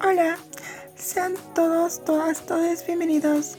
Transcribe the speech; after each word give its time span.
Hola, 0.00 0.38
sean 0.96 1.34
todos, 1.54 2.04
todas, 2.04 2.46
todos 2.46 2.86
bienvenidos, 2.86 3.56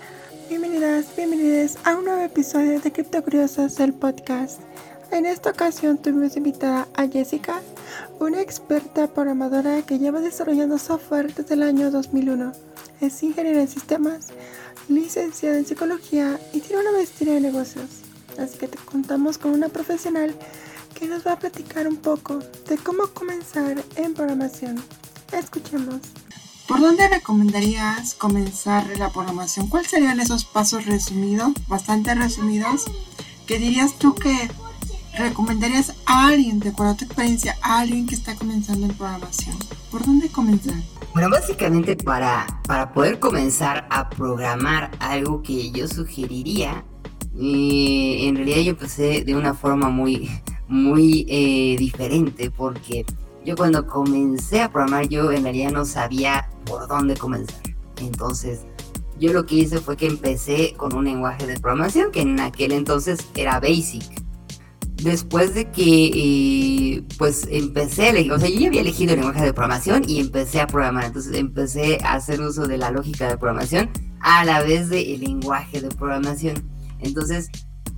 bienvenidas, 0.50 1.16
bienvenidas 1.16 1.78
a 1.84 1.96
un 1.96 2.06
nuevo 2.06 2.22
episodio 2.22 2.80
de 2.80 2.92
Cripto 2.92 3.24
Curiosos, 3.24 3.80
el 3.80 3.94
podcast. 3.94 4.62
En 5.12 5.26
esta 5.26 5.52
ocasión 5.52 5.98
tuvimos 5.98 6.36
invitada 6.36 6.88
a 6.96 7.08
Jessica, 7.08 7.62
una 8.20 8.42
experta 8.42 9.08
programadora 9.08 9.82
que 9.84 10.00
lleva 10.00 10.22
desarrollando 10.22 10.78
software 10.78 11.34
desde 11.34 11.54
el 11.54 11.64
año 11.64 11.92
2001. 11.92 12.52
Es 13.02 13.22
ingeniera 13.22 13.62
en 13.62 13.68
sistemas, 13.68 14.30
licenciada 14.88 15.58
en 15.58 15.66
psicología 15.66 16.40
y 16.54 16.62
tiene 16.62 16.82
una 16.82 16.94
maestría 16.94 17.38
en 17.38 17.44
negocios. 17.44 17.90
Así 18.40 18.58
que 18.58 18.68
te 18.68 18.78
contamos 18.78 19.38
con 19.38 19.52
una 19.52 19.70
profesional 19.70 20.34
que 20.94 21.08
nos 21.08 21.26
va 21.26 21.34
a 21.34 21.40
platicar 21.40 21.88
un 21.88 21.98
poco 21.98 22.40
de 22.68 22.78
cómo 22.78 23.08
comenzar 23.08 23.84
en 23.96 24.14
programación. 24.14 24.82
Escuchemos. 25.40 25.96
¿Por 26.68 26.80
dónde 26.80 27.08
recomendarías 27.10 28.14
comenzar 28.14 28.86
la 28.98 29.10
programación? 29.10 29.68
¿Cuáles 29.68 29.90
serían 29.90 30.20
esos 30.20 30.46
pasos 30.46 30.86
resumidos, 30.86 31.52
bastante 31.68 32.16
resumidos, 32.16 32.86
que 33.46 33.60
dirías 33.60 33.98
tú 34.00 34.16
que 34.16 34.50
recomendarías 35.18 35.94
a 36.06 36.28
alguien, 36.28 36.60
de 36.60 36.70
acuerdo 36.70 36.94
a 36.94 36.98
tu 36.98 37.06
experiencia, 37.06 37.58
a 37.62 37.80
alguien 37.80 38.08
que 38.08 38.16
está 38.16 38.36
comenzando 38.36 38.86
en 38.86 38.94
programación? 38.94 39.58
¿Por 39.92 40.06
dónde 40.06 40.30
comenzar? 40.30 40.76
Bueno, 41.14 41.30
básicamente 41.30 41.96
para, 41.96 42.62
para 42.66 42.94
poder 42.94 43.20
comenzar 43.20 43.86
a 43.90 44.10
programar 44.10 44.92
algo 45.00 45.44
que 45.44 45.72
yo 45.72 45.88
sugeriría, 45.88 46.86
eh, 47.40 48.28
en 48.28 48.36
realidad 48.36 48.62
yo 48.62 48.72
empecé 48.72 49.24
de 49.24 49.36
una 49.36 49.54
forma 49.54 49.90
muy, 49.90 50.30
muy 50.68 51.26
eh, 51.28 51.76
diferente 51.78 52.50
porque 52.52 53.06
yo 53.46 53.56
cuando 53.56 53.86
comencé 53.86 54.62
a 54.62 54.72
programar 54.72 55.08
yo 55.08 55.32
en 55.32 55.44
realidad 55.44 55.72
no 55.72 55.86
sabía 55.86 56.50
por 56.66 56.88
dónde 56.88 57.16
comenzar. 57.16 57.62
Entonces 57.98 58.66
yo 59.20 59.34
lo 59.34 59.46
que 59.46 59.56
hice 59.56 59.80
fue 59.80 59.98
que 59.98 60.08
empecé 60.08 60.74
con 60.76 60.96
un 60.96 61.06
lenguaje 61.06 61.46
de 61.46 61.60
programación 61.60 62.12
que 62.12 62.22
en 62.22 62.40
aquel 62.40 62.72
entonces 62.72 63.20
era 63.36 63.60
Basic. 63.60 64.04
Después 65.04 65.54
de 65.54 65.70
que 65.70 66.12
eh, 66.14 67.04
pues 67.18 67.46
empecé, 67.50 68.10
o 68.32 68.40
sea, 68.40 68.50
yo 68.50 68.60
ya 68.60 68.68
había 68.68 68.82
elegido 68.82 69.14
el 69.14 69.20
lenguaje 69.20 69.44
de 69.44 69.54
programación 69.54 70.04
y 70.08 70.20
empecé 70.20 70.62
a 70.62 70.68
programar. 70.68 71.06
Entonces 71.06 71.36
empecé 71.36 71.98
a 72.04 72.14
hacer 72.14 72.40
uso 72.40 72.68
de 72.68 72.78
la 72.78 72.90
lógica 72.90 73.28
de 73.28 73.38
programación 73.38 73.90
a 74.22 74.46
la 74.46 74.62
vez 74.62 74.90
del 74.90 75.20
lenguaje 75.20 75.82
de 75.82 75.90
programación. 75.90 76.70
Entonces 77.00 77.50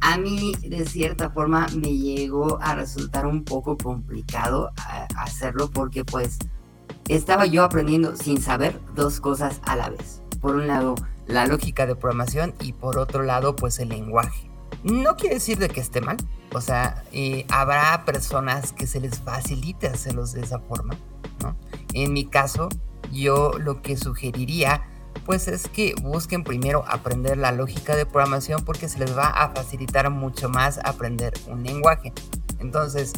a 0.05 0.19
mí 0.19 0.53
de 0.61 0.85
cierta 0.85 1.31
forma 1.31 1.65
me 1.75 1.97
llegó 1.97 2.59
a 2.61 2.75
resultar 2.75 3.25
un 3.25 3.43
poco 3.43 3.75
complicado 3.75 4.71
hacerlo 5.17 5.71
porque 5.71 6.05
pues 6.05 6.37
estaba 7.09 7.47
yo 7.47 7.63
aprendiendo 7.63 8.15
sin 8.15 8.39
saber 8.39 8.79
dos 8.93 9.19
cosas 9.19 9.61
a 9.65 9.75
la 9.75 9.89
vez. 9.89 10.21
Por 10.39 10.57
un 10.57 10.67
lado, 10.67 10.93
la 11.25 11.47
lógica 11.47 11.87
de 11.87 11.95
programación 11.95 12.53
y 12.61 12.73
por 12.73 12.99
otro 12.99 13.23
lado, 13.23 13.55
pues 13.55 13.79
el 13.79 13.89
lenguaje. 13.89 14.47
No 14.83 15.15
quiere 15.15 15.35
decir 15.35 15.57
de 15.57 15.69
que 15.69 15.79
esté 15.79 16.01
mal. 16.01 16.17
O 16.53 16.61
sea, 16.61 17.03
eh, 17.11 17.47
habrá 17.49 18.05
personas 18.05 18.73
que 18.73 18.85
se 18.85 18.99
les 18.99 19.19
facilite 19.19 19.87
hacerlos 19.87 20.33
de 20.33 20.41
esa 20.41 20.59
forma. 20.59 20.95
En 21.93 22.13
mi 22.13 22.25
caso, 22.25 22.69
yo 23.11 23.53
lo 23.57 23.81
que 23.81 23.97
sugeriría 23.97 24.83
pues 25.25 25.47
es 25.47 25.67
que 25.67 25.95
busquen 26.01 26.43
primero 26.43 26.83
aprender 26.87 27.37
la 27.37 27.51
lógica 27.51 27.95
de 27.95 28.05
programación 28.05 28.63
porque 28.65 28.89
se 28.89 28.99
les 28.99 29.17
va 29.17 29.27
a 29.27 29.49
facilitar 29.49 30.09
mucho 30.09 30.49
más 30.49 30.79
aprender 30.83 31.33
un 31.47 31.63
lenguaje. 31.63 32.13
Entonces, 32.59 33.13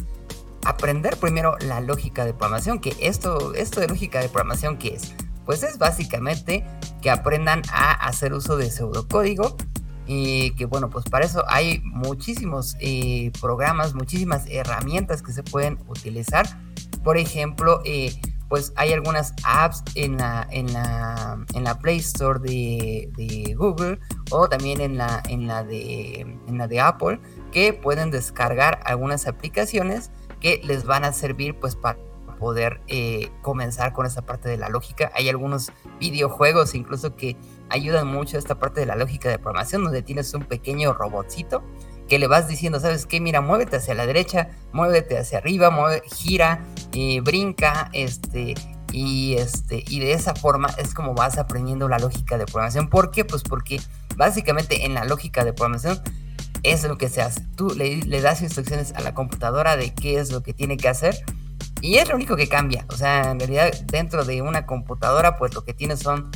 aprender 0.64 1.16
primero 1.16 1.56
la 1.58 1.80
lógica 1.80 2.24
de 2.24 2.32
programación, 2.32 2.78
que 2.78 2.94
esto, 3.00 3.54
esto 3.54 3.80
de 3.80 3.88
lógica 3.88 4.20
de 4.20 4.28
programación, 4.28 4.78
¿qué 4.78 4.94
es? 4.94 5.14
Pues 5.44 5.62
es 5.62 5.78
básicamente 5.78 6.64
que 7.00 7.10
aprendan 7.10 7.62
a 7.72 7.92
hacer 7.92 8.32
uso 8.34 8.56
de 8.56 8.70
pseudocódigo 8.70 9.56
y 10.06 10.52
que 10.52 10.64
bueno, 10.64 10.90
pues 10.90 11.04
para 11.04 11.26
eso 11.26 11.44
hay 11.48 11.80
muchísimos 11.84 12.76
eh, 12.80 13.30
programas, 13.40 13.94
muchísimas 13.94 14.46
herramientas 14.48 15.22
que 15.22 15.32
se 15.32 15.42
pueden 15.42 15.78
utilizar. 15.86 16.46
Por 17.04 17.18
ejemplo, 17.18 17.80
eh, 17.84 18.18
pues 18.48 18.72
hay 18.76 18.92
algunas 18.92 19.34
apps 19.44 19.82
en 19.94 20.16
la, 20.16 20.46
en 20.50 20.72
la, 20.72 21.44
en 21.54 21.64
la 21.64 21.78
Play 21.78 21.98
Store 21.98 22.38
de, 22.40 23.54
Google 23.56 23.98
o 24.30 24.48
también 24.48 24.80
en 24.80 24.96
la, 24.96 25.22
en, 25.28 25.46
la 25.46 25.64
de, 25.64 26.20
en 26.20 26.58
la 26.58 26.66
de 26.66 26.80
Apple 26.80 27.20
que 27.52 27.72
pueden 27.72 28.10
descargar 28.10 28.80
algunas 28.84 29.26
aplicaciones 29.26 30.10
que 30.40 30.60
les 30.64 30.84
van 30.84 31.04
a 31.04 31.12
servir 31.12 31.58
pues 31.58 31.76
para 31.76 31.98
poder 32.38 32.80
eh, 32.86 33.30
comenzar 33.42 33.92
con 33.92 34.06
esa 34.06 34.22
parte 34.22 34.48
de 34.48 34.56
la 34.56 34.68
lógica. 34.68 35.10
Hay 35.14 35.28
algunos 35.28 35.72
videojuegos 35.98 36.74
incluso 36.74 37.16
que 37.16 37.36
ayudan 37.68 38.06
mucho 38.06 38.36
a 38.36 38.38
esta 38.38 38.58
parte 38.58 38.80
de 38.80 38.86
la 38.86 38.96
lógica 38.96 39.28
de 39.28 39.38
programación 39.38 39.84
donde 39.84 40.02
tienes 40.02 40.32
un 40.34 40.44
pequeño 40.44 40.92
robotcito 40.92 41.62
que 42.08 42.18
le 42.18 42.26
vas 42.26 42.48
diciendo, 42.48 42.80
¿sabes 42.80 43.06
qué? 43.06 43.20
Mira, 43.20 43.40
muévete 43.40 43.76
hacia 43.76 43.94
la 43.94 44.06
derecha, 44.06 44.48
muévete 44.72 45.18
hacia 45.18 45.38
arriba, 45.38 45.70
mueve, 45.70 46.02
gira, 46.06 46.64
brinca, 47.22 47.90
este, 47.92 48.54
y 48.92 49.34
este, 49.34 49.84
y 49.88 50.00
de 50.00 50.12
esa 50.12 50.34
forma 50.34 50.68
es 50.78 50.94
como 50.94 51.14
vas 51.14 51.38
aprendiendo 51.38 51.88
la 51.88 51.98
lógica 51.98 52.38
de 52.38 52.46
programación. 52.46 52.88
¿Por 52.88 53.10
qué? 53.10 53.24
Pues 53.24 53.42
porque 53.42 53.80
básicamente 54.16 54.86
en 54.86 54.94
la 54.94 55.04
lógica 55.04 55.44
de 55.44 55.52
programación 55.52 56.00
es 56.62 56.84
lo 56.84 56.96
que 56.98 57.08
se 57.08 57.22
hace. 57.22 57.42
Tú 57.56 57.68
le, 57.76 58.20
das 58.20 58.42
instrucciones 58.42 58.92
a 58.94 59.00
la 59.00 59.14
computadora 59.14 59.76
de 59.76 59.94
qué 59.94 60.18
es 60.18 60.32
lo 60.32 60.42
que 60.42 60.54
tiene 60.54 60.76
que 60.76 60.88
hacer. 60.88 61.16
Y 61.80 61.98
es 61.98 62.08
lo 62.08 62.16
único 62.16 62.34
que 62.34 62.48
cambia. 62.48 62.84
O 62.88 62.96
sea, 62.96 63.30
en 63.30 63.38
realidad 63.38 63.72
dentro 63.86 64.24
de 64.24 64.42
una 64.42 64.66
computadora, 64.66 65.36
pues 65.36 65.54
lo 65.54 65.64
que 65.64 65.74
tienes 65.74 66.00
son 66.00 66.30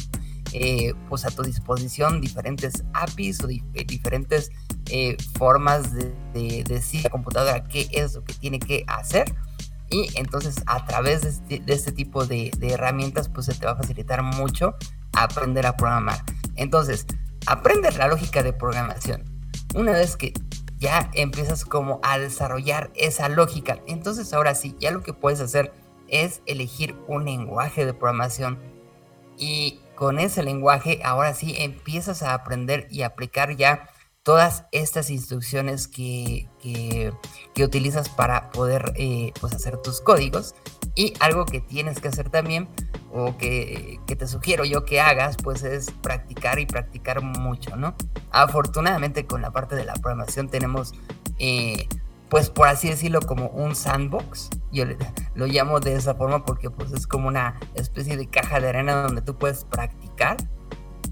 eh, 0.52 0.92
pues 1.08 1.24
a 1.24 1.30
tu 1.30 1.42
disposición 1.42 2.20
diferentes 2.20 2.84
APIs 2.92 3.42
o 3.42 3.46
diferentes 3.46 4.52
eh, 4.90 5.16
formas 5.38 5.92
de, 5.94 6.12
decir 6.64 7.00
a 7.00 7.04
la 7.04 7.10
computadora 7.10 7.64
qué 7.64 7.88
es 7.92 8.14
lo 8.14 8.24
que 8.24 8.34
tiene 8.34 8.58
que 8.58 8.84
hacer. 8.86 9.34
Y 9.90 10.08
entonces 10.18 10.62
a 10.66 10.84
través 10.86 11.22
de 11.22 11.28
este, 11.28 11.62
este 11.72 11.92
tipo 11.92 12.24
de, 12.24 12.50
herramientas 12.62 13.28
pues 13.28 13.46
se 13.46 13.54
te 13.54 13.66
va 13.66 13.72
a 13.72 13.76
facilitar 13.76 14.22
mucho 14.22 14.74
aprender 15.12 15.66
a 15.66 15.76
programar. 15.76 16.22
Entonces, 16.56 17.06
aprendes 17.46 17.98
la 17.98 18.08
lógica 18.08 18.42
de 18.42 18.52
programación. 18.52 19.24
Una 19.74 19.92
vez 19.92 20.16
que 20.16 20.32
ya 20.78 21.10
empiezas 21.14 21.64
como 21.64 22.00
a 22.02 22.18
desarrollar 22.18 22.90
esa 22.94 23.28
lógica, 23.28 23.80
entonces 23.86 24.32
ahora 24.32 24.54
sí, 24.54 24.74
ya 24.80 24.90
lo 24.90 25.02
que 25.02 25.12
puedes 25.12 25.40
hacer 25.40 25.72
es 26.08 26.42
elegir 26.46 26.94
un 27.08 27.24
lenguaje 27.24 27.86
de 27.86 27.94
programación 27.94 28.58
y 29.38 29.80
con 29.94 30.18
ese 30.18 30.42
lenguaje 30.42 31.00
ahora 31.04 31.34
sí 31.34 31.54
empiezas 31.58 32.22
a 32.22 32.34
aprender 32.34 32.86
y 32.90 33.02
aplicar 33.02 33.56
ya 33.56 33.88
todas 34.22 34.66
estas 34.70 35.10
instrucciones 35.10 35.88
que, 35.88 36.48
que, 36.60 37.12
utilizas 37.64 38.08
para 38.08 38.50
poder 38.50 38.92
eh, 38.96 39.32
pues 39.40 39.54
hacer 39.54 39.78
tus 39.78 40.00
códigos. 40.00 40.54
Y 40.94 41.14
algo 41.20 41.46
que 41.46 41.60
tienes 41.60 42.00
que 42.00 42.08
hacer 42.08 42.28
también, 42.28 42.68
o 43.12 43.36
que, 43.38 43.98
te 44.06 44.26
sugiero 44.26 44.64
yo 44.64 44.84
que 44.84 45.00
hagas, 45.00 45.36
pues 45.42 45.62
es 45.62 45.90
practicar 45.90 46.58
y 46.58 46.66
practicar 46.66 47.22
mucho, 47.22 47.76
¿no? 47.76 47.94
Afortunadamente 48.30 49.26
con 49.26 49.42
la 49.42 49.50
parte 49.52 49.74
de 49.74 49.84
la 49.84 49.94
programación 49.94 50.48
tenemos, 50.48 50.92
eh, 51.38 51.88
pues 52.28 52.50
por 52.50 52.68
así 52.68 52.88
decirlo, 52.88 53.20
como 53.20 53.48
un 53.48 53.74
sandbox. 53.74 54.50
Yo 54.70 54.84
lo 55.34 55.46
llamo 55.46 55.80
de 55.80 55.94
esa 55.94 56.14
forma 56.14 56.44
porque 56.44 56.70
pues 56.70 56.92
es 56.92 57.06
como 57.06 57.28
una 57.28 57.58
especie 57.74 58.16
de 58.16 58.28
caja 58.28 58.60
de 58.60 58.68
arena 58.68 59.02
donde 59.02 59.22
tú 59.22 59.36
puedes 59.36 59.64
practicar 59.64 60.36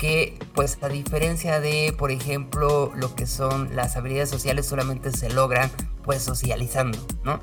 que 0.01 0.39
pues 0.55 0.79
a 0.81 0.89
diferencia 0.89 1.61
de, 1.61 1.95
por 1.97 2.11
ejemplo, 2.11 2.91
lo 2.97 3.15
que 3.15 3.27
son 3.27 3.77
las 3.77 3.97
habilidades 3.97 4.31
sociales 4.31 4.65
solamente 4.65 5.13
se 5.13 5.29
logran 5.29 5.71
pues 6.03 6.23
socializando, 6.23 6.99
¿no? 7.23 7.39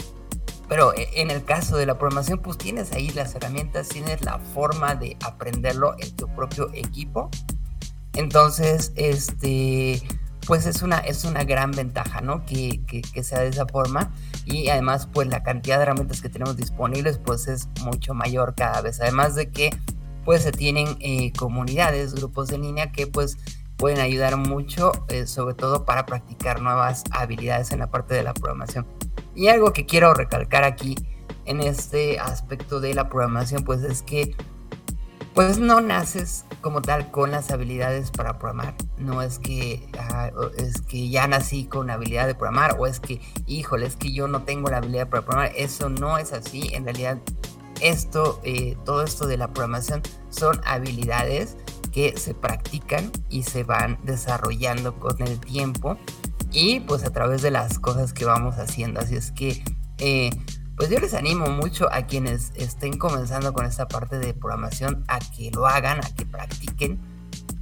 Pero 0.68 0.91
e, 0.95 1.22
en 1.22 1.29
el 1.29 1.45
caso 1.45 1.78
de 1.78 1.85
la 1.85 2.00
programación 2.00 2.40
pues 2.40 2.57
tienes 2.57 2.94
ahí 2.94 3.12
las 3.12 3.35
herramientas, 3.35 3.90
tienes 3.90 4.25
la 4.25 4.40
forma 4.40 4.95
de 4.95 5.18
aprenderlo 5.23 5.95
en 6.00 6.15
tu 6.15 6.27
propio 6.33 6.71
equipo. 6.74 7.30
Entonces, 8.13 8.92
este, 8.95 10.01
pues 10.48 10.65
es 10.65 10.81
una, 10.81 10.98
es 10.98 11.25
una 11.25 11.44
gran 11.44 11.69
ventaja, 11.69 12.21
¿no? 12.21 12.44
Que, 12.44 12.81
que, 12.88 13.04
que, 13.04 13.24
sea 13.24 13.42
de 13.42 13.50
esa 13.50 13.68
forma. 13.68 14.12
Y 14.45 14.69
además, 14.69 15.07
pues 15.13 15.27
la 15.27 15.44
cantidad 15.44 15.77
de 15.77 15.83
herramientas 15.83 16.24
que 16.24 16.30
tenemos 16.30 16.57
disponibles, 16.57 17.19
pues 17.19 17.48
es 17.48 17.69
mucho 17.83 18.15
mayor 18.15 18.56
cada 18.56 18.81
vez. 18.81 19.00
Además 19.00 19.36
de 19.36 19.51
que 19.51 19.69
pues 20.27 20.44
se 20.44 20.51
tienen 20.51 20.97
eh, 21.00 21.31
comunidades, 21.39 22.13
grupos 22.13 22.51
en 22.51 22.63
línea 22.63 22.91
que 22.91 23.07
pues 23.07 23.38
pueden 23.77 24.01
ayudar 24.01 24.35
mucho, 24.35 24.91
eh, 25.07 25.25
sobre 25.25 25.56
todo 25.56 25.85
para 25.85 26.06
practicar 26.06 26.62
nuevas 26.62 27.06
habilidades 27.12 27.71
en 27.71 27.79
la 27.79 27.89
parte 27.89 28.13
de 28.13 28.24
la 28.24 28.33
programación. 28.33 28.85
Y 29.35 29.47
algo 29.47 29.71
que 29.71 29.85
quiero 29.85 30.13
recalcar 30.13 30.65
aquí 30.65 30.95
en 31.45 31.62
este 31.62 32.19
aspecto 32.19 32.81
de 32.81 32.94
la 32.94 33.07
programación, 33.07 33.63
pues 33.63 33.83
es 33.83 34.01
que 34.01 34.35
pues 35.33 35.59
no 35.59 35.79
naces 35.79 36.44
como 36.59 36.81
tal 36.81 37.09
con 37.09 37.31
las 37.31 37.50
habilidades 37.51 38.12
para 38.12 38.38
programar. 38.38 38.75
No 38.97 39.21
es 39.21 39.39
que, 39.39 39.88
ah, 39.97 40.30
es 40.57 40.81
que 40.81 41.07
ya 41.07 41.25
nací 41.30 41.68
con 41.68 41.88
la 41.88 41.94
habilidad 41.94 42.27
de 42.27 42.35
programar 42.35 42.75
o 42.77 42.85
es 42.85 43.00
que, 43.00 43.21
híjole, 43.45 43.85
es 43.85 43.95
que 43.95 44.12
yo 44.12 44.27
no 44.27 44.44
tengo 44.44 44.69
la 44.69 44.80
habilidad 44.80 45.07
para 45.07 45.23
programar. 45.23 45.53
Eso 45.56 45.88
no 45.88 46.18
es 46.18 46.33
así. 46.33 46.71
En 46.73 46.83
realidad 46.83 47.18
esto, 47.81 48.39
eh, 48.44 48.77
todo 48.85 49.03
esto 49.03 49.27
de 49.27 49.38
la 49.38 49.53
programación 49.53 50.01
son 50.29 50.62
habilidades 50.65 51.57
que 51.91 52.18
se 52.18 52.33
practican 52.33 53.12
y 53.29 53.44
se 53.44 53.63
van 53.63 54.00
desarrollando 54.03 55.00
con 55.00 55.21
el 55.21 55.39
tiempo 55.39 55.97
y 56.51 56.79
pues 56.81 57.03
a 57.03 57.12
través 57.12 57.41
de 57.41 57.51
las 57.51 57.79
cosas 57.79 58.13
que 58.13 58.25
vamos 58.25 58.56
haciendo. 58.57 59.00
Así 59.00 59.15
es 59.15 59.31
que 59.31 59.63
eh, 59.97 60.29
pues 60.77 60.89
yo 60.89 61.00
les 61.00 61.15
animo 61.15 61.47
mucho 61.47 61.91
a 61.91 62.03
quienes 62.03 62.51
estén 62.56 62.97
comenzando 62.97 63.51
con 63.51 63.65
esta 63.65 63.88
parte 63.88 64.19
de 64.19 64.35
programación 64.35 65.03
a 65.07 65.18
que 65.18 65.50
lo 65.51 65.65
hagan, 65.65 65.97
a 65.97 66.15
que 66.15 66.23
practiquen, 66.25 67.00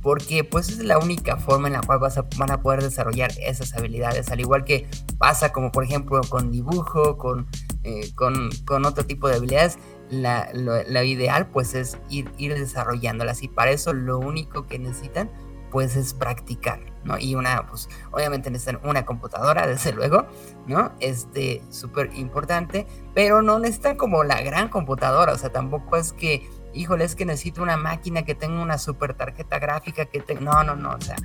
porque 0.01 0.43
pues 0.43 0.69
es 0.69 0.79
la 0.79 0.99
única 0.99 1.37
forma 1.37 1.67
en 1.67 1.73
la 1.73 1.81
cual 1.81 1.99
van 2.37 2.51
a 2.51 2.61
poder 2.61 2.83
desarrollar 2.83 3.31
esas 3.39 3.73
habilidades, 3.73 4.29
al 4.31 4.41
igual 4.41 4.65
que 4.65 4.85
pasa 5.17 5.53
como 5.53 5.71
por 5.71 5.85
ejemplo 5.85 6.19
con 6.29 6.51
dibujo, 6.51 7.17
con, 7.17 7.47
eh, 7.83 8.11
con, 8.15 8.49
con, 8.65 8.85
otro 8.85 9.05
tipo 9.05 9.29
de 9.29 9.35
habilidades, 9.35 9.79
la, 10.09 10.49
lo, 10.53 11.03
ideal 11.03 11.47
pues 11.47 11.73
es 11.73 11.97
ir, 12.09 12.31
ir 12.37 12.53
desarrollándolas 12.53 13.43
y 13.43 13.47
para 13.47 13.71
eso 13.71 13.93
lo 13.93 14.19
único 14.19 14.67
que 14.67 14.79
necesitan 14.79 15.29
pues 15.75 15.97
es 15.97 16.13
practicar, 16.13 16.79
¿no? 17.03 17.17
Y 17.17 17.35
una, 17.35 17.67
pues 17.67 17.89
obviamente 18.11 18.49
necesitan 18.49 18.79
una 18.87 19.05
computadora, 19.05 19.67
desde 19.67 19.91
luego, 19.91 20.25
¿no? 20.67 20.93
Este, 21.01 21.61
súper 21.69 22.11
importante, 22.15 22.87
pero 23.13 23.41
no 23.41 23.59
necesitan 23.59 23.97
como 23.97 24.23
la 24.23 24.41
gran 24.41 24.69
computadora, 24.69 25.33
o 25.33 25.37
sea, 25.37 25.51
tampoco 25.51 25.97
es 25.97 26.13
que, 26.13 26.47
híjole, 26.73 27.03
es 27.03 27.15
que 27.15 27.25
necesito 27.25 27.61
una 27.61 27.75
máquina 27.75 28.23
que 28.23 28.35
tenga 28.35 28.61
una 28.61 28.77
super 28.77 29.15
tarjeta 29.15 29.59
gráfica 29.59 30.05
que 30.05 30.21
tenga, 30.21 30.63
no, 30.63 30.63
no, 30.63 30.75
no, 30.77 30.95
o 30.95 31.01
sea, 31.01 31.17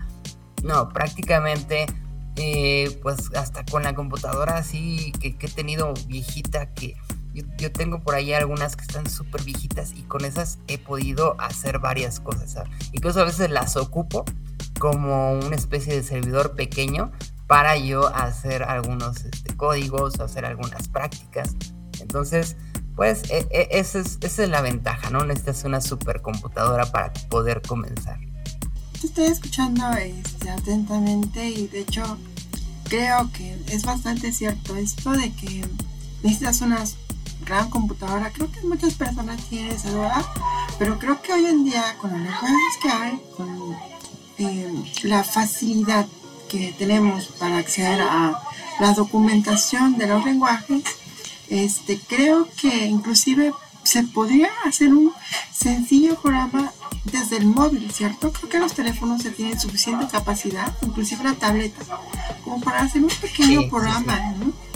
no, 0.65 0.89
prácticamente, 0.89 1.87
eh, 2.35 2.99
pues 3.03 3.31
hasta 3.37 3.65
con 3.65 3.85
la 3.85 3.95
computadora 3.95 4.57
así 4.57 5.13
que, 5.21 5.37
he 5.39 5.51
tenido 5.51 5.95
viejita 6.09 6.75
que... 6.75 6.97
Yo, 7.35 7.45
yo, 7.59 7.71
tengo 7.71 8.01
por 8.01 8.15
ahí 8.15 8.33
algunas 8.33 8.77
que 8.77 8.83
están 8.83 9.09
súper 9.09 9.45
viejitas 9.45 9.93
y 9.95 10.03
con 10.03 10.25
esas 10.25 10.59
he 10.67 10.79
podido 10.79 11.41
hacer 11.41 11.79
varias 11.79 12.21
cosas. 12.21 12.53
¿sabes? 12.53 12.71
Incluso 12.93 13.21
a 13.21 13.25
veces 13.25 13.51
las 13.51 13.77
ocupo 13.77 14.25
como 14.79 15.35
una 15.35 15.57
especie 15.57 15.95
de 15.95 16.03
servidor 16.03 16.57
pequeño 16.57 17.13
para 17.47 17.77
yo 17.77 18.07
hacer 18.15 18.63
algunos 18.63 19.25
este, 19.25 19.57
códigos 19.57 20.21
hacer 20.21 20.45
algunas 20.45 20.89
prácticas. 20.89 21.57
Entonces, 22.01 22.57
pues 22.95 23.29
e, 23.31 23.47
e, 23.51 23.69
esa, 23.73 23.99
es, 23.99 24.19
esa, 24.21 24.45
es, 24.45 24.49
la 24.49 24.61
ventaja, 24.61 25.11
¿no? 25.11 25.25
Necesitas 25.25 25.65
una 25.65 25.81
supercomputadora 25.81 26.87
para 26.93 27.13
poder 27.29 27.61
comenzar. 27.63 28.19
Te 29.01 29.07
estoy 29.07 29.25
escuchando 29.25 29.91
este, 29.93 30.51
atentamente 30.51 31.49
y 31.49 31.67
de 31.69 31.81
hecho 31.81 32.19
creo 32.85 33.31
que 33.33 33.57
es 33.69 33.85
bastante 33.85 34.33
cierto 34.33 34.77
esto 34.77 35.11
de 35.13 35.33
que 35.33 35.65
necesitas 36.23 36.61
una 36.61 36.85
gran 37.51 37.69
computadora. 37.69 38.31
Creo 38.33 38.51
que 38.51 38.61
muchas 38.63 38.95
personas 38.95 39.43
tienen 39.49 39.73
esa 39.73 39.91
duda, 39.91 40.25
pero 40.79 40.99
creo 40.99 41.21
que 41.21 41.33
hoy 41.33 41.47
en 41.47 41.65
día 41.65 41.97
con 42.01 42.13
los 42.13 42.21
lenguajes 42.21 42.75
que 42.81 42.89
hay, 42.89 43.21
con 43.37 43.77
eh, 44.39 44.85
la 45.03 45.25
facilidad 45.25 46.07
que 46.49 46.73
tenemos 46.79 47.27
para 47.41 47.59
acceder 47.59 48.03
a 48.03 48.41
la 48.79 48.93
documentación 48.95 49.99
de 49.99 50.07
los 50.07 50.25
lenguajes, 50.25 50.83
este, 51.49 51.99
creo 51.99 52.49
que 52.57 52.87
inclusive 52.87 53.53
se 53.83 54.05
podría 54.05 54.51
hacer 54.65 54.95
un 54.95 55.13
sencillo 55.53 56.15
programa 56.21 56.73
desde 57.05 57.39
el 57.39 57.47
móvil, 57.47 57.91
¿cierto? 57.91 58.33
Creo 58.33 58.49
que 58.49 58.59
los 58.61 58.75
teléfonos 58.75 59.23
se 59.23 59.31
tienen 59.33 59.59
suficiente 59.59 60.07
capacidad, 60.07 60.73
inclusive 60.83 61.25
la 61.25 61.35
tableta, 61.35 61.81
como 62.45 62.61
para 62.61 62.83
hacer 62.83 63.03
un 63.03 63.11
pequeño 63.21 63.69
programa, 63.69 64.35
¿no? 64.39 64.70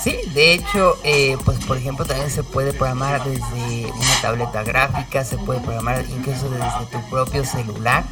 Sí, 0.00 0.16
de 0.32 0.54
hecho, 0.54 0.96
eh, 1.04 1.36
pues 1.44 1.62
por 1.66 1.76
ejemplo 1.76 2.06
también 2.06 2.30
se 2.30 2.42
puede 2.42 2.72
programar 2.72 3.22
desde 3.22 3.92
una 3.92 4.22
tableta 4.22 4.62
gráfica, 4.62 5.24
se 5.24 5.36
puede 5.36 5.60
programar 5.60 6.04
incluso 6.08 6.48
desde 6.48 6.86
tu 6.90 7.10
propio 7.10 7.44
celular. 7.44 8.04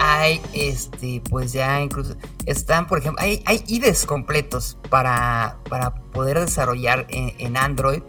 Hay 0.00 0.40
este 0.52 1.22
pues 1.30 1.52
ya 1.52 1.80
incluso 1.80 2.16
están 2.46 2.86
por 2.88 2.98
ejemplo 2.98 3.22
hay, 3.22 3.42
hay 3.46 3.62
IDEs 3.68 4.04
completos 4.04 4.78
para, 4.90 5.58
para 5.68 5.94
poder 5.94 6.40
desarrollar 6.40 7.06
en, 7.08 7.56
Android. 7.56 8.02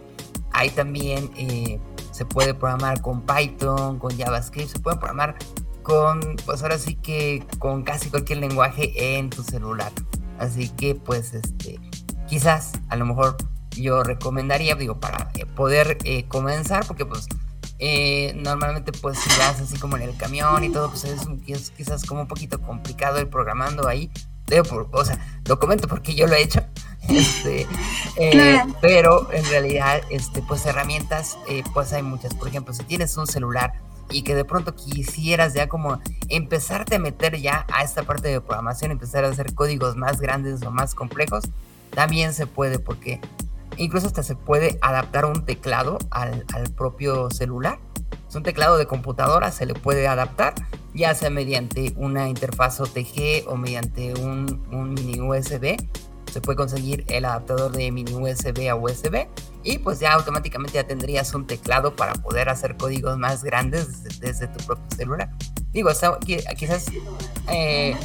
Hay 0.52 0.70
también 0.70 1.30
eh, 1.36 1.78
se 2.10 2.24
puede 2.24 2.54
programar 2.54 3.00
con 3.00 3.22
Python 3.22 4.00
con 4.00 4.16
JavaScript 4.18 4.70
se 4.72 4.78
puede 4.80 4.96
programar 4.96 5.36
con 5.84 6.36
pues 6.44 6.62
ahora 6.62 6.78
sí 6.78 6.96
que 6.96 7.44
con 7.60 7.84
casi 7.84 8.10
cualquier 8.10 8.38
lenguaje 8.38 9.16
en 9.16 9.30
tu 9.30 9.44
celular. 9.44 9.92
Así 10.40 10.68
que 10.68 10.94
pues 10.96 11.34
este 11.34 11.78
quizás 12.30 12.72
a 12.88 12.96
lo 12.96 13.04
mejor 13.04 13.36
yo 13.72 14.04
recomendaría 14.04 14.76
digo 14.76 15.00
para 15.00 15.30
eh, 15.34 15.46
poder 15.46 15.98
eh, 16.04 16.26
comenzar 16.28 16.86
porque 16.86 17.04
pues 17.04 17.26
eh, 17.80 18.32
normalmente 18.36 18.92
pues 18.92 19.18
si 19.18 19.28
vas 19.38 19.60
así 19.60 19.76
como 19.78 19.96
en 19.96 20.02
el 20.02 20.16
camión 20.16 20.62
y 20.62 20.70
todo, 20.70 20.90
pues 20.90 21.04
es, 21.04 21.70
quizás 21.70 22.04
como 22.04 22.22
un 22.22 22.28
poquito 22.28 22.60
complicado 22.60 23.18
el 23.18 23.28
programando 23.28 23.88
ahí. 23.88 24.10
o 24.92 25.04
sea, 25.04 25.40
lo 25.46 25.58
comento 25.58 25.88
porque 25.88 26.14
yo 26.14 26.26
lo 26.26 26.34
he 26.34 26.42
hecho. 26.42 26.64
Este, 27.08 27.66
eh, 28.18 28.62
pero 28.80 29.32
en 29.32 29.44
realidad, 29.46 30.02
este, 30.10 30.42
pues 30.42 30.64
herramientas, 30.66 31.38
pues 31.72 31.92
hay 31.92 32.02
muchas. 32.02 32.34
Por 32.34 32.46
ejemplo, 32.46 32.72
si 32.72 32.84
tienes 32.84 33.16
un 33.16 33.26
celular 33.26 33.72
y 34.10 34.22
que 34.22 34.34
de 34.34 34.44
pronto 34.44 34.76
quisieras 34.76 35.54
ya 35.54 35.68
como 35.68 35.98
empezarte 36.28 36.96
a 36.96 36.98
meter 36.98 37.40
ya 37.40 37.66
a 37.72 37.82
esta 37.82 38.02
parte 38.02 38.28
de 38.28 38.40
programación, 38.40 38.92
empezar 38.92 39.24
a 39.24 39.28
hacer 39.28 39.54
códigos 39.54 39.96
más 39.96 40.20
grandes 40.20 40.62
o 40.62 40.70
más 40.70 40.94
complejos, 40.94 41.44
también 41.90 42.32
se 42.34 42.46
puede 42.46 42.78
porque 42.78 43.20
Incluso 43.80 44.08
hasta 44.08 44.22
se 44.22 44.36
puede 44.36 44.78
adaptar 44.82 45.24
un 45.24 45.46
teclado 45.46 45.96
al, 46.10 46.44
propio 46.76 47.30
celular. 47.30 47.78
Es 48.28 48.34
un 48.34 48.42
teclado 48.42 48.76
de 48.76 48.86
computadora, 48.86 49.50
se 49.52 49.64
le 49.64 49.72
puede 49.72 50.06
adaptar, 50.06 50.54
ya 50.94 51.14
sea 51.14 51.30
mediante 51.30 51.94
una 51.96 52.28
interfaz 52.28 52.78
OTG 52.80 53.48
o 53.48 53.56
mediante 53.56 54.12
un, 54.20 54.66
un 54.70 54.92
mini 54.92 55.20
USB. 55.20 55.76
Se 56.32 56.40
puede 56.40 56.56
conseguir 56.56 57.04
el 57.08 57.24
adaptador 57.24 57.72
de 57.72 57.90
mini 57.90 58.12
USB 58.12 58.68
a 58.70 58.74
USB 58.74 59.26
y 59.62 59.78
pues 59.78 60.00
ya 60.00 60.12
automáticamente 60.12 60.74
ya 60.74 60.86
tendrías 60.86 61.34
un 61.34 61.46
teclado 61.46 61.96
para 61.96 62.14
poder 62.14 62.48
hacer 62.48 62.76
códigos 62.76 63.18
más 63.18 63.42
grandes 63.42 64.20
desde, 64.20 64.48
tu 64.48 64.64
propio 64.64 64.84
celular. 64.96 65.30
Digo, 65.72 65.90
quizás 66.56 66.86
eh, 67.48 67.96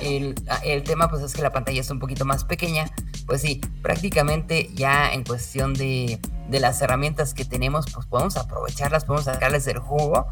el, 0.00 0.34
el, 0.64 0.82
tema 0.82 1.08
pues 1.08 1.22
es 1.22 1.32
que 1.32 1.42
la 1.42 1.52
pantalla 1.52 1.80
es 1.80 1.90
un 1.90 1.98
poquito 1.98 2.24
más 2.24 2.44
pequeña, 2.44 2.90
pues 3.26 3.42
sí, 3.42 3.60
prácticamente 3.82 4.70
ya 4.74 5.12
en 5.12 5.24
cuestión 5.24 5.74
de, 5.74 6.20
las 6.48 6.80
herramientas 6.82 7.34
que 7.34 7.44
tenemos, 7.44 7.86
pues 7.92 8.06
podemos 8.06 8.36
aprovecharlas, 8.36 9.04
podemos 9.04 9.24
sacarles 9.24 9.66
el 9.66 9.78
jugo 9.78 10.26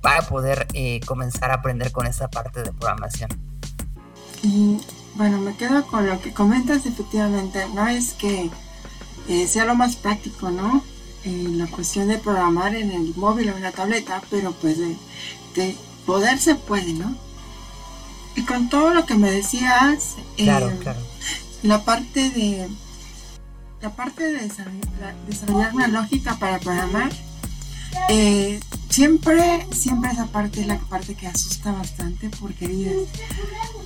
para 0.00 0.22
poder 0.22 0.66
eh, 0.72 1.00
comenzar 1.06 1.50
a 1.50 1.54
aprender 1.54 1.92
con 1.92 2.06
esa 2.06 2.28
parte 2.28 2.62
de 2.62 2.72
programación. 2.72 3.30
Y 4.42 4.80
bueno, 5.18 5.38
me 5.40 5.54
quedo 5.56 5.86
con 5.86 6.06
lo 6.06 6.20
que 6.20 6.32
comentas, 6.32 6.86
efectivamente, 6.86 7.66
no 7.74 7.86
es 7.86 8.14
que 8.14 8.50
eh, 9.28 9.46
sea 9.46 9.66
lo 9.66 9.74
más 9.74 9.96
práctico, 9.96 10.50
¿no? 10.50 10.82
la 11.24 11.66
cuestión 11.66 12.08
de 12.08 12.16
programar 12.16 12.74
en 12.74 12.90
el 12.90 13.14
móvil 13.14 13.50
o 13.50 13.56
en 13.56 13.62
la 13.62 13.72
tableta, 13.72 14.22
pero 14.30 14.52
pues 14.52 14.78
de, 14.78 14.96
de 15.56 15.76
poder 16.06 16.38
se 16.38 16.54
puede, 16.54 16.94
¿no? 16.94 17.14
Y 18.34 18.46
con 18.46 18.70
todo 18.70 18.94
lo 18.94 19.04
que 19.04 19.14
me 19.14 19.30
decías, 19.30 20.14
claro, 20.38 20.70
eh, 20.70 20.78
claro 20.80 21.00
la 21.62 21.84
parte 21.84 22.30
de 22.30 22.68
la 23.80 23.90
parte 23.90 24.24
de 24.24 24.40
desarrollar, 25.26 25.74
una 25.74 25.88
lógica 25.88 26.36
para 26.36 26.58
programar 26.58 27.10
eh, 28.08 28.60
siempre 28.88 29.66
siempre 29.72 30.10
esa 30.10 30.26
parte 30.26 30.60
es 30.60 30.66
la 30.66 30.78
parte 30.78 31.14
que 31.14 31.26
asusta 31.26 31.72
bastante 31.72 32.28
porque 32.40 33.06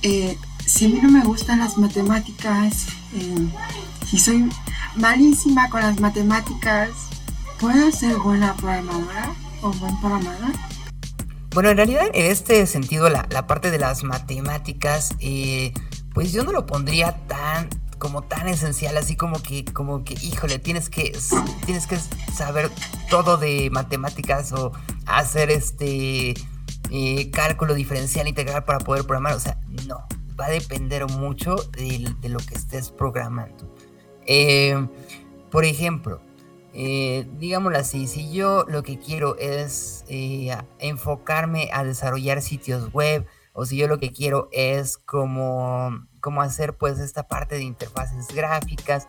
eh, 0.01 0.37
si 0.65 0.85
a 0.85 0.89
mí 0.89 0.99
no 1.01 1.09
me 1.09 1.23
gustan 1.23 1.59
las 1.59 1.77
matemáticas 1.77 2.87
eh, 3.15 3.47
si 4.07 4.17
soy 4.17 4.49
malísima 4.95 5.69
con 5.69 5.81
las 5.81 5.99
matemáticas 5.99 6.89
puedo 7.59 7.91
ser 7.91 8.17
buena 8.17 8.55
programadora 8.55 9.33
o 9.61 9.71
buen 9.73 9.99
programador 9.99 10.51
bueno, 11.53 11.69
en 11.69 11.77
realidad 11.77 12.07
en 12.13 12.31
este 12.31 12.65
sentido 12.65 13.09
la, 13.09 13.27
la 13.29 13.45
parte 13.45 13.69
de 13.69 13.77
las 13.77 14.03
matemáticas 14.03 15.15
pues 16.13 16.31
yo 16.31 16.43
no 16.43 16.51
lo 16.51 16.65
pondría 16.65 17.15
tan 17.27 17.69
como 18.03 18.21
tan 18.21 18.49
esencial, 18.49 18.97
así 18.97 19.15
como 19.15 19.41
que, 19.41 19.63
como 19.63 20.03
que, 20.03 20.15
híjole, 20.15 20.59
tienes 20.59 20.89
que, 20.89 21.17
tienes 21.65 21.87
que 21.87 21.97
saber 22.35 22.69
todo 23.09 23.37
de 23.37 23.69
matemáticas 23.71 24.51
o 24.51 24.73
hacer 25.05 25.49
este 25.49 26.33
eh, 26.91 27.31
cálculo 27.31 27.73
diferencial 27.73 28.27
integral 28.27 28.65
para 28.65 28.79
poder 28.79 29.05
programar. 29.05 29.35
O 29.35 29.39
sea, 29.39 29.57
no, 29.87 30.05
va 30.39 30.45
a 30.45 30.49
depender 30.49 31.05
mucho 31.07 31.55
de, 31.71 32.29
lo 32.29 32.39
que 32.39 32.55
estés 32.55 32.89
programando. 32.91 33.73
Eh, 34.25 34.87
por 35.51 35.65
ejemplo, 35.65 36.21
eh, 36.73 37.27
digámoslo 37.37 37.77
así, 37.77 38.07
si 38.07 38.31
yo 38.31 38.65
lo 38.67 38.83
que 38.83 38.99
quiero 38.99 39.35
es 39.37 40.05
enfocarme 40.79 41.69
a 41.73 41.83
desarrollar 41.83 42.41
sitios 42.41 42.91
web, 42.93 43.25
o 43.53 43.65
si 43.65 43.77
yo 43.77 43.87
lo 43.87 43.99
que 43.99 44.11
quiero 44.11 44.49
es 44.51 44.97
como, 44.97 46.07
como 46.19 46.41
hacer 46.41 46.75
pues 46.75 46.99
esta 46.99 47.23
parte 47.27 47.55
de 47.55 47.63
interfaces 47.63 48.27
gráficas, 48.33 49.07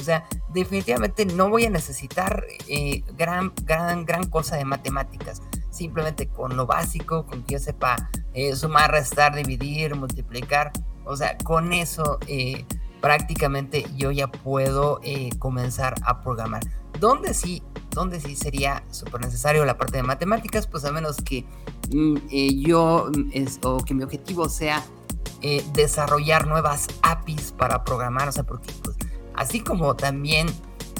O 0.00 0.02
sea, 0.02 0.26
definitivamente 0.52 1.26
no 1.26 1.50
voy 1.50 1.66
a 1.66 1.70
necesitar 1.70 2.44
eh, 2.66 3.04
gran, 3.16 3.52
gran, 3.64 4.04
gran 4.06 4.24
cosa 4.28 4.56
de 4.56 4.64
matemáticas. 4.64 5.42
Simplemente 5.72 6.28
con 6.28 6.56
lo 6.56 6.66
básico, 6.66 7.26
con 7.26 7.42
que 7.42 7.54
yo 7.54 7.58
sepa 7.58 8.10
eh, 8.34 8.54
sumar, 8.54 8.92
restar, 8.92 9.34
dividir, 9.34 9.96
multiplicar. 9.96 10.70
O 11.04 11.16
sea, 11.16 11.36
con 11.38 11.72
eso 11.72 12.18
eh, 12.28 12.64
prácticamente 13.00 13.84
yo 13.96 14.12
ya 14.12 14.28
puedo 14.30 15.00
comenzar 15.38 15.94
a 16.04 16.20
programar. 16.20 16.62
Donde 17.00 17.34
sí, 17.34 17.62
donde 17.90 18.20
sí 18.20 18.36
sería 18.36 18.84
súper 18.90 19.22
necesario 19.22 19.64
la 19.64 19.76
parte 19.76 19.96
de 19.96 20.02
matemáticas, 20.04 20.66
pues 20.66 20.84
a 20.84 20.92
menos 20.92 21.16
que 21.16 21.44
mm, 21.90 22.16
yo 22.60 23.10
es, 23.32 23.58
o 23.64 23.78
que 23.78 23.94
mi 23.94 24.04
objetivo 24.04 24.48
sea 24.48 24.84
desarrollar 25.72 26.46
nuevas 26.46 26.86
APIs 27.02 27.50
para 27.50 27.82
programar, 27.82 28.28
o 28.28 28.32
sea, 28.32 28.44
porque 28.44 28.72
pues, 28.84 28.96
Así 29.34 29.60
como 29.60 29.96
también 29.96 30.46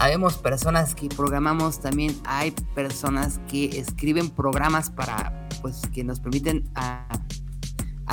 habemos 0.03 0.37
personas 0.37 0.97
que 0.97 1.09
programamos, 1.09 1.81
también 1.81 2.17
hay 2.25 2.51
personas 2.75 3.41
que 3.49 3.79
escriben 3.79 4.31
programas 4.31 4.91
para, 4.91 5.49
pues, 5.61 5.81
que 5.93 6.03
nos 6.03 6.19
permiten 6.19 6.69
a, 6.75 7.07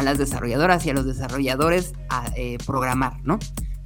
las 0.04 0.20
desarrolladoras 0.20 0.86
y 0.86 0.92
a 0.92 0.94
los 0.94 1.06
desarrolladores 1.06 1.94
a, 2.10 2.32
eh, 2.38 2.60
programar, 2.66 3.20
¿no? 3.24 3.40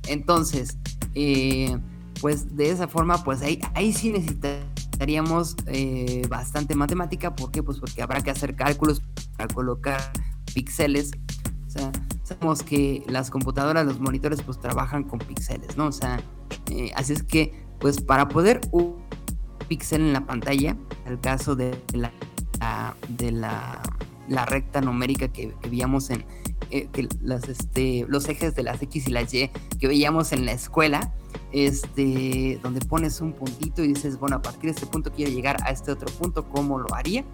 Entonces, 0.08 0.78
eh, 1.16 1.80
pues 2.20 2.56
de 2.58 2.72
esa 2.72 2.90
forma, 2.90 3.24
pues 3.24 3.42
ahí, 3.42 3.60
ahí 3.74 3.94
sí 3.94 4.12
necesitaríamos 4.12 5.56
eh, 5.66 6.24
bastante 6.28 6.76
matemática. 6.76 7.36
¿Por 7.36 7.52
qué? 7.52 7.64
Pues 7.64 7.80
porque 7.80 8.04
habrá 8.04 8.22
que 8.22 8.32
hacer 8.32 8.56
cálculos 8.56 9.02
para 9.38 9.52
colocar 9.52 10.12
píxeles. 10.54 11.14
O 11.68 11.70
sea, 11.70 11.92
sabemos 12.24 12.64
que 12.64 13.04
las 13.08 13.32
computadoras, 13.32 13.86
los 13.86 14.00
monitores, 14.00 14.42
pues 14.44 14.60
trabajan 14.60 15.04
con 15.04 15.20
píxeles, 15.20 15.78
¿no? 15.78 15.88
O 15.88 15.92
sea, 15.94 16.22
así 16.96 17.14
es 17.14 17.24
que, 17.24 17.63
pues 17.84 18.00
para 18.00 18.30
poder 18.30 18.62
un 18.72 18.96
píxel 19.68 20.04
en 20.04 20.14
la 20.14 20.26
pantalla, 20.26 20.78
el 21.06 21.20
caso 21.20 21.54
de 21.54 21.78
la, 21.92 22.14
de 23.10 23.32
la, 23.34 23.82
recta 24.46 24.80
numérica 24.80 25.28
que, 25.28 25.54
veíamos 25.70 26.10
en 26.10 26.24
eh, 26.72 26.88
las, 27.22 27.50
este, 27.50 28.06
los 28.08 28.30
ejes 28.30 28.56
de 28.56 28.64
las 28.64 28.82
X 28.82 29.10
y 29.10 29.12
las 29.12 29.34
Y 29.34 29.52
que 29.82 29.90
veíamos 29.90 30.32
en 30.32 30.46
la 30.46 30.54
escuela, 30.54 31.14
este, 31.52 32.58
donde 32.64 32.80
pones 32.80 33.20
un 33.20 33.34
puntito 33.34 33.84
y 33.84 33.90
dices, 33.90 34.18
bueno, 34.18 34.38
a 34.38 34.42
partir 34.42 34.64
de 34.64 34.72
este 34.72 34.86
punto 34.86 35.12
quiero 35.12 35.34
llegar 35.34 35.58
a 35.66 35.72
este 35.72 35.92
otro 35.92 36.08
punto, 36.14 36.48
¿cómo 36.48 36.80
lo 36.80 36.96
haría? 36.96 37.26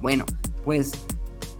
Bueno, 0.00 0.24
pues 0.64 0.92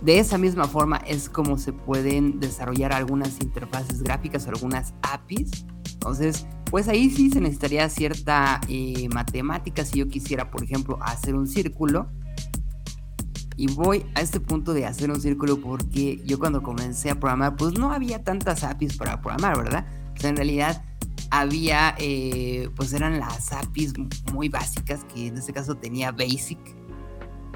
de 0.00 0.20
esa 0.20 0.38
misma 0.38 0.66
forma 0.66 0.96
es 1.06 1.28
como 1.28 1.58
se 1.58 1.74
pueden 1.74 2.40
desarrollar 2.40 2.94
algunas 2.94 3.42
interfaces 3.42 4.02
gráficas 4.02 4.46
o 4.46 4.48
algunas 4.48 4.94
APIs. 5.02 5.66
Entonces, 5.92 6.46
pues 6.70 6.88
ahí 6.88 7.10
sí 7.10 7.30
se 7.30 7.40
necesitaría 7.40 7.88
cierta 7.88 8.60
eh, 8.68 9.08
matemática 9.14 9.84
si 9.84 9.98
yo 9.98 10.08
quisiera, 10.08 10.50
por 10.50 10.62
ejemplo, 10.64 10.98
hacer 11.02 11.34
un 11.34 11.46
círculo. 11.46 12.08
Y 13.56 13.66
voy 13.72 14.04
a 14.14 14.20
este 14.20 14.38
punto 14.38 14.72
de 14.72 14.87
hacer 14.87 15.10
un 15.10 15.20
círculo 15.20 15.60
porque 15.60 16.22
yo 16.25 16.38
cuando 16.38 16.62
comencé 16.62 17.10
a 17.10 17.18
programar, 17.18 17.56
pues 17.56 17.76
no 17.76 17.92
había 17.92 18.22
tantas 18.22 18.62
APIs 18.62 18.96
para 18.96 19.20
programar, 19.20 19.56
¿verdad? 19.56 19.87
O 20.16 20.20
sea, 20.20 20.30
en 20.30 20.37
realidad 20.37 20.84
había, 21.30 21.94
eh, 21.98 22.70
pues 22.76 22.92
eran 22.92 23.18
las 23.18 23.52
APIs 23.52 23.94
muy 24.32 24.48
básicas, 24.48 25.04
que 25.04 25.26
en 25.26 25.38
este 25.38 25.52
caso 25.52 25.75
tenía 25.75 26.12
Basic 26.12 26.58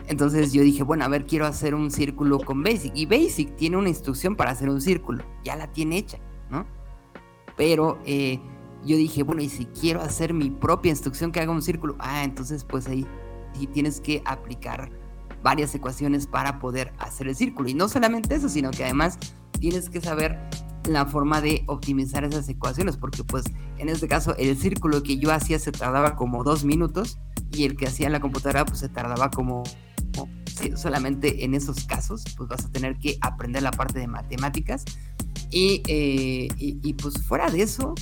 entonces 0.08 0.52
yo 0.52 0.62
dije, 0.62 0.82
bueno, 0.82 1.04
a 1.04 1.08
ver, 1.08 1.26
quiero 1.26 1.46
hacer 1.46 1.74
un 1.74 1.90
círculo 1.90 2.38
con 2.38 2.62
Basic. 2.62 2.92
Y 2.94 3.06
Basic 3.06 3.56
tiene 3.56 3.76
una 3.76 3.88
instrucción 3.88 4.36
para 4.36 4.50
hacer 4.50 4.68
un 4.68 4.80
círculo, 4.80 5.24
ya 5.44 5.56
la 5.56 5.72
tiene 5.72 5.98
hecha, 5.98 6.18
¿no? 6.50 6.66
Pero 7.56 7.98
eh, 8.04 8.40
yo 8.84 8.96
dije, 8.96 9.22
bueno, 9.22 9.42
y 9.42 9.48
si 9.48 9.66
quiero 9.66 10.00
hacer 10.00 10.34
mi 10.34 10.50
propia 10.50 10.90
instrucción 10.90 11.32
que 11.32 11.40
haga 11.40 11.52
un 11.52 11.62
círculo, 11.62 11.96
ah, 11.98 12.24
entonces 12.24 12.64
pues 12.64 12.88
ahí 12.88 13.06
sí 13.58 13.66
tienes 13.66 14.00
que 14.00 14.22
aplicar 14.24 14.90
varias 15.42 15.74
ecuaciones 15.74 16.26
para 16.26 16.58
poder 16.58 16.92
hacer 16.98 17.28
el 17.28 17.36
círculo. 17.36 17.68
Y 17.68 17.74
no 17.74 17.88
solamente 17.88 18.34
eso, 18.34 18.48
sino 18.48 18.70
que 18.70 18.84
además 18.84 19.18
tienes 19.58 19.88
que 19.88 20.00
saber 20.00 20.38
la 20.88 21.06
forma 21.06 21.40
de 21.40 21.64
optimizar 21.68 22.24
esas 22.24 22.48
ecuaciones, 22.48 22.96
porque 22.96 23.22
pues 23.24 23.44
en 23.78 23.88
este 23.88 24.08
caso 24.08 24.34
el 24.36 24.56
círculo 24.56 25.02
que 25.02 25.18
yo 25.18 25.32
hacía 25.32 25.58
se 25.58 25.72
tardaba 25.72 26.16
como 26.16 26.42
dos 26.42 26.64
minutos 26.64 27.18
y 27.52 27.64
el 27.64 27.76
que 27.76 27.86
hacía 27.86 28.10
la 28.10 28.20
computadora 28.20 28.64
pues 28.64 28.80
se 28.80 28.88
tardaba 28.88 29.30
como 29.30 29.62
solamente 30.76 31.44
en 31.44 31.54
esos 31.54 31.84
casos, 31.84 32.24
pues 32.36 32.48
vas 32.48 32.64
a 32.64 32.70
tener 32.70 32.96
que 32.98 33.16
aprender 33.20 33.62
la 33.62 33.70
parte 33.70 33.98
de 33.98 34.06
matemáticas. 34.06 34.84
Y, 35.52 35.82
eh, 35.86 36.48
pues 37.00 37.14
fuera 37.26 37.50
de 37.50 37.62
eso, 37.62 37.94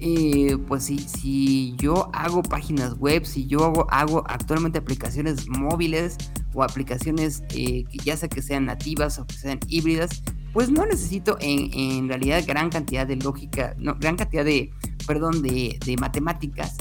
eh, 0.00 0.56
pues 0.66 0.84
si, 0.84 0.98
si 0.98 1.74
yo 1.76 2.10
hago 2.12 2.42
páginas 2.42 2.98
web, 2.98 3.24
si 3.24 3.46
yo 3.46 3.64
hago, 3.64 3.86
hago 3.90 4.24
actualmente 4.26 4.78
aplicaciones 4.78 5.48
móviles 5.48 6.16
o 6.52 6.64
aplicaciones 6.64 7.44
eh, 7.50 7.84
que 7.84 7.98
ya 8.04 8.16
sea 8.16 8.28
que 8.28 8.42
sean 8.42 8.66
nativas 8.66 9.20
o 9.20 9.26
que 9.26 9.36
sean 9.36 9.60
híbridas, 9.68 10.22
pues 10.52 10.68
no 10.68 10.84
necesito 10.84 11.38
en, 11.40 11.72
en 11.72 12.08
realidad 12.08 12.42
gran 12.44 12.70
cantidad 12.70 13.06
de 13.06 13.16
lógica, 13.16 13.76
no, 13.78 13.94
gran 13.94 14.16
cantidad 14.16 14.44
de, 14.44 14.72
perdón, 15.06 15.42
de, 15.42 15.78
de 15.86 15.96
matemáticas. 15.96 16.76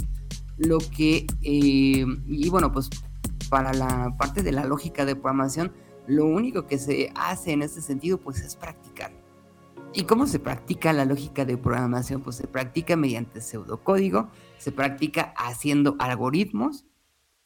Lo 0.58 0.80
que, 0.80 1.26
y 1.42 2.50
bueno, 2.50 2.72
pues 2.72 2.90
para 3.50 3.74
la 3.74 4.16
parte 4.18 4.44
de 4.44 4.52
la 4.52 4.66
lógica 4.66 5.06
de 5.06 5.16
programación, 5.16 5.72
lo 6.08 6.26
único 6.26 6.66
que 6.66 6.80
se 6.80 7.12
hace 7.16 7.52
en 7.52 7.62
este 7.62 7.82
sentido 7.82 8.18
pues 8.18 8.40
es 8.42 8.56
practicar. 8.56 9.19
¿Y 9.94 10.04
cómo 10.04 10.28
se 10.28 10.40
practica 10.40 10.94
la 10.94 11.06
lógica 11.06 11.46
de 11.46 11.58
programación? 11.58 12.22
Pues 12.22 12.36
se 12.36 12.48
practica 12.48 12.96
mediante 12.96 13.42
pseudocódigo, 13.42 14.30
se 14.58 14.72
practica 14.72 15.34
haciendo 15.36 15.96
algoritmos 16.00 16.86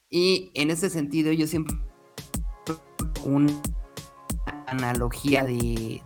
y 0.09 0.51
en 0.53 0.69
ese 0.69 0.89
sentido 0.89 1.31
yo 1.31 1.47
siempre 1.47 1.77
una 3.23 3.53
analogía 4.67 5.45
de, 5.45 6.01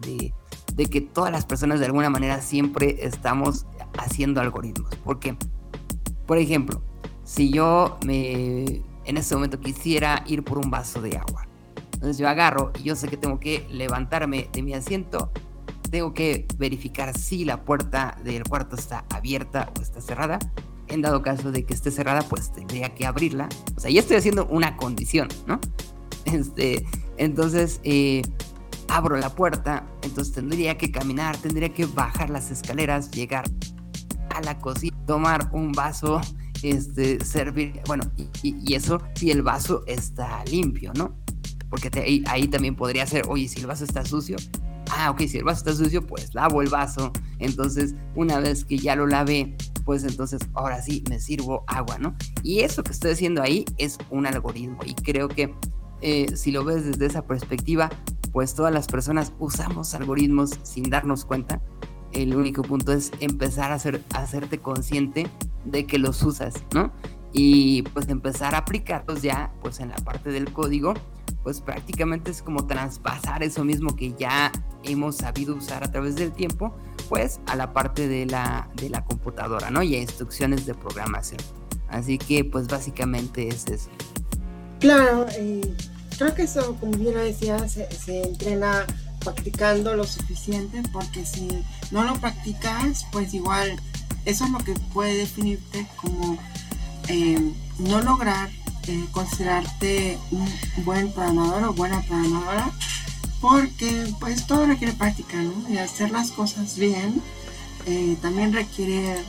de, 0.76 0.86
que 0.86 1.02
todas 1.02 1.32
las 1.32 1.46
personas 1.46 1.80
de 1.80 1.88
alguna 1.88 2.10
manera 2.10 2.40
siempre 2.42 2.98
estamos 3.00 3.66
haciendo 3.98 4.40
algoritmos. 4.40 4.96
¿Por 4.98 5.20
qué? 5.20 5.36
Por 6.28 6.38
ejemplo, 6.38 6.84
si 7.24 7.52
yo 7.52 7.98
me 8.06 8.84
en 9.06 9.18
ese 9.18 9.34
momento 9.36 9.60
quisiera 9.60 10.24
ir 10.28 10.44
por 10.44 10.58
un 10.58 10.70
vaso 10.70 11.02
de 11.02 11.18
agua. 11.18 11.48
Entonces 11.94 12.18
yo 12.18 12.28
agarro 12.28 12.72
y 12.80 12.84
yo 12.84 12.96
sé 12.96 13.08
que 13.08 13.18
tengo 13.18 13.40
que 13.40 13.66
levantarme 13.72 14.50
de 14.52 14.62
mi 14.62 14.74
asiento, 14.74 15.32
tengo 15.90 16.14
que 16.14 16.48
verificar 16.58 17.18
si 17.18 17.46
la 17.46 17.64
puerta 17.64 18.18
del 18.24 18.44
cuarto 18.44 18.76
está 18.76 19.06
abierta 19.14 19.72
o 19.78 19.82
está 19.82 20.02
cerrada. 20.02 20.40
En 20.88 21.02
dado 21.02 21.22
caso 21.22 21.52
de 21.52 21.66
que 21.66 21.74
esté 21.74 21.92
cerrada, 21.92 22.22
pues 22.22 22.52
tendría 22.54 22.94
que 22.96 23.06
abrirla. 23.06 23.50
O 23.76 23.80
sea, 23.80 23.92
ya 23.92 24.00
estoy 24.00 24.18
haciendo 24.18 24.46
una 24.48 24.78
condición, 24.78 25.28
¿no? 25.46 25.60
Este, 26.26 26.86
entonces, 27.16 27.80
eh, 27.86 28.22
abro 28.90 29.18
la 29.18 29.30
puerta, 29.34 29.88
entonces 30.02 30.34
tendría 30.34 30.78
que 30.78 30.92
caminar, 30.92 31.38
tendría 31.38 31.74
que 31.74 31.86
bajar 31.86 32.30
las 32.30 32.52
escaleras, 32.52 33.12
llegar 33.12 33.46
a 34.36 34.42
la 34.42 34.60
cocina, 34.60 34.98
tomar 35.06 35.50
un 35.54 35.72
vaso 35.72 36.20
este, 36.64 37.24
servir, 37.24 37.82
bueno, 37.88 38.04
y, 38.42 38.74
eso 38.74 39.02
si 39.16 39.32
el 39.32 39.42
vaso 39.42 39.84
está 39.88 40.44
limpio, 40.46 40.92
¿no? 40.96 41.16
Porque 41.70 41.90
ahí, 42.28 42.48
también 42.48 42.76
podría 42.76 43.06
ser, 43.06 43.26
oye, 43.28 43.48
si 43.48 43.60
el 43.60 43.68
vaso 43.68 43.84
está 43.84 44.06
sucio, 44.06 44.38
ah, 44.92 45.12
ok, 45.12 45.22
si 45.22 45.38
el 45.38 45.44
vaso 45.44 45.60
está 45.60 45.74
sucio, 45.74 46.06
pues 46.06 46.34
lavo 46.34 46.62
el 46.62 46.70
vaso. 46.70 47.12
Entonces, 47.40 47.96
una 48.16 48.40
vez 48.40 48.66
que 48.66 48.78
ya 48.78 48.96
lo 48.96 49.08
lavé, 49.08 49.56
pues 49.86 50.04
entonces 50.04 50.42
ahora 50.54 50.82
sí 50.82 51.04
me 51.10 51.20
sirvo 51.20 51.64
agua, 51.68 51.98
¿no? 51.98 52.16
Y 52.44 52.60
eso 52.60 52.84
que 52.84 52.92
estoy 52.92 53.12
haciendo 53.12 53.42
ahí 53.42 53.66
es 53.78 53.98
un 54.10 54.28
algoritmo 54.28 54.80
y 54.86 54.94
creo 54.94 55.30
que 55.30 55.54
eh, 56.02 56.36
si 56.36 56.52
lo 56.52 56.64
ves 56.64 56.86
desde 56.86 57.06
esa 57.06 57.26
perspectiva, 57.26 57.90
pues 58.32 58.54
todas 58.54 58.74
las 58.74 58.88
personas 58.88 59.34
usamos 59.40 59.94
algoritmos 59.96 60.60
sin 60.64 60.90
darnos 60.90 61.26
cuenta. 61.26 61.62
El 62.12 62.36
único 62.36 62.62
punto 62.62 62.94
es 62.94 63.12
empezar 63.20 63.72
a, 63.72 63.76
hacer, 63.76 64.04
a 64.14 64.20
hacerte 64.20 64.60
consciente 64.60 65.28
de 65.66 65.86
que 65.86 65.98
los 66.00 66.22
usas, 66.24 66.56
¿no? 66.74 66.92
Y 67.34 67.84
pues 67.94 68.08
empezar 68.10 68.56
a 68.56 68.60
aplicarlos 68.60 69.22
ya, 69.22 69.54
pues 69.62 69.80
en 69.80 69.90
la 69.90 69.96
parte 69.96 70.32
del 70.32 70.52
código, 70.52 70.94
pues 71.48 71.62
prácticamente 71.62 72.30
es 72.30 72.42
como 72.42 72.68
traspasar 72.68 73.42
eso 73.42 73.64
mismo 73.64 73.96
que 73.96 74.14
ya 74.20 74.52
hemos 74.84 75.16
sabido 75.16 75.56
usar 75.56 75.82
a 75.82 75.90
través 75.90 76.18
del 76.18 76.34
tiempo, 76.34 76.76
pues 77.08 77.40
a 77.46 77.56
la 77.56 77.72
parte 77.72 78.10
de 78.10 78.26
la, 78.26 78.70
de 78.76 78.90
la 78.90 79.06
computadora, 79.06 79.72
¿no? 79.72 79.82
Y 79.82 79.96
a 79.96 80.02
instrucciones 80.02 80.66
de 80.66 80.74
programación. 80.74 81.40
Así 81.88 82.18
que 82.18 82.44
pues 82.44 82.68
básicamente 82.68 83.48
es 83.48 83.66
eso. 83.68 83.90
Claro, 84.82 85.26
creo 86.18 86.36
que 86.36 86.42
eso, 86.42 86.76
como 86.82 86.92
bien 86.98 87.14
lo 87.14 87.24
decía, 87.24 87.58
se, 87.70 87.90
se 87.94 88.24
entrena 88.24 88.86
practicando 89.24 89.96
lo 89.96 90.04
suficiente, 90.04 90.84
porque 90.92 91.26
si 91.26 91.64
no 91.92 92.04
lo 92.04 92.16
practicas, 92.16 93.06
pues 93.14 93.34
igual 93.34 93.72
eso 94.26 94.44
es 94.44 94.52
lo 94.52 94.58
que 94.58 94.74
puede 94.94 95.16
definirte 95.16 95.88
como 95.96 96.38
eh, 97.08 97.54
no 97.80 98.02
lograr 98.02 98.50
considerarte 99.12 100.18
un 100.32 100.48
buen 100.84 101.12
programador 101.12 101.64
o 101.64 101.74
buena 101.74 102.02
programadora 102.02 102.72
porque 103.42 104.14
pues 104.20 104.48
todo 104.48 104.66
requiere 104.66 104.94
práctica 104.94 105.38
y 105.70 105.78
hacer 105.78 106.12
las 106.12 106.32
cosas 106.32 106.78
bien 106.78 107.22
eh, 107.86 108.18
también 108.22 108.52
requiere 108.52 109.24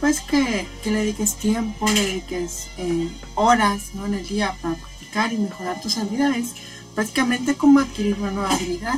pues 0.00 0.20
que, 0.20 0.66
le 0.84 0.90
dediques 0.90 1.34
tiempo, 1.34 1.86
le 1.88 2.06
dediques 2.06 2.68
eh, 2.78 3.08
horas 3.34 3.90
¿no? 3.94 4.06
en 4.06 4.14
el 4.14 4.26
día 4.26 4.56
para 4.62 4.76
practicar 4.76 5.32
y 5.32 5.38
mejorar 5.38 5.80
tus 5.80 5.98
habilidades, 5.98 6.54
prácticamente 6.94 7.56
como 7.56 7.80
adquirir 7.80 8.16
una 8.18 8.30
nueva 8.30 8.54
habilidad. 8.54 8.94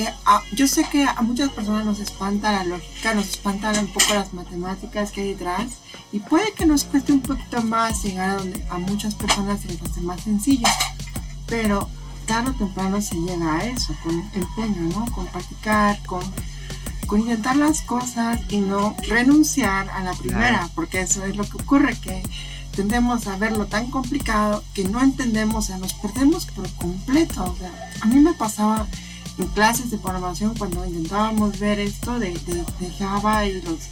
Eh, 0.00 0.14
yo 0.52 0.66
sé 0.66 0.84
que 0.90 1.04
a 1.04 1.20
muchas 1.20 1.50
personas 1.50 1.84
nos 1.84 1.98
espanta 2.00 2.52
la 2.52 2.64
lógica, 2.64 3.12
nos 3.12 3.28
espantan 3.28 3.78
un 3.78 3.92
poco 3.92 4.14
las 4.14 4.32
matemáticas 4.32 5.12
que 5.12 5.20
hay 5.20 5.28
detrás 5.34 5.66
y 6.10 6.20
puede 6.20 6.52
que 6.52 6.64
nos 6.64 6.84
cueste 6.84 7.12
un 7.12 7.20
poquito 7.20 7.60
más 7.62 8.02
llegar 8.02 8.30
a 8.30 8.34
donde 8.36 8.64
a 8.70 8.78
muchas 8.78 9.14
personas 9.14 9.60
se 9.60 9.68
les 9.68 9.82
hace 9.82 10.00
más 10.00 10.22
sencillo, 10.22 10.68
pero 11.46 11.88
tarde 12.26 12.50
o 12.50 12.54
temprano 12.54 13.02
se 13.02 13.16
llega 13.16 13.56
a 13.56 13.64
eso, 13.66 13.94
con 14.02 14.18
empeño, 14.34 14.82
¿no? 14.94 15.04
Con 15.12 15.26
practicar, 15.26 16.02
con 16.04 16.22
con 17.06 17.22
intentar 17.22 17.56
las 17.56 17.82
cosas 17.82 18.40
y 18.50 18.58
no 18.58 18.94
renunciar 19.08 19.90
a 19.90 20.04
la 20.04 20.12
primera, 20.12 20.70
porque 20.76 21.00
eso 21.00 21.24
es 21.24 21.34
lo 21.34 21.42
que 21.42 21.56
ocurre, 21.60 21.98
que 21.98 22.22
tendemos 22.76 23.26
a 23.26 23.36
verlo 23.36 23.66
tan 23.66 23.90
complicado 23.90 24.62
que 24.74 24.84
no 24.84 25.00
entendemos, 25.00 25.64
o 25.64 25.66
sea, 25.66 25.78
nos 25.78 25.92
perdemos 25.94 26.46
por 26.46 26.72
completo. 26.74 27.42
O 27.42 27.56
sea, 27.56 27.90
a 28.00 28.06
mí 28.06 28.20
me 28.20 28.32
pasaba 28.34 28.86
en 29.40 29.48
clases 29.48 29.90
de 29.90 29.98
programación 29.98 30.54
cuando 30.56 30.84
intentábamos 30.84 31.58
ver 31.58 31.78
esto 31.80 32.18
de, 32.18 32.34
Java 32.98 33.46
y 33.46 33.60
los 33.62 33.88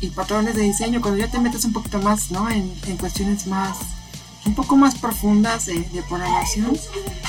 y, 0.00 0.10
patrones 0.10 0.54
de 0.54 0.62
diseño, 0.62 1.00
cuando 1.00 1.18
ya 1.18 1.30
te 1.30 1.38
metes 1.38 1.64
un 1.64 1.72
poquito 1.72 2.00
más 2.00 2.30
¿no? 2.30 2.48
en, 2.50 2.68
cuestiones 2.98 3.46
más 3.46 3.78
un 4.44 4.54
poco 4.54 4.76
más 4.76 4.96
profundas 4.96 5.66
de, 5.66 5.84
programación 6.08 6.76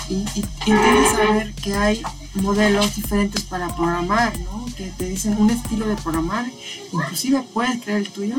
y, 0.08 0.16
y, 0.36 0.46
y 0.66 0.72
saber 1.16 1.54
que 1.56 1.76
hay 1.76 2.04
modelos 2.36 2.96
diferentes 2.96 3.44
para 3.44 3.76
programar, 3.76 4.38
¿no? 4.40 4.66
Que 4.76 4.92
te 4.98 5.10
dicen 5.10 5.36
un 5.40 5.50
estilo 5.50 5.88
de 5.88 5.96
programar, 5.96 6.46
inclusive 6.94 7.44
puedes 7.54 7.82
crear 7.82 8.00
el 8.00 8.10
tuyo. 8.10 8.36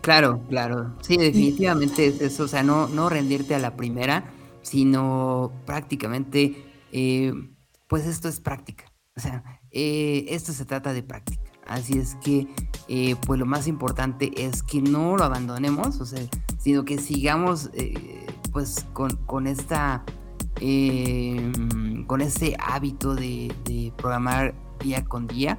Claro, 0.00 0.42
claro. 0.48 0.96
Sí, 1.02 1.16
definitivamente 1.16 2.06
es 2.06 2.20
eso, 2.20 2.44
o 2.44 2.48
sea, 2.48 2.62
no, 2.62 2.88
no 2.88 3.08
rendirte 3.08 3.54
a 3.54 3.58
la 3.58 3.76
primera, 3.76 4.32
sino 4.62 5.52
prácticamente, 5.64 6.56
eh, 6.92 7.32
pues 7.86 8.06
esto 8.06 8.28
es 8.28 8.40
práctica. 8.40 8.84
O 9.16 9.20
sea, 9.20 9.60
eh, 9.70 10.26
esto 10.28 10.52
se 10.52 10.64
trata 10.64 10.92
de 10.92 11.02
práctica. 11.02 11.50
Así 11.66 11.98
es 11.98 12.16
que, 12.16 12.48
eh, 12.88 13.16
pues 13.26 13.40
lo 13.40 13.46
más 13.46 13.66
importante 13.66 14.32
es 14.36 14.62
que 14.62 14.82
no 14.82 15.16
lo 15.16 15.24
abandonemos, 15.24 16.00
o 16.00 16.06
sea, 16.06 16.22
sino 16.58 16.84
que 16.84 16.98
sigamos, 16.98 17.70
pues, 18.52 18.86
con, 18.92 19.16
con 19.24 19.46
esta 19.46 20.04
eh, 20.60 21.52
con 22.06 22.20
ese 22.20 22.56
hábito 22.58 23.14
de, 23.14 23.92
programar 23.96 24.54
día 24.80 25.04
con 25.04 25.26
día. 25.26 25.58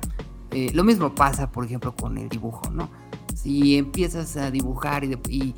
Eh, 0.51 0.71
lo 0.73 0.83
mismo 0.83 1.13
pasa, 1.13 1.51
por 1.51 1.65
ejemplo, 1.65 1.95
con 1.95 2.17
el 2.17 2.29
dibujo, 2.29 2.69
¿no? 2.71 2.89
Si 3.33 3.77
empiezas 3.77 4.37
a 4.37 4.51
dibujar 4.51 5.03
y, 5.03 5.17
y, 5.29 5.55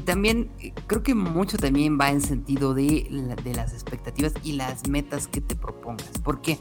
también 0.00 0.50
eh, 0.60 0.72
creo 0.86 1.02
que 1.02 1.14
mucho 1.14 1.58
también 1.58 1.98
va 2.00 2.10
en 2.10 2.20
sentido 2.20 2.74
de, 2.74 3.34
de, 3.44 3.54
las 3.54 3.72
expectativas 3.72 4.32
y 4.42 4.52
las 4.52 4.88
metas 4.88 5.28
que 5.28 5.40
te 5.40 5.56
propongas. 5.56 6.10
¿Por 6.22 6.40
qué? 6.40 6.58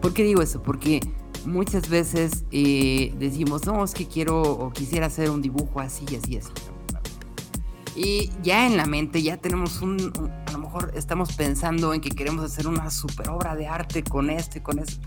¿Por 0.00 0.12
qué 0.12 0.24
digo 0.24 0.42
eso? 0.42 0.62
Porque 0.62 1.00
muchas 1.46 1.88
veces 1.88 2.44
decimos, 2.50 3.66
no, 3.66 3.84
es 3.84 3.94
que 3.94 4.06
quiero 4.06 4.42
o 4.42 4.70
quisiera 4.70 5.06
hacer 5.06 5.30
un 5.30 5.40
dibujo 5.40 5.80
así, 5.80 6.04
así, 6.16 6.36
así. 6.36 6.50
Y 7.96 8.30
ya 8.42 8.66
en 8.66 8.76
la 8.76 8.86
mente 8.86 9.22
ya 9.22 9.36
tenemos 9.36 9.80
un, 9.80 10.12
a 10.46 10.52
lo 10.52 10.58
mejor 10.58 10.92
estamos 10.96 11.32
pensando 11.34 11.94
en 11.94 12.00
que 12.00 12.10
queremos 12.10 12.44
hacer 12.44 12.66
una 12.66 12.90
super 12.90 13.30
obra 13.30 13.54
de 13.54 13.68
arte 13.68 14.02
con 14.02 14.30
este, 14.30 14.62
con 14.62 14.80
eso. 14.80 15.00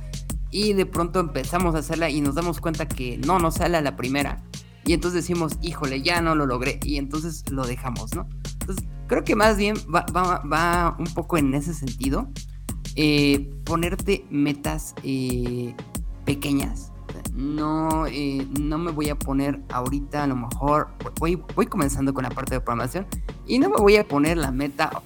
Y 0.52 0.74
de 0.74 0.86
pronto 0.86 1.20
empezamos 1.20 1.76
a 1.76 1.80
hacerla 1.80 2.10
y 2.10 2.22
nos 2.22 2.36
damos 2.36 2.62
cuenta 2.62 2.88
que 2.88 3.18
no 3.18 3.40
nos 3.40 3.56
sale 3.56 3.78
a 3.78 3.82
la 3.82 3.98
primera. 3.98 4.42
Y 4.88 4.94
entonces 4.94 5.22
decimos, 5.22 5.60
híjole, 5.62 6.02
ya 6.02 6.22
no 6.22 6.34
lo 6.34 6.46
logré. 6.46 6.80
Y 6.84 6.98
entonces 6.98 7.44
lo 7.52 7.68
dejamos, 7.68 8.16
¿no? 8.16 8.28
Entonces, 8.62 8.88
creo 9.08 9.24
que 9.24 9.36
más 9.36 9.58
bien 9.58 9.76
va, 9.94 10.06
va, 10.16 10.42
va 10.52 10.96
un 10.98 11.14
poco 11.14 11.38
en 11.38 11.54
ese 11.54 11.74
sentido. 11.74 12.32
Eh, 12.96 13.52
ponerte 13.66 14.26
metas 14.32 14.96
eh, 15.04 15.76
pequeñas 16.26 16.92
no, 17.38 18.08
eh, 18.08 18.48
no 18.60 18.80
me 18.80 18.92
voy 18.92 19.10
a 19.10 19.16
poner 19.16 19.62
ahorita, 19.70 20.24
a 20.24 20.28
lo 20.28 20.36
mejor, 20.36 20.90
voy, 21.20 21.42
voy 21.56 21.68
comenzando 21.68 22.14
con 22.14 22.24
la 22.24 22.32
parte 22.32 22.56
de 22.56 22.62
programación 22.62 23.06
y 23.46 23.60
no 23.60 23.70
me 23.70 23.78
voy 23.78 23.96
a 23.98 24.08
poner 24.08 24.38
la 24.38 24.52
meta 24.52 25.04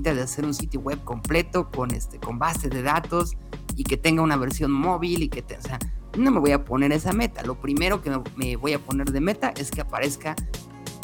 de 0.00 0.10
hacer 0.10 0.44
un 0.44 0.54
sitio 0.54 0.80
web 0.80 1.02
completo 1.02 1.68
con, 1.70 1.90
este, 1.90 2.20
con 2.20 2.38
base 2.38 2.68
de 2.68 2.82
datos 2.82 3.36
y 3.78 3.84
que 3.84 3.96
tenga 3.96 4.22
una 4.22 4.36
versión 4.36 4.72
móvil 4.72 5.22
y 5.22 5.28
que, 5.28 5.40
te, 5.40 5.56
o 5.56 5.62
sea, 5.62 5.78
no 6.18 6.32
me 6.32 6.40
voy 6.40 6.50
a 6.50 6.64
poner 6.64 6.90
esa 6.90 7.12
meta. 7.12 7.44
Lo 7.44 7.60
primero 7.60 8.02
que 8.02 8.10
me 8.36 8.56
voy 8.56 8.72
a 8.72 8.80
poner 8.80 9.12
de 9.12 9.20
meta 9.20 9.50
es 9.56 9.70
que 9.70 9.80
aparezca 9.80 10.34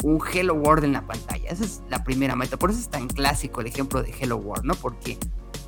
un 0.03 0.19
Hello 0.21 0.55
World 0.55 0.83
en 0.83 0.91
la 0.91 1.07
pantalla. 1.07 1.49
Esa 1.49 1.63
es 1.63 1.81
la 1.89 2.03
primera 2.03 2.35
meta. 2.35 2.57
Por 2.57 2.71
eso 2.71 2.79
es 2.79 2.89
tan 2.89 3.07
clásico 3.07 3.61
el 3.61 3.67
ejemplo 3.67 4.03
de 4.03 4.13
Hello 4.19 4.35
World, 4.35 4.65
¿no? 4.65 4.75
Porque 4.75 5.17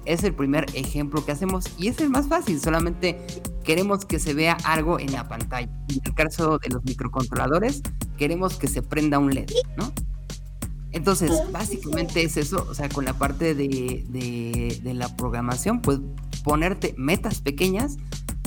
es 0.04 0.26
el 0.26 0.34
primer 0.34 0.66
ejemplo 0.74 1.26
que 1.26 1.32
hacemos 1.32 1.66
y 1.78 1.88
es 1.88 2.00
el 2.02 2.10
más 2.10 2.28
fácil. 2.28 2.60
Solamente 2.60 3.18
queremos 3.64 4.06
que 4.06 4.20
se 4.20 4.34
vea 4.34 4.58
algo 4.66 5.00
en 5.00 5.14
la 5.14 5.30
pantalla. 5.30 5.70
En 5.88 6.02
el 6.04 6.14
caso 6.14 6.60
de 6.60 6.70
los 6.70 6.84
microcontroladores, 6.84 7.84
queremos 8.18 8.58
que 8.58 8.68
se 8.68 8.82
prenda 8.82 9.18
un 9.18 9.34
LED, 9.34 9.50
¿no? 9.78 9.94
Entonces, 10.92 11.32
básicamente 11.52 12.24
es 12.24 12.38
eso, 12.38 12.66
o 12.70 12.74
sea, 12.74 12.90
con 12.90 13.06
la 13.06 13.14
parte 13.14 13.54
de, 13.54 14.06
de, 14.10 14.94
la 14.94 15.16
programación, 15.16 15.82
pues 15.82 16.00
ponerte 16.44 16.96
metas 16.98 17.42
pequeñas 17.42 17.98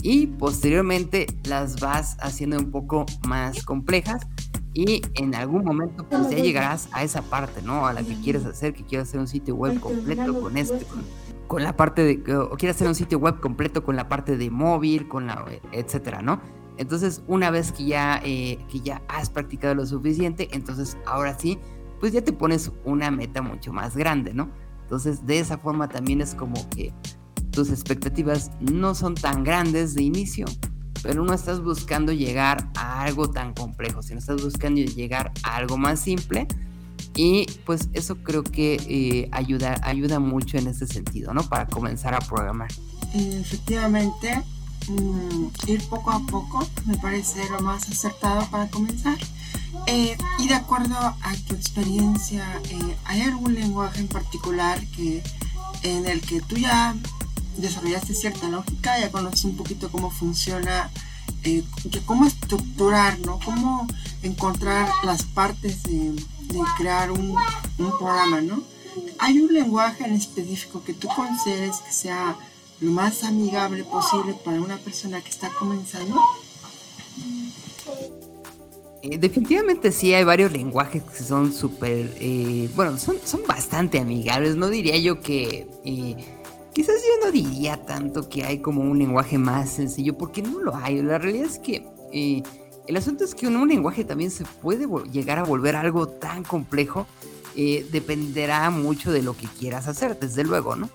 y 0.02 0.26
posteriormente 0.26 1.26
las 1.44 1.80
vas 1.80 2.16
haciendo 2.20 2.56
un 2.56 2.70
poco 2.70 3.06
más 3.26 3.62
complejas 3.64 4.26
y 4.72 5.02
en 5.14 5.34
algún 5.34 5.64
momento 5.64 6.08
pues 6.08 6.30
ya 6.30 6.38
llegarás 6.38 6.88
a 6.92 7.02
esa 7.02 7.22
parte, 7.22 7.60
¿no? 7.62 7.86
A 7.86 7.92
la 7.92 8.02
que 8.02 8.14
quieres 8.20 8.44
hacer, 8.46 8.72
que 8.72 8.84
quieres 8.84 9.08
hacer 9.08 9.20
un 9.20 9.28
sitio 9.28 9.54
web 9.54 9.78
completo 9.78 10.40
con 10.40 10.56
este, 10.56 10.84
con 10.86 11.04
con 11.50 11.64
la 11.64 11.76
parte 11.76 12.04
de, 12.04 12.36
o 12.36 12.50
quiere 12.50 12.70
hacer 12.70 12.86
un 12.86 12.94
sitio 12.94 13.18
web 13.18 13.40
completo 13.40 13.82
con 13.82 13.96
la 13.96 14.08
parte 14.08 14.36
de 14.36 14.50
móvil, 14.50 15.08
con 15.08 15.26
la, 15.26 15.44
etcétera, 15.72 16.22
¿no? 16.22 16.40
Entonces, 16.76 17.24
una 17.26 17.50
vez 17.50 17.72
que 17.72 17.86
ya, 17.86 18.22
eh, 18.24 18.56
que 18.70 18.78
ya 18.78 19.02
has 19.08 19.30
practicado 19.30 19.74
lo 19.74 19.84
suficiente, 19.84 20.48
entonces 20.52 20.96
ahora 21.06 21.36
sí, 21.36 21.58
pues 22.00 22.12
ya 22.12 22.22
te 22.22 22.32
pones 22.32 22.72
una 22.84 23.10
meta 23.10 23.42
mucho 23.42 23.72
más 23.72 23.96
grande, 23.96 24.34
¿no? 24.34 24.50
Entonces, 24.82 25.24
de 25.26 25.38
esa 25.38 25.58
forma 25.58 25.88
también 25.88 26.20
es 26.20 26.34
como 26.34 26.68
que 26.70 26.92
tus 27.52 27.70
expectativas 27.70 28.50
no 28.60 28.94
son 28.94 29.14
tan 29.14 29.44
grandes 29.44 29.94
de 29.94 30.02
inicio, 30.02 30.46
pero 31.02 31.22
no 31.22 31.32
estás 31.32 31.62
buscando 31.62 32.12
llegar 32.12 32.68
a 32.74 33.02
algo 33.02 33.30
tan 33.30 33.54
complejo, 33.54 34.02
sino 34.02 34.18
estás 34.18 34.42
buscando 34.42 34.80
llegar 34.80 35.32
a 35.42 35.56
algo 35.56 35.76
más 35.76 36.00
simple 36.00 36.48
y 37.14 37.46
pues 37.66 37.88
eso 37.92 38.16
creo 38.16 38.42
que 38.42 38.74
eh, 38.88 39.28
ayuda, 39.32 39.80
ayuda 39.82 40.18
mucho 40.20 40.58
en 40.58 40.68
ese 40.68 40.86
sentido, 40.86 41.34
¿no? 41.34 41.42
Para 41.42 41.66
comenzar 41.66 42.14
a 42.14 42.18
programar. 42.20 42.70
Efectivamente, 43.14 44.42
mm, 44.88 45.46
ir 45.66 45.82
poco 45.88 46.10
a 46.10 46.20
poco 46.26 46.66
me 46.86 46.96
parece 46.98 47.48
lo 47.50 47.60
más 47.60 47.88
acertado 47.88 48.46
para 48.50 48.68
comenzar. 48.68 49.18
Eh, 49.86 50.16
y 50.38 50.48
de 50.48 50.54
acuerdo 50.54 50.96
a 50.96 51.34
tu 51.46 51.54
experiencia, 51.54 52.60
eh, 52.70 52.96
¿hay 53.04 53.22
algún 53.22 53.54
lenguaje 53.54 54.00
en 54.00 54.08
particular 54.08 54.84
que, 54.88 55.22
en 55.82 56.06
el 56.06 56.20
que 56.20 56.40
tú 56.40 56.56
ya 56.56 56.94
desarrollaste 57.56 58.14
cierta 58.14 58.48
lógica, 58.48 58.98
ya 58.98 59.10
conoces 59.10 59.44
un 59.44 59.56
poquito 59.56 59.90
cómo 59.90 60.10
funciona, 60.10 60.90
cómo 62.06 62.26
estructurar, 62.26 63.18
¿no? 63.20 63.38
Cómo 63.44 63.86
encontrar 64.22 64.88
las 65.04 65.24
partes 65.24 65.82
de 65.84 66.14
de 66.52 66.60
crear 66.76 67.10
un, 67.10 67.34
programa, 67.98 68.40
¿no? 68.40 68.62
¿Hay 69.18 69.38
un 69.38 69.52
lenguaje 69.52 70.04
en 70.04 70.14
específico 70.14 70.82
que 70.82 70.94
tú 70.94 71.08
consideres 71.08 71.76
que 71.78 71.92
sea 71.92 72.36
lo 72.80 72.90
más 72.90 73.24
amigable 73.24 73.84
posible 73.84 74.34
para 74.44 74.60
una 74.60 74.76
persona 74.78 75.20
que 75.20 75.30
está 75.30 75.48
comenzando? 75.50 76.20
Eh, 79.02 79.16
definitivamente 79.16 79.92
sí, 79.92 80.12
hay 80.12 80.24
varios 80.24 80.52
lenguajes 80.52 81.02
que 81.02 81.22
son 81.24 81.52
súper, 81.52 82.12
eh, 82.20 82.68
bueno, 82.74 82.98
son, 82.98 83.16
son 83.24 83.40
bastante 83.46 83.98
amigables. 83.98 84.56
No 84.56 84.68
diría 84.68 84.98
yo 84.98 85.20
que, 85.20 85.66
eh, 85.84 86.16
quizás 86.74 86.96
yo 86.96 87.24
no 87.24 87.32
diría 87.32 87.84
tanto 87.86 88.28
que 88.28 88.44
hay 88.44 88.58
como 88.58 88.82
un 88.82 88.98
lenguaje 88.98 89.38
más 89.38 89.70
sencillo, 89.70 90.18
porque 90.18 90.42
no 90.42 90.58
lo 90.60 90.76
hay. 90.76 91.00
La 91.02 91.18
realidad 91.18 91.46
es 91.46 91.58
que 91.58 91.86
el 92.86 92.96
asunto 92.96 93.24
es 93.24 93.34
que 93.34 93.46
un, 93.46 93.68
lenguaje 93.68 94.04
también 94.04 94.30
se 94.30 94.44
puede 94.44 94.86
llegar 95.10 95.38
a 95.38 95.44
volver 95.44 95.76
algo 95.76 96.08
tan 96.08 96.44
complejo. 96.44 97.06
Dependerá 97.56 98.70
mucho 98.70 99.12
de 99.12 99.22
lo 99.22 99.36
que 99.36 99.46
quieras 99.46 99.86
hacer, 99.86 100.18
desde 100.18 100.44
luego, 100.44 100.76
¿no? 100.76 100.88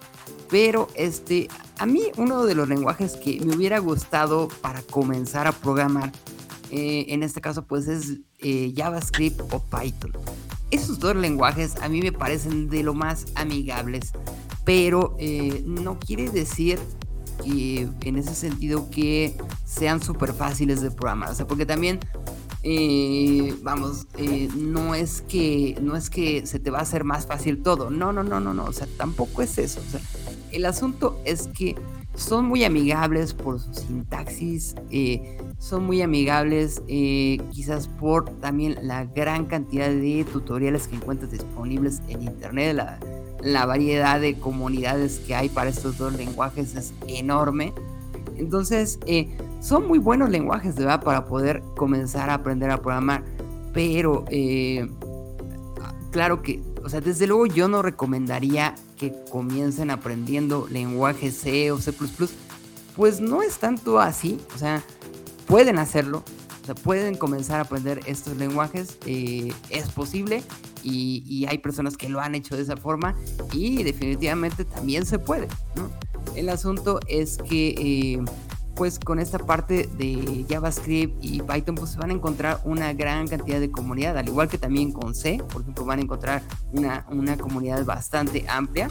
Pero 0.49 0.87
este, 0.95 1.47
a 1.77 1.85
mí 1.85 2.03
uno 2.17 2.45
de 2.45 2.55
los 2.55 2.67
lenguajes 2.67 3.17
que 3.17 3.39
me 3.45 3.55
hubiera 3.55 3.79
gustado 3.79 4.47
para 4.61 4.81
comenzar 4.81 5.47
a 5.47 5.51
programar, 5.51 6.11
eh, 6.71 7.06
en 7.10 7.23
este 7.23 7.41
caso 7.41 7.65
pues 7.65 7.88
es 7.88 8.19
eh, 8.39 8.73
JavaScript 8.75 9.41
o 9.51 9.63
Python. 9.63 10.12
Esos 10.71 10.99
dos 10.99 11.15
lenguajes 11.15 11.75
a 11.82 11.89
mí 11.89 12.01
me 12.01 12.12
parecen 12.12 12.69
de 12.69 12.84
lo 12.84 12.93
más 12.93 13.25
amigables, 13.36 14.12
pero 14.65 15.15
no 15.63 15.99
quiere 15.99 16.30
decir 16.30 16.80
que 17.43 17.88
en 18.01 18.17
ese 18.17 18.34
sentido 18.34 18.89
que 18.89 19.38
sean 19.65 20.01
súper 20.01 20.34
fáciles 20.34 20.82
de 20.82 20.91
programar. 20.91 21.32
O 21.32 21.36
sea, 21.36 21.47
porque 21.47 21.65
también 21.65 21.99
eh, 22.67 23.56
vamos, 23.62 24.08
eh, 24.17 24.49
no 24.58 24.95
es 24.95 25.21
que 25.21 25.78
no 25.82 25.95
es 25.95 26.10
que 26.10 26.47
se 26.47 26.58
te 26.60 26.71
va 26.71 26.80
a 26.80 26.82
hacer 26.82 27.04
más 27.04 27.28
fácil 27.28 27.62
todo. 27.62 27.91
No, 27.91 28.12
no, 28.12 28.23
no, 28.23 28.39
no, 28.39 28.56
no. 28.56 28.65
O 28.65 28.73
sea, 28.73 28.88
tampoco 28.97 29.43
es 29.43 29.60
eso. 29.60 29.80
O 29.88 29.91
sea, 29.91 30.01
el 30.51 30.65
asunto 30.65 31.21
es 31.25 31.47
que 31.47 31.75
son 32.15 32.45
muy 32.45 32.63
amigables 32.63 33.36
por 33.36 33.60
su 33.60 33.71
sintaxis, 33.71 34.73
eh, 34.89 35.38
son 35.57 35.85
muy 35.85 36.01
amigables 36.01 36.81
quizás 36.87 37.87
por 37.87 38.29
también 38.39 38.77
la 38.81 39.05
gran 39.05 39.45
cantidad 39.45 39.89
de 39.89 40.25
tutoriales 40.31 40.87
que 40.87 40.95
encuentras 40.95 41.31
disponibles 41.31 42.01
en 42.07 42.23
internet, 42.23 42.75
la, 42.75 42.99
la 43.45 43.65
variedad 43.65 44.19
de 44.19 44.39
comunidades 44.39 45.19
que 45.19 45.35
hay 45.35 45.49
para 45.49 45.69
estos 45.69 45.97
dos 45.97 46.13
lenguajes 46.13 46.75
es 46.75 46.93
enorme. 47.07 47.73
Entonces, 48.37 48.99
eh, 49.05 49.37
son 49.61 49.87
muy 49.87 49.99
buenos 49.99 50.29
lenguajes, 50.29 50.75
¿verdad? 50.75 51.01
Para 51.03 51.25
poder 51.25 51.61
comenzar 51.77 52.29
a 52.29 52.35
aprender 52.35 52.71
a 52.71 52.77
programar. 52.77 53.23
Pero, 53.71 54.25
eh, 54.29 54.89
claro 56.11 56.41
que, 56.41 56.61
o 56.83 56.89
sea, 56.89 57.01
desde 57.01 57.27
luego 57.27 57.45
yo 57.45 57.67
no 57.67 57.81
recomendaría 57.81 58.73
que 58.97 59.13
comiencen 59.31 59.91
aprendiendo 59.91 60.67
lenguaje 60.69 61.31
C 61.31 61.71
o 61.71 61.79
C++. 61.79 61.93
Pues 62.95 63.21
no 63.21 63.43
es 63.43 63.59
tanto 63.59 63.99
así. 63.99 64.39
O 64.55 64.57
sea, 64.57 64.83
pueden 65.47 65.79
hacerlo. 65.79 66.23
O 66.62 66.65
sea, 66.65 66.75
pueden 66.75 67.15
comenzar 67.15 67.60
a 67.60 67.63
aprender 67.63 68.01
estos 68.08 68.38
lenguajes. 68.38 68.97
Eh, 69.05 69.53
es 69.69 69.89
posible. 69.91 70.43
Y, 70.84 71.23
y, 71.27 71.45
hay 71.47 71.58
personas 71.60 71.97
que 71.97 72.10
lo 72.10 72.19
han 72.19 72.36
hecho 72.36 72.55
de 72.55 72.63
esa 72.63 72.77
forma. 72.77 73.15
Y 73.53 73.84
definitivamente 73.84 74.65
también 74.65 75.05
se 75.05 75.19
puede, 75.19 75.47
¿no? 75.75 75.89
El 76.36 76.49
asunto 76.49 76.99
es 77.08 77.38
que 77.38 77.69
eh, 77.77 78.25
pues 78.75 78.99
con 78.99 79.19
esta 79.19 79.39
parte 79.39 79.89
de 79.97 80.45
JavaScript 80.49 81.23
y 81.23 81.41
Python 81.41 81.75
pues 81.75 81.95
van 81.95 82.10
a 82.10 82.13
encontrar 82.13 82.60
una 82.65 82.93
gran 82.93 83.27
cantidad 83.27 83.60
de 83.60 83.71
comunidad, 83.71 84.17
al 84.17 84.27
igual 84.27 84.49
que 84.49 84.58
también 84.58 84.91
con 84.91 85.15
C, 85.15 85.41
por 85.51 85.62
ejemplo, 85.62 85.86
van 85.86 85.99
a 85.99 86.01
encontrar 86.01 86.43
una, 86.73 87.05
una 87.10 87.38
comunidad 87.38 87.86
bastante 87.86 88.45
amplia, 88.49 88.89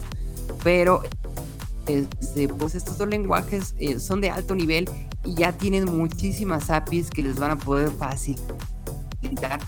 pero 0.63 1.03
este, 1.87 2.47
pues 2.47 2.73
estos 2.73 2.97
dos 2.97 3.07
lenguajes 3.07 3.75
eh, 3.77 3.99
son 3.99 4.21
de 4.21 4.31
alto 4.31 4.55
nivel 4.55 4.89
y 5.25 5.35
ya 5.35 5.51
tienen 5.51 5.85
muchísimas 5.85 6.69
APIs 6.69 7.09
que 7.09 7.23
les 7.23 7.39
van 7.39 7.51
a 7.51 7.57
poder 7.57 7.89
facilitar 7.91 9.59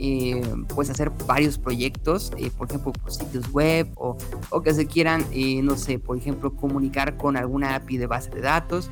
eh, 0.00 0.40
pues 0.74 0.90
hacer 0.90 1.10
varios 1.26 1.58
proyectos, 1.58 2.30
eh, 2.36 2.52
por 2.56 2.68
ejemplo, 2.68 2.92
por 2.92 3.10
sitios 3.10 3.50
web 3.52 3.90
o, 3.96 4.16
o 4.50 4.62
que 4.62 4.72
se 4.72 4.86
quieran, 4.86 5.24
eh, 5.32 5.60
no 5.60 5.76
sé, 5.76 5.98
por 5.98 6.16
ejemplo, 6.16 6.54
comunicar 6.54 7.16
con 7.16 7.36
alguna 7.36 7.74
API 7.74 7.98
de 7.98 8.06
base 8.06 8.30
de 8.30 8.40
datos. 8.40 8.90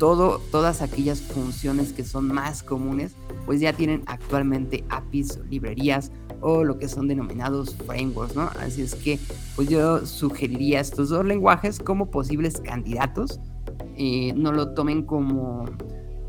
Todo, 0.00 0.40
todas 0.50 0.82
aquellas 0.82 1.20
funciones 1.20 1.92
que 1.92 2.02
son 2.02 2.26
más 2.26 2.64
comunes, 2.64 3.14
pues 3.46 3.60
ya 3.60 3.72
tienen 3.72 4.02
actualmente 4.06 4.84
APIs, 4.88 5.38
librerías 5.48 6.10
o 6.40 6.64
lo 6.64 6.78
que 6.78 6.88
son 6.88 7.06
denominados 7.06 7.76
frameworks, 7.86 8.34
¿no? 8.34 8.50
Así 8.60 8.82
es 8.82 8.96
que, 8.96 9.18
pues 9.54 9.68
yo 9.68 10.06
sugeriría 10.06 10.80
estos 10.80 11.10
dos 11.10 11.24
lenguajes 11.24 11.78
como 11.78 12.10
posibles 12.10 12.60
candidatos. 12.60 13.38
No 14.34 14.52
lo 14.52 14.74
tomen 14.74 15.02
como 15.02 15.64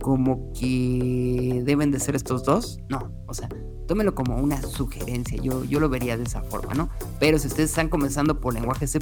como 0.01 0.51
que 0.53 1.61
deben 1.65 1.91
de 1.91 1.99
ser 1.99 2.15
estos 2.15 2.43
dos. 2.43 2.79
No, 2.89 3.11
o 3.27 3.33
sea, 3.33 3.49
tómelo 3.87 4.15
como 4.15 4.37
una 4.37 4.61
sugerencia, 4.61 5.41
yo, 5.41 5.63
yo 5.63 5.79
lo 5.79 5.89
vería 5.89 6.17
de 6.17 6.23
esa 6.23 6.41
forma, 6.43 6.73
¿no? 6.73 6.89
Pero 7.19 7.39
si 7.39 7.47
ustedes 7.47 7.69
están 7.69 7.89
comenzando 7.89 8.39
por 8.39 8.53
lenguaje 8.53 8.87
C 8.87 8.99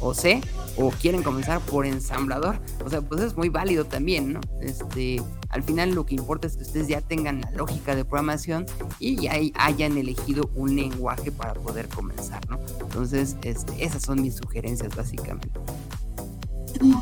o 0.00 0.14
C, 0.14 0.40
o 0.76 0.90
quieren 0.90 1.22
comenzar 1.22 1.60
por 1.60 1.86
ensamblador, 1.86 2.58
o 2.84 2.90
sea, 2.90 3.00
pues 3.00 3.20
es 3.22 3.36
muy 3.36 3.48
válido 3.48 3.84
también, 3.84 4.34
¿no? 4.34 4.40
Este, 4.60 5.22
al 5.48 5.62
final 5.62 5.94
lo 5.94 6.06
que 6.06 6.14
importa 6.14 6.46
es 6.46 6.56
que 6.56 6.62
ustedes 6.62 6.88
ya 6.88 7.00
tengan 7.00 7.40
la 7.40 7.50
lógica 7.52 7.94
de 7.94 8.04
programación 8.04 8.66
y 9.00 9.16
ya 9.16 9.32
hayan 9.54 9.96
elegido 9.96 10.50
un 10.54 10.76
lenguaje 10.76 11.32
para 11.32 11.54
poder 11.54 11.88
comenzar, 11.88 12.48
¿no? 12.48 12.60
Entonces, 12.80 13.36
este, 13.42 13.84
esas 13.84 14.02
son 14.02 14.22
mis 14.22 14.36
sugerencias 14.36 14.94
básicamente. 14.94 15.50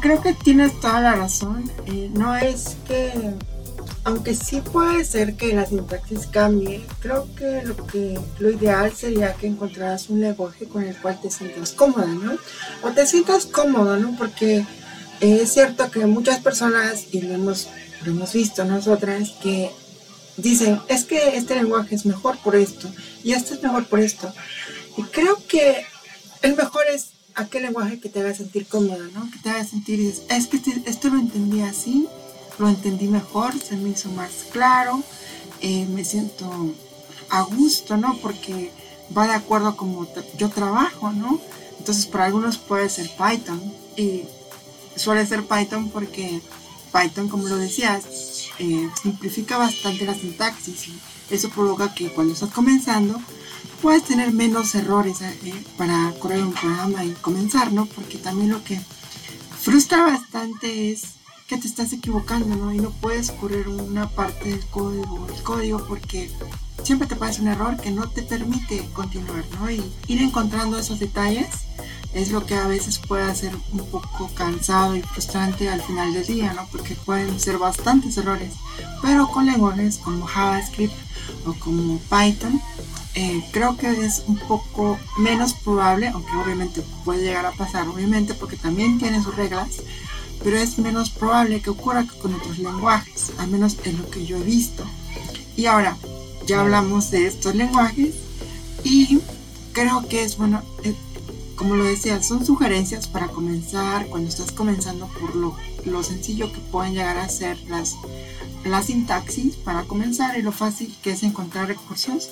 Creo 0.01 0.21
que 0.21 0.33
tienes 0.35 0.79
toda 0.81 1.01
la 1.01 1.15
razón. 1.15 1.71
Eh, 1.87 2.11
no 2.13 2.37
es 2.37 2.77
que 2.87 3.13
aunque 4.05 4.35
sí 4.35 4.61
puede 4.61 5.05
ser 5.05 5.35
que 5.35 5.55
la 5.55 5.65
sintaxis 5.65 6.27
cambie, 6.27 6.85
creo 7.01 7.27
que 7.35 7.63
lo, 7.65 7.75
que 7.87 8.21
lo 8.39 8.51
ideal 8.51 8.93
sería 8.95 9.33
que 9.35 9.47
encontraras 9.47 10.11
un 10.11 10.21
lenguaje 10.21 10.67
con 10.67 10.85
el 10.85 10.95
cual 10.97 11.19
te 11.21 11.31
sientas 11.31 11.73
cómoda, 11.73 12.07
¿no? 12.07 12.37
O 12.83 12.91
te 12.91 13.07
sientas 13.07 13.47
cómodo, 13.47 13.97
¿no? 13.97 14.15
Porque 14.19 14.65
es 15.21 15.53
cierto 15.53 15.91
que 15.91 16.05
muchas 16.05 16.41
personas, 16.41 17.07
y 17.13 17.23
lo 17.23 17.35
hemos, 17.35 17.69
lo 18.05 18.13
hemos 18.13 18.35
visto 18.35 18.65
nosotras, 18.67 19.31
que 19.43 19.71
dicen, 20.37 20.81
es 20.89 21.05
que 21.05 21.39
este 21.39 21.55
lenguaje 21.55 21.95
es 21.95 22.05
mejor 22.05 22.37
por 22.39 22.57
esto, 22.57 22.91
y 23.23 23.33
este 23.33 23.55
es 23.55 23.63
mejor 23.63 23.87
por 23.87 24.01
esto. 24.01 24.31
Y 24.99 25.03
creo 25.05 25.39
que 25.49 25.87
el 26.43 26.55
mejor 26.57 26.83
es 26.93 27.14
aquel 27.35 27.63
lenguaje 27.65 28.01
que 28.01 28.09
te 28.09 28.21
haga 28.21 28.35
sentir 28.35 28.67
cómoda, 28.67 29.05
¿no? 29.13 29.31
Que 29.31 29.39
te 29.39 29.51
haga 29.51 29.65
sentir, 29.65 30.01
es 30.29 30.47
que 30.47 30.57
este, 30.57 30.83
esto 30.87 31.09
lo 31.11 31.19
entendí 31.19 31.61
así, 31.63 32.09
lo 32.59 32.69
entendí 32.69 33.09
mejor, 33.09 33.59
se 33.59 33.77
me 33.77 33.91
hizo 33.91 34.11
más 34.11 34.31
claro, 34.53 35.03
eh, 35.61 35.87
me 35.87 36.05
siento 36.05 36.75
a 37.31 37.43
gusto, 37.43 37.97
¿no? 37.97 38.17
Porque 38.19 38.71
va 39.17 39.27
de 39.27 39.35
acuerdo 39.35 39.69
a 39.69 39.77
cómo 39.77 40.07
yo 40.39 40.49
trabajo, 40.51 41.13
¿no? 41.13 41.41
Entonces 41.79 42.07
para 42.07 42.27
algunos 42.27 42.59
puede 42.59 42.89
ser 42.89 43.11
Python 43.11 43.61
y 43.97 44.23
suele 44.97 45.27
ser 45.27 45.45
Python 45.45 45.91
porque 45.91 46.41
Python, 46.93 47.29
como 47.29 47.49
lo 47.49 47.57
decías, 47.57 48.05
eh, 48.59 48.89
simplifica 49.03 49.59
bastante 49.59 50.07
la 50.07 50.15
sintaxis 50.15 50.89
y 50.89 51.01
eso 51.31 51.51
provoca 51.51 51.93
que 51.95 52.09
cuando 52.11 52.35
estás 52.35 52.51
comenzando 52.51 53.21
puedes 53.85 54.05
tener 54.05 54.33
menos 54.33 54.75
errores 54.75 55.21
eh, 55.21 55.55
para 55.77 56.11
correr 56.19 56.43
un 56.43 56.55
programa 56.55 57.05
y 57.05 57.11
comenzar, 57.21 57.71
¿no? 57.71 57.85
Porque 57.85 58.17
también 58.17 58.51
lo 58.51 58.65
que 58.65 58.81
frustra 59.61 60.05
bastante 60.05 60.91
es 60.91 61.03
que 61.47 61.59
te 61.59 61.69
estás 61.69 61.93
equivocando, 61.93 62.57
¿no? 62.57 62.73
Y 62.73 62.79
no 62.79 62.89
puedes 62.93 63.31
correr 63.31 63.69
una 63.69 64.09
parte 64.09 64.49
del 64.49 64.65
código, 64.69 65.27
el 65.29 65.43
código 65.43 65.85
porque 65.87 66.31
siempre 66.83 67.07
te 67.07 67.15
pasa 67.15 67.43
un 67.43 67.49
error 67.49 67.77
que 67.79 67.91
no 67.91 68.09
te 68.09 68.23
permite 68.23 68.89
continuar, 68.95 69.45
¿no? 69.61 69.71
Y 69.71 69.85
ir 70.07 70.23
encontrando 70.23 70.79
esos 70.79 70.99
detalles 70.99 71.49
es 72.15 72.31
lo 72.31 72.47
que 72.47 72.55
a 72.55 72.67
veces 72.67 72.99
puede 72.99 73.35
ser 73.35 73.55
un 73.73 73.85
poco 73.91 74.31
cansado 74.35 74.97
y 74.97 75.03
frustrante 75.03 75.69
al 75.69 75.83
final 75.83 76.15
del 76.15 76.27
día, 76.27 76.55
¿no? 76.55 76.67
Porque 76.73 76.95
pueden 76.95 77.39
ser 77.39 77.59
bastantes 77.59 78.17
errores, 78.17 78.55
pero 79.03 79.29
con 79.29 79.45
lenguajes 79.45 79.99
como 79.99 80.25
JavaScript 80.25 80.95
o 81.45 81.53
como 81.53 81.99
Python, 81.99 82.63
eh, 83.17 83.45
creo 83.53 83.77
que 83.77 84.05
es 84.05 84.25
un 84.27 84.37
poco 84.37 84.99
menos 85.19 85.55
probable, 85.55 86.09
aunque 86.09 86.33
obviamente 86.37 86.83
puede 87.05 87.23
llegar 87.23 87.47
a 87.47 87.53
pasar, 87.53 87.87
obviamente, 87.89 88.35
porque 88.35 88.57
también 88.57 88.99
tiene 88.99 89.23
sus 89.23 89.37
reglas, 89.37 89.69
pero 90.43 90.57
es 90.57 90.79
menos 90.79 91.11
probable 91.11 91.61
que 91.61 91.71
ocurra 91.71 92.03
que 92.03 92.19
con 92.19 92.35
otros 92.35 92.59
lenguajes, 92.59 93.33
al 93.39 93.49
menos 93.49 93.77
en 93.85 93.99
lo 93.99 94.11
que 94.11 94.27
yo 94.27 94.37
he 94.39 94.43
visto. 94.43 94.85
Y 95.57 95.67
ahora, 95.67 95.97
ya 96.47 96.61
hablamos 96.61 97.13
de 97.13 97.27
estos 97.27 97.55
lenguajes 97.55 98.17
y 98.83 99.21
creo 99.73 100.07
que 100.09 100.25
es 100.25 100.37
bueno, 100.37 100.63
eh, 100.83 100.95
como 101.55 101.77
lo 101.77 101.85
decía, 101.85 102.21
son 102.21 102.45
sugerencias 102.45 103.07
para 103.07 103.29
comenzar 103.29 104.07
cuando 104.09 104.29
estás 104.29 104.51
comenzando 104.51 105.07
por 105.21 105.37
lo, 105.37 105.57
lo 105.85 106.03
sencillo 106.03 106.53
que 106.53 106.59
pueden 106.59 106.95
llegar 106.95 107.17
a 107.19 107.29
ser 107.29 107.57
las, 107.69 107.95
las 108.65 108.87
sintaxis 108.87 109.55
para 109.55 109.85
comenzar 109.85 110.37
y 110.37 110.43
lo 110.43 110.51
fácil 110.51 110.93
que 111.01 111.13
es 111.13 111.23
encontrar 111.23 111.69
recursos 111.69 112.31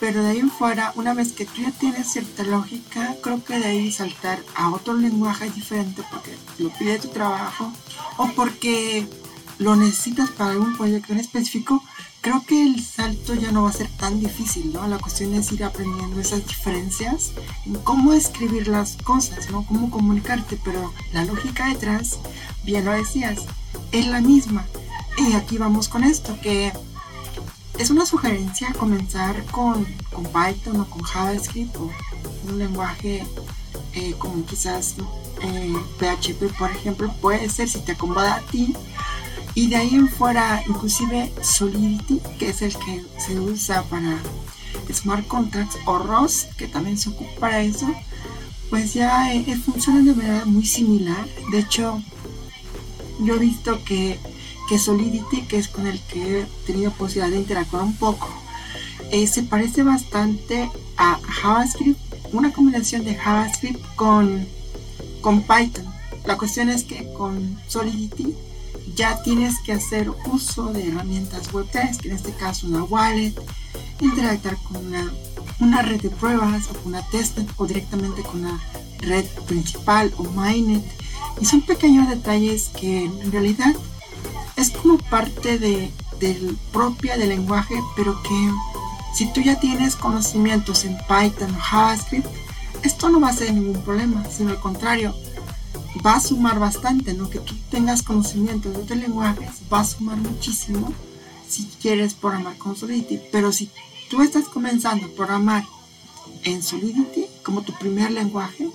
pero 0.00 0.22
de 0.22 0.30
ahí 0.30 0.38
en 0.38 0.50
fuera, 0.50 0.92
una 0.96 1.12
vez 1.12 1.32
que 1.32 1.44
tú 1.44 1.60
ya 1.60 1.70
tienes 1.72 2.10
cierta 2.10 2.42
lógica, 2.42 3.14
creo 3.22 3.44
que 3.44 3.58
de 3.58 3.66
ahí 3.66 3.92
saltar 3.92 4.42
a 4.56 4.70
otro 4.70 4.94
lenguaje 4.94 5.50
diferente 5.50 6.02
porque 6.10 6.34
lo 6.58 6.70
pide 6.70 6.98
tu 6.98 7.08
trabajo 7.08 7.70
o 8.16 8.28
porque 8.28 9.06
lo 9.58 9.76
necesitas 9.76 10.30
para 10.30 10.52
algún 10.52 10.74
proyecto 10.74 11.12
en 11.12 11.20
específico, 11.20 11.84
creo 12.22 12.42
que 12.46 12.62
el 12.62 12.82
salto 12.82 13.34
ya 13.34 13.52
no 13.52 13.64
va 13.64 13.70
a 13.70 13.74
ser 13.74 13.88
tan 13.98 14.18
difícil, 14.20 14.72
¿no? 14.72 14.88
La 14.88 14.98
cuestión 14.98 15.34
es 15.34 15.52
ir 15.52 15.64
aprendiendo 15.64 16.18
esas 16.18 16.46
diferencias 16.46 17.32
en 17.66 17.74
cómo 17.74 18.14
escribir 18.14 18.68
las 18.68 18.96
cosas, 18.96 19.50
¿no? 19.50 19.66
Cómo 19.66 19.90
comunicarte, 19.90 20.58
pero 20.64 20.94
la 21.12 21.26
lógica 21.26 21.68
detrás, 21.68 22.18
bien 22.64 22.86
lo 22.86 22.92
decías, 22.92 23.40
es 23.92 24.06
la 24.06 24.22
misma. 24.22 24.64
Y 25.18 25.34
aquí 25.34 25.58
vamos 25.58 25.88
con 25.88 26.04
esto, 26.04 26.38
que 26.40 26.72
es 27.80 27.88
una 27.88 28.04
sugerencia 28.04 28.74
comenzar 28.74 29.42
con, 29.46 29.86
Python 30.34 30.80
o 30.80 30.90
con 30.90 31.02
JavaScript 31.02 31.74
o 31.76 31.90
un 32.48 32.58
lenguaje 32.58 33.24
eh, 33.94 34.14
como 34.18 34.44
quizás 34.44 34.96
PHP, 35.98 36.42
eh, 36.42 36.52
por 36.58 36.70
ejemplo, 36.70 37.10
puede 37.22 37.48
ser 37.48 37.70
si 37.70 37.80
te 37.80 37.92
acomoda 37.92 38.34
a 38.34 38.40
ti. 38.40 38.74
Y 39.54 39.68
de 39.68 39.76
ahí 39.76 39.94
en 39.94 40.08
fuera, 40.08 40.62
inclusive 40.68 41.32
Solidity, 41.42 42.20
que 42.38 42.50
es 42.50 42.60
el 42.60 42.76
que 42.76 43.02
se 43.18 43.40
usa 43.40 43.82
para 43.84 44.18
Smart 44.92 45.26
Contracts, 45.26 45.78
o 45.86 45.98
ROS, 45.98 46.48
que 46.58 46.68
también 46.68 46.98
se 46.98 47.08
ocupa 47.08 47.40
para 47.40 47.62
eso, 47.62 47.86
pues 48.68 48.92
ya 48.92 49.32
eh, 49.32 49.56
funcionan 49.56 50.04
de 50.04 50.14
manera 50.14 50.44
muy 50.44 50.66
similar. 50.66 51.26
De 51.50 51.60
hecho, 51.60 52.02
yo 53.20 53.36
he 53.36 53.38
visto 53.38 53.82
que, 53.84 54.20
que 54.70 54.78
Solidity, 54.78 55.42
que 55.42 55.58
es 55.58 55.66
con 55.66 55.88
el 55.88 55.98
que 55.98 56.42
he 56.42 56.46
tenido 56.64 56.92
posibilidad 56.92 57.28
de 57.28 57.40
interactuar 57.40 57.82
un 57.82 57.96
poco, 57.96 58.28
eh, 59.10 59.26
se 59.26 59.42
parece 59.42 59.82
bastante 59.82 60.70
a 60.96 61.18
JavaScript, 61.24 61.98
una 62.32 62.52
combinación 62.52 63.04
de 63.04 63.16
JavaScript 63.16 63.84
con, 63.96 64.46
con 65.22 65.42
Python. 65.42 65.84
La 66.24 66.38
cuestión 66.38 66.68
es 66.68 66.84
que 66.84 67.12
con 67.14 67.58
Solidity 67.66 68.32
ya 68.94 69.20
tienes 69.24 69.58
que 69.58 69.72
hacer 69.72 70.08
uso 70.26 70.66
de 70.66 70.86
herramientas 70.86 71.52
web 71.52 71.66
3, 71.72 71.98
que 71.98 72.08
en 72.08 72.14
este 72.14 72.30
caso 72.30 72.68
una 72.68 72.84
wallet, 72.84 73.34
interactuar 74.00 74.56
con 74.58 74.86
una, 74.86 75.12
una 75.58 75.82
red 75.82 76.00
de 76.00 76.10
pruebas 76.10 76.70
o 76.70 76.74
con 76.74 76.94
una 76.94 77.02
testnet 77.08 77.50
o 77.56 77.66
directamente 77.66 78.22
con 78.22 78.44
una 78.44 78.60
red 79.00 79.24
principal 79.48 80.12
o 80.16 80.22
mainnet. 80.22 80.84
Y 81.40 81.46
son 81.46 81.62
pequeños 81.62 82.08
detalles 82.08 82.70
que 82.78 83.06
en 83.06 83.32
realidad 83.32 83.74
es 84.56 84.70
como 84.70 84.98
parte 84.98 85.58
de, 85.58 85.90
del 86.18 86.58
propia 86.72 87.16
del 87.16 87.30
lenguaje, 87.30 87.74
pero 87.96 88.20
que 88.22 88.50
si 89.14 89.32
tú 89.32 89.40
ya 89.40 89.58
tienes 89.58 89.96
conocimientos 89.96 90.84
en 90.84 90.96
Python 91.08 91.54
o 91.54 91.58
JavaScript, 91.58 92.28
esto 92.82 93.08
no 93.08 93.20
va 93.20 93.28
a 93.28 93.34
ser 93.34 93.52
ningún 93.52 93.82
problema, 93.82 94.24
sino 94.24 94.50
al 94.50 94.60
contrario, 94.60 95.14
va 96.04 96.14
a 96.16 96.20
sumar 96.20 96.58
bastante, 96.58 97.14
¿no? 97.14 97.28
Que 97.28 97.40
tú 97.40 97.54
tengas 97.70 98.02
conocimientos 98.02 98.72
de 98.72 98.82
otros 98.82 98.98
lenguajes 98.98 99.50
va 99.72 99.80
a 99.80 99.84
sumar 99.84 100.16
muchísimo 100.16 100.92
si 101.48 101.64
quieres 101.80 102.14
programar 102.14 102.56
con 102.56 102.76
Solidity. 102.76 103.20
Pero 103.32 103.52
si 103.52 103.70
tú 104.08 104.22
estás 104.22 104.48
comenzando 104.48 105.06
a 105.06 105.10
programar 105.10 105.64
en 106.44 106.62
Solidity 106.62 107.26
como 107.42 107.62
tu 107.62 107.72
primer 107.74 108.12
lenguaje, 108.12 108.70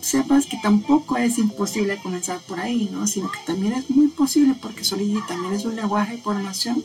sepas 0.00 0.46
que 0.46 0.58
tampoco 0.62 1.16
es 1.16 1.38
imposible 1.38 2.00
comenzar 2.02 2.38
por 2.40 2.60
ahí, 2.60 2.88
¿no? 2.92 3.06
Sino 3.06 3.30
que 3.30 3.40
también 3.46 3.74
es 3.74 3.90
muy 3.90 4.08
posible 4.08 4.54
porque 4.60 4.84
Solidity 4.84 5.26
también 5.26 5.54
es 5.54 5.64
un 5.64 5.76
lenguaje 5.76 6.16
de 6.16 6.22
programación 6.22 6.82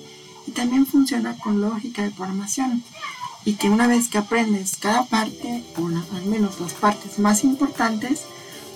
y 0.48 0.52
también 0.52 0.86
funciona 0.86 1.38
con 1.38 1.62
lógica 1.62 2.04
de 2.04 2.12
programación. 2.12 2.84
Y 3.46 3.54
que 3.54 3.70
una 3.70 3.88
vez 3.88 4.10
que 4.10 4.18
aprendes 4.18 4.78
cada 4.78 5.06
parte, 5.06 5.64
o 5.78 5.88
al 5.88 6.26
menos 6.26 6.60
las 6.60 6.74
partes 6.74 7.20
más 7.20 7.44
importantes, 7.44 8.22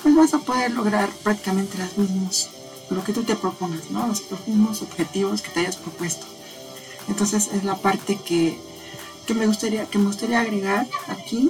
pues 0.03 0.15
vas 0.15 0.33
a 0.33 0.39
poder 0.39 0.71
lograr 0.71 1.09
prácticamente 1.23 1.77
las 1.77 1.97
mismos, 1.97 2.49
lo 2.89 3.03
que 3.03 3.13
tú 3.13 3.23
te 3.23 3.35
propongas, 3.35 3.89
¿no? 3.89 4.07
Los 4.07 4.23
mismos 4.47 4.81
objetivos 4.81 5.41
que 5.41 5.49
te 5.49 5.61
hayas 5.61 5.77
propuesto. 5.77 6.25
Entonces 7.07 7.49
es 7.53 7.63
la 7.63 7.75
parte 7.75 8.17
que, 8.17 8.57
que, 9.25 9.33
me, 9.33 9.47
gustaría, 9.47 9.85
que 9.85 9.97
me 9.97 10.05
gustaría 10.05 10.39
agregar 10.39 10.87
aquí, 11.07 11.49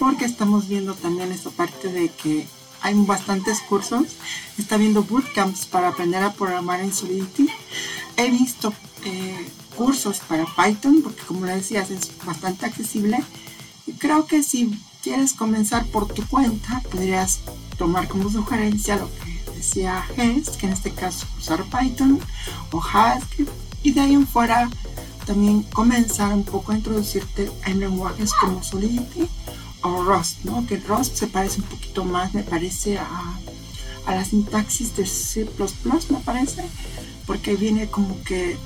porque 0.00 0.24
estamos 0.24 0.66
viendo 0.66 0.94
también 0.94 1.30
esta 1.30 1.50
parte 1.50 1.92
de 1.92 2.08
que 2.08 2.48
hay 2.80 2.94
bastantes 3.04 3.60
cursos, 3.60 4.06
está 4.56 4.78
viendo 4.78 5.02
bootcamps 5.02 5.66
para 5.66 5.88
aprender 5.88 6.22
a 6.22 6.32
programar 6.32 6.80
en 6.80 6.94
Solidity. 6.94 7.48
He 8.16 8.30
visto 8.30 8.72
eh, 9.04 9.46
cursos 9.76 10.20
para 10.20 10.46
Python, 10.46 11.02
porque 11.02 11.20
como 11.24 11.44
le 11.44 11.54
decías 11.54 11.90
es 11.90 12.10
bastante 12.24 12.64
accesible. 12.64 13.22
Y 13.86 13.92
creo 13.92 14.24
que 14.26 14.42
si 14.42 14.70
quieres 15.02 15.34
comenzar 15.34 15.84
por 15.88 16.08
tu 16.08 16.26
cuenta, 16.26 16.80
podrías 16.90 17.40
tomar 17.76 18.08
como 18.08 18.30
sugerencia 18.30 18.96
lo 18.96 19.10
que 19.10 19.52
decía 19.54 20.02
Hess, 20.16 20.56
que 20.56 20.64
en 20.64 20.72
este 20.72 20.92
caso 20.92 21.26
usar 21.38 21.62
Python 21.64 22.18
o 22.72 22.80
JavaScript, 22.80 23.52
y 23.82 23.92
de 23.92 24.00
ahí 24.00 24.14
en 24.14 24.26
fuera 24.26 24.70
también 25.26 25.62
comenzar 25.62 26.32
un 26.32 26.44
poco 26.44 26.72
a 26.72 26.76
introducirte 26.76 27.52
en 27.66 27.80
lenguajes 27.80 28.32
como 28.32 28.62
Solidity 28.62 29.28
o 29.82 30.02
Rust, 30.02 30.44
¿no? 30.44 30.66
Que 30.66 30.76
Rust 30.76 31.16
se 31.16 31.26
parece 31.26 31.60
un 31.60 31.66
poquito 31.66 32.04
más, 32.04 32.34
me 32.34 32.42
parece, 32.42 32.98
a, 32.98 33.38
a 34.06 34.14
la 34.14 34.24
sintaxis 34.24 34.96
de 34.96 35.06
C++, 35.06 35.46
me 36.10 36.20
parece, 36.24 36.64
porque 37.26 37.56
viene 37.56 37.88
como 37.88 38.22
que 38.22 38.56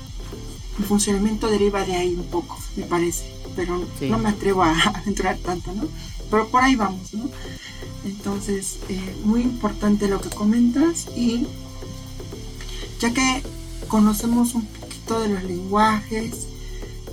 el 0.79 0.85
funcionamiento 0.85 1.49
deriva 1.49 1.85
de 1.85 1.95
ahí 1.95 2.15
un 2.15 2.25
poco, 2.25 2.59
me 2.75 2.83
parece, 2.83 3.25
pero 3.55 3.85
no 4.01 4.17
me 4.17 4.29
atrevo 4.29 4.63
a, 4.63 4.71
a 4.95 5.03
entrar 5.05 5.37
tanto, 5.37 5.73
¿no? 5.73 5.87
pero 6.29 6.47
por 6.47 6.63
ahí 6.63 6.75
vamos, 6.75 7.13
¿no? 7.13 7.29
Entonces, 8.03 8.77
eh, 8.89 9.15
muy 9.23 9.41
importante 9.41 10.07
lo 10.07 10.21
que 10.21 10.29
comentas 10.29 11.07
y 11.15 11.47
ya 12.99 13.13
que 13.13 13.43
conocemos 13.87 14.53
un 14.53 14.65
poquito 14.65 15.19
de 15.19 15.29
los 15.29 15.43
lenguajes, 15.43 16.47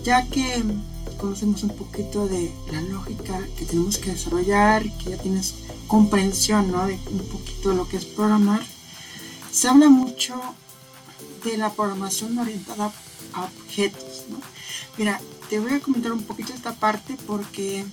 ya 0.05 0.27
que 0.27 0.63
conocemos 1.23 1.63
un 1.63 1.71
poquito 1.77 2.27
de 2.27 2.53
la 2.73 2.81
lógica 2.81 3.39
que 3.57 3.65
tenemos 3.65 3.97
que 3.97 4.11
desarrollar, 4.11 4.83
que 4.99 5.11
ya 5.11 5.17
tienes 5.17 5.55
comprensión 5.87 6.73
¿no? 6.73 6.85
de 6.85 6.99
un 7.13 7.21
poquito 7.29 7.71
de 7.71 7.77
lo 7.77 7.89
que 7.89 7.97
es 7.97 8.05
programar, 8.05 8.61
se 9.53 9.69
habla 9.69 9.89
mucho 9.89 10.35
de 11.45 11.57
la 11.59 11.73
programación 11.73 12.37
orientada 12.37 12.93
a 13.35 13.45
objetos. 13.45 14.25
¿no? 14.31 14.41
Mira, 14.99 15.21
te 15.49 15.61
voy 15.61 15.75
a 15.75 15.81
comentar 15.81 16.13
un 16.13 16.25
poquito 16.25 16.53
esta 16.53 16.75
parte 16.75 17.17
porque 17.25 17.85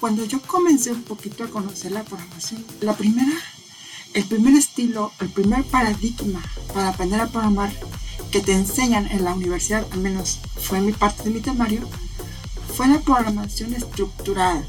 cuando 0.00 0.24
yo 0.24 0.40
comencé 0.40 0.92
un 0.92 1.02
poquito 1.02 1.44
a 1.44 1.48
conocer 1.48 1.92
la 1.92 2.04
programación, 2.04 2.64
la 2.80 2.96
primera, 2.96 3.38
el 4.14 4.24
primer 4.24 4.54
estilo, 4.54 5.12
el 5.20 5.28
primer 5.28 5.62
paradigma 5.64 6.42
para 6.72 6.88
aprender 6.88 7.20
a 7.20 7.28
programar 7.28 7.70
que 8.30 8.40
te 8.40 8.54
enseñan 8.54 9.08
en 9.08 9.24
la 9.24 9.34
universidad, 9.34 9.86
al 9.92 10.00
menos 10.00 10.38
fue 10.56 10.80
mi 10.80 10.92
parte 10.92 11.24
de 11.24 11.30
mi 11.32 11.40
temario, 11.40 11.86
fue 12.82 12.90
la 12.90 12.98
programación 12.98 13.74
estructurada, 13.74 14.60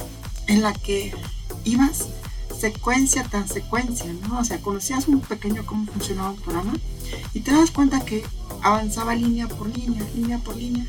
en 0.45 0.62
la 0.62 0.71
que 0.71 1.15
ibas 1.63 2.10
secuencia 2.56 3.23
tras 3.23 3.49
secuencia, 3.49 4.06
¿no? 4.28 4.38
O 4.38 4.43
sea, 4.45 4.60
conocías 4.60 5.08
un 5.08 5.19
pequeño 5.19 5.65
cómo 5.65 5.91
funcionaba 5.91 6.30
un 6.30 6.36
programa 6.36 6.73
y 7.34 7.39
te 7.39 7.52
das 7.52 7.71
cuenta 7.71 8.06
que 8.06 8.23
avanzaba 8.62 9.15
línea 9.15 9.47
por 9.47 9.76
línea, 9.76 10.04
línea 10.15 10.38
por 10.38 10.56
línea, 10.56 10.86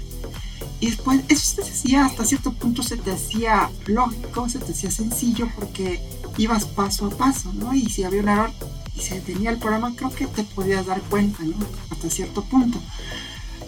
y 0.81 0.91
después 0.91 1.23
eso 1.31 1.63
se 1.63 1.71
hacía 1.71 2.05
hasta 2.05 2.27
cierto 2.27 2.53
punto, 2.53 2.83
se 2.83 2.99
te 2.99 3.13
hacía 3.13 3.71
lógico, 3.87 4.47
se 4.51 4.59
te 4.59 4.73
hacía 4.73 4.91
sencillo 4.91 5.49
porque 5.55 6.03
ibas 6.37 6.67
paso 6.67 7.07
a 7.07 7.11
paso, 7.11 7.55
¿no? 7.55 7.73
Y 7.73 7.87
si 7.89 8.05
había 8.05 8.21
un 8.21 8.29
error 8.29 8.51
y 8.95 9.01
se 9.01 9.15
detenía 9.15 9.49
el 9.49 9.57
programa, 9.57 9.95
creo 9.97 10.11
que 10.11 10.27
te 10.27 10.45
podías 10.45 10.85
dar 10.85 11.01
cuenta, 11.01 11.43
¿no? 11.43 11.57
Hasta 11.89 12.11
cierto 12.11 12.45
punto. 12.45 12.79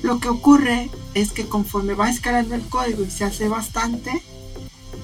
Lo 0.02 0.20
que 0.20 0.28
ocurre 0.28 0.90
es 1.14 1.32
que 1.32 1.46
conforme 1.46 1.94
va 1.94 2.10
escalando 2.10 2.54
el 2.54 2.62
código 2.62 3.04
y 3.04 3.10
se 3.10 3.24
hace 3.24 3.48
bastante, 3.48 4.22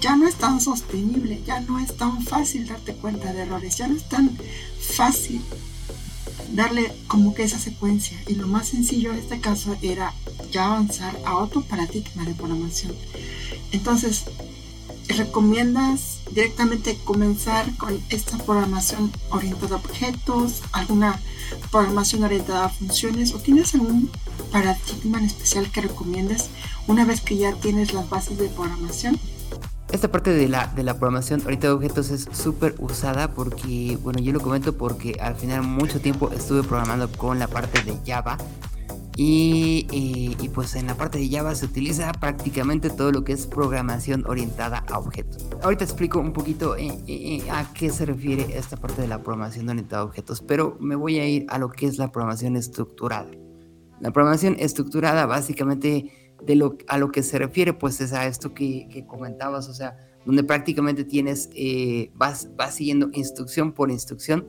ya 0.00 0.16
no 0.16 0.26
es 0.26 0.34
tan 0.34 0.60
sostenible, 0.60 1.42
ya 1.46 1.60
no 1.60 1.78
es 1.78 1.96
tan 1.96 2.22
fácil 2.22 2.66
darte 2.66 2.94
cuenta 2.94 3.32
de 3.32 3.42
errores, 3.42 3.76
ya 3.76 3.86
no 3.86 3.96
es 3.96 4.08
tan 4.08 4.36
fácil 4.80 5.40
darle 6.52 6.92
como 7.06 7.34
que 7.34 7.44
esa 7.44 7.58
secuencia. 7.58 8.20
Y 8.26 8.34
lo 8.34 8.46
más 8.46 8.68
sencillo 8.68 9.12
en 9.12 9.18
este 9.18 9.40
caso 9.40 9.76
era 9.80 10.12
ya 10.50 10.66
avanzar 10.66 11.16
a 11.24 11.36
otro 11.36 11.62
paradigma 11.62 12.24
de 12.24 12.34
programación. 12.34 12.94
Entonces, 13.70 14.24
¿recomiendas 15.08 16.18
directamente 16.32 16.98
comenzar 17.04 17.74
con 17.76 18.00
esta 18.10 18.38
programación 18.38 19.12
orientada 19.30 19.76
a 19.76 19.78
objetos, 19.78 20.62
alguna 20.72 21.20
programación 21.70 22.24
orientada 22.24 22.66
a 22.66 22.70
funciones 22.70 23.34
o 23.34 23.38
tienes 23.38 23.74
algún 23.74 24.10
paradigma 24.52 25.18
en 25.18 25.24
especial 25.24 25.70
que 25.72 25.80
recomiendas 25.80 26.50
una 26.86 27.04
vez 27.04 27.20
que 27.20 27.36
ya 27.36 27.52
tienes 27.54 27.92
las 27.92 28.08
bases 28.08 28.38
de 28.38 28.48
programación? 28.48 29.18
Esta 29.90 30.10
parte 30.10 30.32
de 30.32 30.48
la, 30.48 30.68
de 30.68 30.84
la 30.84 30.94
programación 30.94 31.42
ahorita 31.42 31.66
de 31.66 31.72
objetos 31.74 32.10
es 32.10 32.28
súper 32.32 32.74
usada 32.78 33.32
porque, 33.32 33.98
bueno, 34.02 34.20
yo 34.20 34.32
lo 34.32 34.40
comento 34.40 34.76
porque 34.76 35.18
al 35.20 35.34
final 35.36 35.62
mucho 35.62 36.00
tiempo 36.00 36.30
estuve 36.30 36.62
programando 36.62 37.10
con 37.10 37.38
la 37.38 37.46
parte 37.46 37.82
de 37.82 37.98
Java 38.06 38.38
y, 39.16 39.86
y, 39.90 40.48
pues 40.48 40.74
en 40.74 40.86
la 40.86 40.96
parte 40.96 41.18
de 41.18 41.28
Java 41.28 41.54
se 41.54 41.66
utiliza 41.66 42.10
prácticamente 42.12 42.88
todo 42.88 43.12
lo 43.12 43.24
que 43.24 43.34
es 43.34 43.46
programación 43.46 44.24
orientada 44.26 44.84
a 44.90 44.98
objetos. 44.98 45.46
Ahorita 45.62 45.84
explico 45.84 46.18
un 46.18 46.32
poquito 46.32 46.76
eh, 46.76 46.86
eh, 47.06 47.42
eh, 47.44 47.50
a 47.50 47.70
qué 47.74 47.90
se 47.90 48.06
refiere 48.06 48.56
esta 48.56 48.78
parte 48.78 49.02
de 49.02 49.08
la 49.08 49.22
programación 49.22 49.68
orientada 49.68 50.02
a 50.02 50.04
objetos, 50.06 50.40
pero 50.40 50.78
me 50.80 50.96
voy 50.96 51.18
a 51.18 51.28
ir 51.28 51.44
a 51.50 51.58
lo 51.58 51.68
que 51.68 51.86
es 51.86 51.98
la 51.98 52.10
programación 52.10 52.56
estructurada. 52.56 53.28
La 54.02 54.10
programación 54.10 54.56
estructurada 54.58 55.26
básicamente 55.26 56.34
de 56.44 56.56
lo, 56.56 56.76
a 56.88 56.98
lo 56.98 57.12
que 57.12 57.22
se 57.22 57.38
refiere, 57.38 57.72
pues 57.72 58.00
es 58.00 58.12
a 58.12 58.26
esto 58.26 58.52
que, 58.52 59.04
comentabas, 59.06 59.68
o 59.68 59.74
sea, 59.74 59.96
donde 60.26 60.42
prácticamente 60.42 61.04
tienes, 61.04 61.48
eh, 61.54 62.10
vas, 62.14 62.48
vas, 62.56 62.74
siguiendo 62.74 63.10
instrucción 63.12 63.72
por 63.72 63.90
instrucción. 63.90 64.46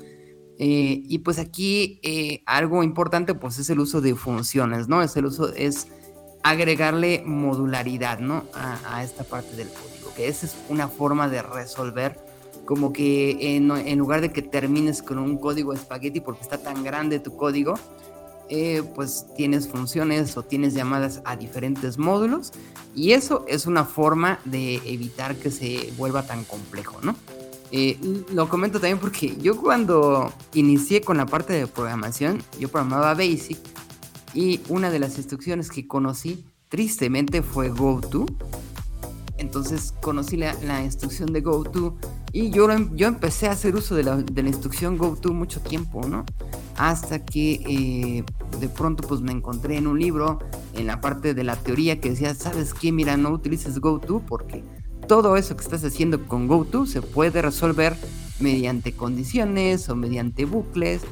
Eh, 0.57 1.03
y 1.07 1.19
pues 1.19 1.37
aquí 1.37 1.99
eh, 2.03 2.41
algo 2.47 2.83
importante, 2.83 3.35
pues 3.35 3.59
es 3.59 3.69
el 3.69 3.79
uso 3.79 4.01
de 4.01 4.15
funciones, 4.15 4.87
¿no? 4.87 5.03
Es 5.03 5.15
el 5.17 5.25
uso, 5.25 5.53
es 5.53 5.87
agregarle 6.43 7.23
modularidad, 7.23 8.19
¿no? 8.19 8.45
A, 8.53 8.97
a 8.97 9.03
esta 9.03 9.23
parte 9.23 9.55
del 9.55 9.67
código, 9.69 10.13
que 10.15 10.27
esa 10.27 10.47
es 10.47 10.55
una 10.69 10.87
forma 10.87 11.29
de 11.29 11.43
resolver 11.43 12.19
como 12.65 12.93
que 12.93 13.55
en, 13.55 13.69
en 13.71 13.99
lugar 13.99 14.21
de 14.21 14.31
que 14.31 14.41
termines 14.41 15.03
con 15.03 15.19
un 15.19 15.37
código 15.37 15.73
espagueti 15.73 16.21
porque 16.21 16.41
está 16.41 16.57
tan 16.57 16.83
grande 16.83 17.19
tu 17.19 17.35
código, 17.35 17.75
eh, 18.49 18.83
pues 18.95 19.25
tienes 19.35 19.67
funciones 19.67 20.35
o 20.37 20.43
tienes 20.43 20.73
llamadas 20.73 21.21
a 21.25 21.35
diferentes 21.35 21.97
módulos 21.97 22.51
y 22.95 23.11
eso 23.11 23.45
es 23.47 23.65
una 23.65 23.85
forma 23.85 24.39
de 24.45 24.75
evitar 24.85 25.35
que 25.35 25.51
se 25.51 25.93
vuelva 25.97 26.23
tan 26.23 26.43
complejo, 26.43 26.99
¿no? 27.01 27.15
Eh, 27.71 27.97
lo 28.31 28.47
comento 28.49 28.79
también 28.79 28.99
porque 28.99 29.35
yo 29.37 29.57
cuando 29.57 30.31
inicié 30.53 31.01
con 31.01 31.17
la 31.17 31.25
parte 31.25 31.53
de 31.53 31.65
programación, 31.65 32.43
yo 32.59 32.69
programaba 32.69 33.15
Basic 33.15 33.57
y 34.33 34.61
una 34.69 34.91
de 34.91 34.99
las 34.99 35.17
instrucciones 35.17 35.71
que 35.71 35.87
conocí 35.87 36.45
tristemente 36.69 37.41
fue 37.41 37.69
GoTo. 37.69 38.25
Entonces 39.37 39.93
conocí 40.01 40.37
la, 40.37 40.83
instrucción 40.83 41.33
de 41.33 41.41
GoTo 41.41 41.97
y 42.35 42.49
yo, 42.49 42.67
yo 42.95 43.07
empecé 43.07 43.47
a 43.47 43.51
hacer 43.51 43.75
uso 43.75 43.93
de 43.93 44.03
la, 44.03 44.17
de 44.17 44.41
la 44.41 44.49
instrucción 44.49 44.97
GoTo 44.97 45.31
mucho 45.33 45.61
tiempo, 45.61 46.01
¿no? 46.07 46.25
Hasta 46.75 47.23
que 47.23 47.53
eh, 47.53 48.23
de 48.59 48.69
pronto 48.69 49.07
pues 49.07 49.21
me 49.21 49.31
encontré 49.31 49.77
en 49.77 49.85
un 49.85 49.99
libro 49.99 50.39
en 50.73 50.87
la 50.87 50.99
parte 50.99 51.35
de 51.35 51.43
la 51.43 51.55
teoría 51.55 52.01
que 52.01 52.09
decía, 52.09 52.33
¿sabes 52.33 52.73
qué? 52.73 52.91
Mira, 52.91 53.17
no 53.17 53.29
utilices 53.29 53.77
GoTo 53.77 54.19
porque 54.27 54.63
todo 55.07 55.37
eso 55.37 55.55
que 55.55 55.63
estás 55.63 55.83
haciendo 55.83 56.25
con 56.25 56.47
GoTo 56.47 56.87
se 56.87 57.03
puede 57.03 57.39
resolver 57.39 57.95
mediante 58.39 58.93
condiciones 58.93 59.87
o 59.89 59.95
mediante 59.95 60.45
bucles. 60.45 61.03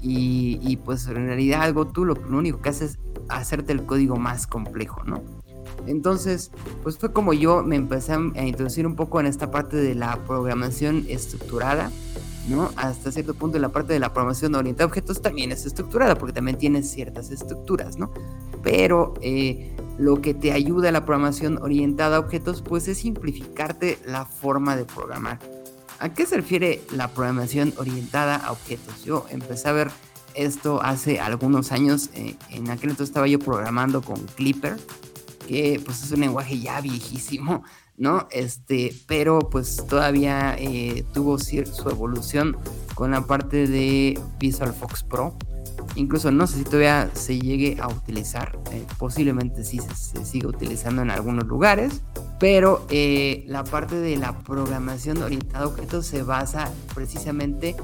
Y, 0.00 0.78
pues 0.84 1.06
en 1.08 1.16
realidad 1.26 1.74
GoTo 1.74 2.04
lo, 2.04 2.14
lo 2.14 2.38
único 2.38 2.62
que 2.62 2.68
hace 2.68 2.86
es 2.86 2.98
hacerte 3.28 3.72
el 3.72 3.84
código 3.84 4.16
más 4.16 4.46
complejo, 4.46 5.02
¿no? 5.04 5.22
Entonces, 5.86 6.50
pues 6.82 6.98
fue 6.98 7.12
como 7.12 7.32
yo 7.32 7.62
me 7.62 7.76
empecé 7.76 8.12
a 8.12 8.46
introducir 8.46 8.86
un 8.86 8.96
poco 8.96 9.20
en 9.20 9.26
esta 9.26 9.50
parte 9.50 9.76
de 9.76 9.94
la 9.94 10.16
programación 10.24 11.04
estructurada, 11.08 11.90
¿no? 12.48 12.70
Hasta 12.76 13.12
cierto 13.12 13.34
punto 13.34 13.58
la 13.58 13.70
parte 13.70 13.92
de 13.92 13.98
la 13.98 14.12
programación 14.12 14.54
orientada 14.54 14.84
a 14.84 14.88
objetos 14.88 15.22
también 15.22 15.52
es 15.52 15.66
estructurada, 15.66 16.16
porque 16.16 16.32
también 16.32 16.58
tiene 16.58 16.82
ciertas 16.82 17.30
estructuras, 17.30 17.98
¿no? 17.98 18.10
Pero 18.62 19.14
eh, 19.20 19.76
lo 19.98 20.20
que 20.20 20.34
te 20.34 20.52
ayuda 20.52 20.88
a 20.90 20.92
la 20.92 21.04
programación 21.04 21.58
orientada 21.62 22.16
a 22.16 22.20
objetos, 22.20 22.62
pues 22.62 22.88
es 22.88 22.98
simplificarte 22.98 23.98
la 24.06 24.24
forma 24.24 24.76
de 24.76 24.84
programar. 24.84 25.38
¿A 25.98 26.12
qué 26.12 26.26
se 26.26 26.36
refiere 26.36 26.82
la 26.92 27.08
programación 27.08 27.72
orientada 27.78 28.36
a 28.36 28.52
objetos? 28.52 29.04
Yo 29.04 29.24
empecé 29.30 29.68
a 29.68 29.72
ver 29.72 29.90
esto 30.34 30.82
hace 30.82 31.20
algunos 31.20 31.72
años. 31.72 32.10
Eh, 32.14 32.36
en 32.50 32.70
aquel 32.70 32.90
entonces 32.90 33.10
estaba 33.10 33.26
yo 33.26 33.38
programando 33.38 34.02
con 34.02 34.18
Clipper, 34.36 34.76
que 35.46 35.80
pues 35.84 36.02
es 36.02 36.12
un 36.12 36.20
lenguaje 36.20 36.58
ya 36.58 36.80
viejísimo, 36.80 37.62
¿no? 37.96 38.28
Este, 38.30 38.94
pero 39.06 39.38
pues 39.38 39.84
todavía 39.88 40.56
eh, 40.58 41.04
tuvo 41.14 41.38
su 41.38 41.88
evolución 41.88 42.56
con 42.94 43.10
la 43.12 43.26
parte 43.26 43.66
de 43.66 44.18
Visual 44.38 44.72
Fox 44.72 45.02
Pro. 45.02 45.36
Incluso 45.94 46.30
no 46.30 46.46
sé 46.46 46.58
si 46.58 46.64
todavía 46.64 47.10
se 47.14 47.38
llegue 47.38 47.78
a 47.80 47.88
utilizar, 47.88 48.58
eh, 48.72 48.84
posiblemente 48.98 49.64
sí 49.64 49.78
se, 49.94 50.24
sigue 50.24 50.46
utilizando 50.46 51.02
en 51.02 51.10
algunos 51.10 51.46
lugares, 51.46 52.02
pero 52.38 52.86
eh, 52.90 53.44
la 53.46 53.64
parte 53.64 53.96
de 53.96 54.16
la 54.16 54.38
programación 54.38 55.22
orientada 55.22 55.64
a 55.64 55.68
objetos 55.68 56.06
se 56.06 56.22
basa 56.22 56.70
precisamente 56.94 57.76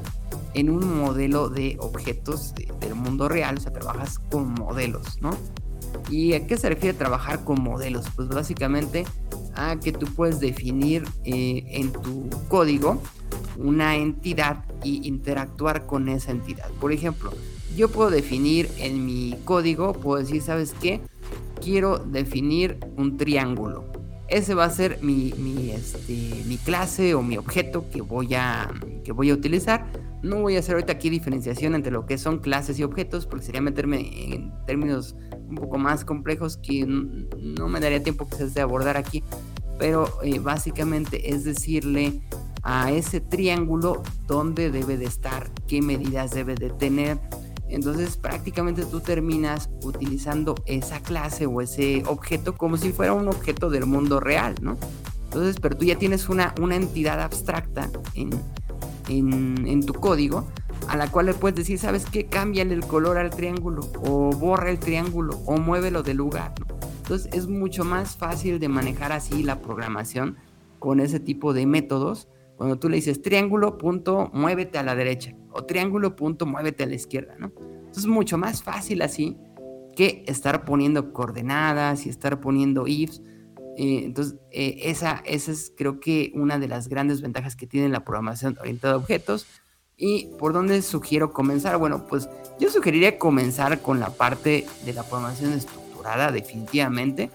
en 0.55 0.69
un 0.69 0.99
modelo 0.99 1.49
de 1.49 1.77
objetos 1.81 2.55
del 2.81 2.95
mundo 2.95 3.29
real, 3.29 3.57
o 3.57 3.61
sea, 3.61 3.73
trabajas 3.73 4.19
con 4.31 4.53
modelos, 4.53 5.19
¿no? 5.23 5.37
¿Y 6.11 6.35
a 6.35 6.47
qué 6.47 6.57
se 6.57 6.69
refiere 6.69 6.97
trabajar 6.97 7.45
con 7.45 7.63
modelos? 7.63 8.07
Pues 8.15 8.29
básicamente 8.29 9.05
a 9.55 9.77
que 9.77 9.93
tú 9.93 10.07
puedes 10.07 10.41
definir 10.41 11.05
eh, 11.25 11.65
en 11.69 11.93
tu 11.93 12.29
código 12.49 13.01
una 13.57 13.97
entidad 13.97 14.65
y 14.83 15.07
interactuar 15.07 15.87
con 15.87 16.09
esa 16.09 16.31
entidad. 16.31 16.69
Por 16.81 16.93
ejemplo, 16.93 17.33
yo 17.77 17.89
puedo 17.89 18.11
definir 18.11 18.69
en 18.79 19.05
mi 19.07 19.37
código, 19.45 19.93
puedo 19.93 20.23
decir, 20.23 20.43
¿sabes 20.43 20.75
qué? 20.81 21.01
Quiero 21.61 21.99
definir 21.99 22.79
un 22.97 23.17
triángulo. 23.17 23.92
Ese 24.33 24.55
va 24.55 24.65
a 24.65 24.71
ser 24.71 24.99
mi, 25.03 25.35
mi, 25.37 25.73
este, 25.73 26.43
mi 26.47 26.57
clase 26.57 27.15
o 27.15 27.23
mi 27.23 27.37
objeto 27.37 27.91
que 27.91 28.01
voy, 28.01 28.35
a, 28.35 28.67
que 29.05 29.13
voy 29.13 29.29
a 29.29 29.35
utilizar. 29.35 29.93
No 30.23 30.41
voy 30.41 30.57
a 30.57 30.61
hacer 30.61 30.77
ahorita 30.77 30.95
aquí 30.95 31.11
diferenciación 31.11 31.75
entre 31.75 31.93
lo 31.93 32.07
que 32.07 32.17
son 32.17 32.39
clases 32.39 32.79
y 32.79 32.83
objetos 32.83 33.27
porque 33.27 33.45
sería 33.45 33.61
meterme 33.61 34.33
en 34.33 34.51
términos 34.65 35.17
un 35.51 35.57
poco 35.57 35.77
más 35.77 36.07
complejos 36.07 36.57
que 36.57 36.87
no 36.87 37.69
me 37.69 37.79
daría 37.79 38.03
tiempo 38.03 38.27
quizás 38.27 38.55
de 38.55 38.63
abordar 38.63 38.97
aquí. 38.97 39.23
Pero 39.79 40.09
eh, 40.23 40.39
básicamente 40.39 41.35
es 41.35 41.45
decirle 41.45 42.23
a 42.63 42.91
ese 42.91 43.21
triángulo 43.21 44.03
dónde 44.27 44.71
debe 44.71 44.97
de 44.97 45.05
estar, 45.05 45.51
qué 45.67 45.83
medidas 45.83 46.31
debe 46.31 46.55
de 46.55 46.71
tener. 46.71 47.19
Entonces 47.73 48.19
prácticamente 48.19 48.85
tú 48.85 49.01
terminas 49.01 49.71
utilizando 49.83 50.55
esa 50.67 51.01
clase 51.01 51.47
o 51.47 51.63
ese 51.63 52.03
objeto 52.07 52.55
como 52.55 52.77
si 52.77 52.93
fuera 52.93 53.15
un 53.15 53.29
objeto 53.29 53.71
del 53.71 53.87
mundo 53.87 54.21
real, 54.21 54.55
¿no? 54.61 54.77
Entonces, 55.25 55.57
pero 55.59 55.79
tú 55.79 55.87
ya 55.87 55.97
tienes 55.97 56.29
una, 56.29 56.55
una 56.61 56.77
entidad 56.77 57.19
abstracta 57.23 57.89
en, 58.15 58.31
en, 59.09 59.87
tu 59.87 59.95
código 59.95 60.47
a 60.89 60.97
la 60.99 61.11
cual 61.11 61.27
le 61.27 61.35
puedes 61.35 61.57
decir, 61.57 61.79
¿sabes 61.79 62.05
qué? 62.05 62.27
Cámbiale 62.27 62.75
el 62.75 62.85
color 62.85 63.17
al 63.17 63.31
triángulo 63.31 63.89
o 64.05 64.31
borra 64.31 64.71
el 64.71 64.79
triángulo 64.79 65.41
o 65.47 65.57
muévelo 65.57 66.03
de 66.03 66.13
lugar. 66.13 66.53
Entonces 66.99 67.33
es 67.33 67.47
mucho 67.47 67.85
más 67.85 68.17
fácil 68.17 68.59
de 68.59 68.69
manejar 68.69 69.13
así 69.13 69.43
la 69.43 69.61
programación 69.61 70.37
con 70.79 71.01
ese 71.01 71.19
tipo 71.19 71.55
de 71.55 71.65
métodos. 71.65 72.29
Cuando 72.63 72.79
tú 72.79 72.89
le 72.89 72.95
dices 72.95 73.21
triángulo, 73.21 73.77
punto, 73.77 74.31
muévete 74.33 74.79
a 74.79 74.85
la 74.85 74.95
derecha 74.95 75.35
o 75.51 75.65
triángulo, 75.65 76.15
punto, 76.15 76.47
muévete 76.47 76.85
a 76.85 76.87
la 76.87 76.95
izquierda, 76.95 77.35
¿no? 77.37 77.47
Entonces 77.59 78.05
es 78.05 78.07
mucho 78.07 78.39
más 78.39 78.63
fácil 78.63 79.03
así 79.03 79.37
que 79.97 80.23
estar 80.29 80.65
poniendo 80.65 81.13
coordenadas 81.13 82.07
y 82.07 82.09
estar 82.09 82.41
poniendo 82.41 82.87
ifs. 82.87 83.21
Eh, 83.77 84.03
entonces, 84.05 84.39
eh, 84.53 84.77
esa, 84.85 85.25
esa 85.27 85.51
es 85.51 85.73
creo 85.77 85.99
que 85.99 86.31
una 86.37 86.61
de 86.61 86.69
las 86.69 86.87
grandes 86.87 87.21
ventajas 87.21 87.57
que 87.57 87.67
tiene 87.67 87.89
la 87.89 88.05
programación 88.05 88.57
orientada 88.61 88.95
a 88.95 88.99
objetos. 88.99 89.45
¿Y 89.97 90.29
por 90.39 90.53
dónde 90.53 90.83
sugiero 90.83 91.33
comenzar? 91.33 91.79
Bueno, 91.79 92.07
pues 92.07 92.29
yo 92.61 92.71
sugeriría 92.71 93.19
comenzar 93.19 93.83
con 93.83 93.99
la 93.99 94.11
parte 94.11 94.67
de 94.85 94.93
la 94.93 95.03
programación 95.03 95.53
estructurada, 95.53 96.31
definitivamente. 96.31 97.29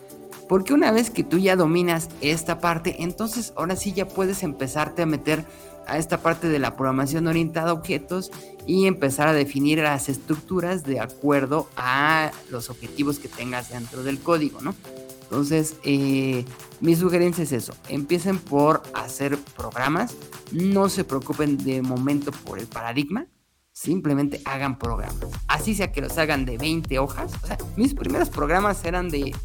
Porque 0.48 0.74
una 0.74 0.92
vez 0.92 1.10
que 1.10 1.24
tú 1.24 1.38
ya 1.38 1.56
dominas 1.56 2.10
esta 2.22 2.60
parte, 2.60 2.98
entonces 3.00 3.54
ahora 3.56 3.76
sí 3.76 3.94
ya 3.94 4.08
puedes 4.08 4.44
empezarte 4.44 5.02
a 5.02 5.06
meter 5.06 5.46
a 5.88 5.98
esta 5.98 6.22
parte 6.22 6.50
de 6.50 6.60
la 6.60 6.76
programación 6.76 7.28
orientada 7.28 7.72
a 7.72 7.74
objetos 7.74 8.32
y 8.66 8.86
empezar 8.86 9.28
a 9.28 9.34
definir 9.34 9.80
las 9.80 10.10
estructuras 10.10 10.84
de 10.84 11.00
acuerdo 11.00 11.70
a 11.78 12.32
los 12.52 12.70
objetivos 12.70 13.20
que 13.20 13.30
tengas 13.30 13.70
dentro 13.70 14.04
del 14.04 14.20
código, 14.20 14.62
¿no? 14.62 14.76
Entonces, 15.24 15.76
eh, 15.84 16.46
mi 16.80 16.96
sugerencia 16.96 17.44
es 17.44 17.52
eso, 17.52 17.74
empiecen 17.90 18.38
por 18.38 18.82
hacer 18.94 19.38
programas, 19.58 20.14
no 20.52 20.88
se 20.90 21.04
preocupen 21.04 21.58
de 21.58 21.82
momento 21.82 22.32
por 22.32 22.60
el 22.60 22.68
paradigma, 22.68 23.28
simplemente 23.74 24.42
hagan 24.46 24.80
programas. 24.80 25.28
Así 25.48 25.76
sea 25.76 25.92
que 25.92 26.02
los 26.02 26.18
hagan 26.18 26.46
de 26.46 26.58
20 26.58 27.00
hojas, 27.00 27.34
o 27.44 27.48
sea, 27.48 27.58
mis 27.76 27.94
primeros 27.94 28.30
programas 28.30 28.84
eran 28.86 29.10
de 29.10 29.36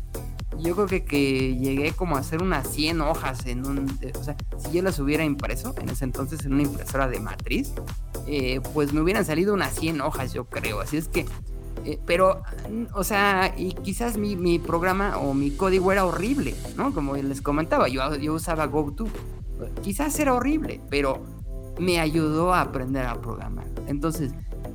yo 0.62 0.74
creo 0.74 0.86
que, 0.86 1.04
que 1.04 1.56
llegué 1.56 1.92
como 1.92 2.16
a 2.16 2.20
hacer 2.20 2.42
unas 2.42 2.68
100 2.68 3.00
hojas 3.00 3.46
en 3.46 3.66
un... 3.66 3.98
O 4.18 4.24
sea, 4.24 4.36
si 4.58 4.72
yo 4.72 4.82
las 4.82 4.98
hubiera 4.98 5.24
impreso 5.24 5.74
en 5.80 5.88
ese 5.88 6.04
entonces 6.04 6.44
en 6.44 6.54
una 6.54 6.62
impresora 6.62 7.08
de 7.08 7.20
matriz, 7.20 7.72
eh, 8.26 8.60
pues 8.72 8.92
me 8.92 9.00
hubieran 9.00 9.24
salido 9.24 9.54
unas 9.54 9.74
100 9.74 10.00
hojas, 10.00 10.32
yo 10.32 10.44
creo. 10.44 10.80
Así 10.80 10.96
es 10.96 11.08
que... 11.08 11.26
Eh, 11.84 11.98
pero, 12.06 12.42
o 12.94 13.02
sea, 13.02 13.54
y 13.56 13.72
quizás 13.72 14.16
mi, 14.16 14.36
mi, 14.36 14.60
programa 14.60 15.18
o 15.18 15.34
mi 15.34 15.50
código 15.50 15.90
era 15.90 16.04
horrible, 16.04 16.54
¿no? 16.76 16.94
Como 16.94 17.16
les 17.16 17.42
comentaba, 17.42 17.88
yo, 17.88 18.14
yo 18.16 18.34
usaba 18.34 18.66
GoTo. 18.66 19.06
Quizás 19.82 20.16
era 20.20 20.34
horrible, 20.34 20.80
pero 20.90 21.20
me 21.80 21.98
ayudó 21.98 22.54
a 22.54 22.60
aprender 22.60 23.06
a 23.06 23.20
programar. 23.20 23.66
Entonces, 23.88 24.32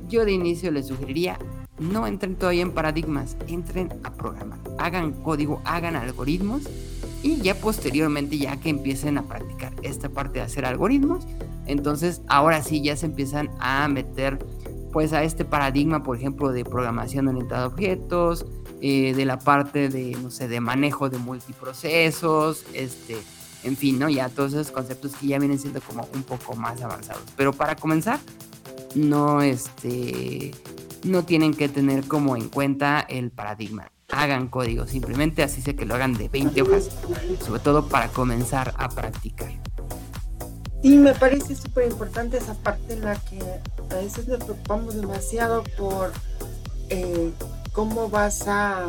yo 0.08 0.26
de 0.26 0.32
inicio 0.32 0.70
les 0.70 0.86
sugeriría 0.86 1.38
no 1.78 2.06
entren 2.06 2.36
todavía 2.36 2.62
en 2.62 2.72
paradigmas, 2.72 3.36
entren 3.46 3.92
a 4.04 4.12
programar, 4.12 4.58
hagan 4.78 5.12
código, 5.12 5.60
hagan 5.64 5.96
algoritmos 5.96 6.62
y 7.22 7.36
ya 7.38 7.54
posteriormente 7.54 8.38
ya 8.38 8.56
que 8.58 8.70
empiecen 8.70 9.18
a 9.18 9.22
practicar 9.22 9.72
esta 9.82 10.08
parte 10.08 10.38
de 10.38 10.44
hacer 10.44 10.64
algoritmos, 10.64 11.26
entonces 11.66 12.22
ahora 12.28 12.62
sí 12.62 12.82
ya 12.82 12.96
se 12.96 13.06
empiezan 13.06 13.50
a 13.60 13.88
meter 13.88 14.38
pues 14.92 15.12
a 15.12 15.22
este 15.22 15.44
paradigma, 15.44 16.02
por 16.02 16.16
ejemplo, 16.16 16.50
de 16.50 16.64
programación 16.64 17.28
orientada 17.28 17.64
a 17.64 17.66
objetos, 17.66 18.46
eh, 18.80 19.12
de 19.14 19.24
la 19.24 19.38
parte 19.38 19.88
de, 19.88 20.16
no 20.22 20.30
sé, 20.30 20.48
de 20.48 20.60
manejo 20.60 21.10
de 21.10 21.18
multiprocesos, 21.18 22.64
este, 22.72 23.18
en 23.64 23.76
fin, 23.76 23.98
¿no? 23.98 24.08
Ya 24.08 24.28
todos 24.28 24.52
esos 24.52 24.70
conceptos 24.70 25.16
que 25.16 25.26
ya 25.26 25.38
vienen 25.38 25.58
siendo 25.58 25.80
como 25.80 26.08
un 26.14 26.22
poco 26.22 26.54
más 26.56 26.80
avanzados. 26.80 27.24
Pero 27.36 27.52
para 27.52 27.76
comenzar, 27.76 28.18
no, 28.94 29.42
este, 29.42 30.52
no 31.04 31.24
tienen 31.24 31.54
que 31.54 31.68
tener 31.68 32.06
como 32.06 32.36
en 32.36 32.48
cuenta 32.48 33.00
el 33.00 33.30
paradigma. 33.30 33.92
Hagan 34.10 34.48
código, 34.48 34.86
simplemente 34.86 35.42
así 35.42 35.60
sea 35.60 35.74
que 35.74 35.84
lo 35.84 35.94
hagan 35.94 36.14
de 36.14 36.28
20 36.28 36.62
hojas, 36.62 36.88
sobre 37.44 37.60
todo 37.60 37.88
para 37.88 38.08
comenzar 38.08 38.74
a 38.78 38.88
practicar. 38.88 39.52
Y 40.82 40.96
me 40.96 41.12
parece 41.12 41.56
súper 41.56 41.90
importante 41.90 42.38
esa 42.38 42.54
parte 42.54 42.94
en 42.94 43.02
la 43.02 43.16
que 43.16 43.38
a 43.90 43.96
veces 43.96 44.28
nos 44.28 44.42
preocupamos 44.44 44.94
demasiado 44.94 45.64
por 45.76 46.12
eh, 46.88 47.32
cómo 47.72 48.08
vas 48.08 48.46
a 48.46 48.88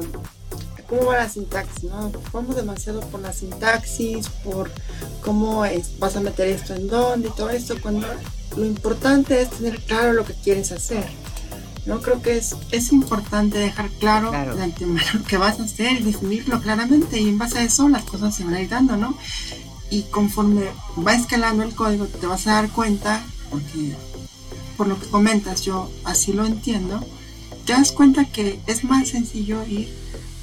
cómo 0.87 1.05
va 1.05 1.17
la 1.17 1.29
sintaxis, 1.29 1.83
¿no? 1.83 2.11
Vamos 2.33 2.55
demasiado 2.55 3.01
por 3.01 3.19
la 3.19 3.31
sintaxis, 3.31 4.27
por 4.43 4.71
cómo 5.21 5.63
es, 5.65 5.99
vas 5.99 6.15
a 6.15 6.21
meter 6.21 6.47
esto 6.47 6.73
en 6.73 6.87
dónde 6.87 7.27
y 7.27 7.31
todo 7.31 7.51
esto, 7.51 7.75
cuando 7.79 8.07
lo 8.57 8.65
importante 8.65 9.39
es 9.41 9.51
tener 9.51 9.79
claro 9.81 10.13
lo 10.13 10.25
que 10.25 10.33
quieres 10.33 10.71
hacer. 10.71 11.05
¿No? 11.89 12.01
Creo 12.01 12.21
que 12.21 12.37
es, 12.37 12.55
es 12.71 12.91
importante 12.93 13.57
dejar 13.57 13.89
claro, 13.89 14.31
de 14.31 14.63
antemano 14.63 15.07
lo 15.15 15.23
que 15.23 15.37
vas 15.37 15.59
a 15.59 15.63
hacer 15.63 15.99
y 15.99 16.03
definirlo 16.03 16.61
claramente 16.61 17.19
y 17.19 17.27
en 17.27 17.37
base 17.37 17.59
a 17.59 17.63
eso 17.63 17.89
las 17.89 18.03
cosas 18.03 18.35
se 18.35 18.45
van 18.45 18.53
a 18.53 18.61
ir 18.61 18.69
dando, 18.69 18.95
¿no? 18.95 19.17
Y 19.89 20.03
conforme 20.03 20.65
va 21.05 21.15
escalando 21.15 21.63
el 21.63 21.73
código 21.73 22.05
te 22.05 22.27
vas 22.27 22.45
a 22.47 22.53
dar 22.53 22.69
cuenta, 22.69 23.23
porque 23.49 23.95
por 24.77 24.87
lo 24.87 24.99
que 24.99 25.07
comentas 25.07 25.63
yo 25.63 25.91
así 26.05 26.31
lo 26.31 26.45
entiendo, 26.45 27.03
te 27.65 27.73
das 27.73 27.91
cuenta 27.91 28.25
que 28.25 28.59
es 28.67 28.83
más 28.83 29.09
sencillo 29.09 29.65
ir 29.65 29.89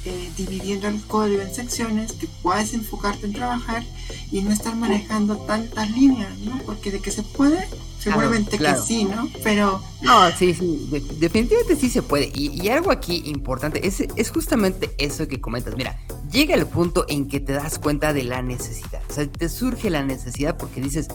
eh, 0.07 0.31
dividiendo 0.37 0.87
el 0.87 1.01
código 1.01 1.41
en 1.41 1.53
secciones, 1.53 2.13
que 2.13 2.27
puedes 2.41 2.73
enfocarte 2.73 3.25
en 3.25 3.33
trabajar 3.33 3.83
y 4.31 4.41
no 4.41 4.51
estar 4.51 4.73
manejando 4.73 5.35
tantas 5.35 5.91
líneas, 5.91 6.37
¿no? 6.39 6.57
Porque 6.65 6.91
de 6.91 6.99
que 7.01 7.11
se 7.11 7.23
puede, 7.23 7.67
seguramente 7.99 8.57
que 8.57 8.75
sí, 8.75 9.03
¿no? 9.03 9.27
Pero... 9.43 9.81
No, 10.01 10.31
sí, 10.31 10.53
sí, 10.53 10.89
definitivamente 11.19 11.75
sí 11.75 11.89
se 11.89 12.01
puede. 12.01 12.31
Y, 12.33 12.69
algo 12.69 12.91
aquí 12.91 13.23
importante 13.25 13.85
es, 13.85 13.99
es 13.99 14.31
justamente 14.31 14.95
eso 14.97 15.27
que 15.27 15.41
comentas. 15.41 15.75
Mira, 15.75 15.99
llega 16.31 16.55
el 16.55 16.65
punto 16.67 17.05
en 17.09 17.27
que 17.27 17.41
te 17.41 17.51
das 17.51 17.77
cuenta 17.77 18.13
de 18.13 18.23
la 18.23 18.41
necesidad. 18.41 19.01
O 19.09 19.13
sea, 19.13 19.29
te 19.29 19.49
surge 19.49 19.89
la 19.89 20.03
necesidad 20.03 20.55
porque 20.55 20.79
dices, 20.79 21.09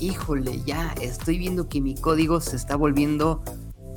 híjole, 0.00 0.62
ya 0.66 0.94
estoy 1.00 1.38
viendo 1.38 1.68
que 1.68 1.80
mi 1.80 1.94
código 1.94 2.42
se 2.42 2.56
está 2.56 2.76
volviendo 2.76 3.42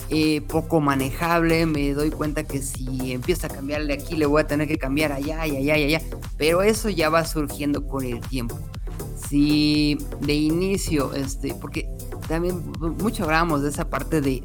eh, 0.10 0.42
poco 0.42 0.80
manejable, 0.80 1.66
me 1.66 1.94
doy 1.94 2.12
cuenta 2.12 2.44
que 2.44 2.62
si 2.62 3.12
empiezo 3.12 3.48
a 3.48 3.50
cambiarle 3.50 3.94
aquí 3.94 4.16
le 4.16 4.26
voy 4.26 4.42
a 4.42 4.48
tener 4.48 4.68
que 4.68 4.78
cambiar 4.78 5.12
allá 5.12 5.46
y 5.46 5.58
allá 5.58 5.78
y 5.78 5.84
allá, 5.84 6.02
pero 6.38 6.62
eso 6.62 6.90
ya 6.90 7.10
va 7.10 7.26
surgiendo 7.26 7.86
con 7.88 8.06
el 8.06 8.22
tiempo. 8.22 8.58
Si 9.30 9.98
de 10.22 10.34
inicio, 10.34 11.14
este, 11.14 11.54
porque 11.56 11.90
también 12.28 12.72
mucho 13.00 13.24
hablábamos 13.24 13.64
de 13.64 13.70
esa 13.70 13.90
parte 13.90 14.22
de, 14.22 14.44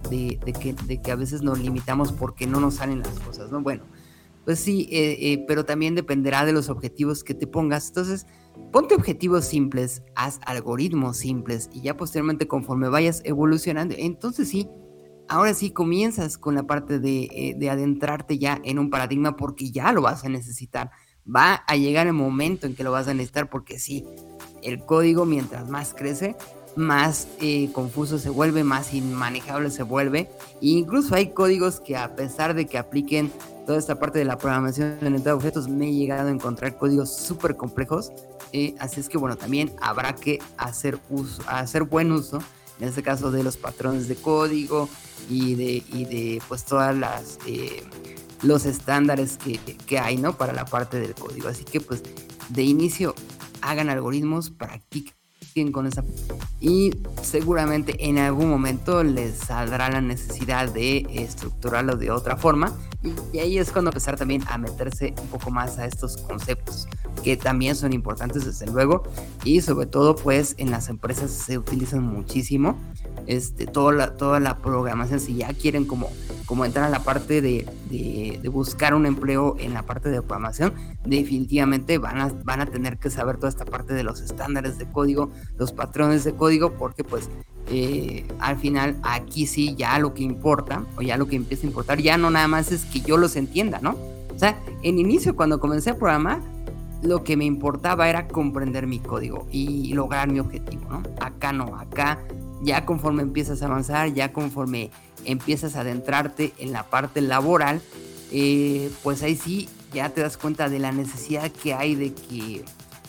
que, 0.61 0.75
de 0.87 1.01
que 1.01 1.13
a 1.13 1.17
veces 1.17 1.43
nos 1.43 1.59
limitamos 1.61 2.13
porque 2.13 2.47
no 2.47 2.59
nos 2.59 2.75
salen 2.75 3.01
las 3.01 3.21
cosas, 3.21 3.51
¿no? 3.51 3.61
Bueno, 3.61 3.85
pues 4.45 4.59
sí, 4.59 4.89
eh, 4.91 5.17
eh, 5.21 5.45
pero 5.47 5.65
también 5.65 5.95
dependerá 5.95 6.45
de 6.45 6.53
los 6.53 6.69
objetivos 6.69 7.23
que 7.23 7.35
te 7.35 7.47
pongas. 7.47 7.89
Entonces, 7.89 8.27
ponte 8.73 8.95
objetivos 8.95 9.45
simples, 9.45 10.03
haz 10.15 10.41
algoritmos 10.45 11.19
simples 11.19 11.71
y 11.73 11.83
ya 11.83 11.97
posteriormente 11.97 12.49
conforme 12.49 12.89
vayas 12.89 13.23
evolucionando, 13.25 13.95
entonces 13.97 14.49
sí, 14.49 14.69
ahora 15.33 15.55
sí 15.55 15.71
comienzas 15.71 16.37
con 16.37 16.55
la 16.55 16.65
parte 16.65 17.01
eh, 17.03 17.55
de, 17.57 17.71
adentrarte 17.71 18.39
ya 18.39 18.61
en 18.65 18.79
un 18.79 18.91
paradigma 18.91 19.35
porque 19.35 19.71
ya 19.71 19.91
lo 19.93 20.03
vas 20.03 20.25
a 20.25 20.29
necesitar. 20.29 20.91
Va 21.25 21.55
a 21.67 21.77
llegar 21.77 22.07
el 22.07 22.13
momento 22.13 22.67
en 22.67 22.75
que 22.75 22.85
lo 22.85 22.93
vas 22.93 23.09
a 23.09 23.15
necesitar 23.15 23.49
porque 23.49 23.79
sí, 23.79 24.05
el 24.63 24.85
código 24.85 25.25
mientras 25.25 25.71
más 25.71 25.95
crece, 25.95 26.37
más 26.77 27.29
eh, 27.41 27.71
confuso 27.73 28.19
se 28.19 28.29
vuelve, 28.29 28.63
más 28.63 28.93
inmanejable 28.93 29.71
se 29.71 29.85
vuelve. 29.85 30.29
E 30.61 30.69
incluso 30.69 31.15
hay 31.15 31.31
códigos 31.31 31.81
que 31.81 31.97
a 31.97 32.15
pesar 32.15 32.53
de 32.53 32.67
que 32.67 32.77
apliquen 32.77 33.33
toda 33.65 33.79
esta 33.79 33.99
parte 33.99 34.19
de 34.19 34.27
la 34.27 34.37
programación 34.37 34.99
en 35.01 35.23
de 35.23 35.33
objetos, 35.33 35.67
me 35.67 35.89
he 35.89 35.93
llegado 35.95 36.29
a 36.29 36.33
encontrar 36.33 36.77
códigos 36.77 37.17
súper 37.17 37.57
complejos. 37.57 38.13
Eh, 38.53 38.75
así 38.79 39.01
es 39.01 39.09
que 39.09 39.17
bueno, 39.17 39.37
también 39.37 39.73
habrá 39.81 40.15
que 40.15 40.41
hacer, 40.59 40.99
uso, 41.09 41.43
hacer 41.47 41.85
buen 41.85 42.13
uso, 42.13 42.41
en 42.83 42.89
este 42.89 43.03
caso 43.03 43.31
de 43.31 43.45
los 43.45 43.57
patrones 43.57 44.09
de 44.09 44.17
código, 44.17 44.89
y 45.29 45.55
de, 45.55 45.83
y 45.93 46.05
de 46.05 46.43
pues 46.49 46.65
todas 46.65 46.97
las 46.97 47.39
eh, 47.47 47.83
los 48.43 48.65
estándares 48.67 49.39
que, 49.39 49.59
que, 49.59 49.99
hay, 49.99 50.17
¿no? 50.17 50.37
Para 50.37 50.53
la 50.53 50.65
parte 50.65 50.99
del 50.99 51.15
código. 51.15 51.49
Así 51.49 51.65
que 51.65 51.81
pues 51.81 52.03
de 52.49 52.63
inicio 52.63 53.15
hagan 53.61 53.89
algoritmos, 53.89 54.51
practiquen 54.51 55.15
con 55.73 55.87
esa 55.87 56.03
y 56.61 56.95
seguramente 57.23 58.09
en 58.09 58.17
algún 58.19 58.49
momento 58.49 59.05
les 59.05 59.37
saldrá 59.37 59.91
la 59.91 60.01
necesidad 60.01 60.73
de 60.73 61.07
estructurarlo 61.11 61.97
de 61.97 62.11
otra 62.11 62.37
forma. 62.37 62.73
Y, 63.03 63.39
ahí 63.39 63.59
es 63.59 63.71
cuando 63.71 63.91
empezar 63.91 64.17
también 64.17 64.43
a 64.47 64.57
meterse 64.57 65.13
un 65.21 65.29
poco 65.29 65.51
más 65.51 65.79
a 65.79 65.87
estos 65.87 66.17
conceptos 66.17 66.89
que 67.23 67.37
también 67.37 67.75
son 67.75 67.93
importantes 67.93 68.47
desde 68.47 68.67
luego. 68.67 69.03
Y 69.45 69.61
sobre 69.61 69.87
todo 69.87 70.15
pues 70.15 70.55
en 70.57 70.71
las 70.71 70.89
empresas 70.89 71.31
se 71.31 71.59
utilizan 71.59 72.03
muchísimo 72.03 72.79
este, 73.27 73.67
toda, 73.67 73.93
la, 73.93 74.17
toda 74.17 74.41
la 74.41 74.59
programación, 74.59 75.21
si 75.21 75.35
ya 75.35 75.53
quieren 75.53 75.85
como, 75.85 76.11
como 76.47 76.65
entrar 76.65 76.87
a 76.87 76.91
la 76.91 77.05
parte 77.05 77.41
de, 77.41 77.67
de, 77.89 78.49
buscar 78.49 78.95
un 78.95 79.07
empleo 79.07 79.57
en 79.59 79.73
la 79.75 79.83
parte 79.83 80.11
de 80.11 80.21
programación, 80.21 80.75
definitivamente 81.05 81.99
van 81.99 82.21
a, 82.21 82.29
van 82.45 82.61
a 82.61 82.67
tener 82.67 82.99
que 82.99 83.11
saber 83.11 83.37
toda 83.37 83.49
esta 83.49 83.65
parte 83.65 83.95
de 83.95 84.03
los 84.03 84.21
estándares 84.21 84.79
de 84.79 84.87
código, 84.87 85.31
los 85.59 85.73
patrones 85.73 86.25
de 86.25 86.35
código, 86.35 86.73
porque 86.73 87.05
pues 87.05 87.29
eh, 87.69 88.27
al 88.39 88.57
final 88.59 88.97
aquí 89.03 89.47
sí 89.47 89.75
ya 89.77 89.99
lo 89.99 90.15
que 90.15 90.23
importa, 90.23 90.85
o 90.97 91.03
ya 91.03 91.17
lo 91.17 91.27
que 91.27 91.37
empieza 91.37 91.65
a 91.65 91.69
importar, 91.69 91.99
ya 92.01 92.19
no 92.19 92.31
nada 92.31 92.49
más 92.49 92.73
es 92.73 92.85
que 92.85 93.01
yo 93.01 93.17
los 93.17 93.37
entienda, 93.37 93.79
¿no? 93.81 93.97
O 94.35 94.39
sea, 94.39 94.59
en 94.83 94.99
inicio 94.99 95.37
cuando 95.37 95.61
comencé 95.61 95.91
a 95.91 95.97
programar, 95.97 96.41
lo 97.03 97.25
que 97.25 97.37
me 97.37 97.45
importaba 97.45 98.09
era 98.09 98.29
comprender 98.29 98.87
mi 98.87 99.01
código 99.01 99.47
y 99.51 99.93
lograr 99.93 100.31
mi 100.31 100.39
objetivo, 100.41 100.89
¿no? 100.89 101.03
Acá 101.21 101.53
no, 101.53 101.77
acá 101.77 102.19
ya 102.63 102.87
conforme 102.87 103.23
empiezas 103.23 103.63
a 103.63 103.67
avanzar, 103.67 104.13
ya 104.15 104.33
conforme 104.33 104.91
empiezas 105.25 105.77
a 105.77 105.81
adentrarte 105.81 106.53
en 106.59 106.73
la 106.73 106.85
parte 106.85 107.21
laboral, 107.21 107.81
eh, 108.31 108.91
pues 109.03 109.23
ahí 109.23 109.37
sí 109.37 109.69
ya 109.93 110.09
te 110.11 110.21
das 110.23 110.37
cuenta 110.37 110.69
de 110.69 110.79
la 110.79 110.93
necesidad 110.93 111.51
que 111.51 111.75
hay 111.75 111.95
de 111.95 112.15
que, 112.15 112.65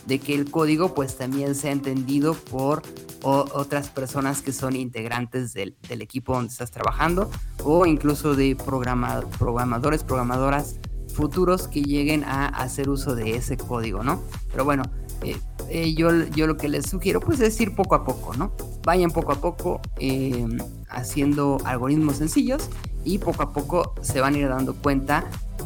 de 0.06 0.18
que 0.18 0.34
el 0.34 0.50
código 0.50 0.94
pues 0.94 1.16
también 1.16 1.54
sea 1.54 1.72
entendido 1.72 2.34
por 2.34 2.82
otras 3.22 3.88
personas 3.88 4.42
que 4.42 4.52
son 4.52 4.76
integrantes 4.76 5.54
del, 5.54 5.74
equipo 5.88 6.34
donde 6.34 6.52
estás 6.52 6.70
trabajando 6.70 7.30
o 7.62 7.86
incluso 7.86 8.34
de 8.34 8.54
programadores, 8.54 10.04
programadoras 10.04 10.76
futuros 11.14 11.68
que 11.68 11.82
lleguen 11.82 12.24
a 12.24 12.46
hacer 12.46 12.90
uso 12.90 13.14
de 13.14 13.36
ese 13.36 13.56
código, 13.56 14.02
¿no? 14.02 14.20
Pero 14.50 14.64
bueno, 14.64 14.82
eh, 15.22 15.38
eh, 15.70 15.94
yo, 15.94 16.10
yo 16.26 16.46
lo 16.46 16.56
que 16.56 16.68
les 16.68 16.90
sugiero 16.90 17.20
pues 17.20 17.40
es 17.40 17.58
ir 17.60 17.74
poco 17.74 17.94
a 17.94 18.04
poco, 18.04 18.34
¿no? 18.34 18.52
Vayan 18.84 19.10
poco 19.10 19.32
a 19.32 19.36
poco 19.36 19.80
em, 19.98 20.58
haciendo 20.88 21.58
algoritmos 21.64 22.16
sencillos 22.16 22.68
y 23.04 23.18
poco 23.18 23.42
a 23.42 23.52
poco 23.52 23.94
se 24.02 24.20
van 24.20 24.34
a 24.34 24.38
ir 24.38 24.48
dando 24.48 24.74
cuenta 24.74 25.24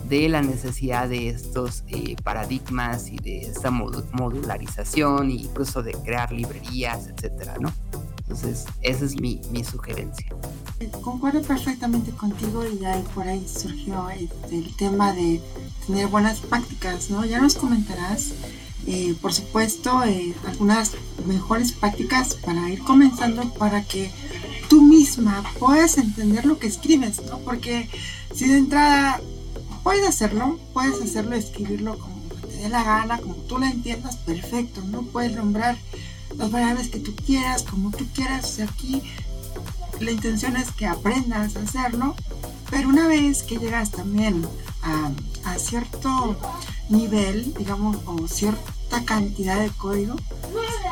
de 0.09 0.29
la 0.29 0.43
necesidad 0.43 1.09
de 1.09 1.29
estos 1.29 1.85
eh, 1.89 2.17
paradigmas 2.23 3.09
y 3.09 3.17
de 3.17 3.41
esta 3.41 3.71
modularización 3.71 5.31
e 5.31 5.35
incluso 5.35 5.83
de 5.83 5.93
crear 5.93 6.33
librerías, 6.33 7.09
etcétera, 7.09 7.57
¿no? 7.61 7.73
Entonces, 8.21 8.67
esa 8.83 9.05
es 9.05 9.21
mi, 9.21 9.41
mi 9.51 9.65
sugerencia. 9.65 10.27
Concuerdo 11.03 11.43
perfectamente 11.43 12.11
contigo 12.13 12.63
y 12.67 12.85
ahí 12.85 13.03
por 13.15 13.27
ahí 13.27 13.47
surgió 13.49 14.11
el, 14.11 14.31
el 14.51 14.77
tema 14.77 15.13
de 15.13 15.41
tener 15.87 16.09
buenas 16.09 16.41
prácticas, 16.41 17.11
¿no? 17.11 17.25
Ya 17.25 17.41
nos 17.41 17.55
comentarás 17.55 18.33
eh, 18.91 19.15
por 19.21 19.35
supuesto, 19.35 20.03
eh, 20.05 20.35
algunas 20.47 20.93
mejores 21.27 21.73
prácticas 21.73 22.35
para 22.37 22.71
ir 22.71 22.79
comenzando 22.81 23.53
para 23.55 23.85
que 23.85 24.11
tú 24.71 24.81
misma 24.81 25.45
puedas 25.59 25.99
entender 25.99 26.47
lo 26.47 26.59
que 26.59 26.69
escribes, 26.69 27.23
¿no? 27.27 27.39
Porque 27.41 27.87
si 28.35 28.49
de 28.49 28.57
entrada 28.57 29.21
puedes 29.83 30.07
hacerlo, 30.07 30.59
puedes 30.73 31.01
hacerlo, 31.01 31.35
escribirlo 31.35 31.99
como 31.99 32.17
te 32.41 32.57
dé 32.57 32.69
la 32.69 32.85
gana, 32.85 33.19
como 33.19 33.35
tú 33.35 33.59
la 33.59 33.71
entiendas, 33.71 34.17
perfecto, 34.17 34.83
¿no? 34.83 35.03
Puedes 35.03 35.35
nombrar 35.35 35.77
las 36.37 36.51
variables 36.51 36.89
que 36.89 37.01
tú 37.01 37.15
quieras, 37.15 37.63
como 37.63 37.91
tú 37.91 38.07
quieras, 38.15 38.61
aquí 38.61 39.03
la 40.01 40.11
intención 40.11 40.57
es 40.57 40.71
que 40.71 40.87
aprendas 40.87 41.57
a 41.57 41.63
hacerlo, 41.63 42.15
pero 42.71 42.89
una 42.89 43.09
vez 43.09 43.43
que 43.43 43.59
llegas 43.59 43.91
también 43.91 44.47
a, 44.83 45.11
a 45.45 45.59
cierto 45.59 46.37
nivel, 46.89 47.55
digamos, 47.55 47.97
o 48.07 48.29
cierto 48.29 48.79
cantidad 49.05 49.61
de 49.61 49.71
código, 49.71 50.17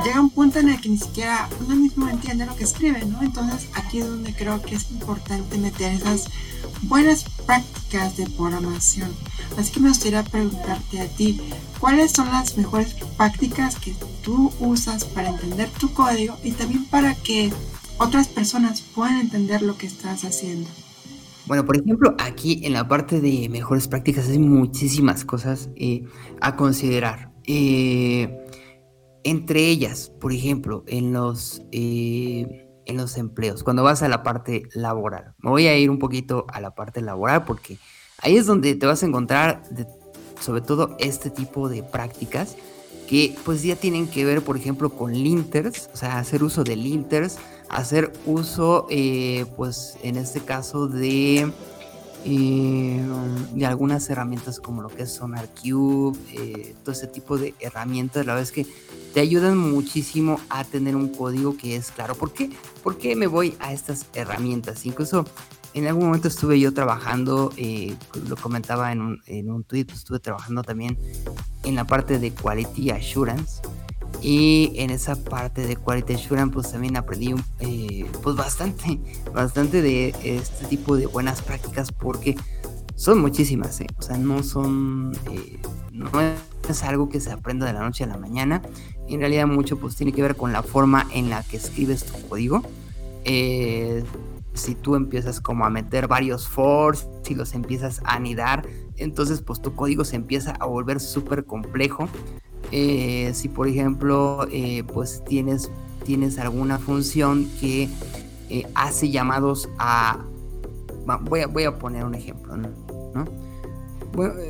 llega 0.04 0.20
un 0.20 0.30
punto 0.30 0.58
en 0.58 0.68
el 0.68 0.80
que 0.80 0.88
ni 0.88 0.98
siquiera 0.98 1.48
uno 1.60 1.76
mismo 1.76 2.08
entiende 2.08 2.46
lo 2.46 2.56
que 2.56 2.64
escribe, 2.64 3.04
¿no? 3.04 3.22
Entonces 3.22 3.68
aquí 3.74 3.98
es 3.98 4.06
donde 4.06 4.34
creo 4.34 4.60
que 4.62 4.74
es 4.74 4.90
importante 4.90 5.58
meter 5.58 5.92
esas 5.92 6.26
buenas 6.82 7.24
prácticas 7.46 8.16
de 8.16 8.28
programación. 8.30 9.10
Así 9.56 9.72
que 9.72 9.80
me 9.80 9.88
gustaría 9.88 10.22
preguntarte 10.24 11.00
a 11.00 11.08
ti, 11.08 11.40
¿cuáles 11.80 12.12
son 12.12 12.26
las 12.26 12.56
mejores 12.56 12.94
prácticas 13.16 13.76
que 13.76 13.94
tú 14.22 14.52
usas 14.60 15.04
para 15.04 15.30
entender 15.30 15.68
tu 15.70 15.92
código 15.92 16.36
y 16.42 16.52
también 16.52 16.84
para 16.86 17.14
que 17.14 17.52
otras 17.98 18.28
personas 18.28 18.82
puedan 18.82 19.20
entender 19.20 19.62
lo 19.62 19.78
que 19.78 19.86
estás 19.86 20.24
haciendo? 20.24 20.68
Bueno, 21.46 21.64
por 21.64 21.76
ejemplo, 21.76 22.14
aquí 22.18 22.60
en 22.64 22.72
la 22.72 22.88
parte 22.88 23.20
de 23.20 23.48
mejores 23.48 23.86
prácticas 23.86 24.28
hay 24.28 24.40
muchísimas 24.40 25.24
cosas 25.24 25.70
eh, 25.76 26.04
a 26.40 26.56
considerar. 26.56 27.30
Eh, 27.44 28.44
entre 29.22 29.68
ellas, 29.68 30.12
por 30.20 30.32
ejemplo, 30.32 30.84
en 30.88 31.12
los, 31.12 31.62
eh, 31.70 32.65
en 32.86 32.96
los 32.96 33.16
empleos, 33.16 33.62
cuando 33.62 33.82
vas 33.82 34.02
a 34.02 34.08
la 34.08 34.22
parte 34.22 34.68
laboral. 34.74 35.34
Me 35.38 35.50
voy 35.50 35.66
a 35.66 35.76
ir 35.76 35.90
un 35.90 35.98
poquito 35.98 36.46
a 36.52 36.60
la 36.60 36.74
parte 36.74 37.02
laboral 37.02 37.44
porque 37.44 37.78
ahí 38.18 38.36
es 38.36 38.46
donde 38.46 38.74
te 38.74 38.86
vas 38.86 39.02
a 39.02 39.06
encontrar 39.06 39.62
sobre 40.40 40.60
todo 40.60 40.96
este 40.98 41.30
tipo 41.30 41.68
de 41.68 41.82
prácticas 41.82 42.56
que 43.06 43.36
pues 43.44 43.62
ya 43.62 43.76
tienen 43.76 44.08
que 44.08 44.24
ver, 44.24 44.42
por 44.42 44.56
ejemplo, 44.56 44.90
con 44.90 45.12
linters, 45.12 45.88
o 45.92 45.96
sea, 45.96 46.18
hacer 46.18 46.42
uso 46.42 46.64
de 46.64 46.76
linters, 46.76 47.38
hacer 47.68 48.12
uso, 48.26 48.86
eh, 48.90 49.46
pues 49.56 49.96
en 50.02 50.16
este 50.16 50.40
caso 50.40 50.88
de, 50.88 51.52
eh, 52.28 53.00
de 53.54 53.66
algunas 53.66 54.10
herramientas 54.10 54.58
como 54.58 54.82
lo 54.82 54.88
que 54.88 55.04
es 55.04 55.12
SonarCube, 55.12 56.18
eh, 56.32 56.74
todo 56.82 56.92
ese 56.92 57.06
tipo 57.06 57.38
de 57.38 57.54
herramientas, 57.60 58.26
la 58.26 58.34
verdad 58.34 58.42
es 58.42 58.52
que 58.52 58.66
te 59.14 59.20
ayudan 59.20 59.56
muchísimo 59.56 60.40
a 60.48 60.64
tener 60.64 60.96
un 60.96 61.10
código 61.10 61.56
que 61.56 61.76
es 61.76 61.92
claro. 61.92 62.16
¿Por 62.16 62.32
qué? 62.32 62.50
¿Por 62.82 62.98
qué 62.98 63.14
me 63.14 63.28
voy 63.28 63.54
a 63.60 63.72
estas 63.72 64.06
herramientas? 64.12 64.86
Incluso 64.86 65.24
en 65.72 65.86
algún 65.86 66.06
momento 66.06 66.26
estuve 66.26 66.58
yo 66.58 66.74
trabajando, 66.74 67.52
eh, 67.56 67.94
lo 68.28 68.34
comentaba 68.36 68.90
en 68.90 69.02
un, 69.02 69.22
en 69.26 69.48
un 69.48 69.62
tweet, 69.62 69.86
estuve 69.92 70.18
trabajando 70.18 70.64
también 70.64 70.98
en 71.62 71.76
la 71.76 71.86
parte 71.86 72.18
de 72.18 72.32
Quality 72.32 72.90
Assurance. 72.90 73.62
Y 74.22 74.72
en 74.76 74.90
esa 74.90 75.16
parte 75.16 75.66
de 75.66 75.76
Quality 75.76 76.14
Assurance, 76.14 76.52
pues 76.52 76.72
también 76.72 76.96
aprendí 76.96 77.34
eh, 77.60 78.06
pues 78.22 78.36
bastante, 78.36 79.00
bastante 79.34 79.82
de 79.82 80.14
este 80.22 80.66
tipo 80.66 80.96
de 80.96 81.06
buenas 81.06 81.42
prácticas 81.42 81.92
porque 81.92 82.36
son 82.96 83.20
muchísimas, 83.20 83.80
¿eh? 83.82 83.86
o 83.98 84.02
sea, 84.02 84.16
no 84.16 84.42
son, 84.42 85.12
no 85.92 86.10
es 86.68 86.82
algo 86.82 87.10
que 87.10 87.20
se 87.20 87.30
aprenda 87.30 87.66
de 87.66 87.74
la 87.74 87.80
noche 87.80 88.04
a 88.04 88.06
la 88.06 88.16
mañana. 88.16 88.62
En 89.06 89.20
realidad 89.20 89.46
mucho 89.46 89.78
pues 89.78 89.96
tiene 89.96 90.12
que 90.12 90.22
ver 90.22 90.34
con 90.34 90.52
la 90.52 90.62
forma 90.62 91.06
en 91.12 91.28
la 91.28 91.42
que 91.42 91.58
escribes 91.58 92.04
tu 92.04 92.14
código. 92.28 92.62
Eh, 93.24 94.02
si 94.54 94.74
tú 94.74 94.94
empiezas 94.94 95.40
como 95.40 95.66
a 95.66 95.70
meter 95.70 96.08
varios 96.08 96.48
fors, 96.48 97.06
si 97.22 97.34
los 97.34 97.54
empiezas 97.54 98.00
a 98.04 98.14
anidar, 98.14 98.66
entonces 98.96 99.42
pues 99.42 99.60
tu 99.60 99.74
código 99.74 100.04
se 100.04 100.16
empieza 100.16 100.52
a 100.52 100.64
volver 100.64 101.00
súper 101.00 101.44
complejo. 101.44 102.08
Eh, 102.72 103.32
si 103.34 103.48
por 103.48 103.68
ejemplo 103.68 104.46
eh, 104.50 104.82
pues 104.84 105.22
tienes, 105.24 105.70
tienes 106.04 106.38
alguna 106.38 106.78
función 106.78 107.48
que 107.60 107.88
eh, 108.50 108.66
hace 108.74 109.10
llamados 109.10 109.68
a... 109.78 110.24
Voy 111.22 111.40
a, 111.40 111.46
voy 111.46 111.64
a 111.64 111.78
poner 111.78 112.04
un 112.04 112.14
ejemplo, 112.14 112.56
¿no? 112.56 112.66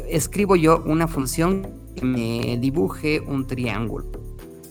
escribo 0.08 0.54
yo 0.54 0.82
una 0.86 1.08
función 1.08 1.66
que 1.96 2.04
me 2.04 2.56
dibuje 2.58 3.20
un 3.20 3.46
triángulo. 3.46 4.06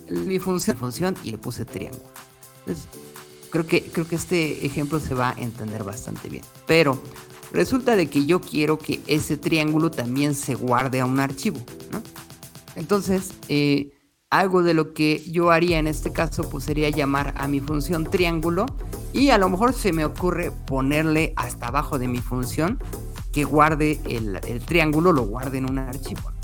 Mi 0.09 0.39
función, 0.39 0.77
función 0.77 1.15
y 1.23 1.31
le 1.31 1.37
puse 1.37 1.65
triángulo. 1.65 2.05
Creo 3.49 3.65
que, 3.65 3.83
creo 3.83 4.07
que 4.07 4.15
este 4.15 4.65
ejemplo 4.65 4.99
se 4.99 5.13
va 5.13 5.31
a 5.31 5.41
entender 5.41 5.83
bastante 5.83 6.29
bien. 6.29 6.43
Pero 6.65 7.01
resulta 7.51 7.95
de 7.95 8.07
que 8.07 8.25
yo 8.25 8.41
quiero 8.41 8.77
que 8.77 9.01
ese 9.07 9.37
triángulo 9.37 9.91
también 9.91 10.35
se 10.35 10.55
guarde 10.55 11.01
a 11.01 11.05
un 11.05 11.19
archivo, 11.19 11.59
¿no? 11.91 12.01
Entonces, 12.75 13.33
eh, 13.49 13.91
algo 14.29 14.63
de 14.63 14.73
lo 14.73 14.93
que 14.93 15.23
yo 15.29 15.51
haría 15.51 15.79
en 15.79 15.87
este 15.87 16.11
caso, 16.11 16.49
pues 16.49 16.65
sería 16.65 16.89
llamar 16.89 17.33
a 17.37 17.47
mi 17.47 17.59
función 17.59 18.05
triángulo 18.05 18.65
y 19.13 19.29
a 19.29 19.37
lo 19.37 19.49
mejor 19.49 19.73
se 19.73 19.93
me 19.93 20.03
ocurre 20.03 20.51
ponerle 20.51 21.33
hasta 21.35 21.67
abajo 21.67 21.99
de 21.99 22.07
mi 22.07 22.19
función 22.19 22.79
que 23.31 23.43
guarde 23.43 23.99
el, 24.05 24.39
el 24.47 24.59
triángulo, 24.61 25.13
lo 25.13 25.23
guarde 25.23 25.57
en 25.59 25.69
un 25.69 25.79
archivo. 25.79 26.34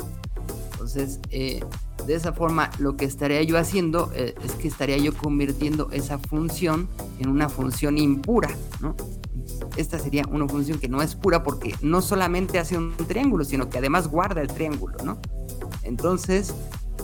Entonces, 0.93 1.21
eh, 1.29 1.63
de 2.05 2.15
esa 2.15 2.33
forma, 2.33 2.69
lo 2.79 2.97
que 2.97 3.05
estaría 3.05 3.41
yo 3.43 3.57
haciendo 3.57 4.11
eh, 4.13 4.35
es 4.43 4.51
que 4.53 4.67
estaría 4.67 4.97
yo 4.97 5.13
convirtiendo 5.13 5.89
esa 5.91 6.17
función 6.17 6.89
en 7.19 7.29
una 7.29 7.47
función 7.47 7.97
impura, 7.97 8.49
¿no? 8.81 8.95
Esta 9.77 9.99
sería 9.99 10.25
una 10.29 10.49
función 10.49 10.79
que 10.79 10.89
no 10.89 11.01
es 11.01 11.15
pura 11.15 11.43
porque 11.43 11.73
no 11.81 12.01
solamente 12.01 12.59
hace 12.59 12.77
un 12.77 12.93
triángulo, 13.07 13.45
sino 13.45 13.69
que 13.69 13.77
además 13.77 14.09
guarda 14.09 14.41
el 14.41 14.49
triángulo, 14.49 14.97
¿no? 15.05 15.17
Entonces, 15.83 16.53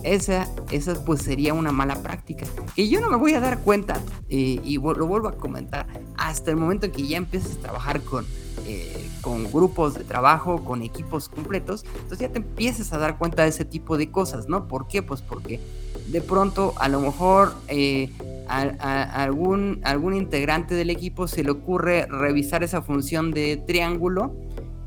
esa, 0.07 0.47
esa 0.71 0.93
pues 1.05 1.21
sería 1.21 1.53
una 1.53 1.71
mala 1.71 2.01
práctica. 2.01 2.45
Que 2.75 2.87
yo 2.87 3.01
no 3.01 3.09
me 3.09 3.17
voy 3.17 3.33
a 3.33 3.39
dar 3.39 3.59
cuenta, 3.59 3.99
eh, 4.29 4.59
y 4.63 4.75
lo 4.75 5.07
vuelvo 5.07 5.27
a 5.27 5.37
comentar, 5.37 5.87
hasta 6.17 6.51
el 6.51 6.57
momento 6.57 6.87
en 6.87 6.91
que 6.91 7.07
ya 7.07 7.17
empieces 7.17 7.57
a 7.57 7.59
trabajar 7.59 8.01
con 8.01 8.25
eh, 8.65 9.07
con 9.21 9.49
grupos 9.51 9.93
de 9.93 10.03
trabajo, 10.03 10.63
con 10.65 10.81
equipos 10.81 11.29
completos, 11.29 11.85
entonces 11.85 12.19
ya 12.19 12.29
te 12.29 12.39
empiezas 12.39 12.91
a 12.91 12.97
dar 12.97 13.17
cuenta 13.17 13.43
de 13.43 13.49
ese 13.49 13.65
tipo 13.65 13.97
de 13.97 14.11
cosas, 14.11 14.49
¿no? 14.49 14.67
¿Por 14.67 14.87
qué? 14.87 15.01
Pues 15.01 15.21
porque 15.21 15.59
de 16.07 16.21
pronto 16.21 16.73
a 16.77 16.89
lo 16.89 16.99
mejor 16.99 17.53
eh, 17.67 18.09
algún, 18.47 19.79
algún 19.83 20.15
integrante 20.15 20.75
del 20.75 20.89
equipo 20.89 21.27
se 21.27 21.43
le 21.43 21.51
ocurre 21.51 22.07
revisar 22.07 22.63
esa 22.63 22.81
función 22.81 23.31
de 23.31 23.57
triángulo 23.57 24.35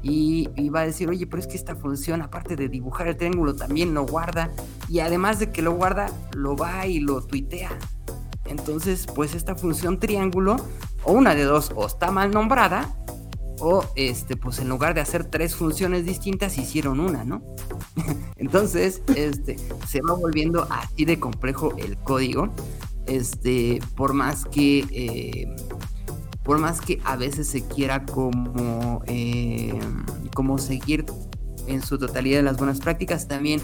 y, 0.03 0.48
va 0.70 0.80
a 0.80 0.86
decir, 0.86 1.09
oye, 1.09 1.26
pero 1.26 1.40
es 1.40 1.46
que 1.46 1.57
esta 1.57 1.76
función, 1.76 2.22
aparte 2.22 2.57
de 2.57 2.68
dibujar 2.68 3.09
el 3.09 3.16
triángulo, 3.16 3.55
también 3.55 3.92
lo 3.92 4.07
guarda 4.07 4.51
y 4.88 5.01
además 5.01 5.38
de 5.38 5.51
que 5.51 5.62
lo 5.62 5.72
guarda, 5.72 6.11
lo 6.34 6.57
va 6.57 6.86
y 6.86 7.01
lo 7.01 7.22
tuitea. 7.22 7.70
Entonces, 8.46 9.07
pues 9.14 9.34
esta 9.34 9.55
función 9.55 9.98
triángulo, 10.01 10.57
o 11.05 11.12
una 11.12 11.34
de 11.34 11.44
dos, 11.44 11.72
o 11.76 11.86
está 11.86 12.11
mal 12.11 12.30
nombrada, 12.30 12.96
o 13.61 13.84
este, 13.94 14.36
pues 14.36 14.59
en 14.59 14.68
lugar 14.68 14.94
de 14.94 15.03
hacer 15.03 15.26
tres 15.26 15.55
funciones 15.55 16.05
distintas, 16.07 16.57
hicieron 16.59 16.98
una, 16.98 17.24
¿no? 17.24 17.42
Entonces, 18.36 19.03
este, 19.14 19.57
se 19.86 20.01
va 20.01 20.14
volviendo 20.14 20.66
así 20.70 21.05
de 21.05 21.20
complejo 21.20 21.74
el 21.76 21.96
código. 21.98 22.53
Este, 23.07 23.80
por 23.96 24.14
más 24.14 24.44
que. 24.46 24.86
Eh, 24.90 25.57
por 26.51 26.59
más 26.59 26.80
que 26.80 26.98
a 27.05 27.14
veces 27.14 27.46
se 27.46 27.64
quiera 27.64 28.05
como. 28.05 29.05
Eh, 29.07 29.72
como 30.34 30.59
seguir 30.59 31.05
en 31.68 31.80
su 31.80 31.96
totalidad 31.96 32.42
las 32.42 32.57
buenas 32.57 32.80
prácticas, 32.80 33.28
también 33.28 33.61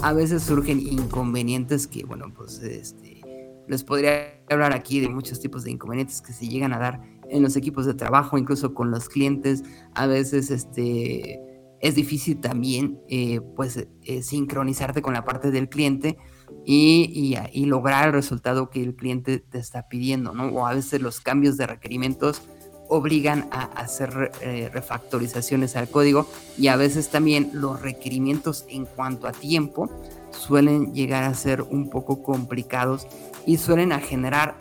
a 0.00 0.14
veces 0.14 0.44
surgen 0.44 0.80
inconvenientes 0.80 1.86
que, 1.86 2.02
bueno, 2.02 2.32
pues 2.34 2.60
este, 2.60 3.20
les 3.68 3.84
podría 3.84 4.42
hablar 4.48 4.72
aquí 4.72 5.00
de 5.00 5.10
muchos 5.10 5.38
tipos 5.38 5.64
de 5.64 5.72
inconvenientes 5.72 6.22
que 6.22 6.32
se 6.32 6.48
llegan 6.48 6.72
a 6.72 6.78
dar 6.78 7.02
en 7.28 7.42
los 7.42 7.56
equipos 7.56 7.84
de 7.84 7.92
trabajo, 7.92 8.38
incluso 8.38 8.72
con 8.72 8.90
los 8.90 9.10
clientes. 9.10 9.62
A 9.94 10.06
veces 10.06 10.50
este, 10.50 11.42
es 11.82 11.94
difícil 11.94 12.40
también 12.40 13.02
eh, 13.10 13.42
pues, 13.54 13.86
eh, 14.04 14.22
sincronizarte 14.22 15.02
con 15.02 15.12
la 15.12 15.26
parte 15.26 15.50
del 15.50 15.68
cliente 15.68 16.16
y, 16.64 17.36
lograr 17.66 18.08
el 18.08 18.12
resultado 18.12 18.70
que 18.70 18.82
el 18.82 18.94
cliente 18.94 19.38
te 19.38 19.58
está 19.58 19.88
pidiendo, 19.88 20.32
¿no? 20.32 20.48
O 20.48 20.66
a 20.66 20.74
veces 20.74 21.00
los 21.00 21.20
cambios 21.20 21.56
de 21.56 21.66
requerimientos 21.66 22.42
obligan 22.88 23.48
a 23.52 23.62
hacer 23.64 24.32
eh, 24.40 24.68
refactorizaciones 24.72 25.76
al 25.76 25.88
código 25.88 26.26
y 26.58 26.68
a 26.68 26.76
veces 26.76 27.08
también 27.08 27.50
los 27.52 27.80
requerimientos 27.80 28.64
en 28.68 28.84
cuanto 28.84 29.28
a 29.28 29.32
tiempo 29.32 29.88
suelen 30.32 30.92
llegar 30.92 31.22
a 31.24 31.34
ser 31.34 31.62
un 31.62 31.88
poco 31.88 32.22
complicados 32.22 33.06
y 33.46 33.58
suelen 33.58 33.92
generar 34.00 34.56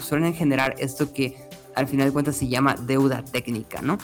suelen 0.00 0.34
generar 0.34 0.74
esto 0.78 1.12
que 1.12 1.36
al 1.74 1.86
final 1.86 2.06
de 2.06 2.12
cuentas 2.12 2.36
se 2.36 2.48
llama 2.48 2.74
deuda 2.74 3.22
técnica, 3.22 3.82
¿no? 3.82 3.98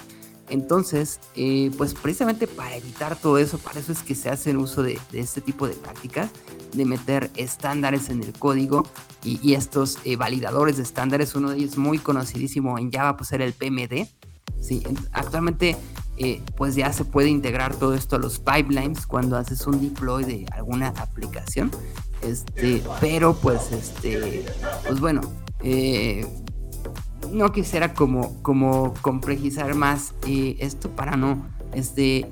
Entonces, 0.52 1.18
eh, 1.34 1.70
pues 1.78 1.94
precisamente 1.94 2.46
para 2.46 2.76
evitar 2.76 3.16
todo 3.16 3.38
eso, 3.38 3.56
para 3.56 3.80
eso 3.80 3.90
es 3.90 4.02
que 4.02 4.14
se 4.14 4.28
hace 4.28 4.50
el 4.50 4.58
uso 4.58 4.82
de, 4.82 4.98
este 5.14 5.40
tipo 5.40 5.66
de 5.66 5.72
prácticas, 5.72 6.30
de 6.74 6.84
meter 6.84 7.30
estándares 7.36 8.10
en 8.10 8.22
el 8.22 8.34
código 8.34 8.86
y, 9.24 9.54
estos 9.54 9.98
eh, 10.04 10.16
validadores 10.16 10.76
de 10.76 10.82
estándares, 10.82 11.34
uno 11.34 11.50
de 11.50 11.56
ellos 11.56 11.78
muy 11.78 11.98
conocidísimo 11.98 12.78
en 12.78 12.92
Java, 12.92 13.16
pues 13.16 13.32
era 13.32 13.46
el 13.46 13.54
PMD. 13.54 14.06
Sí, 14.60 14.82
actualmente 15.12 15.74
eh, 16.18 16.42
pues 16.54 16.74
ya 16.74 16.92
se 16.92 17.06
puede 17.06 17.30
integrar 17.30 17.74
todo 17.74 17.94
esto 17.94 18.16
a 18.16 18.18
los 18.18 18.38
pipelines 18.38 19.06
cuando 19.06 19.38
haces 19.38 19.66
un 19.66 19.80
deploy 19.80 20.24
de 20.24 20.44
alguna 20.52 20.88
aplicación. 20.88 21.70
Este, 22.20 22.82
pero 23.00 23.34
pues 23.34 23.72
este, 23.72 24.44
pues 24.86 25.00
bueno, 25.00 25.22
eh, 25.60 26.26
no 27.32 27.50
quisiera 27.52 27.94
como, 27.94 28.40
como 28.42 28.94
complejizar 29.00 29.74
más 29.74 30.14
eh, 30.26 30.56
esto 30.60 30.90
para 30.90 31.16
no, 31.16 31.46
este, 31.74 32.26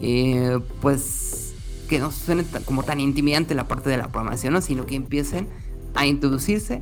eh, 0.00 0.58
pues, 0.80 1.54
que 1.88 1.98
no 1.98 2.10
suene 2.10 2.44
como 2.64 2.82
tan 2.82 3.00
intimidante 3.00 3.54
la 3.54 3.68
parte 3.68 3.88
de 3.88 3.96
la 3.96 4.08
programación, 4.08 4.60
sino 4.62 4.86
que 4.86 4.96
empiecen 4.96 5.48
a 5.94 6.06
introducirse. 6.06 6.80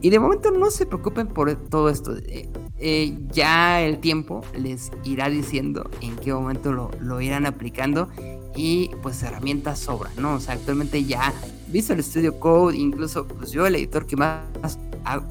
Y 0.00 0.10
de 0.10 0.18
momento 0.18 0.50
no 0.50 0.70
se 0.70 0.84
preocupen 0.84 1.28
por 1.28 1.54
todo 1.54 1.88
esto. 1.88 2.16
Eh, 2.26 3.18
ya 3.30 3.80
el 3.80 3.98
tiempo 3.98 4.42
les 4.58 4.90
irá 5.04 5.28
diciendo 5.28 5.88
en 6.00 6.16
qué 6.16 6.34
momento 6.34 6.72
lo, 6.72 6.90
lo, 7.00 7.20
irán 7.20 7.46
aplicando 7.46 8.08
y 8.56 8.90
pues 9.00 9.22
herramientas 9.22 9.78
sobran, 9.78 10.12
¿no? 10.16 10.34
O 10.34 10.40
sea, 10.40 10.54
actualmente 10.54 11.04
ya 11.04 11.32
Visual 11.68 12.02
Studio 12.02 12.40
Code, 12.40 12.76
incluso 12.76 13.28
pues 13.28 13.52
yo 13.52 13.64
el 13.64 13.76
editor 13.76 14.06
que 14.06 14.16
más 14.16 14.42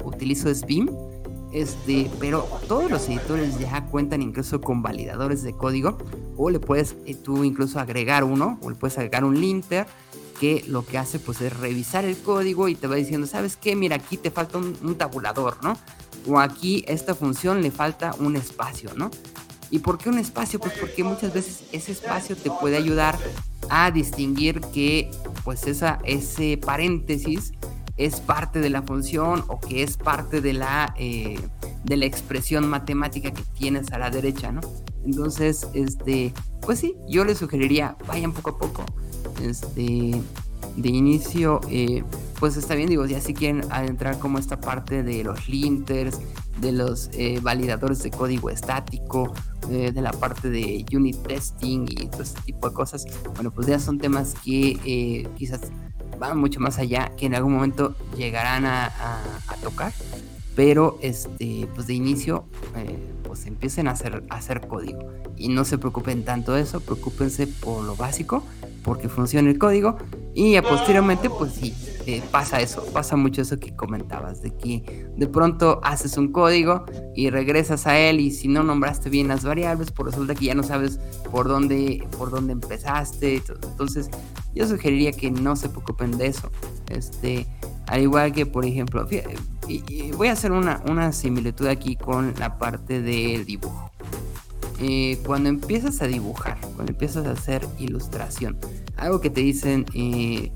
utilizo 0.04 0.48
es 0.48 0.64
Vim 0.64 0.88
este, 1.52 2.10
pero 2.18 2.46
todos 2.66 2.90
los 2.90 3.08
editores 3.08 3.58
ya 3.58 3.84
cuentan 3.86 4.22
incluso 4.22 4.60
con 4.60 4.82
validadores 4.82 5.42
de 5.42 5.52
código 5.52 5.98
o 6.36 6.50
le 6.50 6.60
puedes 6.60 6.96
eh, 7.04 7.14
tú 7.14 7.44
incluso 7.44 7.78
agregar 7.78 8.24
uno 8.24 8.58
o 8.62 8.70
le 8.70 8.76
puedes 8.76 8.96
agregar 8.96 9.24
un 9.24 9.40
linter 9.40 9.86
que 10.40 10.64
lo 10.66 10.84
que 10.84 10.98
hace 10.98 11.18
pues 11.18 11.40
es 11.40 11.56
revisar 11.56 12.04
el 12.04 12.16
código 12.16 12.68
y 12.68 12.74
te 12.74 12.88
va 12.88 12.96
diciendo, 12.96 13.28
¿sabes 13.28 13.56
qué? 13.56 13.76
Mira, 13.76 13.96
aquí 13.96 14.16
te 14.16 14.30
falta 14.32 14.58
un, 14.58 14.96
tabulador, 14.96 15.62
¿no? 15.62 15.78
O 16.26 16.40
aquí 16.40 16.84
esta 16.88 17.14
función 17.14 17.62
le 17.62 17.70
falta 17.70 18.14
un 18.18 18.34
espacio, 18.34 18.90
¿no? 18.96 19.08
¿Y 19.70 19.78
por 19.78 19.98
qué 19.98 20.08
un 20.08 20.18
espacio? 20.18 20.58
Pues 20.58 20.72
porque 20.80 21.04
muchas 21.04 21.32
veces 21.32 21.62
ese 21.70 21.92
espacio 21.92 22.34
te 22.34 22.50
puede 22.50 22.76
ayudar 22.76 23.16
a 23.68 23.92
distinguir 23.92 24.60
que 24.72 25.10
pues 25.44 25.66
esa, 25.68 26.00
ese 26.04 26.58
paréntesis 26.58 27.52
es 27.96 28.20
parte 28.20 28.60
de 28.60 28.70
la 28.70 28.82
función 28.82 29.44
o 29.48 29.60
que 29.60 29.82
es 29.82 29.96
parte 29.96 30.40
de 30.40 30.52
la, 30.52 30.94
eh, 30.98 31.38
de 31.84 31.96
la 31.96 32.06
expresión 32.06 32.68
matemática 32.68 33.32
que 33.32 33.42
tienes 33.58 33.92
a 33.92 33.98
la 33.98 34.10
derecha, 34.10 34.52
¿no? 34.52 34.60
Entonces, 35.04 35.68
este, 35.74 36.32
pues 36.62 36.78
sí, 36.78 36.96
yo 37.08 37.24
les 37.24 37.38
sugeriría, 37.38 37.96
vayan 38.06 38.32
poco 38.32 38.50
a 38.50 38.58
poco. 38.58 38.84
Este, 39.42 40.20
de 40.76 40.88
inicio, 40.88 41.60
eh, 41.68 42.02
pues 42.38 42.56
está 42.56 42.74
bien, 42.74 42.88
digo, 42.88 43.04
ya 43.04 43.20
si 43.20 43.34
quieren 43.34 43.62
adentrar 43.70 44.18
como 44.18 44.38
esta 44.38 44.58
parte 44.60 45.02
de 45.02 45.24
los 45.24 45.48
linters, 45.48 46.18
de 46.60 46.72
los 46.72 47.10
eh, 47.12 47.40
validadores 47.42 48.02
de 48.02 48.10
código 48.10 48.50
estático, 48.50 49.32
de 49.68 49.92
la 49.92 50.10
parte 50.10 50.50
de 50.50 50.84
unit 50.92 51.16
testing 51.22 51.86
y 51.88 52.08
todo 52.08 52.22
este 52.22 52.40
tipo 52.42 52.68
de 52.68 52.74
cosas, 52.74 53.06
bueno, 53.36 53.52
pues 53.52 53.68
ya 53.68 53.78
son 53.78 53.96
temas 53.98 54.34
que 54.44 55.24
quizás 55.36 55.60
van 56.18 56.38
mucho 56.38 56.60
más 56.60 56.78
allá, 56.78 57.12
que 57.16 57.26
en 57.26 57.34
algún 57.34 57.54
momento 57.54 57.94
llegarán 58.16 58.66
a, 58.66 58.90
tocar, 59.62 59.92
pero 60.56 60.98
este, 61.02 61.68
pues 61.74 61.86
de 61.86 61.94
inicio, 61.94 62.44
eh, 62.76 62.98
pues 63.22 63.46
empiecen 63.46 63.86
a 63.86 63.92
hacer, 63.92 64.24
a 64.28 64.36
hacer 64.36 64.66
código. 64.66 65.00
Y 65.36 65.48
no 65.48 65.64
se 65.64 65.78
preocupen 65.78 66.24
tanto 66.24 66.52
de 66.52 66.62
eso, 66.62 66.80
preocúpense 66.80 67.46
por 67.46 67.84
lo 67.84 67.96
básico, 67.96 68.42
porque 68.82 69.08
funciona 69.08 69.48
el 69.50 69.58
código. 69.58 69.96
Y 70.34 70.60
posteriormente, 70.60 71.30
pues 71.30 71.52
sí, 71.52 71.74
eh, 72.06 72.22
pasa 72.32 72.60
eso, 72.60 72.84
pasa 72.92 73.16
mucho 73.16 73.42
eso 73.42 73.58
que 73.60 73.76
comentabas, 73.76 74.42
de 74.42 74.50
que 74.56 75.06
de 75.16 75.26
pronto 75.28 75.80
haces 75.84 76.16
un 76.16 76.32
código 76.32 76.84
y 77.14 77.30
regresas 77.30 77.86
a 77.86 77.96
él 77.96 78.20
y 78.20 78.32
si 78.32 78.48
no 78.48 78.64
nombraste 78.64 79.08
bien 79.08 79.28
las 79.28 79.44
variables, 79.44 79.92
pues 79.92 80.12
resulta 80.12 80.34
que 80.34 80.46
ya 80.46 80.54
no 80.54 80.64
sabes 80.64 80.98
por 81.30 81.46
dónde, 81.46 82.04
por 82.18 82.30
dónde 82.30 82.54
empezaste. 82.54 83.42
Entonces, 83.62 84.10
yo 84.54 84.66
sugeriría 84.68 85.12
que 85.12 85.30
no 85.30 85.56
se 85.56 85.68
preocupen 85.68 86.18
de 86.18 86.26
eso. 86.26 86.50
Este, 86.88 87.46
al 87.86 88.02
igual 88.02 88.32
que, 88.32 88.46
por 88.46 88.64
ejemplo, 88.64 89.06
voy 90.16 90.28
a 90.28 90.32
hacer 90.32 90.52
una, 90.52 90.82
una 90.88 91.12
similitud 91.12 91.66
aquí 91.66 91.96
con 91.96 92.34
la 92.38 92.58
parte 92.58 93.00
del 93.00 93.44
dibujo. 93.44 93.90
Eh, 94.80 95.18
cuando 95.24 95.48
empiezas 95.48 96.02
a 96.02 96.06
dibujar, 96.06 96.58
cuando 96.74 96.92
empiezas 96.92 97.26
a 97.26 97.32
hacer 97.32 97.66
ilustración, 97.78 98.58
algo 98.96 99.20
que 99.20 99.30
te 99.30 99.40
dicen, 99.40 99.86
eh, 99.94 100.50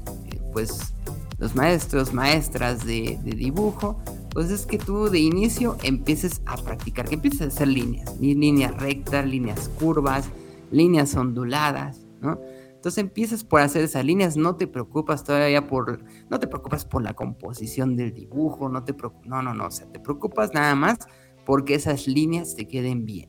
pues, 0.53 0.95
los 1.39 1.55
maestros, 1.55 2.13
maestras 2.13 2.85
de, 2.85 3.19
de, 3.23 3.33
dibujo, 3.33 4.01
pues 4.31 4.51
es 4.51 4.67
que 4.67 4.79
tú 4.79 5.11
de 5.11 5.19
inicio 5.19 5.77
empieces 5.83 6.41
a 6.47 6.57
practicar, 6.57 7.09
que 7.09 7.15
empieces 7.15 7.43
a 7.43 7.45
hacer 7.47 7.69
líneas, 7.69 8.19
líneas 8.19 8.75
rectas, 8.77 9.27
líneas 9.27 9.69
curvas, 9.79 10.27
líneas 10.71 11.15
onduladas, 11.15 12.01
¿no? 12.21 12.39
Entonces 12.87 13.03
empiezas 13.03 13.43
por 13.43 13.63
hacer 13.63 13.83
esas 13.83 14.05
líneas, 14.05 14.37
no 14.37 14.55
te 14.55 14.69
preocupas 14.69 15.25
todavía 15.25 15.67
por, 15.67 16.05
no 16.31 16.39
te 16.39 16.47
preocupas 16.47 16.85
por 16.85 17.03
la 17.03 17.15
composición 17.15 17.97
del 17.97 18.15
dibujo, 18.15 18.69
no 18.69 18.85
te 18.85 18.95
no, 19.25 19.43
no, 19.43 19.53
no, 19.53 19.67
o 19.67 19.71
sea, 19.73 19.91
te 19.91 19.99
preocupas 19.99 20.55
nada 20.55 20.73
más 20.77 20.99
porque 21.45 21.75
esas 21.75 22.07
líneas 22.07 22.55
te 22.55 22.69
queden 22.69 23.05
bien. 23.05 23.29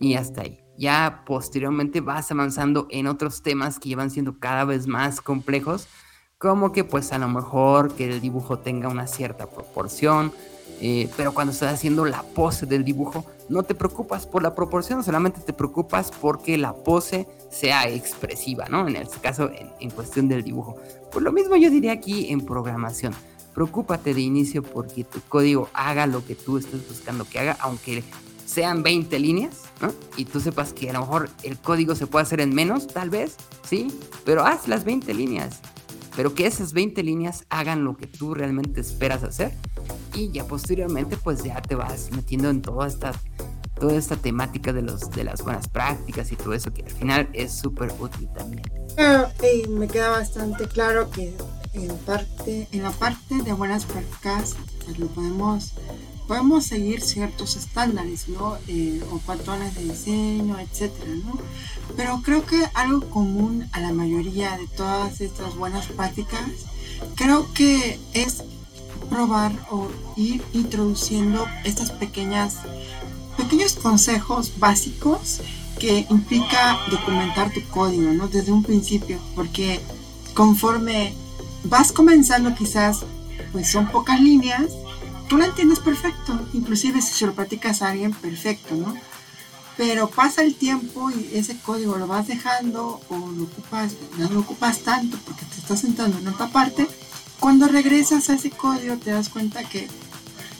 Y 0.00 0.14
hasta 0.14 0.40
ahí. 0.40 0.58
Ya 0.78 1.22
posteriormente 1.26 2.00
vas 2.00 2.32
avanzando 2.32 2.86
en 2.88 3.08
otros 3.08 3.42
temas 3.42 3.78
que 3.78 3.90
llevan 3.90 4.10
siendo 4.10 4.38
cada 4.38 4.64
vez 4.64 4.86
más 4.86 5.20
complejos, 5.20 5.86
como 6.38 6.72
que 6.72 6.82
pues 6.82 7.12
a 7.12 7.18
lo 7.18 7.28
mejor 7.28 7.92
que 7.92 8.10
el 8.10 8.22
dibujo 8.22 8.60
tenga 8.60 8.88
una 8.88 9.06
cierta 9.06 9.50
proporción, 9.50 10.32
eh, 10.80 11.08
pero 11.16 11.32
cuando 11.32 11.52
estás 11.52 11.72
haciendo 11.72 12.04
la 12.04 12.22
pose 12.22 12.66
del 12.66 12.84
dibujo, 12.84 13.24
no 13.48 13.62
te 13.62 13.74
preocupas 13.74 14.26
por 14.26 14.42
la 14.42 14.54
proporción, 14.54 15.02
solamente 15.02 15.40
te 15.40 15.52
preocupas 15.52 16.10
porque 16.10 16.58
la 16.58 16.74
pose 16.74 17.26
sea 17.50 17.88
expresiva, 17.88 18.66
¿no? 18.68 18.86
En 18.86 18.96
este 18.96 19.18
caso, 19.18 19.50
en, 19.80 19.90
cuestión 19.90 20.28
del 20.28 20.42
dibujo. 20.42 20.76
Por 21.12 21.22
lo 21.22 21.32
mismo 21.32 21.56
yo 21.56 21.70
diría 21.70 21.92
aquí 21.92 22.30
en 22.30 22.40
programación. 22.40 23.14
Preocúpate 23.54 24.12
de 24.12 24.20
inicio 24.20 24.62
porque 24.62 25.04
tu 25.04 25.20
código 25.22 25.70
haga 25.72 26.06
lo 26.06 26.24
que 26.26 26.34
tú 26.34 26.58
estés 26.58 26.86
buscando 26.86 27.24
que 27.24 27.38
haga, 27.38 27.56
aunque 27.60 28.04
sean 28.44 28.82
20 28.82 29.18
líneas, 29.18 29.62
¿no? 29.80 29.92
Y 30.16 30.26
tú 30.26 30.40
sepas 30.40 30.74
que 30.74 30.90
a 30.90 30.92
lo 30.92 31.00
mejor 31.00 31.30
el 31.42 31.56
código 31.58 31.94
se 31.94 32.06
puede 32.06 32.24
hacer 32.24 32.40
en 32.40 32.54
menos, 32.54 32.86
tal 32.86 33.08
vez, 33.08 33.36
¿sí? 33.66 33.88
Pero 34.24 34.44
haz 34.44 34.68
las 34.68 34.84
20 34.84 35.14
líneas. 35.14 35.60
Pero 36.16 36.34
que 36.34 36.46
esas 36.46 36.72
20 36.72 37.02
líneas 37.02 37.44
hagan 37.50 37.84
lo 37.84 37.96
que 37.96 38.06
tú 38.06 38.34
realmente 38.34 38.80
esperas 38.80 39.22
hacer 39.22 39.52
y 40.14 40.30
ya 40.32 40.46
posteriormente 40.46 41.16
pues 41.16 41.44
ya 41.44 41.60
te 41.60 41.74
vas 41.74 42.10
metiendo 42.10 42.48
en 42.48 42.62
toda 42.62 42.86
esta 42.86 43.12
toda 43.78 43.94
esta 43.94 44.16
temática 44.16 44.72
de 44.72 44.80
los 44.82 45.10
de 45.10 45.24
las 45.24 45.42
buenas 45.42 45.68
prácticas 45.68 46.32
y 46.32 46.36
todo 46.36 46.54
eso 46.54 46.72
que 46.72 46.82
al 46.82 46.90
final 46.90 47.28
es 47.34 47.52
súper 47.52 47.92
útil 48.00 48.28
también. 48.34 48.62
Ah, 48.98 49.28
me 49.68 49.86
queda 49.86 50.10
bastante 50.10 50.66
claro 50.66 51.10
que 51.10 51.36
en 51.74 51.96
parte 51.98 52.66
en 52.72 52.82
la 52.82 52.90
parte 52.90 53.42
de 53.42 53.52
buenas 53.52 53.84
prácticas 53.84 54.56
pues 54.84 54.98
lo 54.98 55.08
podemos 55.08 55.74
podemos 56.26 56.64
seguir 56.64 57.00
ciertos 57.00 57.56
estándares, 57.56 58.28
¿no? 58.28 58.56
Eh, 58.68 59.02
o 59.10 59.18
patrones 59.18 59.74
de 59.74 59.84
diseño, 59.84 60.58
etcétera, 60.58 61.10
¿no? 61.24 61.38
Pero 61.96 62.20
creo 62.22 62.44
que 62.44 62.64
algo 62.74 63.08
común 63.10 63.68
a 63.72 63.80
la 63.80 63.92
mayoría 63.92 64.56
de 64.56 64.66
todas 64.68 65.20
estas 65.20 65.56
buenas 65.56 65.86
prácticas, 65.86 66.42
creo 67.14 67.52
que 67.54 67.98
es 68.12 68.42
probar 69.08 69.52
o 69.70 69.88
ir 70.16 70.42
introduciendo 70.52 71.46
estas 71.64 71.92
pequeñas 71.92 72.56
pequeños 73.36 73.74
consejos 73.74 74.58
básicos 74.58 75.40
que 75.78 76.06
implica 76.10 76.78
documentar 76.90 77.52
tu 77.52 77.62
código, 77.68 78.10
¿no? 78.12 78.28
Desde 78.28 78.50
un 78.50 78.62
principio, 78.62 79.18
porque 79.34 79.80
conforme 80.34 81.14
vas 81.64 81.92
comenzando 81.92 82.54
quizás, 82.54 83.00
pues 83.52 83.70
son 83.70 83.88
pocas 83.90 84.20
líneas, 84.20 84.72
tú 85.28 85.38
la 85.38 85.46
entiendes 85.46 85.80
perfecto, 85.80 86.38
inclusive 86.52 87.02
si 87.02 87.12
se 87.12 87.26
lo 87.26 87.34
platicas 87.34 87.82
a 87.82 87.90
alguien, 87.90 88.12
perfecto, 88.12 88.74
¿no? 88.74 88.94
Pero 89.76 90.08
pasa 90.08 90.42
el 90.42 90.54
tiempo 90.54 91.10
y 91.10 91.30
ese 91.34 91.58
código 91.58 91.96
lo 91.96 92.06
vas 92.06 92.26
dejando 92.26 93.00
o 93.08 93.18
lo 93.18 93.44
ocupas, 93.44 93.92
no 94.18 94.30
lo 94.30 94.40
ocupas 94.40 94.80
tanto 94.80 95.18
porque 95.24 95.44
te 95.44 95.60
estás 95.60 95.80
sentando 95.80 96.18
en 96.18 96.28
otra 96.28 96.48
parte 96.48 96.88
cuando 97.40 97.68
regresas 97.68 98.30
a 98.30 98.34
ese 98.34 98.50
código 98.50 98.96
te 98.96 99.10
das 99.10 99.28
cuenta 99.28 99.62
que 99.68 99.88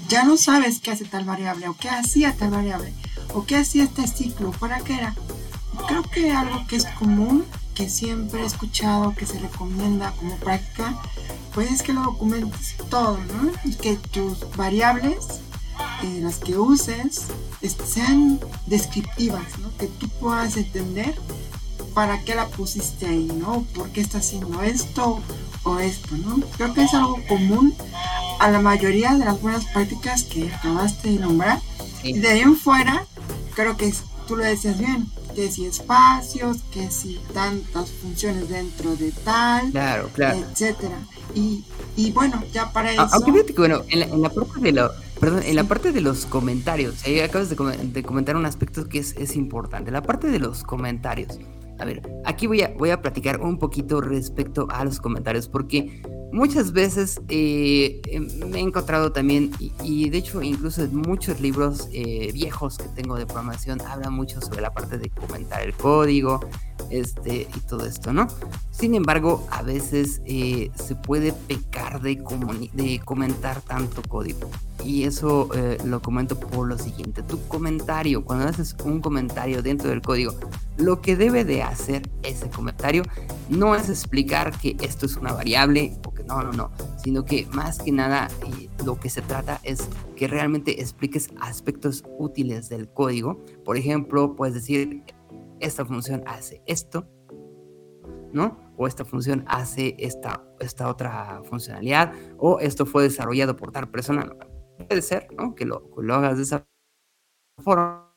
ya 0.08 0.24
no 0.24 0.36
sabes 0.36 0.80
qué 0.80 0.90
hace 0.90 1.04
tal 1.04 1.24
variable 1.24 1.68
o 1.68 1.74
qué 1.74 1.88
hacía 1.88 2.34
tal 2.36 2.50
variable 2.50 2.92
o 3.34 3.44
qué 3.44 3.56
hacía 3.56 3.84
este 3.84 4.06
ciclo, 4.06 4.52
para 4.52 4.80
qué 4.80 4.94
era. 4.94 5.14
Creo 5.88 6.02
que 6.02 6.32
algo 6.32 6.66
que 6.68 6.76
es 6.76 6.86
común, 6.98 7.44
que 7.77 7.89
siempre 7.89 8.43
he 8.43 8.47
escuchado, 8.47 9.14
que 9.14 9.27
se 9.27 9.39
recomienda 9.39 10.12
como 10.18 10.37
práctica, 10.37 11.01
pues 11.55 11.70
es 11.70 11.83
que 11.83 11.93
lo 11.93 12.03
documentes 12.03 12.77
todo, 12.91 13.18
¿no? 13.18 13.53
Y 13.64 13.74
que 13.74 13.97
tus 13.97 14.51
variables, 14.57 15.41
eh, 16.03 16.20
las 16.22 16.39
que 16.39 16.59
uses, 16.59 17.27
sean 17.87 18.41
descriptivas, 18.66 19.59
¿no? 19.61 19.77
Que 19.77 19.87
tú 19.87 20.09
puedas 20.09 20.57
entender 20.57 21.14
para 21.95 22.22
qué 22.24 22.35
la 22.35 22.49
pusiste 22.49 23.07
ahí, 23.07 23.31
¿no? 23.33 23.62
¿Por 23.74 23.91
qué 23.91 24.01
está 24.01 24.18
haciendo 24.18 24.62
esto? 24.62 25.22
o 25.66 25.81
esto, 25.81 26.16
¿no? 26.16 26.41
Creo 26.57 26.72
que 26.72 26.85
es 26.85 26.95
algo 26.95 27.20
común 27.27 27.74
a 28.39 28.51
la 28.51 28.61
mayoría 28.61 29.14
de 29.14 29.24
las 29.24 29.41
buenas 29.43 29.64
prácticas 29.66 30.22
que 30.22 30.53
acabaste 30.53 31.11
de 31.11 31.18
nombrar. 31.18 31.61
Y 32.03 32.18
de 32.20 32.29
ahí 32.29 32.41
en 32.41 32.57
fuera, 32.57 33.05
creo 33.55 33.77
que 33.77 33.93
tú 34.29 34.37
lo 34.37 34.45
decías 34.45 34.79
bien, 34.79 35.11
que 35.37 35.51
si 35.51 35.66
espacios, 35.66 36.62
que 36.72 36.91
si 36.91 37.20
tantas 37.34 37.91
funciones 37.91 38.49
dentro 38.49 38.97
de 38.97 39.12
tal, 39.12 39.70
claro, 39.70 40.09
claro. 40.14 40.39
etcétera. 40.39 40.97
Y, 41.34 41.62
y 41.95 42.11
bueno, 42.12 42.43
ya 42.55 42.72
para 42.72 42.91
eso. 42.91 43.07
Aunque 43.12 43.32
fíjate 43.32 43.53
que 43.53 43.61
bueno, 43.61 43.82
en 43.91 44.22
la, 44.22 44.30
parte 44.30 44.61
de 44.61 44.72
lo, 44.72 44.91
perdón, 45.20 45.43
en 45.45 45.55
la 45.55 45.64
parte 45.64 45.93
de 45.93 46.01
los 46.01 46.24
comentarios, 46.24 47.05
ahí 47.05 47.20
acabas 47.20 47.51
de, 47.51 47.57
de, 47.57 48.03
comentar 48.03 48.34
un 48.34 48.47
aspecto 48.47 48.89
que 48.89 48.99
es, 48.99 49.14
es 49.18 49.37
importante. 49.37 49.91
La 49.91 50.01
parte 50.01 50.28
de 50.28 50.39
los 50.39 50.64
comentarios. 50.64 51.39
A 51.78 51.84
ver, 51.84 52.01
aquí 52.24 52.47
voy 52.47 52.62
a, 52.62 52.68
voy 52.68 52.89
a 52.89 53.03
platicar 53.03 53.43
un 53.43 53.59
poquito 53.59 54.01
respecto 54.01 54.66
a 54.70 54.87
los 54.87 55.01
comentarios, 55.01 55.49
porque 55.49 56.01
muchas 56.33 56.72
veces 56.72 57.20
eh, 57.29 58.01
em, 58.07 58.29
me 58.51 58.59
he 58.59 58.62
encontrado 58.62 59.12
también, 59.12 59.51
y, 59.83 60.09
de 60.11 60.18
hecho 60.18 60.43
incluso 60.43 60.83
en 60.83 60.97
muchos 60.97 61.41
libros 61.41 61.89
eh, 61.93 62.31
viejos 62.33 62.79
que 62.79 62.89
tengo 62.89 63.16
de 63.16 63.27
programación, 63.27 63.81
habla 63.83 64.11
mucho 64.11 64.41
sobre 64.41 64.61
la 64.61 64.72
parte 64.72 64.99
de 64.99 65.11
comentar 65.11 65.62
el 65.62 65.74
código 65.74 66.41
este, 66.91 67.49
y 67.55 67.61
todo 67.68 67.87
esto, 67.87 68.12
¿no? 68.12 68.27
Sin 68.70 68.95
embargo, 68.95 69.47
a 69.51 69.62
veces 69.62 70.20
eh, 70.27 70.70
se 70.74 70.95
puede 70.95 71.33
pecar 71.33 72.01
de, 72.01 72.22
de 72.74 73.01
comentar 73.05 73.61
tanto 73.62 74.03
código. 74.03 74.51
Y 74.85 75.03
eso 75.03 75.49
lo 75.85 76.01
comento 76.01 76.39
por 76.39 76.68
lo 76.68 76.79
siguiente. 76.79 77.22
Tu 77.24 77.45
comentario, 77.49 78.24
cuando 78.24 78.47
haces 78.47 78.77
un 78.85 79.01
comentario 79.01 79.61
dentro 79.61 79.89
del 79.89 80.01
código, 80.01 80.33
lo 80.77 81.01
que 81.01 81.16
debe 81.16 81.45
de 81.45 81.62
hacer 81.62 82.09
ese 82.22 82.49
comentario 82.51 83.03
no 83.49 83.74
es 83.74 83.89
explicar 83.89 84.57
que 84.59 84.77
esto 84.81 85.07
es 85.07 85.16
una 85.16 85.33
variable 85.33 85.97
o 86.05 86.12
no, 86.27 86.43
no, 86.43 86.53
no, 86.53 86.70
sino 87.03 87.24
que 87.24 87.47
más 87.53 87.79
que 87.79 87.93
nada 87.93 88.29
eh, 88.45 88.68
lo 88.85 88.99
que 88.99 89.09
se 89.09 89.22
trata 89.22 89.61
es 89.62 89.89
que 90.16 90.27
realmente 90.27 90.81
expliques 90.81 91.31
aspectos 91.41 92.05
útiles 92.18 92.68
del 92.68 92.89
código. 92.89 93.45
Por 93.64 93.77
ejemplo, 93.77 94.35
puedes 94.35 94.55
decir, 94.55 95.05
esta 95.61 95.85
función 95.85 96.22
hace 96.27 96.62
esto, 96.66 97.09
¿no? 98.33 98.59
O 98.77 98.87
esta 98.87 99.05
función 99.05 99.45
hace 99.47 99.95
esta, 99.99 100.43
esta 100.61 100.89
otra 100.89 101.43
funcionalidad, 101.45 102.12
o 102.39 102.59
esto 102.61 102.87
fue 102.87 103.05
desarrollado 103.05 103.57
por 103.57 103.72
tal 103.72 103.89
persona. 103.89 104.29
Puede 104.89 105.03
ser, 105.03 105.29
¿no? 105.37 105.55
Que 105.55 105.64
lo, 105.64 105.91
lo 105.97 106.14
hagas 106.14 106.37
de 106.37 106.43
esa 106.43 106.66
forma, 107.62 108.14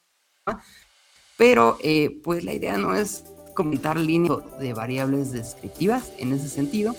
pero 1.38 1.78
eh, 1.82 2.20
pues 2.24 2.43
la 2.43 2.53
idea 2.53 2.78
no 2.78 2.95
es 2.95 3.24
comentar 3.55 3.97
líneas 3.97 4.38
de 4.60 4.74
variables 4.74 5.32
descriptivas 5.32 6.12
en 6.18 6.34
ese 6.34 6.49
sentido, 6.49 6.95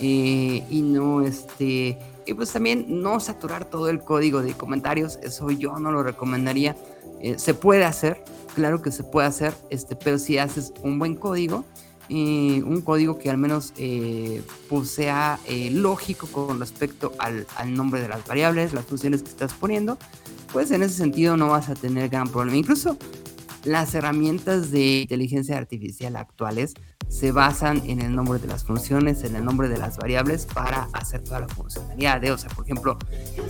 eh, 0.00 0.64
y 0.68 0.82
no 0.82 1.22
este 1.22 1.98
y 2.30 2.34
pues 2.34 2.52
también 2.52 2.86
no 3.02 3.18
saturar 3.18 3.64
todo 3.64 3.88
el 3.88 4.00
código 4.00 4.40
de 4.40 4.54
comentarios, 4.54 5.18
eso 5.22 5.50
yo 5.50 5.78
no 5.78 5.90
lo 5.90 6.02
recomendaría. 6.02 6.76
Eh, 7.20 7.38
se 7.38 7.54
puede 7.54 7.84
hacer, 7.84 8.22
claro 8.54 8.82
que 8.82 8.92
se 8.92 9.02
puede 9.02 9.26
hacer, 9.26 9.52
este, 9.68 9.96
pero 9.96 10.16
si 10.18 10.38
haces 10.38 10.72
un 10.82 10.98
buen 10.98 11.16
código, 11.16 11.64
eh, 12.08 12.62
un 12.64 12.82
código 12.82 13.18
que 13.18 13.30
al 13.30 13.38
menos 13.38 13.72
eh, 13.76 14.42
pues 14.68 14.90
sea 14.90 15.38
lógico 15.70 16.28
con 16.28 16.60
respecto 16.60 17.12
al, 17.18 17.46
al, 17.56 17.74
nombre 17.74 18.00
de 18.00 18.08
las 18.08 18.24
variables, 18.26 18.72
las 18.72 18.84
funciones 18.84 19.22
que 19.22 19.30
estás 19.30 19.52
poniendo, 19.52 19.98
pues 20.52 20.70
en 20.70 20.82
ese 20.82 20.94
sentido 20.94 21.36
no 21.36 21.48
vas 21.48 21.68
a 21.68 21.74
tener 21.74 22.08
gran 22.10 22.28
problema. 22.28 22.56
Incluso 22.56 22.96
las 23.64 23.94
herramientas 23.94 24.70
de 24.70 25.02
inteligencia 25.02 25.56
artificial 25.56 26.16
actuales 26.16 26.74
se 27.08 27.32
basan 27.32 27.82
en 27.86 28.00
el 28.00 28.14
nombre 28.14 28.38
de 28.38 28.46
las 28.46 28.64
funciones, 28.64 29.24
en 29.24 29.34
el 29.36 29.44
nombre 29.44 29.68
de 29.68 29.76
las 29.78 29.96
variables 29.98 30.46
para 30.46 30.88
hacer 30.92 31.22
toda 31.24 31.40
la 31.40 31.48
funcionalidad. 31.48 32.22
¿eh? 32.24 32.30
O 32.30 32.38
sea, 32.38 32.50
por 32.50 32.64
ejemplo, 32.64 32.98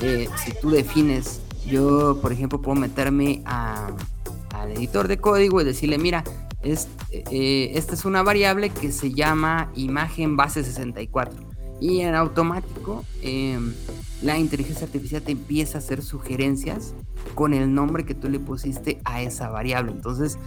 eh, 0.01 0.29
si 0.43 0.53
tú 0.61 0.71
defines, 0.71 1.43
yo 1.67 2.19
por 2.21 2.33
ejemplo 2.33 2.61
puedo 2.63 2.81
meterme 2.81 3.43
al 3.45 4.73
editor 4.73 5.09
de 5.09 5.19
código 5.19 5.61
y 5.61 5.65
decirle, 5.65 5.99
mira, 5.99 6.25
es, 6.63 6.89
eh, 7.11 7.73
esta 7.75 7.95
es 7.95 8.05
una 8.05 8.23
variable 8.23 8.71
que 8.71 8.93
se 8.93 9.13
llama 9.13 9.71
imagen 9.75 10.37
base 10.37 10.65
64 10.65 11.50
y 11.81 12.01
en 12.01 12.15
automático 12.15 13.05
em, 13.23 13.73
la 14.23 14.39
inteligencia 14.39 14.87
artificial 14.87 15.23
te 15.23 15.33
empieza 15.33 15.79
a 15.79 15.81
hacer 15.81 16.03
sugerencias 16.03 16.95
con 17.35 17.55
el 17.55 17.73
nombre 17.75 18.05
que 18.05 18.15
tú 18.15 18.29
le 18.29 18.39
pusiste 18.39 19.01
a 19.05 19.23
esa 19.23 19.49
variable. 19.49 19.93
Entonces, 19.93 20.39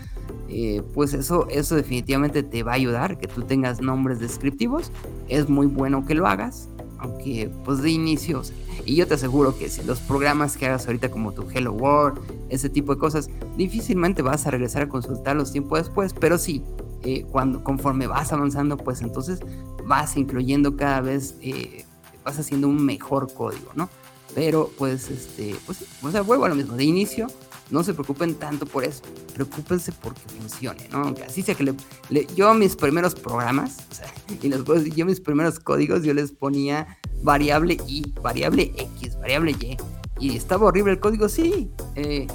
eh, 0.48 0.84
pues 0.94 1.14
eso, 1.14 1.48
eso 1.50 1.76
definitivamente 1.76 2.44
te 2.44 2.64
va 2.64 2.74
a 2.74 2.76
ayudar, 2.76 3.18
que 3.18 3.28
tú 3.28 3.42
tengas 3.44 3.82
nombres 3.82 4.20
descriptivos. 4.20 4.92
Es 5.28 5.50
muy 5.50 5.66
bueno 5.66 6.06
que 6.06 6.14
lo 6.14 6.28
hagas, 6.28 6.70
aunque 7.00 7.50
pues 7.66 7.82
de 7.82 7.90
inicio, 7.90 8.44
y 8.86 8.96
yo 8.96 9.08
te 9.08 9.14
aseguro 9.14 9.58
que 9.58 9.70
si 9.70 9.84
los 9.84 10.00
programas 10.00 10.58
que 10.58 10.68
hagas 10.68 10.86
ahorita 10.86 11.10
como 11.10 11.32
tu 11.32 11.50
Hello 11.50 11.72
World, 11.72 12.20
ese 12.50 12.70
tipo 12.70 12.94
de 12.94 13.00
cosas, 13.00 13.30
difícilmente 13.58 14.22
vas 14.22 14.46
a 14.46 14.52
regresar 14.52 14.84
a 14.84 14.90
consultarlos 14.90 15.52
tiempo 15.52 15.78
después, 15.78 16.14
pero 16.14 16.38
sí, 16.38 16.64
eh, 17.04 17.26
cuando 17.32 17.64
conforme 17.64 18.08
vas 18.08 18.34
avanzando, 18.34 18.78
pues 18.78 19.02
entonces 19.02 19.40
vas 19.86 20.18
incluyendo 20.18 20.76
cada 20.76 21.02
vez, 21.02 21.36
eh, 21.42 21.86
vas 22.24 22.40
haciendo 22.40 22.68
un 22.68 22.84
mejor 22.84 23.34
código, 23.34 23.72
¿no? 23.76 23.90
Pero 24.36 24.72
pues, 24.78 25.10
este, 25.10 25.56
pues, 25.66 25.86
o 26.02 26.12
sea, 26.12 26.22
vuelvo 26.22 26.46
a 26.46 26.50
lo 26.50 26.56
mismo, 26.56 26.76
de 26.76 26.84
inicio, 26.84 27.28
no 27.70 27.84
se 27.84 27.94
preocupen 27.94 28.36
tanto 28.36 28.66
por 28.66 28.84
eso, 28.84 29.02
preocúpense 29.34 29.92
porque 29.92 30.22
funcione, 30.40 30.88
¿no? 30.92 31.00
Aunque 31.00 31.24
así 31.24 31.42
sea 31.42 31.56
que 31.56 31.64
le, 31.64 32.26
yo 32.36 32.54
mis 32.54 32.76
primeros 32.76 33.16
programas, 33.16 33.78
o 33.92 33.96
sea, 33.96 34.14
y 34.42 34.50
decir, 34.50 34.94
yo 34.94 35.06
mis 35.06 35.20
primeros 35.20 35.60
códigos, 35.60 36.04
yo 36.04 36.14
les 36.14 36.32
ponía 36.32 36.98
variable 37.22 37.78
y, 37.88 38.14
variable 38.22 38.74
X, 38.78 39.18
variable 39.18 39.52
Y, 39.52 39.78
y 40.20 40.36
estaba 40.36 40.68
horrible 40.68 40.94
el 40.94 41.00
código, 41.00 41.30
sí, 41.30 41.70
eh, 41.96 42.28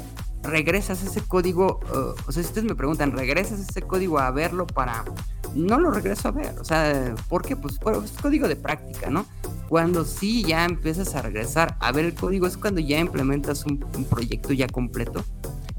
regresas 0.43 1.03
ese 1.03 1.21
código, 1.21 1.81
uh, 1.93 2.15
o 2.27 2.33
sea, 2.33 2.43
si 2.43 2.49
ustedes 2.49 2.65
me 2.65 2.75
preguntan, 2.75 3.13
regresas 3.13 3.61
ese 3.61 3.83
código 3.83 4.19
a 4.19 4.31
verlo 4.31 4.67
para 4.67 5.05
no 5.59 5.79
lo 5.79 5.91
regreso 5.91 6.29
a 6.29 6.31
ver. 6.31 6.59
O 6.59 6.65
sea, 6.65 7.15
¿por 7.29 7.45
qué? 7.45 7.57
Pues 7.57 7.79
bueno, 7.81 8.03
es 8.03 8.13
código 8.13 8.49
de 8.49 8.57
práctica, 8.57 9.11
¿no? 9.11 9.27
Cuando 9.69 10.05
sí 10.05 10.45
ya 10.45 10.65
empiezas 10.65 11.15
a 11.15 11.23
regresar 11.23 11.77
a 11.81 11.93
ver 11.93 12.07
el 12.07 12.15
código 12.15 12.47
es 12.47 12.57
cuando 12.57 12.81
ya 12.81 12.99
implementas 12.99 13.67
un, 13.67 13.79
proyecto 14.09 14.53
ya 14.53 14.67
completo. 14.67 15.25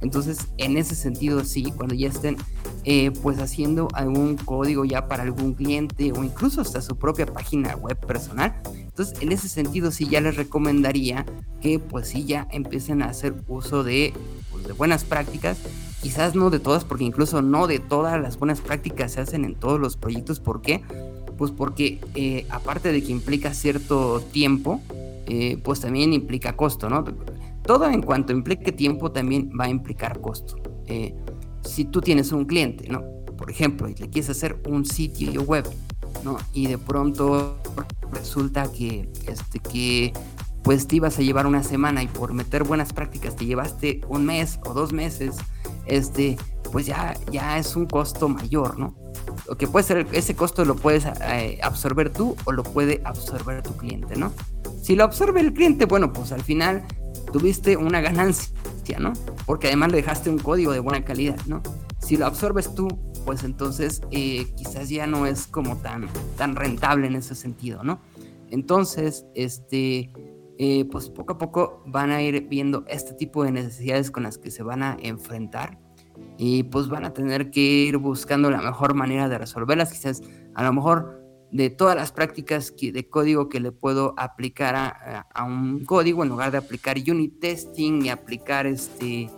Entonces, 0.01 0.47
en 0.57 0.77
ese 0.77 0.95
sentido, 0.95 1.43
sí, 1.43 1.73
cuando 1.75 1.95
ya 1.95 2.07
estén 2.07 2.37
eh, 2.85 3.11
pues 3.21 3.39
haciendo 3.39 3.87
algún 3.93 4.35
código 4.37 4.85
ya 4.85 5.07
para 5.07 5.23
algún 5.23 5.53
cliente 5.53 6.11
o 6.11 6.23
incluso 6.23 6.61
hasta 6.61 6.81
su 6.81 6.97
propia 6.97 7.25
página 7.25 7.75
web 7.75 7.97
personal. 7.99 8.55
Entonces, 8.73 9.21
en 9.21 9.31
ese 9.31 9.49
sentido, 9.49 9.91
sí 9.91 10.07
ya 10.07 10.21
les 10.21 10.35
recomendaría 10.35 11.25
que 11.61 11.79
pues 11.79 12.07
sí 12.07 12.25
ya 12.25 12.47
empiecen 12.51 13.01
a 13.01 13.07
hacer 13.07 13.33
uso 13.47 13.83
de, 13.83 14.13
pues, 14.51 14.65
de 14.65 14.73
buenas 14.73 15.03
prácticas 15.03 15.57
quizás 16.01 16.35
no 16.35 16.49
de 16.49 16.59
todas, 16.59 16.85
porque 16.85 17.03
incluso 17.03 17.41
no 17.41 17.67
de 17.67 17.79
todas 17.79 18.19
las 18.21 18.37
buenas 18.37 18.61
prácticas 18.61 19.13
se 19.13 19.21
hacen 19.21 19.45
en 19.45 19.55
todos 19.55 19.79
los 19.79 19.97
proyectos. 19.97 20.39
¿Por 20.39 20.61
qué? 20.61 20.81
Pues 21.37 21.51
porque 21.51 21.99
eh, 22.15 22.45
aparte 22.49 22.91
de 22.91 23.03
que 23.03 23.11
implica 23.11 23.53
cierto 23.53 24.21
tiempo, 24.21 24.81
eh, 25.27 25.57
pues 25.63 25.81
también 25.81 26.13
implica 26.13 26.55
costo, 26.55 26.89
¿no? 26.89 27.03
Todo 27.63 27.89
en 27.89 28.01
cuanto 28.01 28.33
implique 28.33 28.71
tiempo 28.71 29.11
también 29.11 29.51
va 29.59 29.65
a 29.65 29.69
implicar 29.69 30.21
costo. 30.21 30.55
Si 31.63 31.85
tú 31.85 32.01
tienes 32.01 32.31
un 32.31 32.45
cliente, 32.45 32.87
¿no? 32.89 33.03
Por 33.37 33.49
ejemplo, 33.49 33.87
y 33.87 33.95
le 33.95 34.09
quieres 34.09 34.29
hacer 34.29 34.61
un 34.67 34.85
sitio 34.85 35.41
web, 35.43 35.67
¿no? 36.23 36.37
Y 36.53 36.67
de 36.67 36.77
pronto 36.77 37.57
resulta 38.11 38.71
que, 38.71 39.09
este, 39.27 39.59
que 39.59 40.13
pues 40.63 40.87
te 40.87 40.97
ibas 40.97 41.17
a 41.17 41.21
llevar 41.21 41.47
una 41.47 41.63
semana 41.63 42.03
y 42.03 42.07
por 42.07 42.33
meter 42.33 42.63
buenas 42.63 42.93
prácticas 42.93 43.35
te 43.35 43.45
llevaste 43.45 44.01
un 44.09 44.25
mes 44.25 44.59
o 44.65 44.73
dos 44.73 44.91
meses, 44.91 45.37
este, 45.85 46.37
pues 46.71 46.85
ya, 46.85 47.15
ya 47.31 47.57
es 47.57 47.75
un 47.75 47.85
costo 47.85 48.27
mayor, 48.29 48.77
¿no? 48.77 48.95
Lo 49.47 49.57
que 49.57 49.67
puede 49.67 49.83
ser, 49.83 50.07
ese 50.11 50.35
costo 50.35 50.65
lo 50.65 50.75
puedes 50.75 51.05
eh, 51.05 51.59
absorber 51.63 52.11
tú 52.11 52.35
o 52.45 52.51
lo 52.51 52.63
puede 52.63 53.01
absorber 53.05 53.63
tu 53.63 53.75
cliente, 53.77 54.15
¿no? 54.15 54.31
Si 54.81 54.95
lo 54.95 55.03
absorbe 55.03 55.39
el 55.41 55.53
cliente, 55.53 55.85
bueno, 55.85 56.13
pues 56.13 56.31
al 56.31 56.43
final 56.43 56.83
tuviste 57.31 57.77
una 57.77 58.01
ganancia, 58.01 58.99
¿no? 58.99 59.13
Porque 59.45 59.67
además 59.67 59.91
le 59.91 59.97
dejaste 59.97 60.29
un 60.29 60.39
código 60.39 60.71
de 60.71 60.79
buena 60.79 61.03
calidad, 61.03 61.39
¿no? 61.45 61.61
Si 61.99 62.17
lo 62.17 62.25
absorbes 62.25 62.73
tú, 62.73 62.87
pues 63.25 63.43
entonces 63.43 64.01
eh, 64.11 64.47
quizás 64.55 64.89
ya 64.89 65.05
no 65.05 65.25
es 65.25 65.47
como 65.47 65.77
tan, 65.77 66.07
tan 66.37 66.55
rentable 66.55 67.07
en 67.07 67.15
ese 67.15 67.35
sentido, 67.35 67.83
¿no? 67.83 67.99
Entonces, 68.49 69.25
este, 69.35 70.11
eh, 70.57 70.85
pues 70.91 71.09
poco 71.09 71.33
a 71.33 71.37
poco 71.37 71.83
van 71.85 72.11
a 72.11 72.21
ir 72.21 72.47
viendo 72.47 72.83
este 72.87 73.13
tipo 73.13 73.43
de 73.43 73.51
necesidades 73.51 74.11
con 74.11 74.23
las 74.23 74.37
que 74.37 74.51
se 74.51 74.63
van 74.63 74.83
a 74.83 74.97
enfrentar 75.01 75.79
y 76.37 76.63
pues 76.63 76.87
van 76.87 77.05
a 77.05 77.13
tener 77.13 77.51
que 77.51 77.61
ir 77.61 77.97
buscando 77.97 78.49
la 78.49 78.61
mejor 78.61 78.93
manera 78.93 79.29
de 79.29 79.37
resolverlas. 79.37 79.91
Quizás 79.91 80.21
a 80.55 80.63
lo 80.63 80.73
mejor 80.73 81.18
de 81.51 81.69
todas 81.69 81.95
las 81.95 82.11
prácticas 82.11 82.73
de 82.79 83.07
código 83.07 83.49
que 83.49 83.59
le 83.59 83.71
puedo 83.71 84.13
aplicar 84.17 84.75
a, 84.75 85.43
un 85.43 85.83
código, 85.85 86.23
en 86.23 86.29
lugar 86.29 86.51
de 86.51 86.59
aplicar 86.59 86.97
unit 86.97 87.39
testing 87.39 88.05
y 88.05 88.09
aplicar 88.09 88.67
este, 88.67 89.29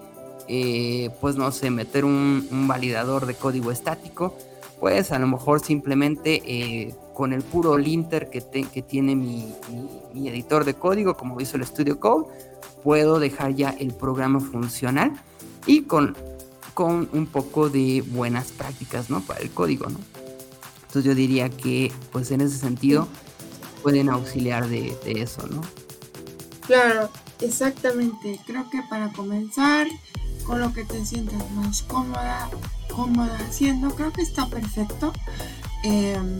eh, 0.48 1.10
pues 1.22 1.36
no 1.36 1.52
sé, 1.52 1.72
meter 1.72 2.04
un, 2.04 2.68
validador 2.68 3.26
de 3.26 3.36
código 3.36 3.72
estático, 3.72 4.38
pues 4.80 5.12
a 5.12 5.20
lo 5.20 5.28
mejor 5.28 5.62
simplemente 5.62 6.42
eh, 6.46 6.96
con 7.14 7.34
el 7.34 7.44
puro 7.44 7.78
linter 7.78 8.30
que, 8.30 8.42
que 8.42 8.82
tiene 8.82 9.16
mi, 9.16 9.54
editor 10.14 10.66
de 10.66 10.74
código, 10.74 11.16
como 11.16 11.40
el 11.40 11.46
Studio 11.46 12.00
Code, 12.00 12.28
puedo 12.84 13.20
dejar 13.20 13.54
ya 13.56 13.70
el 13.70 13.94
programa 13.94 14.40
funcional 14.40 15.14
y 15.66 15.84
con, 15.84 16.18
con 16.74 17.08
un 17.14 17.28
poco 17.28 17.70
de 17.70 18.04
buenas 18.06 18.52
prácticas, 18.52 19.10
¿no? 19.10 19.22
Para 19.22 19.40
el 19.40 19.52
código, 19.52 19.88
¿no? 19.88 20.00
Entonces 20.92 21.10
yo 21.10 21.16
diría 21.16 21.50
que, 21.50 21.90
pues 22.12 22.32
en 22.32 22.42
ese 22.42 22.58
sentido, 22.58 23.08
pueden 23.82 24.10
auxiliar 24.10 24.68
de, 24.68 24.94
eso, 25.06 25.48
¿no? 25.48 25.62
Claro, 26.68 27.10
exactamente. 27.40 28.42
Creo 28.46 28.70
que 28.70 28.82
para 28.90 29.08
comenzar, 29.14 29.88
con 30.44 30.60
lo 30.60 30.74
que 30.74 30.84
te 30.84 31.06
sientas 31.06 31.50
más 31.52 31.84
cómoda, 31.84 32.50
cómoda 32.94 33.38
haciendo, 33.48 33.96
creo 33.96 34.12
que 34.12 34.22
está 34.22 34.48
perfecto. 34.48 35.14
Em, 35.86 36.40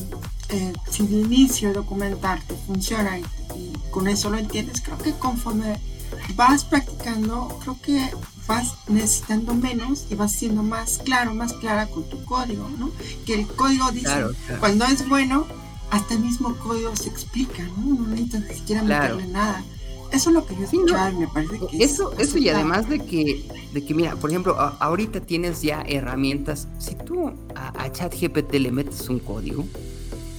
eh, 0.50 0.74
si 0.90 1.08
de 1.08 1.22
inicio 1.22 1.72
documentarte 1.72 2.54
funciona 2.68 3.20
y, 3.20 3.24
con 3.90 4.10
eso 4.10 4.30
lo 4.30 4.38
entiendes, 4.38 4.82
creo 4.82 4.98
que 4.98 5.14
conforme 5.14 5.80
vas 6.36 6.66
practicando, 6.66 7.58
creo 7.62 7.80
que 7.82 8.10
vas 8.52 8.76
necesitando 8.90 9.54
menos 9.54 10.08
y 10.10 10.16
vas 10.16 10.34
siendo 10.34 10.62
más 10.62 11.00
claro, 11.06 11.34
más 11.34 11.54
clara 11.54 11.88
con 11.88 12.04
tu 12.10 12.22
código, 12.26 12.70
¿no? 12.78 12.92
Que 13.26 13.36
el 13.36 13.48
código 13.48 13.90
dice, 13.92 14.26
cuando 14.60 14.84
es 14.86 15.08
bueno, 15.08 15.46
hasta 15.90 16.16
el 16.16 16.20
mismo 16.20 16.54
código 16.58 16.94
se 16.98 17.08
explica, 17.08 17.64
¿no? 17.64 17.94
No 17.96 18.08
necesitas 18.08 18.42
ni 18.50 18.56
siquiera 18.56 18.84
meterle 18.84 19.28
nada. 19.28 19.64
Eso 20.12 20.30
es 20.32 20.34
lo 20.36 20.46
que 20.46 20.56
yo 20.58 20.64
escuchaba, 20.66 21.12
me 21.12 21.28
parece 21.30 21.60
que 21.60 21.82
eso, 21.82 22.12
eso 22.18 22.38
y 22.38 22.50
además 22.50 22.90
de 22.90 23.00
que, 23.00 23.48
de 23.74 23.86
que 23.86 23.94
mira, 23.94 24.18
por 24.18 24.30
ejemplo, 24.30 24.60
ahorita 24.60 25.22
tienes 25.22 25.62
ya 25.62 25.82
herramientas. 25.88 26.68
Si 26.78 26.96
tú 26.96 27.32
a, 27.56 27.82
a 27.82 27.90
ChatGPT 27.90 28.56
le 28.56 28.72
metes 28.72 29.08
un 29.08 29.20
código, 29.20 29.66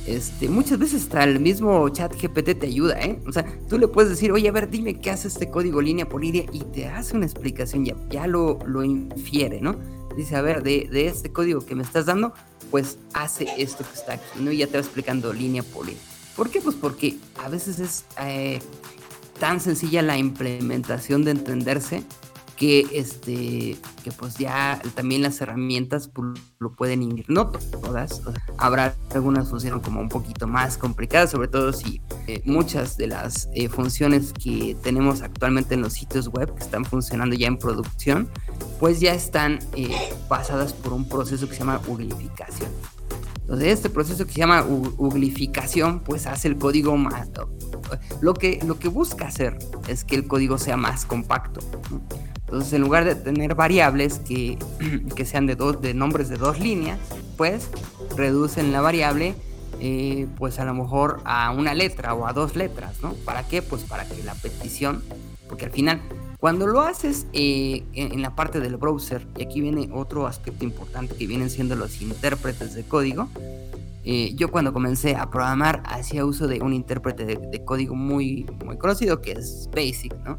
este, 0.07 0.49
muchas 0.49 0.79
veces 0.79 1.03
hasta 1.03 1.25
el 1.25 1.41
mismo 1.41 1.89
chat 1.91 2.13
GPT 2.15 2.59
te 2.59 2.67
ayuda, 2.67 3.01
¿eh? 3.01 3.21
O 3.27 3.33
sea, 3.33 3.45
tú 3.69 3.79
le 3.79 3.89
puedes 3.89 4.11
decir, 4.11 4.33
oye, 4.33 4.49
a 4.49 4.53
ver, 4.53 4.69
dime 4.69 5.01
qué 5.01 5.11
hace 5.11 5.29
este 5.29 5.51
código 5.51 5.81
línea 5.81 6.09
por 6.09 6.23
línea 6.23 6.45
y 6.53 6.61
te 6.61 6.87
hace 6.87 7.17
una 7.17 7.27
explicación, 7.27 7.85
ya, 7.85 7.95
ya 8.11 8.27
lo, 8.27 8.59
lo 8.67 8.83
infiere, 8.83 9.61
¿no? 9.61 9.77
dice, 10.17 10.37
a 10.37 10.43
ver, 10.43 10.63
de, 10.63 10.89
de 10.91 11.07
este 11.07 11.33
código 11.33 11.65
que 11.65 11.75
me 11.75 11.83
estás 11.83 12.07
dando, 12.07 12.35
pues 12.71 12.99
hace 13.15 13.49
esto 13.59 13.85
que 13.85 13.99
está 13.99 14.15
aquí, 14.15 14.41
¿no? 14.41 14.53
Y 14.53 14.59
ya 14.59 14.67
te 14.67 14.75
va 14.75 14.81
explicando 14.81 15.33
línea 15.33 15.63
por 15.63 15.87
línea. 15.87 16.03
¿Por 16.37 16.51
qué? 16.51 16.61
Pues 16.61 16.77
porque 16.77 17.17
a 17.43 17.49
veces 17.49 17.79
es 17.79 18.05
eh, 18.21 18.61
tan 19.39 19.61
sencilla 19.61 20.03
la 20.03 20.17
implementación 20.17 21.25
de 21.25 21.33
entenderse 21.33 22.03
que 22.57 22.87
este 22.93 23.77
que 24.03 24.13
pues 24.13 24.37
ya 24.37 24.81
también 24.95 25.23
las 25.23 25.41
herramientas 25.41 26.09
pues, 26.09 26.41
lo 26.59 26.73
pueden 26.73 27.03
ir 27.03 27.25
no 27.29 27.49
todas 27.49 28.23
habrá 28.59 28.95
algunas 29.15 29.49
funciones 29.49 29.83
como 29.83 30.01
un 30.01 30.09
poquito 30.09 30.47
más 30.47 30.77
complicadas 30.77 31.31
sobre 31.31 31.49
todo 31.49 31.73
si 31.73 32.01
eh, 32.27 32.43
muchas 32.45 32.97
de 32.97 33.09
las 33.09 33.49
eh, 33.55 33.69
funciones 33.69 34.33
que 34.33 34.77
tenemos 34.83 35.23
actualmente 35.23 35.75
en 35.75 35.83
los 35.83 35.95
sitios 35.95 36.29
web 36.29 36.55
que 36.55 36.63
están 36.63 36.85
funcionando 36.85 37.35
ya 37.35 37.49
en 37.49 37.59
producción 37.59 38.29
pues 38.79 39.01
ya 39.01 39.15
están 39.15 39.61
pasadas 40.29 40.73
por 40.73 40.93
un 40.93 41.09
proceso 41.09 41.47
que 41.49 41.55
se 41.55 41.61
llama 41.61 41.81
uglificación. 41.87 42.71
Entonces, 43.43 43.69
este 43.69 43.91
proceso 43.91 44.27
que 44.27 44.33
se 44.33 44.39
llama 44.39 44.65
uglificación, 44.65 46.01
pues 46.01 46.27
hace 46.27 46.49
el 46.49 46.57
código 46.57 46.97
más... 46.97 47.29
Lo 48.21 48.35
que, 48.35 48.61
lo 48.65 48.79
que 48.79 48.89
busca 48.89 49.27
hacer 49.27 49.59
es 49.89 50.05
que 50.05 50.15
el 50.15 50.27
código 50.27 50.59
sea 50.59 50.77
más 50.77 51.05
compacto. 51.05 51.61
Entonces, 52.53 52.75
en 52.75 52.83
lugar 52.83 53.07
de 53.07 53.15
tener 53.15 53.55
variables 53.55 54.19
que, 54.19 54.59
que 55.17 55.25
sean 55.25 55.47
de, 55.47 55.57
dos, 55.57 55.81
de 55.81 55.95
nombres 55.95 56.29
de 56.29 56.37
dos 56.37 56.61
líneas, 56.61 56.99
pues 57.39 57.71
reducen 58.15 58.73
la 58.73 58.83
variable 58.83 59.35
eh, 59.81 60.27
pues 60.37 60.59
a 60.59 60.67
lo 60.67 60.75
mejor 60.75 61.23
a 61.25 61.51
una 61.51 61.73
letra 61.73 62.13
o 62.13 62.27
a 62.27 62.35
dos 62.35 62.55
letras, 62.55 63.03
¿no? 63.03 63.15
¿Para 63.25 63.49
qué? 63.49 63.63
Pues 63.63 63.85
para 63.85 64.07
que 64.07 64.23
la 64.23 64.35
petición, 64.35 65.03
porque 65.49 65.65
al 65.65 65.71
final 65.71 66.03
cuando 66.39 66.67
lo 66.67 66.83
haces 66.83 67.27
eh, 67.33 67.85
en, 67.95 68.21
la 68.21 68.35
parte 68.35 68.61
del 68.61 68.77
browser, 68.77 69.27
y 69.39 69.45
aquí 69.45 69.63
viene 69.63 69.89
otro 69.91 70.27
aspecto 70.27 70.65
importante 70.65 71.15
que 71.17 71.27
vienen 71.27 71.49
siendo 71.49 71.75
los 71.75 72.03
intérpretes 72.03 72.75
de 72.75 72.85
código, 72.85 73.29
eh, 74.05 74.35
yo 74.35 74.51
cuando 74.51 74.75
comencé 74.75 75.17
a 75.17 75.31
programar 75.31 75.83
hacía 75.87 76.27
uso 76.27 76.49
de 76.49 76.61
un 76.61 76.75
intérprete 76.75 77.25
de, 77.25 77.65
código 77.65 77.95
muy, 77.95 78.45
muy 78.63 78.77
conocido 78.77 79.23
que 79.23 79.33
es 79.33 79.71
Basic, 79.73 80.15
¿no? 80.25 80.39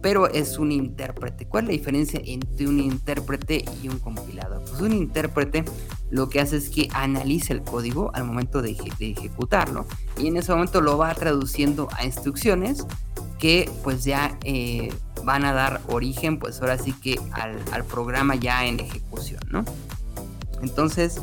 Pero 0.00 0.28
es 0.28 0.58
un 0.58 0.70
intérprete. 0.70 1.46
¿Cuál 1.46 1.64
es 1.64 1.68
la 1.68 1.72
diferencia 1.72 2.20
entre 2.24 2.68
un 2.68 2.78
intérprete 2.78 3.64
y 3.82 3.88
un 3.88 3.98
compilador? 3.98 4.62
Pues 4.62 4.80
un 4.80 4.92
intérprete 4.92 5.64
lo 6.10 6.28
que 6.28 6.40
hace 6.40 6.56
es 6.56 6.70
que 6.70 6.88
analiza 6.92 7.52
el 7.52 7.62
código 7.62 8.10
al 8.14 8.24
momento 8.24 8.62
de, 8.62 8.76
de 8.98 9.10
ejecutarlo 9.10 9.86
y 10.16 10.28
en 10.28 10.36
ese 10.36 10.52
momento 10.52 10.80
lo 10.80 10.96
va 10.96 11.14
traduciendo 11.14 11.88
a 11.92 12.04
instrucciones 12.04 12.86
que 13.38 13.70
pues 13.82 14.04
ya 14.04 14.36
eh, 14.44 14.92
van 15.24 15.44
a 15.44 15.52
dar 15.52 15.80
origen 15.88 16.38
pues 16.38 16.60
ahora 16.60 16.78
sí 16.78 16.92
que 16.92 17.18
al, 17.32 17.84
programa 17.84 18.34
ya 18.34 18.66
en 18.66 18.80
ejecución, 18.80 19.40
¿no? 19.50 19.64
Entonces, 20.60 21.20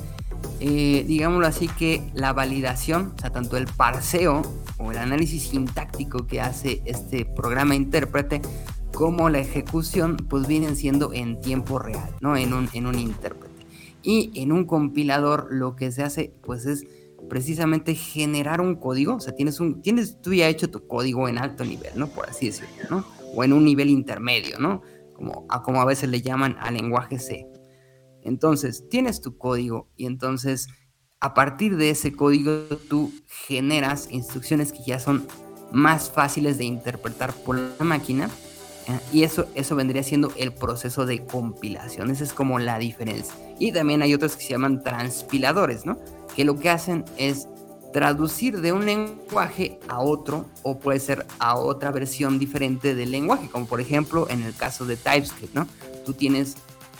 eh, 0.59 1.03
digámoslo 1.07 1.47
así 1.47 1.67
que 1.67 2.09
la 2.13 2.33
validación, 2.33 3.13
o 3.15 3.19
sea, 3.19 3.29
tanto 3.29 3.57
el 3.57 3.67
parseo 3.67 4.41
o 4.77 4.91
el 4.91 4.97
análisis 4.97 5.49
sintáctico 5.49 6.27
que 6.27 6.41
hace 6.41 6.81
este 6.85 7.25
programa 7.25 7.75
intérprete 7.75 8.41
como 8.93 9.29
la 9.29 9.39
ejecución 9.39 10.15
pues 10.15 10.47
vienen 10.47 10.75
siendo 10.75 11.11
en 11.13 11.41
tiempo 11.41 11.79
real, 11.79 12.15
¿no? 12.21 12.37
En 12.37 12.53
un, 12.53 12.69
en 12.73 12.87
un 12.87 12.97
intérprete. 12.97 13.53
Y 14.01 14.31
en 14.35 14.51
un 14.51 14.65
compilador 14.65 15.47
lo 15.51 15.75
que 15.75 15.91
se 15.91 16.03
hace 16.03 16.33
pues 16.41 16.65
es 16.65 16.85
precisamente 17.29 17.95
generar 17.95 18.61
un 18.61 18.75
código, 18.75 19.15
o 19.15 19.19
sea, 19.19 19.35
tienes 19.35 19.59
un, 19.59 19.81
tienes 19.81 20.21
tú 20.21 20.33
ya 20.33 20.47
hecho 20.47 20.69
tu 20.69 20.87
código 20.87 21.27
en 21.27 21.37
alto 21.37 21.65
nivel, 21.65 21.91
¿no? 21.95 22.07
Por 22.07 22.29
así 22.29 22.47
decirlo, 22.47 22.69
¿no? 22.89 23.05
O 23.35 23.43
en 23.43 23.53
un 23.53 23.65
nivel 23.65 23.89
intermedio, 23.89 24.59
¿no? 24.59 24.81
Como 25.13 25.45
a, 25.49 25.61
como 25.61 25.81
a 25.81 25.85
veces 25.85 26.09
le 26.09 26.21
llaman 26.21 26.55
al 26.59 26.75
lenguaje 26.75 27.19
C. 27.19 27.47
Entonces, 28.25 28.89
tienes 28.89 29.21
tu 29.21 29.37
código 29.37 29.87
y 29.95 30.05
entonces 30.05 30.67
a 31.21 31.33
partir 31.33 31.77
de 31.77 31.91
ese 31.91 32.11
código 32.11 32.65
tú 32.89 33.13
generas 33.47 34.09
instrucciones 34.11 34.71
que 34.71 34.83
ya 34.85 34.99
son 34.99 35.25
más 35.71 36.11
fáciles 36.11 36.57
de 36.57 36.65
interpretar 36.65 37.33
por 37.33 37.57
la 37.57 37.85
máquina 37.85 38.29
¿eh? 38.87 38.99
y 39.11 39.23
eso, 39.23 39.47
eso 39.55 39.75
vendría 39.75 40.03
siendo 40.03 40.31
el 40.37 40.53
proceso 40.53 41.05
de 41.05 41.25
compilación. 41.25 42.11
Esa 42.11 42.23
es 42.23 42.33
como 42.33 42.59
la 42.59 42.77
diferencia. 42.77 43.33
Y 43.59 43.71
también 43.71 44.01
hay 44.01 44.13
otros 44.13 44.35
que 44.35 44.43
se 44.43 44.49
llaman 44.49 44.83
transpiladores, 44.83 45.85
¿no? 45.85 45.97
que 46.35 46.45
lo 46.45 46.59
que 46.59 46.69
hacen 46.69 47.05
es 47.17 47.47
traducir 47.93 48.59
de 48.59 48.73
un 48.73 48.85
lenguaje 48.85 49.79
a 49.87 50.01
otro 50.01 50.45
o 50.63 50.77
puede 50.77 50.99
ser 50.99 51.25
a 51.39 51.55
otra 51.55 51.91
versión 51.91 52.39
diferente 52.39 52.93
del 52.93 53.11
lenguaje, 53.11 53.49
como 53.49 53.67
por 53.67 53.79
ejemplo 53.79 54.27
en 54.29 54.43
el 54.43 54.53
caso 54.53 54.85
de 54.85 54.97
TypeScript, 54.97 55.55
¿no? 55.55 55.65
Tú 56.05 56.11
tienes 56.11 56.57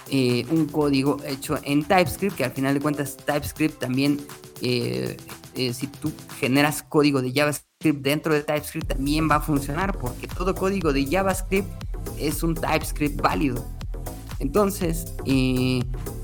eh, 0.10 0.46
un 0.52 0.68
código 0.68 1.18
hecho 1.26 1.58
en 1.64 1.84
TypeScript, 1.84 2.36
que 2.36 2.44
al 2.44 2.52
final 2.52 2.76
de 2.76 2.80
cuentas 2.80 3.18
TypeScript 3.18 3.80
también, 3.80 4.20
eh, 4.62 5.18
eh, 5.56 5.74
si 5.74 5.88
tú 5.88 6.12
generas 6.40 6.84
código 6.84 7.24
de 7.24 7.32
JavaScript 7.34 8.02
dentro 8.04 8.34
de 8.34 8.44
TypeScript, 8.44 8.88
también 8.88 9.28
va 9.30 9.38
a 9.38 9.42
funcionar, 9.42 9.98
porque 9.98 10.28
todo 10.28 10.54
código 10.54 10.94
de 10.94 11.08
JavaScript 11.08 11.68
es 12.20 12.44
un 12.44 12.54
TypeScript 12.54 13.20
válido. 13.20 13.66
Entonces, 14.38 15.14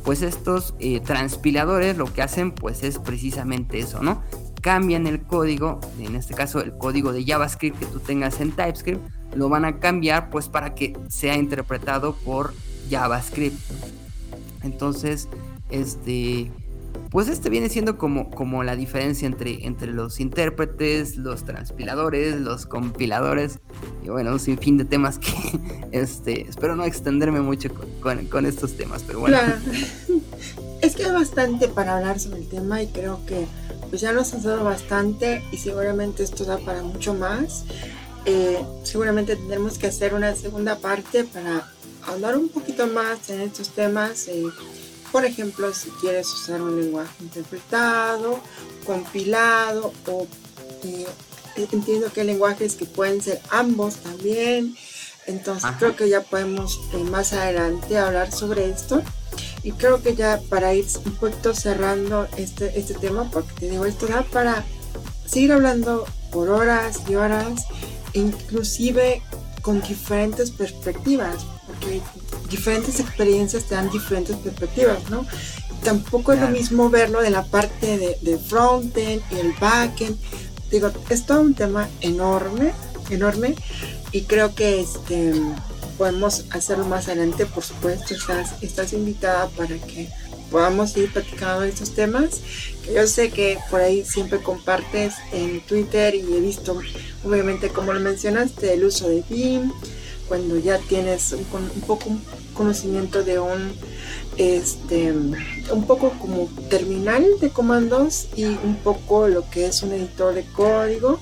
pues 0.03 0.21
estos 0.21 0.75
transpiladores 1.05 1.97
lo 1.97 2.11
que 2.11 2.21
hacen 2.21 2.51
pues 2.51 2.83
es 2.83 2.99
precisamente 2.99 3.79
eso, 3.79 4.03
¿no? 4.03 4.21
Cambian 4.61 5.07
el 5.07 5.23
código, 5.23 5.79
en 5.97 6.15
este 6.15 6.35
caso 6.35 6.61
el 6.61 6.77
código 6.77 7.13
de 7.13 7.25
JavaScript 7.25 7.79
que 7.79 7.85
tú 7.85 7.99
tengas 7.99 8.41
en 8.41 8.51
TypeScript, 8.51 9.01
lo 9.33 9.47
van 9.49 9.65
a 9.65 9.79
cambiar 9.79 10.29
pues 10.29 10.49
para 10.49 10.75
que 10.75 10.95
sea 11.07 11.35
interpretado 11.35 12.15
por 12.15 12.53
JavaScript. 12.91 13.57
Entonces, 14.63 15.27
este, 15.71 16.51
pues 17.09 17.27
este 17.27 17.49
viene 17.49 17.69
siendo 17.69 17.97
como, 17.97 18.29
como 18.29 18.63
la 18.63 18.75
diferencia 18.75 19.25
entre, 19.25 19.65
entre 19.65 19.91
los 19.91 20.19
intérpretes, 20.19 21.17
los 21.17 21.43
transpiladores, 21.43 22.39
los 22.39 22.65
compiladores 22.65 23.59
y 24.03 24.09
bueno, 24.09 24.31
un 24.31 24.39
sinfín 24.39 24.77
de 24.77 24.85
temas 24.85 25.17
que 25.17 25.33
este, 25.91 26.47
espero 26.47 26.75
no 26.75 26.85
extenderme 26.85 27.41
mucho 27.41 27.69
con, 28.01 28.45
estos 28.45 28.77
temas, 28.77 29.03
pero 29.05 29.19
bueno. 29.19 29.37
Claro. 29.37 29.55
Es 30.81 30.95
que 30.95 31.05
hay 31.05 31.11
bastante 31.11 31.67
para 31.67 31.97
hablar 31.97 32.19
sobre 32.19 32.39
el 32.39 32.49
tema 32.49 32.81
y 32.81 32.87
creo 32.87 33.23
que 33.27 33.45
pues 33.89 34.01
ya 34.01 34.13
nos 34.13 34.33
has 34.33 34.41
dado 34.41 34.63
bastante 34.63 35.43
y 35.51 35.57
seguramente 35.57 36.23
esto 36.23 36.43
da 36.43 36.57
para 36.57 36.81
mucho 36.81 37.13
más. 37.13 37.65
Eh, 38.25 38.57
seguramente 38.81 39.35
tendremos 39.35 39.77
que 39.77 39.85
hacer 39.85 40.15
una 40.15 40.33
segunda 40.33 40.79
parte 40.79 41.23
para 41.23 41.67
hablar 42.07 42.37
un 42.37 42.49
poquito 42.49 42.87
más 42.87 43.29
en 43.29 43.41
estos 43.41 43.69
temas. 43.69 44.27
Eh, 44.27 44.45
por 45.11 45.25
ejemplo, 45.25 45.73
si 45.73 45.89
quieres 46.01 46.31
usar 46.31 46.61
un 46.61 46.79
lenguaje 46.79 47.11
interpretado, 47.19 48.39
compilado 48.85 49.93
o 50.07 50.27
eh, 50.83 51.05
entiendo 51.71 52.11
que 52.11 52.21
hay 52.21 52.27
lenguajes 52.27 52.75
que 52.75 52.85
pueden 52.85 53.21
ser 53.21 53.41
ambos 53.49 53.95
también. 53.95 54.75
Entonces 55.27 55.69
creo 55.77 55.95
que 55.95 56.09
ya 56.09 56.21
podemos 56.21 56.79
eh, 56.93 57.03
más 57.03 57.33
adelante 57.33 57.97
hablar 57.97 58.31
sobre 58.31 58.69
esto. 58.69 59.01
Y 59.63 59.73
creo 59.73 60.01
que 60.01 60.15
ya 60.15 60.41
para 60.49 60.73
ir 60.73 60.85
un 61.05 61.15
poquito 61.15 61.53
cerrando 61.53 62.27
este, 62.37 62.79
este 62.79 62.95
tema, 62.95 63.29
porque 63.29 63.53
te 63.59 63.69
digo, 63.69 63.85
esto 63.85 64.07
da 64.07 64.23
para 64.23 64.65
seguir 65.25 65.51
hablando 65.51 66.05
por 66.31 66.49
horas 66.49 67.01
y 67.07 67.15
horas, 67.15 67.65
inclusive 68.13 69.21
con 69.61 69.81
diferentes 69.81 70.51
perspectivas, 70.51 71.45
porque 71.71 72.01
diferentes 72.49 72.99
experiencias 72.99 73.65
te 73.65 73.75
dan 73.75 73.89
diferentes 73.89 74.35
perspectivas, 74.37 75.09
¿no? 75.09 75.25
Tampoco 75.83 76.33
es 76.33 76.39
lo 76.39 76.49
mismo 76.49 76.89
verlo 76.89 77.21
de 77.21 77.31
la 77.31 77.43
parte 77.43 77.97
de, 77.97 78.17
de 78.21 78.37
frontend 78.37 79.21
y 79.31 79.39
el 79.39 79.53
backend. 79.53 80.17
Digo, 80.69 80.91
es 81.09 81.25
todo 81.25 81.41
un 81.41 81.53
tema 81.53 81.89
enorme, 82.01 82.73
enorme, 83.09 83.55
y 84.11 84.21
creo 84.23 84.53
que 84.55 84.81
este 84.81 85.33
podemos 85.97 86.45
hacerlo 86.49 86.85
más 86.85 87.07
adelante, 87.07 87.45
por 87.45 87.63
supuesto, 87.63 88.15
estás, 88.15 88.55
estás 88.63 88.91
invitada 88.93 89.47
para 89.49 89.77
que 89.77 90.09
podamos 90.49 90.97
ir 90.97 91.13
platicando 91.13 91.61
de 91.61 91.69
estos 91.69 91.93
temas, 91.93 92.41
que 92.83 92.95
yo 92.95 93.05
sé 93.05 93.29
que 93.29 93.59
por 93.69 93.81
ahí 93.81 94.03
siempre 94.03 94.41
compartes 94.41 95.13
en 95.31 95.61
Twitter 95.61 96.15
y 96.15 96.21
he 96.21 96.39
visto, 96.39 96.79
obviamente, 97.23 97.69
como 97.69 97.93
lo 97.93 97.99
mencionaste, 97.99 98.73
el 98.73 98.85
uso 98.85 99.09
de 99.09 99.23
BIM, 99.29 99.71
cuando 100.31 100.57
ya 100.57 100.77
tienes 100.77 101.33
un, 101.33 101.45
un 101.75 101.81
poco 101.81 102.05
conocimiento 102.53 103.21
de 103.21 103.37
un 103.37 103.73
este 104.37 105.11
un 105.11 105.83
poco 105.85 106.11
como 106.21 106.47
terminal 106.69 107.25
de 107.41 107.49
comandos 107.49 108.29
y 108.37 108.45
un 108.45 108.77
poco 108.81 109.27
lo 109.27 109.49
que 109.49 109.65
es 109.65 109.83
un 109.83 109.91
editor 109.91 110.33
de 110.33 110.45
código 110.45 111.19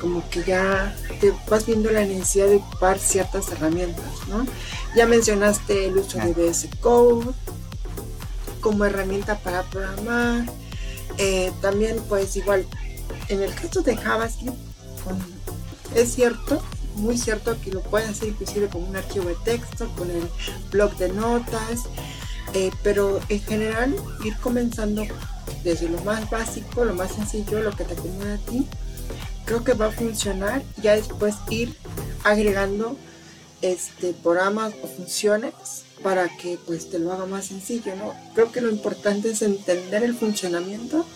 como 0.00 0.22
que 0.30 0.44
ya 0.44 0.94
te 1.20 1.32
vas 1.50 1.66
viendo 1.66 1.90
la 1.90 2.04
necesidad 2.04 2.46
de 2.46 2.56
ocupar 2.58 3.00
ciertas 3.00 3.50
herramientas 3.50 4.06
¿no? 4.28 4.46
ya 4.94 5.06
mencionaste 5.06 5.86
el 5.86 5.96
uso 5.96 6.18
de 6.18 6.30
VS 6.30 6.68
Code 6.80 7.32
como 8.60 8.84
herramienta 8.84 9.40
para 9.40 9.64
programar 9.64 10.46
eh, 11.18 11.50
también 11.60 11.96
pues 12.08 12.36
igual 12.36 12.64
en 13.26 13.42
el 13.42 13.52
caso 13.52 13.82
de 13.82 13.96
JavaScript 13.96 14.56
es 15.96 16.14
cierto 16.14 16.62
muy 16.96 17.16
cierto 17.16 17.56
que 17.60 17.70
lo 17.70 17.82
puedes 17.82 18.08
hacer 18.08 18.28
inclusive 18.28 18.68
con 18.68 18.82
un 18.84 18.96
archivo 18.96 19.28
de 19.28 19.36
texto, 19.44 19.88
con 19.96 20.10
el 20.10 20.28
blog 20.70 20.96
de 20.96 21.10
notas. 21.10 21.84
Eh, 22.54 22.70
pero 22.82 23.20
en 23.28 23.40
general 23.40 23.94
ir 24.24 24.36
comenzando 24.36 25.04
desde 25.64 25.88
lo 25.88 26.00
más 26.02 26.28
básico, 26.30 26.84
lo 26.84 26.94
más 26.94 27.12
sencillo, 27.12 27.60
lo 27.60 27.72
que 27.72 27.84
te 27.84 27.94
acomoda 27.94 28.34
a 28.34 28.38
ti, 28.38 28.66
creo 29.44 29.64
que 29.64 29.74
va 29.74 29.86
a 29.86 29.90
funcionar. 29.90 30.62
Ya 30.82 30.94
después 30.94 31.34
ir 31.50 31.74
agregando 32.24 32.96
este, 33.62 34.12
programas 34.12 34.74
o 34.82 34.86
funciones 34.86 35.52
para 36.02 36.28
que 36.36 36.58
pues 36.66 36.90
te 36.90 36.98
lo 36.98 37.12
haga 37.12 37.26
más 37.26 37.46
sencillo, 37.46 37.96
¿no? 37.96 38.14
Creo 38.34 38.52
que 38.52 38.60
lo 38.60 38.70
importante 38.70 39.30
es 39.30 39.42
entender 39.42 40.02
el 40.02 40.14
funcionamiento, 40.14 41.06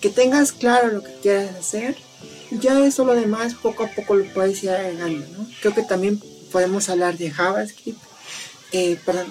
que 0.00 0.10
tengas 0.10 0.52
claro 0.52 0.88
lo 0.88 1.02
que 1.02 1.14
quieres 1.22 1.54
hacer 1.54 1.96
y 2.50 2.58
ya 2.58 2.84
eso 2.84 3.04
lo 3.04 3.14
demás 3.14 3.54
poco 3.54 3.84
a 3.84 3.88
poco 3.88 4.14
lo 4.16 4.24
puedes 4.32 4.62
ir 4.64 4.70
agregando, 4.70 5.26
¿no? 5.36 5.46
Creo 5.60 5.74
que 5.74 5.82
también 5.82 6.20
podemos 6.50 6.88
hablar 6.88 7.16
de 7.16 7.30
JavaScript, 7.30 8.00
eh, 8.72 8.98
para, 9.04 9.24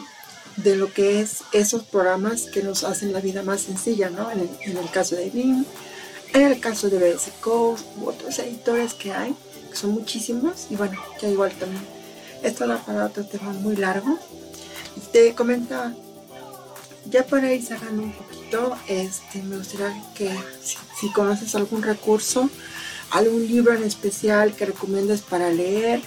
de 0.58 0.76
lo 0.76 0.94
que 0.94 1.22
es 1.22 1.44
esos 1.52 1.84
programas 1.84 2.44
que 2.44 2.64
nos 2.64 2.84
hacen 2.84 3.14
la 3.14 3.20
vida 3.20 3.44
más 3.44 3.62
sencilla, 3.62 4.10
¿no? 4.10 4.30
En 4.32 4.40
el, 4.40 4.90
caso 4.92 5.16
de 5.16 5.30
Vim, 5.30 5.66
en 6.34 6.42
el 6.42 6.60
caso 6.60 6.90
de 6.90 6.98
VS 6.98 7.32
Code 7.42 7.82
u 7.98 8.08
otros 8.08 8.40
editores 8.40 8.94
que 8.94 9.12
hay, 9.12 9.36
que 9.70 9.76
son 9.76 9.92
muchísimos, 9.92 10.68
y 10.70 10.76
bueno, 10.76 11.02
ya 11.22 11.30
igual 11.30 11.52
también, 11.54 11.84
esto 12.44 12.68
da 12.68 12.78
para 12.78 13.06
otro 13.06 13.26
tema 13.26 13.52
muy 13.52 13.76
largo. 13.76 14.18
Te 15.12 15.34
comentaba, 15.34 15.94
ya 17.10 17.26
para 17.26 17.54
ir 17.54 17.64
cerrando 17.64 18.04
un 18.04 18.14
este, 18.88 19.44
me 19.44 19.58
gustaría 19.58 20.04
que 20.16 20.32
si, 21.00 21.12
conoces 21.12 21.56
algún 21.56 21.84
recurso, 21.84 22.50
algún 23.12 23.48
libro 23.48 23.74
en 23.74 23.84
especial 23.84 24.56
que 24.56 24.66
recomiendes 24.66 25.22
para 25.22 25.50
leer, 25.50 26.02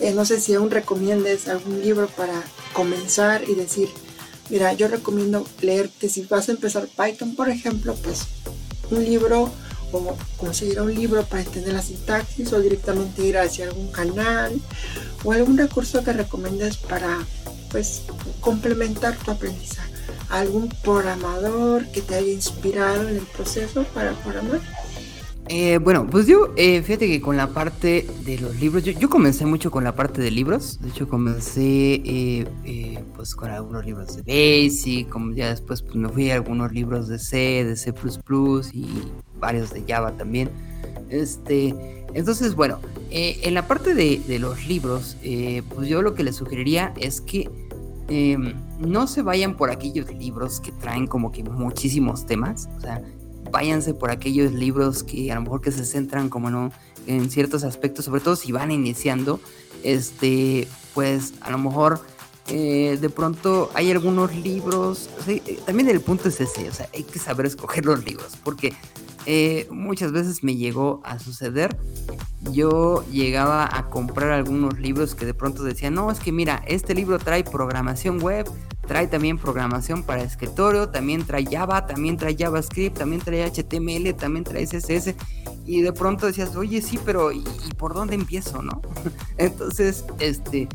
eh, 0.00 0.12
no 0.12 0.24
sé 0.24 0.40
si 0.40 0.54
aún 0.54 0.70
recomiendes 0.70 1.48
algún 1.48 1.80
libro 1.80 2.08
para 2.08 2.42
comenzar 2.72 3.44
y 3.48 3.54
decir, 3.54 3.88
mira, 4.48 4.72
yo 4.72 4.88
recomiendo 4.88 5.46
leerte, 5.60 6.08
si 6.08 6.22
vas 6.22 6.48
a 6.48 6.52
empezar 6.52 6.88
Python, 6.88 7.34
por 7.34 7.48
ejemplo, 7.48 7.94
pues 8.02 8.26
un 8.90 9.04
libro 9.04 9.50
o 9.92 10.16
conseguir 10.38 10.80
un 10.80 10.94
libro 10.94 11.24
para 11.24 11.42
entender 11.42 11.74
la 11.74 11.82
sintaxis 11.82 12.52
o 12.52 12.60
directamente 12.60 13.26
ir 13.26 13.36
hacia 13.36 13.66
algún 13.66 13.92
canal 13.92 14.58
o 15.22 15.32
algún 15.32 15.58
recurso 15.58 16.02
que 16.02 16.14
recomiendes 16.14 16.78
para 16.78 17.18
pues 17.70 18.02
complementar 18.40 19.16
tu 19.18 19.30
aprendizaje. 19.30 19.91
Algún 20.32 20.68
programador 20.82 21.86
que 21.92 22.00
te 22.00 22.16
haya 22.16 22.32
inspirado 22.32 23.08
en 23.08 23.18
el 23.18 23.26
proceso 23.26 23.84
para 23.94 24.12
programar. 24.22 24.60
Eh, 25.48 25.78
bueno, 25.78 26.06
pues 26.06 26.26
yo, 26.26 26.54
eh, 26.56 26.82
fíjate 26.82 27.08
que 27.08 27.20
con 27.20 27.36
la 27.36 27.48
parte 27.48 28.06
de 28.24 28.38
los 28.38 28.58
libros, 28.60 28.84
yo, 28.84 29.10
comencé 29.10 29.44
mucho 29.44 29.70
con 29.70 29.84
la 29.84 29.94
parte 29.94 30.22
de 30.22 30.30
libros. 30.30 30.80
De 30.80 30.88
hecho, 30.88 31.08
comencé 31.08 32.00
eh, 32.04 33.04
pues 33.14 33.34
con 33.34 33.50
algunos 33.50 33.84
libros 33.84 34.16
de 34.16 34.22
Basic, 34.22 35.08
como 35.08 35.34
ya 35.34 35.50
después 35.50 35.82
pues, 35.82 35.94
me 35.94 36.08
fui 36.08 36.30
a 36.30 36.36
algunos 36.36 36.72
libros 36.72 37.08
de 37.08 37.18
C, 37.18 37.64
de 37.64 37.76
C 37.76 37.92
y 38.72 38.86
varios 39.38 39.72
de 39.72 39.84
Java 39.86 40.12
también. 40.12 40.48
Este, 41.10 41.74
entonces, 42.14 42.54
bueno, 42.54 42.78
en 43.10 43.52
la 43.52 43.66
parte 43.66 43.94
de, 43.94 44.22
de 44.26 44.38
los 44.38 44.66
libros, 44.66 45.16
pues 45.74 45.88
yo 45.88 46.00
lo 46.00 46.14
que 46.14 46.22
les 46.22 46.36
sugeriría 46.36 46.94
es 46.98 47.20
que 47.20 47.50
em, 48.08 48.54
no 48.78 49.06
se 49.06 49.22
vayan 49.22 49.56
por 49.56 49.70
aquellos 49.70 50.12
libros 50.12 50.60
que 50.60 50.72
traen 50.72 51.06
como 51.06 51.32
que 51.32 51.42
muchísimos 51.42 52.26
temas. 52.26 52.68
O 52.76 52.80
sea, 52.80 53.02
váyanse 53.50 53.94
por 53.94 54.10
aquellos 54.10 54.52
libros 54.52 55.02
que 55.02 55.30
a 55.30 55.36
lo 55.36 55.42
mejor 55.42 55.60
que 55.60 55.72
se 55.72 55.84
centran 55.84 56.28
como 56.28 56.50
no 56.50 56.72
en 57.06 57.30
ciertos 57.30 57.64
aspectos, 57.64 58.04
sobre 58.04 58.20
todo 58.20 58.36
si 58.36 58.52
van 58.52 58.70
iniciando, 58.70 59.40
este, 59.82 60.68
pues 60.94 61.34
a 61.40 61.50
lo 61.50 61.58
mejor 61.58 62.00
eh, 62.48 62.98
de 63.00 63.10
pronto 63.10 63.70
hay 63.74 63.90
algunos 63.90 64.34
libros, 64.34 65.08
eh, 65.26 65.60
también 65.66 65.88
el 65.88 66.00
punto 66.00 66.28
es 66.28 66.40
ese, 66.40 66.68
o 66.68 66.72
sea, 66.72 66.88
hay 66.94 67.04
que 67.04 67.18
saber 67.18 67.46
escoger 67.46 67.84
los 67.84 68.04
libros, 68.04 68.36
porque 68.42 68.72
eh, 69.26 69.68
muchas 69.70 70.12
veces 70.12 70.42
me 70.42 70.56
llegó 70.56 71.00
a 71.04 71.18
suceder, 71.18 71.76
yo 72.50 73.04
llegaba 73.10 73.68
a 73.70 73.88
comprar 73.88 74.30
algunos 74.30 74.78
libros 74.78 75.14
que 75.14 75.26
de 75.26 75.34
pronto 75.34 75.62
decían, 75.62 75.94
no, 75.94 76.10
es 76.10 76.18
que 76.18 76.32
mira, 76.32 76.62
este 76.66 76.94
libro 76.94 77.18
trae 77.18 77.44
programación 77.44 78.20
web, 78.20 78.46
trae 78.86 79.06
también 79.06 79.38
programación 79.38 80.02
para 80.02 80.22
escritorio, 80.22 80.88
también 80.88 81.24
trae 81.24 81.46
Java, 81.46 81.86
también 81.86 82.16
trae 82.16 82.36
JavaScript, 82.36 82.98
también 82.98 83.22
trae 83.22 83.44
HTML, 83.48 84.14
también 84.14 84.44
trae 84.44 84.66
CSS. 84.66 85.14
Y 85.64 85.82
de 85.82 85.92
pronto 85.92 86.26
decías, 86.26 86.56
oye, 86.56 86.82
sí, 86.82 86.98
pero 87.04 87.30
¿y, 87.30 87.44
por 87.78 87.94
dónde 87.94 88.16
empiezo, 88.16 88.62
no? 88.62 88.82
Entonces, 89.38 90.04
este, 90.18 90.68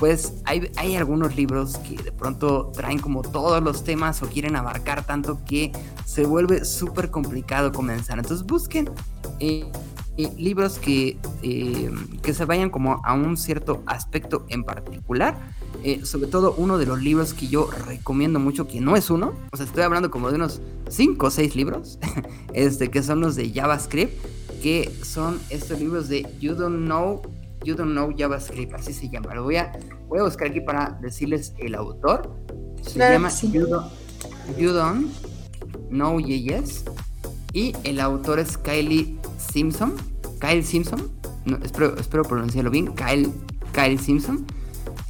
pues 0.00 0.32
hay, 0.46 0.72
hay, 0.76 0.96
algunos 0.96 1.36
libros 1.36 1.76
que 1.76 2.02
de 2.02 2.10
pronto 2.10 2.72
traen 2.74 2.98
como 2.98 3.20
todos 3.20 3.62
los 3.62 3.84
temas 3.84 4.22
o 4.22 4.28
quieren 4.28 4.56
abarcar 4.56 5.04
tanto 5.04 5.44
que 5.44 5.72
se 6.06 6.24
vuelve 6.24 6.64
súper 6.64 7.10
complicado 7.10 7.70
comenzar. 7.70 8.18
Entonces 8.18 8.46
busquen 8.46 8.88
eh, 9.40 9.70
eh, 10.16 10.32
libros 10.38 10.78
que, 10.78 11.18
eh, 11.42 11.90
que 12.22 12.32
se 12.32 12.46
vayan 12.46 12.70
como 12.70 13.02
a 13.04 13.12
un 13.12 13.36
cierto 13.36 13.82
aspecto 13.86 14.46
en 14.48 14.64
particular 14.64 15.36
sobre 16.04 16.26
todo 16.28 16.54
uno 16.58 16.76
de 16.76 16.84
los 16.84 17.00
libros 17.00 17.32
que 17.32 17.48
yo 17.48 17.70
recomiendo 17.86 18.38
mucho, 18.38 18.68
que 18.68 18.82
no 18.82 18.96
es 18.96 19.08
uno, 19.08 19.32
o 19.50 19.56
sea, 19.56 19.64
estoy 19.64 19.82
hablando 19.82 20.10
como 20.10 20.28
de 20.28 20.34
unos 20.34 20.60
5 20.90 21.26
o 21.26 21.30
6 21.30 21.56
libros, 21.56 21.98
este, 22.52 22.90
que 22.90 23.02
son 23.02 23.20
los 23.20 23.34
de 23.34 23.50
JavaScript, 23.50 24.12
que 24.62 24.92
son 25.02 25.40
estos 25.48 25.80
libros 25.80 26.10
de 26.10 26.26
You 26.38 26.54
Don't 26.54 26.84
Know, 26.84 27.22
You 27.64 27.74
Don't 27.74 27.92
Know 27.92 28.12
JavaScript, 28.16 28.74
así 28.74 28.92
se 28.92 29.08
llama. 29.08 29.34
Lo 29.34 29.44
voy 29.44 29.56
a, 29.56 29.72
voy 30.08 30.20
a 30.20 30.22
buscar 30.22 30.48
aquí 30.48 30.60
para 30.60 30.98
decirles 31.00 31.54
el 31.58 31.74
autor. 31.74 32.34
Se 32.82 32.98
llama 32.98 33.30
you, 33.52 33.66
don't, 34.72 35.12
Know 35.90 36.18
JS. 36.20 36.84
Y 37.52 37.74
el 37.84 38.00
autor 38.00 38.38
es 38.38 38.56
Kylie 38.56 39.18
Simpson. 39.38 39.94
Kyle 40.40 40.64
Simpson. 40.64 41.10
espero, 41.62 41.96
espero 41.98 42.22
pronunciarlo 42.24 42.70
bien. 42.70 42.94
Kyle, 42.94 43.30
Kyle 43.72 43.98
Simpson 43.98 44.46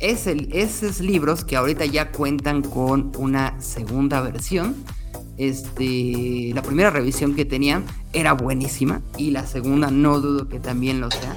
es 0.00 0.26
esos 0.26 1.00
libros 1.00 1.44
que 1.44 1.56
ahorita 1.56 1.84
ya 1.84 2.10
cuentan 2.10 2.62
con 2.62 3.12
una 3.18 3.60
segunda 3.60 4.20
versión. 4.22 4.74
Este, 5.36 6.52
la 6.54 6.62
primera 6.62 6.90
revisión 6.90 7.34
que 7.34 7.44
tenían 7.44 7.84
era 8.12 8.32
buenísima 8.32 9.02
y 9.16 9.30
la 9.30 9.46
segunda 9.46 9.90
no 9.90 10.20
dudo 10.20 10.48
que 10.48 10.58
también 10.58 11.00
lo 11.00 11.10
sea. 11.10 11.36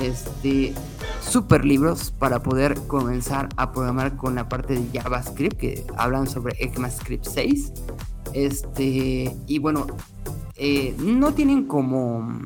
Este, 0.00 0.74
super 1.20 1.64
libros 1.64 2.10
para 2.10 2.42
poder 2.42 2.74
comenzar 2.86 3.48
a 3.56 3.72
programar 3.72 4.16
con 4.16 4.34
la 4.34 4.48
parte 4.48 4.74
de 4.74 4.98
JavaScript 4.98 5.56
que 5.56 5.84
hablan 5.96 6.26
sobre 6.26 6.56
ECMAScript 6.58 7.24
6. 7.24 7.72
Este, 8.34 9.36
y 9.46 9.58
bueno, 9.58 9.86
eh, 10.56 10.94
no 10.98 11.34
tienen 11.34 11.66
como, 11.66 12.40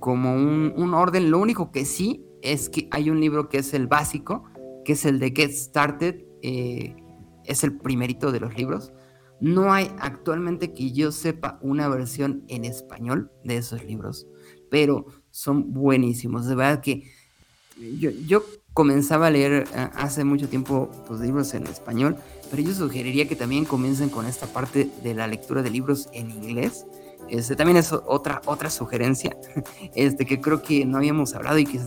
como 0.00 0.34
un, 0.34 0.72
un 0.76 0.94
orden, 0.94 1.30
lo 1.30 1.38
único 1.38 1.70
que 1.70 1.84
sí 1.84 2.24
es 2.42 2.68
que 2.68 2.88
hay 2.90 3.10
un 3.10 3.20
libro 3.20 3.48
que 3.48 3.58
es 3.58 3.74
el 3.74 3.86
básico, 3.86 4.44
que 4.84 4.92
es 4.92 5.04
el 5.04 5.18
de 5.18 5.32
Get 5.34 5.50
Started, 5.50 6.24
eh, 6.42 6.96
es 7.44 7.64
el 7.64 7.76
primerito 7.76 8.32
de 8.32 8.40
los 8.40 8.56
libros. 8.56 8.92
No 9.40 9.72
hay 9.72 9.90
actualmente 9.98 10.72
que 10.72 10.92
yo 10.92 11.12
sepa 11.12 11.58
una 11.60 11.88
versión 11.88 12.44
en 12.48 12.64
español 12.64 13.30
de 13.44 13.58
esos 13.58 13.84
libros, 13.84 14.26
pero 14.70 15.06
son 15.36 15.74
buenísimos. 15.74 16.46
De 16.46 16.54
verdad 16.54 16.80
que 16.80 17.12
yo, 17.98 18.10
yo 18.26 18.42
comenzaba 18.72 19.26
a 19.26 19.30
leer 19.30 19.68
eh, 19.74 19.88
hace 19.94 20.24
mucho 20.24 20.48
tiempo 20.48 20.88
los 20.90 21.06
pues, 21.06 21.20
libros 21.20 21.52
en 21.52 21.66
español, 21.66 22.16
pero 22.50 22.62
yo 22.62 22.72
sugeriría 22.72 23.28
que 23.28 23.36
también 23.36 23.66
comiencen 23.66 24.08
con 24.08 24.24
esta 24.24 24.46
parte 24.46 24.88
de 25.02 25.14
la 25.14 25.26
lectura 25.26 25.62
de 25.62 25.68
libros 25.68 26.08
en 26.14 26.30
inglés. 26.30 26.86
Este 27.28 27.54
también 27.54 27.76
es 27.76 27.92
otra, 27.92 28.40
otra 28.46 28.70
sugerencia 28.70 29.36
este, 29.94 30.24
que 30.24 30.40
creo 30.40 30.62
que 30.62 30.86
no 30.86 30.96
habíamos 30.96 31.34
hablado 31.34 31.58
y 31.58 31.66
que 31.66 31.80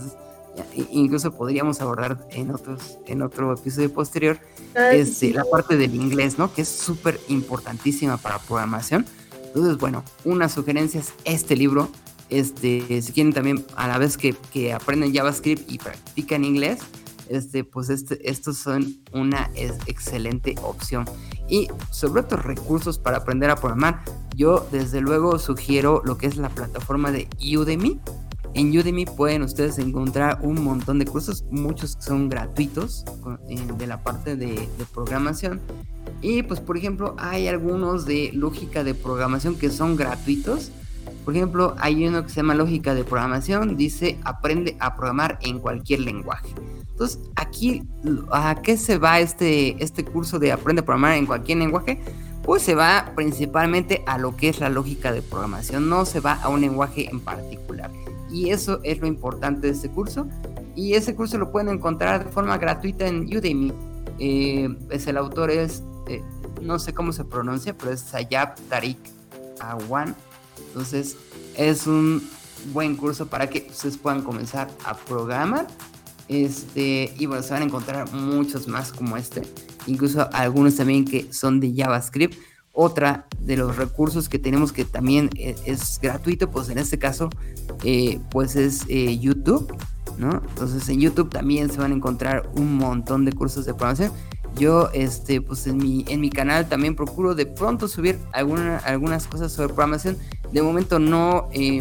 incluso 0.90 1.32
podríamos 1.32 1.80
abordar 1.80 2.18
en 2.30 2.50
otros 2.50 2.98
en 3.06 3.22
otro 3.22 3.54
episodio 3.54 3.92
posterior 3.92 4.38
este, 4.74 5.32
la 5.32 5.44
parte 5.44 5.76
del 5.76 5.94
inglés 5.94 6.38
no 6.38 6.52
que 6.52 6.62
es 6.62 6.68
súper 6.68 7.18
importantísima 7.28 8.16
para 8.16 8.40
programación 8.40 9.06
entonces 9.46 9.78
bueno 9.78 10.04
una 10.24 10.48
sugerencia 10.48 11.00
es 11.00 11.14
este 11.24 11.56
libro 11.56 11.88
este 12.30 13.02
si 13.02 13.12
quieren 13.12 13.32
también 13.32 13.64
a 13.76 13.88
la 13.88 13.98
vez 13.98 14.16
que, 14.16 14.34
que 14.52 14.72
aprenden 14.72 15.14
JavaScript 15.14 15.70
y 15.70 15.78
practican 15.78 16.44
inglés 16.44 16.80
este 17.28 17.64
pues 17.64 17.90
este, 17.90 18.28
estos 18.28 18.58
son 18.58 18.96
una 19.12 19.50
excelente 19.54 20.54
opción 20.62 21.04
y 21.48 21.68
sobre 21.90 22.22
otros 22.22 22.44
recursos 22.44 22.98
para 22.98 23.18
aprender 23.18 23.50
a 23.50 23.56
programar 23.56 24.02
yo 24.34 24.66
desde 24.72 25.00
luego 25.00 25.38
sugiero 25.38 26.02
lo 26.04 26.18
que 26.18 26.26
es 26.26 26.36
la 26.36 26.48
plataforma 26.48 27.12
de 27.12 27.28
Udemy 27.56 28.00
en 28.54 28.76
Udemy 28.76 29.06
pueden 29.06 29.42
ustedes 29.42 29.78
encontrar 29.78 30.40
un 30.42 30.62
montón 30.62 30.98
de 30.98 31.04
cursos, 31.04 31.44
muchos 31.50 31.96
son 32.00 32.28
gratuitos 32.28 33.04
eh, 33.48 33.60
de 33.78 33.86
la 33.86 34.02
parte 34.02 34.36
de, 34.36 34.68
programación. 34.92 35.60
Y 36.20 36.42
pues 36.42 36.60
por 36.60 36.76
ejemplo 36.76 37.14
hay 37.18 37.46
algunos 37.46 38.06
de 38.06 38.30
lógica 38.32 38.82
de 38.82 38.94
programación 38.94 39.56
que 39.56 39.70
son 39.70 39.96
gratuitos. 39.96 40.72
Por 41.30 41.36
ejemplo, 41.36 41.76
hay 41.78 42.08
uno 42.08 42.24
que 42.24 42.28
se 42.28 42.34
llama 42.38 42.56
lógica 42.56 42.92
de 42.92 43.04
programación, 43.04 43.76
dice 43.76 44.18
aprende 44.24 44.76
a 44.80 44.96
programar 44.96 45.38
en 45.42 45.60
cualquier 45.60 46.00
lenguaje. 46.00 46.48
Entonces, 46.90 47.20
aquí, 47.36 47.84
¿a 48.32 48.60
qué 48.62 48.76
se 48.76 48.98
va 48.98 49.20
este, 49.20 49.80
este 49.80 50.04
curso 50.04 50.40
de 50.40 50.50
Aprende 50.50 50.82
a 50.82 50.84
programar 50.84 51.16
en 51.16 51.26
cualquier 51.26 51.58
lenguaje? 51.58 52.00
Pues 52.42 52.62
se 52.62 52.74
va 52.74 53.12
principalmente 53.14 54.02
a 54.08 54.18
lo 54.18 54.36
que 54.36 54.48
es 54.48 54.58
la 54.58 54.70
lógica 54.70 55.12
de 55.12 55.22
programación, 55.22 55.88
no 55.88 56.04
se 56.04 56.18
va 56.18 56.32
a 56.32 56.48
un 56.48 56.62
lenguaje 56.62 57.08
en 57.08 57.20
particular. 57.20 57.92
Y 58.28 58.50
eso 58.50 58.80
es 58.82 58.98
lo 58.98 59.06
importante 59.06 59.68
de 59.68 59.74
este 59.74 59.88
curso. 59.88 60.26
Y 60.74 60.94
ese 60.94 61.14
curso 61.14 61.38
lo 61.38 61.52
pueden 61.52 61.68
encontrar 61.68 62.24
de 62.24 62.32
forma 62.32 62.58
gratuita 62.58 63.06
en 63.06 63.20
Udemy. 63.36 63.72
Eh, 64.18 64.68
es 64.90 65.06
el 65.06 65.16
autor 65.16 65.52
es, 65.52 65.84
eh, 66.08 66.24
no 66.60 66.80
sé 66.80 66.92
cómo 66.92 67.12
se 67.12 67.24
pronuncia, 67.24 67.72
pero 67.78 67.92
es 67.92 68.00
Sayab 68.00 68.56
Tariq 68.68 68.98
Awan. 69.60 70.16
Entonces, 70.68 71.16
es 71.56 71.86
un 71.86 72.22
buen 72.72 72.96
curso 72.96 73.26
para 73.26 73.48
que 73.48 73.66
ustedes 73.70 73.96
puedan 73.96 74.22
comenzar 74.22 74.68
a 74.84 74.96
programar. 74.96 75.66
Este, 76.28 77.12
y 77.18 77.26
bueno, 77.26 77.42
se 77.42 77.52
van 77.52 77.62
a 77.62 77.64
encontrar 77.64 78.12
muchos 78.12 78.68
más 78.68 78.92
como 78.92 79.16
este. 79.16 79.42
Incluso 79.86 80.28
algunos 80.32 80.76
también 80.76 81.04
que 81.04 81.32
son 81.32 81.60
de 81.60 81.74
JavaScript. 81.74 82.36
Otra 82.72 83.26
de 83.40 83.56
los 83.56 83.76
recursos 83.76 84.28
que 84.28 84.38
tenemos 84.38 84.72
que 84.72 84.84
también 84.84 85.28
e, 85.34 85.56
es, 85.64 85.98
gratuito, 86.00 86.50
pues 86.50 86.68
en 86.68 86.78
este 86.78 86.98
caso, 86.98 87.28
eh, 87.82 88.20
pues 88.30 88.54
es 88.54 88.84
eh, 88.88 89.18
YouTube, 89.18 89.74
¿no? 90.18 90.40
Entonces 90.50 90.88
en 90.88 91.00
YouTube 91.00 91.30
también 91.30 91.70
se 91.70 91.78
van 91.78 91.90
a 91.90 91.96
encontrar 91.96 92.48
un 92.54 92.76
montón 92.76 93.24
de 93.24 93.32
cursos 93.32 93.66
de 93.66 93.74
programación. 93.74 94.12
Yo, 94.56 94.88
este, 94.92 95.40
pues 95.40 95.66
en 95.66 95.78
mi, 95.78 96.04
en 96.08 96.20
mi 96.20 96.30
canal 96.30 96.68
también 96.68 96.94
procuro 96.94 97.34
de 97.34 97.46
pronto 97.46 97.88
subir 97.88 98.18
alguna, 98.32 98.78
algunas 98.78 99.26
cosas 99.26 99.52
sobre 99.52 99.68
programación 99.68 100.16
de 100.52 100.62
momento 100.62 100.98
no, 100.98 101.48
eh, 101.52 101.80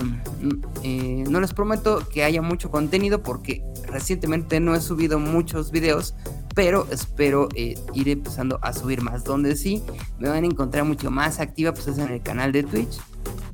eh, 0.84 1.24
no 1.28 1.39
les 1.39 1.53
prometo 1.53 2.07
que 2.09 2.24
haya 2.24 2.41
mucho 2.41 2.70
contenido 2.70 3.24
porque 3.24 3.63
recientemente 3.88 4.59
no 4.59 4.76
he 4.76 4.82
subido 4.82 5.20
muchos 5.20 5.72
videos, 5.72 6.15
pero 6.53 6.88
espero 6.91 7.49
eh, 7.55 7.76
ir 7.93 8.09
empezando 8.09 8.59
a 8.61 8.74
subir 8.74 9.01
más. 9.01 9.24
Donde 9.24 9.55
sí 9.55 9.84
me 10.20 10.30
van 10.30 10.43
a 10.43 10.47
encontrar 10.47 10.84
mucho 10.84 11.09
más 11.09 11.39
activa 11.39 11.74
pues 11.74 11.88
es 11.88 11.97
en 11.97 12.09
el 12.09 12.22
canal 12.22 12.51
de 12.51 12.63
Twitch, 12.63 12.99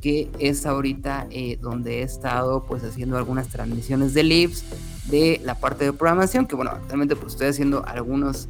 que 0.01 0.30
es 0.39 0.66
ahorita 0.66 1.28
donde 1.61 1.99
he 1.99 2.03
estado 2.03 2.66
pues 2.66 2.84
haciendo 2.84 3.18
algunas 3.18 3.47
transmisiones 3.47 4.13
de 4.13 4.24
lives 4.24 4.66
de 5.07 5.39
la 5.43 5.55
parte 5.55 5.86
de 5.86 5.93
programación, 5.93 6.45
que 6.45 6.55
bueno, 6.55 6.72
actualmente 6.72 7.16
pues 7.16 7.34
estoy 7.34 7.47
haciendo 7.47 7.86
algunos 7.86 8.49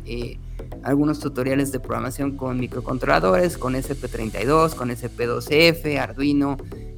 algunos 0.86 1.20
tutoriales 1.20 1.72
de 1.72 1.80
programación 1.80 2.38
con 2.38 2.60
microcontroladores, 2.60 3.58
con 3.58 3.74
SP32, 3.74 4.76
con 4.76 4.90
SP2F, 4.90 6.00
Arduino, 6.00 6.58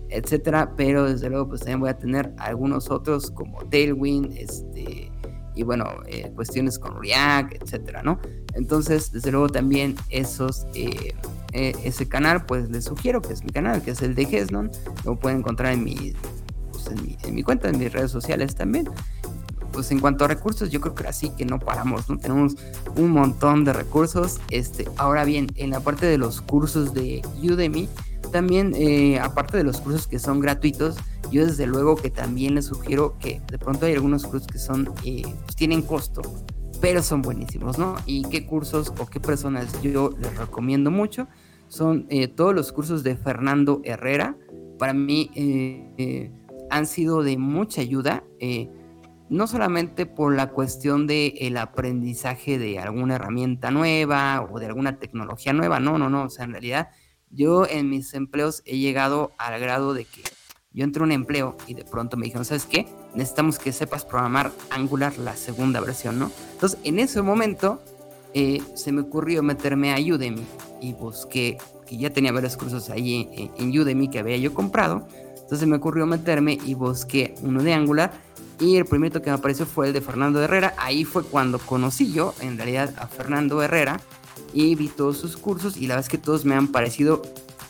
etcétera, 0.10 0.74
pero 0.76 1.06
desde 1.06 1.30
luego 1.30 1.48
pues 1.48 1.62
también 1.62 1.80
voy 1.80 1.90
a 1.90 1.98
tener 1.98 2.34
algunos 2.38 2.92
otros 2.92 3.32
como 3.32 3.60
Tailwind, 3.70 4.34
este 4.38 5.12
y 5.56 5.64
bueno, 5.64 5.86
eh, 6.06 6.32
cuestiones 6.36 6.78
con 6.78 7.02
React, 7.02 7.64
etcétera, 7.64 8.04
¿no? 8.04 8.20
Entonces, 8.54 9.12
desde 9.12 9.32
luego 9.32 9.50
también 9.50 9.96
esos 10.10 10.68
eh, 10.76 11.16
eh, 11.54 11.74
ese 11.84 12.08
canal, 12.08 12.46
pues 12.46 12.70
les 12.70 12.84
sugiero 12.84 13.24
que 13.24 13.34
es 13.34 13.44
mi 13.44 13.50
canal, 13.50 13.82
que 13.82 13.92
es 13.92 14.02
el 14.04 14.14
de 14.14 14.26
Gesnon, 14.26 14.70
lo 15.04 15.18
pueden 15.18 15.40
encontrar 15.40 15.74
pues, 15.74 16.88
en 16.88 17.04
mi, 17.04 17.18
en 17.24 17.34
mi 17.34 17.42
cuenta, 17.42 17.70
en 17.70 17.80
mis 17.80 17.92
redes 17.92 18.12
sociales 18.12 18.54
también 18.54 18.88
pues 19.72 19.92
en 19.92 20.00
cuanto 20.00 20.26
a 20.26 20.28
recursos, 20.28 20.70
yo 20.70 20.82
creo 20.82 20.96
que 20.96 21.08
así 21.08 21.30
que 21.30 21.46
no 21.46 21.60
paramos, 21.60 22.10
¿no? 22.10 22.18
Tenemos 22.18 22.56
un 22.96 23.12
montón 23.12 23.64
de 23.64 23.74
recursos. 23.74 24.40
Este, 24.50 24.88
ahora 24.98 25.26
bien, 25.26 25.48
en 25.56 25.72
la 25.72 25.80
parte 25.80 26.06
de 26.06 26.18
los 26.18 26.42
cursos 26.42 26.94
de 26.94 27.22
Udemy, 27.42 27.90
también, 28.32 28.74
eh, 28.76 29.20
aparte 29.20 29.58
de 29.58 29.64
los 29.64 29.80
cursos 29.80 30.08
que 30.08 30.20
son 30.20 30.40
gratuitos, 30.40 30.98
yo 31.32 31.46
desde 31.46 31.66
luego 31.66 31.96
que 31.96 32.10
también 32.10 32.56
les 32.56 32.66
sugiero 32.66 33.18
que 33.20 33.42
de 33.50 33.58
pronto 33.58 33.86
hay 33.86 33.94
algunos 33.94 34.26
cursos 34.26 34.48
que 34.48 34.60
son, 34.60 34.94
eh, 35.04 35.24
pues 35.44 35.56
tienen 35.56 35.82
costo, 35.82 36.22
pero 36.82 37.02
son 37.02 37.22
buenísimos, 37.22 37.78
¿no? 37.78 37.96
Y 38.06 38.24
qué 38.24 38.46
cursos 38.46 38.94
o 38.98 39.06
qué 39.08 39.20
personas 39.20 39.82
yo 39.82 40.12
les 40.20 40.38
recomiendo 40.38 40.92
mucho 40.92 41.28
son 41.68 42.06
eh, 42.10 42.28
todos 42.28 42.56
los 42.56 42.72
cursos 42.72 43.04
de 43.04 43.18
Fernando 43.18 43.82
Herrera. 43.84 44.38
Para 44.80 44.94
mí 44.94 45.32
han 46.70 46.86
sido 46.86 47.24
de 47.24 47.38
mucha 47.38 47.82
ayuda 47.82 48.24
no 49.30 49.48
solamente 49.48 50.06
por 50.06 50.36
la 50.36 50.50
cuestión 50.50 51.08
del 51.08 51.34
el 51.40 51.58
aprendizaje 51.58 52.58
de 52.58 52.80
alguna 52.80 53.16
herramienta 53.16 53.72
nueva 53.72 54.48
o 54.50 54.60
de 54.60 54.68
alguna 54.68 55.00
tecnología 55.00 55.54
nueva, 55.54 55.80
no, 55.80 55.98
no, 55.98 56.10
no, 56.10 56.24
o 56.24 56.30
sea, 56.30 56.46
en 56.46 56.52
realidad 56.52 56.90
yo 57.30 57.68
en 57.68 57.90
mis 57.90 58.14
empleos 58.14 58.62
he 58.66 58.78
llegado 58.78 59.32
al 59.38 59.60
grado 59.60 59.94
de 59.94 60.06
que 60.06 60.24
yo 60.72 60.84
entré 60.84 61.02
a 61.02 61.06
un 61.06 61.12
empleo 61.12 61.58
y 61.68 61.74
de 61.74 61.84
pronto 61.84 62.18
me 62.18 62.26
dijeron, 62.26 62.46
¿sabes 62.46 62.66
qué? 62.66 62.86
Necesitamos 63.16 63.58
que 63.58 63.72
sepas 63.72 64.06
programar 64.06 64.52
Angular 64.70 65.18
la 65.18 65.36
segunda 65.36 65.82
versión, 65.82 66.20
¿no? 66.20 66.32
Entonces, 66.54 66.80
en 66.84 67.00
ese 67.00 67.22
momento 67.22 67.82
eh, 68.34 68.62
se 68.76 68.92
me 68.92 69.02
ocurrió 69.02 69.42
meterme 69.44 69.94
a 69.94 69.98
Udemy 69.98 70.46
y 70.80 70.94
busqué, 70.94 71.58
que 71.88 71.98
ya 71.98 72.12
tenía 72.12 72.32
varios 72.32 72.56
cursos 72.56 72.90
ahí 72.90 73.28
en, 73.34 73.52
en 73.58 73.80
Udemy 73.80 74.10
que 74.10 74.20
había 74.20 74.38
yo 74.38 74.54
comprado, 74.54 75.08
entonces 75.42 75.68
me 75.68 75.78
ocurrió 75.78 76.06
meterme 76.06 76.58
y 76.66 76.74
busqué 76.74 77.34
uno 77.42 77.64
de 77.64 77.74
Angular 77.74 78.12
y 78.60 78.78
el 78.78 78.86
primero 78.86 79.22
que 79.22 79.30
me 79.30 79.36
apareció 79.36 79.66
fue 79.66 79.88
el 79.88 79.94
de 79.94 80.02
Fernando 80.02 80.42
Herrera. 80.42 80.74
Ahí 80.78 81.04
fue 81.04 81.24
cuando 81.24 81.60
conocí 81.60 82.12
yo, 82.12 82.34
en 82.42 82.58
realidad, 82.58 82.94
a 82.98 83.08
Fernando 83.08 83.62
Herrera 83.62 84.02
y 84.54 84.76
vi 84.76 84.88
todos 84.88 85.18
sus 85.18 85.38
cursos 85.38 85.78
y 85.78 85.82
la 85.82 85.96
verdad 85.96 86.06
es 86.06 86.10
que 86.10 86.18
todos 86.18 86.46
me 86.46 86.56
han 86.56 86.68
parecido 86.70 87.22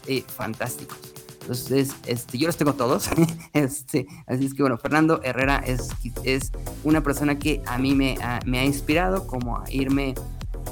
eh, 0.08 0.24
fantásticos. 0.28 0.98
Entonces, 1.42 1.96
este, 2.06 2.38
yo 2.38 2.48
los 2.48 2.58
tengo 2.58 2.74
todos. 2.74 3.10
este, 3.54 4.06
así 4.28 4.46
es 4.46 4.54
que 4.54 4.64
bueno, 4.64 4.78
Fernando 4.78 5.22
Herrera 5.24 5.64
es, 5.66 5.90
es 6.24 6.52
una 6.84 7.02
persona 7.02 7.40
que 7.40 7.62
a 7.66 7.78
mí 7.78 7.96
me 7.96 8.18
ha, 8.22 8.40
me 8.46 8.60
ha 8.60 8.66
inspirado 8.66 9.28
como 9.28 9.58
a 9.58 9.64
irme 9.70 10.14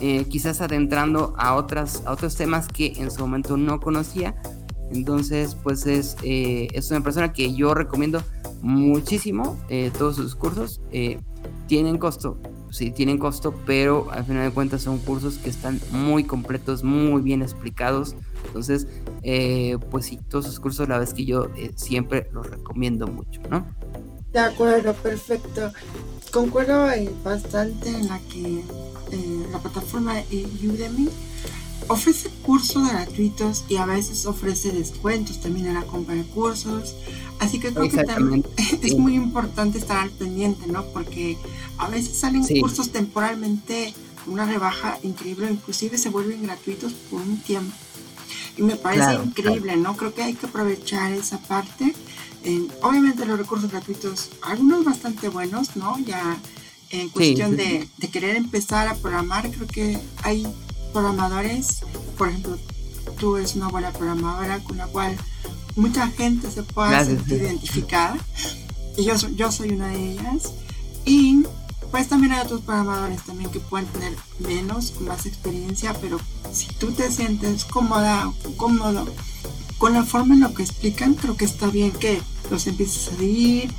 eh, 0.01 0.25
quizás 0.25 0.59
adentrando 0.59 1.33
a, 1.37 1.55
otras, 1.55 2.03
a 2.05 2.11
otros 2.11 2.35
temas 2.35 2.67
que 2.67 2.93
en 2.97 3.09
su 3.09 3.21
momento 3.21 3.55
no 3.55 3.79
conocía. 3.79 4.35
Entonces, 4.95 5.57
pues 5.61 5.85
es, 5.85 6.15
eh, 6.23 6.69
es 6.71 6.89
una 6.89 7.01
persona 7.01 7.33
que 7.33 7.53
yo 7.53 7.73
recomiendo 7.73 8.23
muchísimo 8.61 9.59
eh, 9.69 9.91
todos 9.97 10.15
sus 10.15 10.35
cursos. 10.35 10.79
Eh, 10.91 11.19
tienen 11.67 11.97
costo, 11.97 12.37
sí, 12.71 12.91
tienen 12.91 13.17
costo, 13.17 13.53
pero 13.65 14.09
al 14.11 14.23
final 14.23 14.47
de 14.47 14.51
cuentas 14.51 14.83
son 14.83 14.99
cursos 14.99 15.37
que 15.37 15.49
están 15.49 15.81
muy 15.91 16.23
completos, 16.23 16.83
muy 16.83 17.21
bien 17.21 17.41
explicados. 17.41 18.15
Entonces, 18.45 18.87
pues 19.91 20.05
sí, 20.05 20.19
todos 20.29 20.45
sus 20.45 20.59
cursos, 20.59 20.87
la 20.87 20.99
vez 20.99 21.13
que 21.13 21.25
yo 21.25 21.49
siempre 21.75 22.29
los 22.31 22.49
recomiendo 22.49 23.07
mucho, 23.07 23.41
¿no? 23.49 23.65
De 24.31 24.39
acuerdo, 24.39 24.93
perfecto. 24.93 25.71
Concuerdo 26.31 26.87
bastante 27.23 27.89
en 27.89 28.07
la 28.07 28.19
que 28.31 28.63
la 29.51 29.59
plataforma 29.59 30.15
Udemy 30.31 31.09
ofrece 31.87 32.29
cursos 32.41 32.89
gratuitos 32.89 33.65
y 33.69 33.77
a 33.77 33.85
veces 33.85 34.25
ofrece 34.25 34.71
descuentos 34.71 35.39
también 35.39 35.67
en 35.67 35.75
la 35.75 35.83
compra 35.83 36.15
de 36.15 36.23
cursos. 36.23 36.95
Así 37.39 37.59
que 37.59 37.73
creo 37.73 37.89
que 37.89 38.03
también 38.03 38.45
es 38.81 38.97
muy 38.97 39.15
importante 39.15 39.77
estar 39.77 39.97
al 39.97 40.09
pendiente, 40.11 40.67
¿no? 40.67 40.85
Porque 40.85 41.37
a 41.77 41.89
veces 41.89 42.17
salen 42.17 42.45
cursos 42.59 42.89
temporalmente 42.89 43.93
una 44.27 44.45
rebaja 44.45 44.97
increíble, 45.03 45.51
inclusive 45.51 45.97
se 45.97 46.09
vuelven 46.09 46.43
gratuitos 46.43 46.93
por 46.93 47.21
un 47.21 47.37
tiempo. 47.39 47.75
Y 48.57 48.61
me 48.61 48.75
parece 48.75 49.15
increíble, 49.15 49.75
¿no? 49.75 49.95
Creo 49.97 50.13
que 50.13 50.23
hay 50.23 50.33
que 50.33 50.45
aprovechar 50.45 51.11
esa 51.11 51.39
parte. 51.39 51.93
obviamente 52.81 53.25
los 53.25 53.37
recursos 53.37 53.69
gratuitos, 53.69 54.29
algunos 54.41 54.85
bastante 54.85 55.29
buenos, 55.29 55.75
¿no? 55.75 55.99
Ya 55.99 56.37
en 56.91 57.09
cuestión 57.09 57.57
de, 57.57 57.87
de, 57.97 58.07
querer 58.09 58.37
empezar 58.37 58.87
a 58.87 58.95
programar, 58.95 59.51
creo 59.51 59.67
que 59.67 59.99
hay 60.23 60.47
programadores, 60.95 61.81
por 62.17 62.29
ejemplo, 62.29 62.57
tú 63.19 63.35
eres 63.35 63.53
una 63.55 63.67
buena 63.67 63.91
programadora 63.91 64.59
con 64.59 64.77
la 64.77 64.87
cual 64.87 65.17
mucha 65.75 66.07
gente 66.07 66.49
se 66.49 66.63
pueda 66.63 67.03
sentir 67.03 67.41
identificada. 67.41 68.15
Y 68.95 69.03
yo, 69.03 69.15
yo 69.35 69.51
soy 69.51 69.71
una 69.71 69.89
de 69.89 70.11
ellas. 70.11 70.53
Y 71.03 71.43
pues 71.91 72.07
también 72.07 72.31
hay 72.31 72.45
otros 72.45 72.61
programadores 72.61 73.21
también 73.23 73.51
que 73.51 73.59
pueden 73.59 73.87
tener 73.87 74.13
menos, 74.39 75.01
más 75.01 75.25
experiencia, 75.25 75.93
pero 75.99 76.17
si 76.53 76.67
tú 76.67 76.93
te 76.93 77.11
sientes 77.11 77.65
cómoda 77.65 78.29
o 78.29 78.55
cómodo 78.55 79.05
con 79.77 79.91
la 79.91 80.05
forma 80.05 80.35
en 80.35 80.41
lo 80.41 80.53
que 80.53 80.63
explican, 80.63 81.15
creo 81.15 81.35
que 81.35 81.43
está 81.43 81.67
bien 81.67 81.91
que 81.91 82.21
los 82.49 82.67
empieces 82.67 83.09
a 83.09 83.17
seguir, 83.17 83.69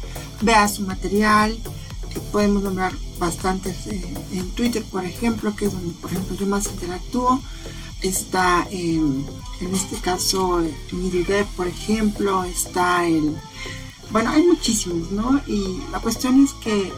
veas 0.42 0.74
su 0.74 0.82
material, 0.82 1.58
que 2.12 2.20
podemos 2.20 2.62
nombrar 2.62 2.92
bastantes 3.18 3.86
eh, 3.86 4.14
en 4.32 4.50
Twitter, 4.50 4.84
por 4.84 5.04
ejemplo, 5.04 5.54
que 5.54 5.66
es 5.66 5.72
donde, 5.72 5.94
por 5.94 6.10
ejemplo, 6.10 6.36
yo 6.36 6.46
más 6.46 6.66
interactúo. 6.66 7.40
Está 8.02 8.66
en 8.70 9.24
este 9.72 9.96
caso 9.96 10.62
MiriDev, 10.92 11.46
por 11.56 11.66
ejemplo, 11.66 12.44
está 12.44 13.06
el... 13.06 13.34
Bueno, 14.10 14.30
hay 14.30 14.42
muchísimos, 14.42 15.10
¿no? 15.10 15.40
Y 15.46 15.80
la 15.90 15.98
cuestión 16.00 16.44
es 16.44 16.52
que 16.52 16.92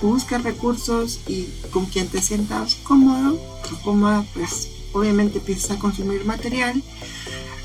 busques 0.00 0.42
recursos 0.42 1.20
y 1.28 1.46
con 1.70 1.86
quien 1.86 2.08
te 2.08 2.20
sientas 2.20 2.76
cómodo 2.82 3.38
o 3.72 3.82
cómoda, 3.82 4.26
pues 4.34 4.68
obviamente 4.92 5.38
empiezas 5.38 5.70
a 5.72 5.78
consumir 5.78 6.24
material 6.24 6.82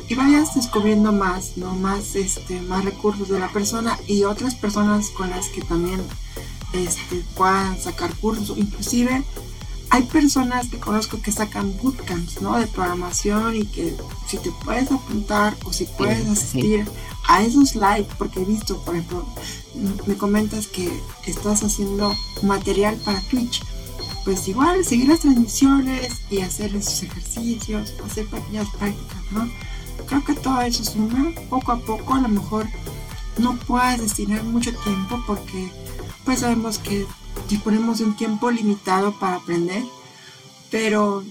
y 0.07 0.15
vayas 0.15 0.55
descubriendo 0.55 1.11
más, 1.11 1.57
¿no? 1.57 1.73
Más, 1.73 2.15
este, 2.15 2.61
más 2.61 2.85
recursos 2.85 3.27
de 3.27 3.39
la 3.39 3.51
persona 3.51 3.99
y 4.07 4.23
otras 4.23 4.55
personas 4.55 5.09
con 5.09 5.29
las 5.29 5.49
que 5.49 5.61
también 5.61 6.01
este, 6.73 7.23
puedan 7.35 7.79
sacar 7.79 8.13
cursos, 8.15 8.57
inclusive 8.57 9.23
hay 9.89 10.03
personas 10.03 10.67
que 10.67 10.79
conozco 10.79 11.21
que 11.21 11.31
sacan 11.31 11.75
bootcamps, 11.81 12.41
¿no? 12.41 12.57
De 12.57 12.67
programación 12.67 13.55
y 13.55 13.65
que 13.65 13.95
si 14.27 14.37
te 14.37 14.51
puedes 14.63 14.91
apuntar 14.91 15.55
o 15.63 15.71
si 15.71 15.85
puedes 15.85 16.27
asistir 16.27 16.85
a 17.27 17.41
esos 17.43 17.75
live, 17.75 18.07
porque 18.17 18.41
he 18.41 18.45
visto, 18.45 18.81
por 18.83 18.95
ejemplo, 18.95 19.25
me 20.05 20.17
comentas 20.17 20.67
que 20.67 20.89
estás 21.25 21.63
haciendo 21.63 22.15
material 22.43 22.95
para 22.97 23.21
Twitch, 23.21 23.63
pues 24.25 24.47
igual 24.47 24.83
seguir 24.83 25.07
las 25.07 25.21
transmisiones 25.21 26.13
y 26.29 26.41
hacer 26.41 26.75
esos 26.75 27.03
ejercicios, 27.03 27.93
hacer 28.05 28.27
pequeñas 28.27 28.67
prácticas, 28.77 29.31
¿no? 29.31 29.49
Creo 30.05 30.23
que 30.23 30.33
todo 30.35 30.61
eso 30.61 30.83
suma 30.83 31.31
poco 31.49 31.71
a 31.71 31.79
poco, 31.79 32.13
a 32.13 32.21
lo 32.21 32.27
mejor 32.27 32.67
no 33.37 33.57
puedes 33.59 34.01
destinar 34.01 34.43
mucho 34.43 34.71
tiempo 34.83 35.23
porque 35.25 35.71
pues 36.27 36.41
sabemos 36.41 36.77
que 36.77 37.07
disponemos 37.47 37.99
de 37.99 38.03
un 38.03 38.13
tiempo 38.13 38.51
limitado 38.51 39.17
para 39.17 39.37
aprender, 39.37 39.81
pero 40.69 41.23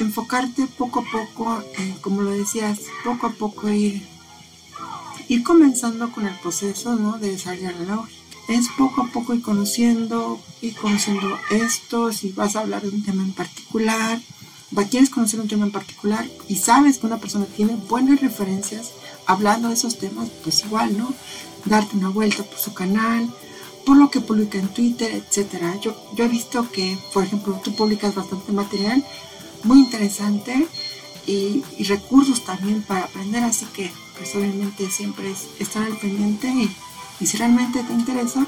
enfocarte 0.00 0.66
poco 0.66 1.00
a 1.00 1.04
poco, 1.04 1.62
como 2.00 2.22
lo 2.22 2.32
decías, 2.32 2.80
poco 3.04 3.28
a 3.28 3.30
poco 3.30 3.68
ir, 3.68 4.04
ir 5.28 5.44
comenzando 5.44 6.10
con 6.10 6.26
el 6.26 6.34
proceso 6.40 6.96
¿no? 6.96 7.18
de 7.18 7.30
desarrollar 7.30 7.76
la 7.76 7.94
lógica. 7.94 8.20
Es 8.48 8.66
poco 8.76 9.02
a 9.02 9.06
poco 9.06 9.34
ir 9.34 9.40
conociendo, 9.40 10.40
ir 10.62 10.74
conociendo 10.74 11.38
esto, 11.52 12.12
si 12.12 12.32
vas 12.32 12.56
a 12.56 12.60
hablar 12.62 12.82
de 12.82 12.88
un 12.88 13.04
tema 13.04 13.22
en 13.22 13.32
particular, 13.32 14.20
quieres 14.90 15.10
conocer 15.10 15.38
un 15.38 15.46
tema 15.46 15.64
en 15.64 15.70
particular 15.70 16.28
y 16.48 16.56
sabes 16.56 16.98
que 16.98 17.06
una 17.06 17.18
persona 17.18 17.44
tiene 17.44 17.76
buenas 17.88 18.20
referencias 18.20 18.90
hablando 19.26 19.68
de 19.68 19.74
esos 19.74 19.96
temas, 19.96 20.28
pues 20.42 20.64
igual, 20.64 20.98
¿no? 20.98 21.14
Darte 21.66 21.96
una 21.96 22.08
vuelta 22.08 22.42
por 22.42 22.58
su 22.58 22.74
canal, 22.74 23.32
por 23.88 23.96
lo 23.96 24.10
que 24.10 24.20
publica 24.20 24.58
en 24.58 24.68
Twitter, 24.68 25.10
etcétera. 25.14 25.74
Yo, 25.80 25.96
yo 26.14 26.26
he 26.26 26.28
visto 26.28 26.70
que, 26.70 26.98
por 27.14 27.24
ejemplo, 27.24 27.58
tú 27.64 27.74
publicas 27.74 28.14
bastante 28.14 28.52
material 28.52 29.02
muy 29.64 29.78
interesante 29.78 30.66
y, 31.26 31.62
recursos 31.84 32.44
también 32.44 32.82
para 32.82 33.04
aprender, 33.04 33.42
así 33.44 33.64
que 33.72 33.90
pues 34.18 34.34
obviamente 34.36 34.90
siempre 34.90 35.30
es 35.30 35.48
estar 35.58 35.82
al 35.84 35.96
pendiente 35.96 36.48
y, 36.48 36.70
y 37.18 37.26
si 37.26 37.38
realmente 37.38 37.82
te 37.82 37.94
interesa, 37.94 38.46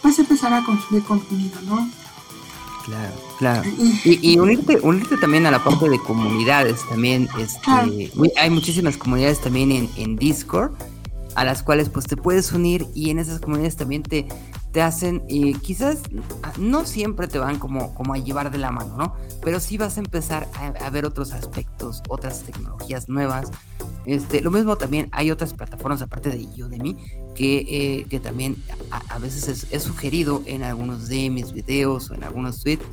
pues 0.00 0.16
empezar 0.20 0.52
a 0.52 0.62
consumir 0.62 1.02
contenido, 1.02 1.60
¿no? 1.62 1.90
Claro, 2.84 3.14
claro. 3.36 3.68
Y, 4.04 4.32
y, 4.32 4.38
unirte, 4.38 4.78
unirte 4.80 5.16
también 5.16 5.44
a 5.46 5.50
la 5.50 5.64
parte 5.64 5.88
de 5.88 5.98
comunidades 5.98 6.88
también. 6.88 7.28
Este, 7.36 8.12
hay 8.36 8.50
muchísimas 8.50 8.96
comunidades 8.96 9.40
también 9.40 9.72
en, 9.72 9.90
en 9.96 10.14
Discord 10.14 10.70
a 11.38 11.44
las 11.44 11.62
cuales 11.62 11.88
pues 11.88 12.04
te 12.06 12.16
puedes 12.16 12.50
unir 12.50 12.88
y 12.96 13.10
en 13.10 13.20
esas 13.20 13.38
comunidades 13.38 13.76
también 13.76 14.02
te, 14.02 14.26
te 14.72 14.82
hacen, 14.82 15.22
y 15.28 15.54
quizás 15.54 16.02
no 16.58 16.84
siempre 16.84 17.28
te 17.28 17.38
van 17.38 17.60
como, 17.60 17.94
como 17.94 18.12
a 18.14 18.18
llevar 18.18 18.50
de 18.50 18.58
la 18.58 18.72
mano, 18.72 18.96
¿no? 18.96 19.14
Pero 19.40 19.60
sí 19.60 19.78
vas 19.78 19.98
a 19.98 20.00
empezar 20.00 20.48
a, 20.80 20.90
ver 20.90 21.06
otros 21.06 21.32
aspectos, 21.32 22.02
otras 22.08 22.42
tecnologías 22.42 23.08
nuevas. 23.08 23.52
Este, 24.04 24.40
lo 24.40 24.50
mismo 24.50 24.78
también 24.78 25.10
hay 25.12 25.30
otras 25.30 25.54
plataformas 25.54 26.02
aparte 26.02 26.30
de 26.30 26.38
Udemy 26.60 26.96
que, 27.36 27.58
eh, 27.68 28.06
que 28.10 28.18
también 28.18 28.56
a, 28.90 29.18
veces 29.20 29.68
es, 29.70 29.82
sugerido 29.84 30.42
en 30.44 30.64
algunos 30.64 31.06
de 31.06 31.30
mis 31.30 31.52
videos 31.52 32.10
o 32.10 32.14
en 32.14 32.24
algunos 32.24 32.64
tweets. 32.64 32.84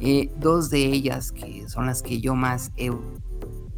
Eh, 0.00 0.30
dos 0.38 0.70
de 0.70 0.86
ellas 0.86 1.32
que 1.32 1.68
son 1.68 1.84
las 1.84 2.00
que 2.00 2.18
yo 2.22 2.34
más 2.34 2.72
he 2.78 2.90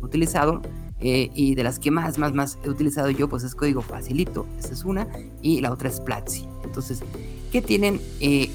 utilizado 0.00 0.62
eh, 1.02 1.30
y 1.34 1.56
de 1.56 1.64
las 1.64 1.80
que 1.80 1.90
más, 1.90 2.16
más, 2.18 2.32
más 2.32 2.58
he 2.64 2.70
utilizado 2.70 3.10
yo, 3.10 3.28
pues 3.28 3.42
es 3.42 3.54
código 3.54 3.82
facilito. 3.82 4.46
Esa 4.58 4.72
es 4.72 4.84
una. 4.84 5.08
Y 5.42 5.60
la 5.60 5.72
otra 5.72 5.88
es 5.88 6.00
Platzi. 6.00 6.46
Entonces, 6.62 7.02
¿qué 7.50 7.60
tienen 7.60 8.00
eh, 8.20 8.50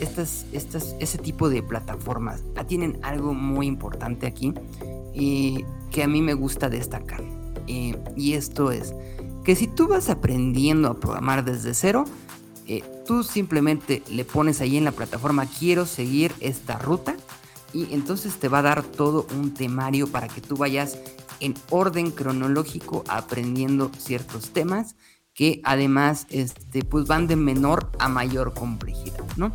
estas, 0.00 0.44
estas, 0.52 0.96
ese 0.98 1.18
tipo 1.18 1.48
de 1.48 1.62
plataformas? 1.62 2.42
Ah, 2.56 2.64
tienen 2.64 2.98
algo 3.02 3.32
muy 3.32 3.66
importante 3.66 4.26
aquí 4.26 4.52
eh, 5.14 5.64
que 5.92 6.02
a 6.02 6.08
mí 6.08 6.20
me 6.20 6.34
gusta 6.34 6.68
destacar. 6.68 7.22
y 7.66 8.32
esto 8.34 8.72
es 8.72 8.92
que 9.44 9.54
si 9.54 9.68
tú 9.68 9.88
vas 9.88 10.10
aprendiendo 10.10 10.88
a 10.88 10.94
programar 10.94 11.44
desde 11.44 11.74
cero, 11.74 12.04
tú 13.06 13.22
simplemente 13.22 14.02
le 14.10 14.24
pones 14.24 14.60
ahí 14.60 14.76
en 14.76 14.84
la 14.84 14.92
plataforma 14.92 15.46
quiero 15.46 15.86
seguir 15.86 16.32
esta 16.40 16.78
ruta 16.78 17.14
y 17.74 17.92
entonces 17.92 18.36
te 18.36 18.48
va 18.48 18.60
a 18.60 18.62
dar 18.62 18.82
todo 18.82 19.26
un 19.36 19.52
temario 19.52 20.06
para 20.06 20.28
que 20.28 20.40
tú 20.40 20.56
vayas 20.56 20.98
en 21.40 21.54
orden 21.70 22.10
cronológico 22.10 23.04
aprendiendo 23.08 23.90
ciertos 23.98 24.50
temas 24.50 24.96
que 25.32 25.60
además 25.64 26.26
este, 26.30 26.84
pues 26.84 27.06
van 27.06 27.26
de 27.26 27.36
menor 27.36 27.90
a 27.98 28.08
mayor 28.08 28.54
complejidad, 28.54 29.24
¿no? 29.36 29.52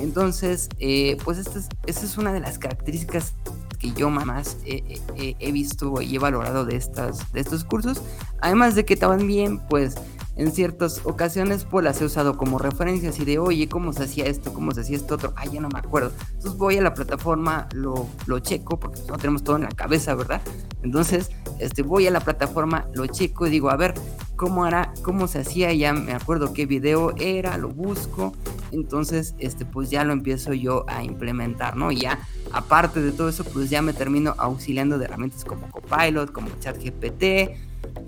Entonces, 0.00 0.68
eh, 0.78 1.16
pues 1.24 1.38
esta 1.38 1.60
es, 1.86 2.18
una 2.18 2.32
de 2.32 2.40
las 2.40 2.58
características 2.58 3.34
que 3.78 3.92
yo 3.92 4.10
más 4.10 4.56
he 4.64 5.52
visto 5.52 6.00
y 6.02 6.16
he 6.16 6.18
valorado 6.18 6.64
de, 6.64 6.76
estas, 6.76 7.32
de 7.32 7.40
estos 7.40 7.64
cursos. 7.64 8.02
Además 8.40 8.74
de 8.74 8.84
que 8.84 8.96
también, 8.96 9.60
pues, 9.68 9.94
en 10.36 10.52
ciertas 10.52 11.00
ocasiones 11.04 11.64
pues 11.64 11.84
las 11.84 12.00
he 12.00 12.04
usado 12.04 12.36
como 12.36 12.58
referencias 12.58 13.18
y 13.20 13.24
de 13.24 13.38
oye, 13.38 13.68
¿cómo 13.68 13.92
se 13.92 14.04
hacía 14.04 14.26
esto? 14.26 14.52
¿Cómo 14.52 14.72
se 14.72 14.80
hacía 14.80 14.96
esto 14.96 15.14
otro? 15.14 15.32
Ay, 15.36 15.50
ya 15.52 15.60
no 15.60 15.68
me 15.68 15.78
acuerdo. 15.78 16.12
Entonces 16.32 16.56
voy 16.56 16.76
a 16.76 16.82
la 16.82 16.94
plataforma, 16.94 17.68
lo, 17.72 18.08
lo 18.26 18.38
checo, 18.40 18.78
porque 18.78 19.00
no 19.08 19.16
tenemos 19.16 19.44
todo 19.44 19.56
en 19.56 19.62
la 19.62 19.68
cabeza, 19.68 20.14
¿verdad? 20.14 20.42
Entonces, 20.82 21.30
este, 21.58 21.82
voy 21.82 22.06
a 22.06 22.10
la 22.10 22.20
plataforma, 22.20 22.86
lo 22.94 23.06
checo 23.06 23.46
y 23.46 23.50
digo, 23.50 23.70
a 23.70 23.76
ver, 23.76 23.94
¿cómo 24.36 24.64
hará? 24.64 24.92
¿Cómo 25.02 25.28
se 25.28 25.38
hacía? 25.38 25.72
Ya 25.72 25.92
me 25.92 26.12
acuerdo 26.12 26.52
qué 26.52 26.66
video 26.66 27.14
era, 27.16 27.56
lo 27.56 27.68
busco. 27.68 28.32
Entonces, 28.72 29.34
este, 29.38 29.64
pues 29.64 29.90
ya 29.90 30.04
lo 30.04 30.12
empiezo 30.12 30.52
yo 30.52 30.84
a 30.88 31.04
implementar, 31.04 31.76
¿no? 31.76 31.92
Y 31.92 32.00
ya, 32.00 32.18
aparte 32.52 33.00
de 33.00 33.12
todo 33.12 33.28
eso, 33.28 33.44
pues 33.44 33.70
ya 33.70 33.82
me 33.82 33.92
termino 33.92 34.34
auxiliando 34.36 34.98
de 34.98 35.04
herramientas 35.04 35.44
como 35.44 35.70
Copilot, 35.70 36.32
como 36.32 36.48
ChatGPT 36.60 37.56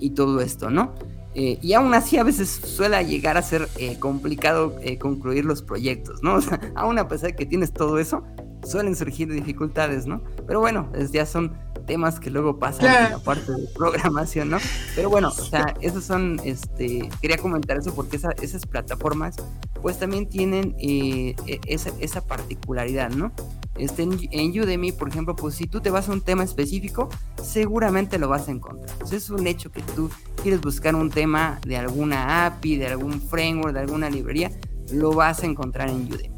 y 0.00 0.10
todo 0.10 0.40
esto, 0.40 0.70
¿no? 0.70 0.92
Eh, 1.38 1.58
y 1.60 1.74
aún 1.74 1.92
así 1.92 2.16
a 2.16 2.24
veces 2.24 2.48
suele 2.48 3.04
llegar 3.04 3.36
a 3.36 3.42
ser 3.42 3.68
eh, 3.76 3.98
complicado 3.98 4.74
eh, 4.80 4.96
concluir 4.96 5.44
los 5.44 5.60
proyectos, 5.60 6.22
¿no? 6.22 6.34
O 6.36 6.40
sea, 6.40 6.58
aún 6.74 6.98
a 6.98 7.08
pesar 7.08 7.32
de 7.32 7.36
que 7.36 7.44
tienes 7.44 7.74
todo 7.74 7.98
eso, 7.98 8.24
suelen 8.64 8.96
surgir 8.96 9.30
dificultades, 9.30 10.06
¿no? 10.06 10.22
Pero 10.46 10.60
bueno, 10.60 10.90
ya 11.12 11.26
son 11.26 11.54
temas 11.86 12.20
que 12.20 12.30
luego 12.30 12.58
pasan 12.58 12.86
en 12.86 13.12
la 13.12 13.18
parte 13.18 13.52
de 13.52 13.68
programación, 13.74 14.48
¿no? 14.48 14.56
Pero 14.94 15.10
bueno, 15.10 15.28
o 15.28 15.44
sea, 15.44 15.74
esos 15.82 16.04
son, 16.04 16.40
este, 16.42 17.06
quería 17.20 17.36
comentar 17.36 17.76
eso 17.76 17.94
porque 17.94 18.16
esas 18.16 18.66
plataformas, 18.66 19.36
pues 19.82 19.98
también 19.98 20.30
tienen 20.30 20.74
e, 20.78 21.36
esa, 21.66 21.90
esa, 22.00 22.26
particularidad, 22.26 23.10
¿no? 23.10 23.30
Este, 23.78 24.02
en, 24.02 24.60
Udemy, 24.60 24.92
por 24.92 25.08
ejemplo, 25.08 25.36
pues 25.36 25.54
si 25.54 25.66
tú 25.66 25.80
te 25.80 25.90
vas 25.90 26.08
a 26.08 26.12
un 26.12 26.20
tema 26.20 26.44
específico, 26.44 27.08
seguramente 27.42 28.18
lo 28.18 28.28
vas 28.28 28.48
a 28.48 28.52
encontrar. 28.52 28.96
Pues 28.98 29.12
es 29.12 29.30
un 29.30 29.46
hecho 29.46 29.70
que 29.70 29.82
tú 29.82 30.10
quieres 30.42 30.60
buscar 30.60 30.94
un 30.94 31.10
tema 31.10 31.60
de 31.66 31.76
alguna 31.76 32.46
API, 32.46 32.76
de 32.76 32.86
algún 32.88 33.20
framework, 33.20 33.74
de 33.74 33.80
alguna 33.80 34.10
librería, 34.10 34.50
lo 34.92 35.12
vas 35.12 35.42
a 35.42 35.46
encontrar 35.46 35.88
en 35.90 36.12
Udemy. 36.12 36.34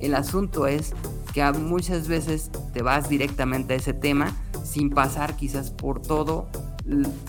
El 0.00 0.14
asunto 0.14 0.66
es 0.66 0.94
que 1.32 1.50
muchas 1.52 2.08
veces 2.08 2.50
te 2.72 2.82
vas 2.82 3.08
directamente 3.08 3.74
a 3.74 3.76
ese 3.76 3.94
tema 3.94 4.36
sin 4.64 4.90
pasar 4.90 5.36
quizás 5.36 5.70
por 5.70 6.02
todo 6.02 6.48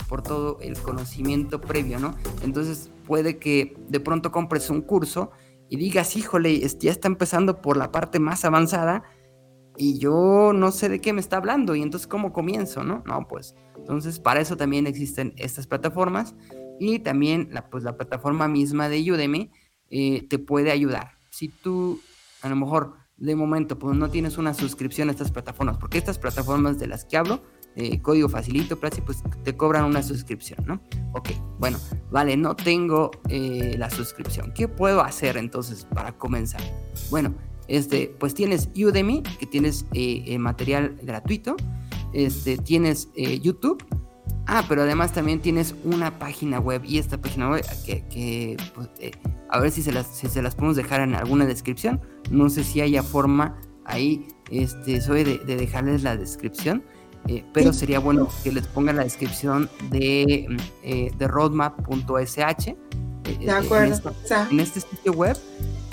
por 0.07 0.21
todo 0.21 0.57
el 0.61 0.77
conocimiento 0.79 1.61
previo, 1.61 1.99
¿no? 1.99 2.15
Entonces 2.41 2.89
puede 3.05 3.37
que 3.37 3.77
de 3.87 3.99
pronto 3.99 4.31
compres 4.31 4.69
un 4.69 4.81
curso 4.81 5.31
y 5.69 5.77
digas, 5.77 6.15
híjole, 6.15 6.59
ya 6.59 6.91
está 6.91 7.07
empezando 7.07 7.61
por 7.61 7.77
la 7.77 7.91
parte 7.91 8.19
más 8.19 8.45
avanzada 8.45 9.03
y 9.77 9.97
yo 9.97 10.51
no 10.53 10.71
sé 10.71 10.89
de 10.89 11.01
qué 11.01 11.13
me 11.13 11.21
está 11.21 11.37
hablando 11.37 11.75
y 11.75 11.81
entonces 11.81 12.07
cómo 12.07 12.33
comienzo, 12.33 12.83
¿no? 12.83 13.03
No, 13.05 13.27
pues 13.27 13.55
entonces 13.75 14.19
para 14.19 14.39
eso 14.39 14.55
también 14.57 14.87
existen 14.87 15.33
estas 15.37 15.67
plataformas 15.67 16.35
y 16.79 16.99
también 16.99 17.49
la, 17.51 17.69
pues, 17.69 17.83
la 17.83 17.97
plataforma 17.97 18.47
misma 18.47 18.89
de 18.89 19.11
Udemy 19.11 19.51
eh, 19.89 20.27
te 20.27 20.39
puede 20.39 20.71
ayudar. 20.71 21.17
Si 21.29 21.49
tú 21.49 21.99
a 22.41 22.49
lo 22.49 22.55
mejor 22.55 22.93
de 23.17 23.35
momento 23.35 23.79
pues 23.79 23.95
no 23.95 24.09
tienes 24.09 24.37
una 24.37 24.53
suscripción 24.53 25.09
a 25.09 25.11
estas 25.11 25.31
plataformas, 25.31 25.77
porque 25.77 25.97
estas 25.97 26.19
plataformas 26.19 26.79
de 26.79 26.87
las 26.87 27.05
que 27.05 27.17
hablo, 27.17 27.41
eh, 27.75 28.01
código 28.01 28.29
facilito, 28.29 28.77
pues 28.79 29.01
te 29.43 29.57
cobran 29.57 29.85
una 29.85 30.03
suscripción, 30.03 30.63
¿no? 30.67 30.81
Ok, 31.13 31.29
bueno, 31.57 31.79
vale, 32.11 32.37
no 32.37 32.55
tengo 32.55 33.09
eh, 33.29 33.75
la 33.79 33.89
suscripción. 33.89 34.53
¿Qué 34.53 34.67
puedo 34.67 35.01
hacer 35.01 35.37
entonces 35.37 35.85
para 35.85 36.11
comenzar? 36.17 36.61
Bueno, 37.09 37.33
este, 37.67 38.13
pues 38.19 38.33
tienes 38.33 38.69
Udemy, 38.75 39.23
que 39.39 39.45
tienes 39.45 39.85
eh, 39.93 40.23
eh, 40.25 40.37
material 40.37 40.97
gratuito, 41.01 41.55
este, 42.13 42.57
tienes 42.57 43.09
eh, 43.15 43.39
YouTube, 43.39 43.83
ah, 44.47 44.65
pero 44.67 44.83
además 44.83 45.13
también 45.13 45.39
tienes 45.39 45.75
una 45.83 46.19
página 46.19 46.59
web 46.59 46.83
y 46.85 46.97
esta 46.97 47.19
página 47.19 47.49
web 47.49 47.65
que, 47.85 48.57
pues, 48.75 48.89
a 49.49 49.59
ver 49.59 49.71
si 49.71 49.81
se, 49.81 49.91
las, 49.91 50.07
si 50.07 50.27
se 50.27 50.41
las 50.41 50.55
podemos 50.55 50.75
dejar 50.75 51.01
en 51.01 51.15
alguna 51.15 51.45
descripción, 51.45 52.01
no 52.29 52.49
sé 52.49 52.63
si 52.63 52.81
haya 52.81 53.03
forma 53.03 53.59
ahí, 53.85 54.27
este, 54.49 55.01
soy 55.01 55.23
de, 55.23 55.37
dejarles 55.39 56.03
la 56.03 56.17
descripción. 56.17 56.83
pero 57.53 57.71
sería 57.71 57.99
bueno 57.99 58.27
que 58.43 58.51
les 58.51 58.67
pongan 58.67 58.97
la 58.97 59.03
descripción 59.03 59.69
de, 59.89 60.47
de 60.83 61.27
roadmap.sh. 61.27 62.75
De 63.23 63.51
acuerdo. 63.51 64.13
en 64.51 64.59
este 64.59 64.81
sitio 64.81 65.13
web 65.13 65.37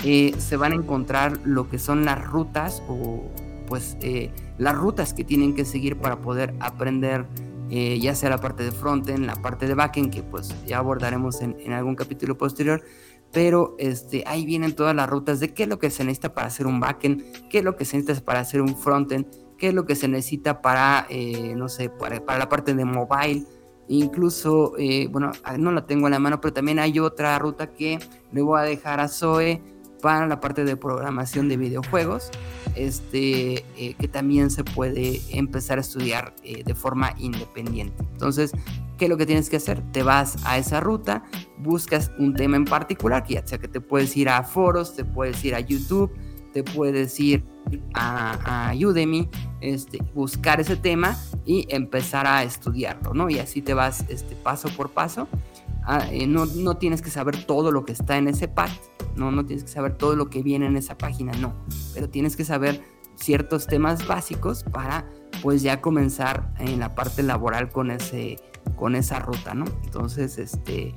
eh, 0.03 0.33
se 0.39 0.57
van 0.57 0.71
a 0.71 0.75
encontrar 0.75 1.39
lo 1.43 1.69
que 1.69 1.77
son 1.77 2.05
las 2.05 2.25
rutas 2.25 2.81
o 2.87 3.29
pues 3.67 3.97
eh, 4.01 4.31
las 4.57 4.75
rutas 4.75 5.13
que 5.13 5.23
tienen 5.23 5.53
que 5.53 5.63
seguir 5.63 5.97
para 5.97 6.21
poder 6.21 6.55
aprender 6.59 7.25
eh, 7.69 7.99
ya 7.99 8.15
sea 8.15 8.29
la 8.29 8.39
parte 8.39 8.63
de 8.63 8.71
frontend, 8.71 9.25
la 9.25 9.35
parte 9.35 9.67
de 9.67 9.75
backend, 9.75 10.11
que 10.11 10.23
pues 10.23 10.53
ya 10.65 10.79
abordaremos 10.79 11.41
en, 11.41 11.71
algún 11.71 11.95
capítulo 11.95 12.37
posterior, 12.37 12.83
pero 13.31 13.75
este, 13.77 14.23
ahí 14.27 14.43
vienen 14.43 14.75
todas 14.75 14.93
las 14.93 15.09
rutas 15.09 15.39
de 15.39 15.53
qué 15.53 15.63
es 15.63 15.69
lo 15.69 15.79
que 15.79 15.89
se 15.89 16.03
necesita 16.03 16.33
para 16.33 16.47
hacer 16.47 16.67
un 16.67 16.81
backend, 16.81 17.47
qué 17.47 17.59
es 17.59 17.63
lo 17.63 17.77
que 17.77 17.85
se 17.85 17.95
necesita 17.95 18.25
para 18.25 18.41
hacer 18.41 18.61
un 18.61 18.75
frontend, 18.75 19.25
qué 19.57 19.69
es 19.69 19.73
lo 19.73 19.85
que 19.85 19.95
se 19.95 20.09
necesita 20.09 20.61
para, 20.61 21.07
no 21.55 21.69
sé, 21.69 21.89
para, 21.89 22.19
la 22.37 22.49
parte 22.49 22.73
de 22.73 22.83
mobile, 22.83 23.45
incluso, 23.87 24.73
bueno, 25.11 25.31
no 25.57 25.71
la 25.71 25.85
tengo 25.85 26.07
en 26.07 26.11
la 26.11 26.19
mano, 26.19 26.41
pero 26.41 26.51
también 26.51 26.79
hay 26.79 26.99
otra 26.99 27.39
ruta 27.39 27.71
que 27.71 27.99
le 28.33 28.41
voy 28.41 28.59
a 28.59 28.63
dejar 28.63 28.99
a 28.99 29.07
Zoe 29.07 29.61
para 30.01 30.27
la 30.27 30.39
parte 30.39 30.65
de 30.65 30.75
programación 30.75 31.47
de 31.47 31.57
videojuegos, 31.57 32.29
este, 32.75 33.65
eh, 33.77 33.95
que 33.99 34.07
también 34.07 34.49
se 34.49 34.63
puede 34.63 35.21
empezar 35.31 35.77
a 35.77 35.81
estudiar 35.81 36.33
eh, 36.43 36.63
de 36.63 36.75
forma 36.75 37.13
independiente. 37.17 38.03
Entonces, 38.11 38.51
¿qué 38.97 39.05
es 39.05 39.09
lo 39.09 39.17
que 39.17 39.25
tienes 39.25 39.49
que 39.49 39.57
hacer? 39.57 39.81
Te 39.91 40.03
vas 40.03 40.37
a 40.45 40.57
esa 40.57 40.79
ruta, 40.79 41.23
buscas 41.57 42.11
un 42.17 42.33
tema 42.33 42.57
en 42.57 42.65
particular, 42.65 43.23
que 43.23 43.35
ya 43.35 43.47
sea 43.47 43.59
que 43.59 43.67
te 43.67 43.81
puedes 43.81 44.15
ir 44.17 44.29
a 44.29 44.43
foros, 44.43 44.95
te 44.95 45.05
puedes 45.05 45.43
ir 45.45 45.55
a 45.55 45.59
YouTube, 45.59 46.11
te 46.53 46.63
puedes 46.63 47.19
ir 47.19 47.45
a, 47.93 48.69
a 48.69 48.75
Udemy, 48.75 49.29
este, 49.61 49.99
buscar 50.13 50.59
ese 50.59 50.75
tema 50.75 51.17
y 51.45 51.65
empezar 51.69 52.27
a 52.27 52.43
estudiarlo, 52.43 53.13
¿no? 53.13 53.29
Y 53.29 53.39
así 53.39 53.61
te 53.61 53.73
vas 53.73 54.05
este, 54.09 54.35
paso 54.35 54.69
por 54.69 54.89
paso. 54.89 55.27
Ah, 55.83 56.05
eh, 56.11 56.27
no, 56.27 56.45
no, 56.45 56.77
tienes 56.77 57.01
que 57.01 57.09
saber 57.09 57.43
todo 57.45 57.71
lo 57.71 57.85
que 57.85 57.93
está 57.93 58.17
en 58.17 58.27
ese 58.27 58.47
pack, 58.47 58.71
no, 59.15 59.31
no 59.31 59.45
tienes 59.45 59.63
que 59.63 59.71
saber 59.71 59.97
todo 59.97 60.15
lo 60.15 60.29
que 60.29 60.43
viene 60.43 60.65
en 60.65 60.77
esa 60.77 60.97
página, 60.97 61.31
no, 61.33 61.53
pero 61.93 62.09
tienes 62.09 62.35
que 62.35 62.45
saber 62.45 62.81
ciertos 63.15 63.67
temas 63.67 64.07
básicos 64.07 64.63
para 64.63 65.05
pues 65.41 65.61
ya 65.61 65.81
comenzar 65.81 66.53
en 66.59 66.79
la 66.79 66.95
parte 66.95 67.23
laboral 67.23 67.69
con 67.69 67.91
ese 67.91 68.37
con 68.75 68.95
esa 68.95 69.19
ruta, 69.19 69.53
¿no? 69.53 69.65
Entonces, 69.83 70.37
este, 70.37 70.93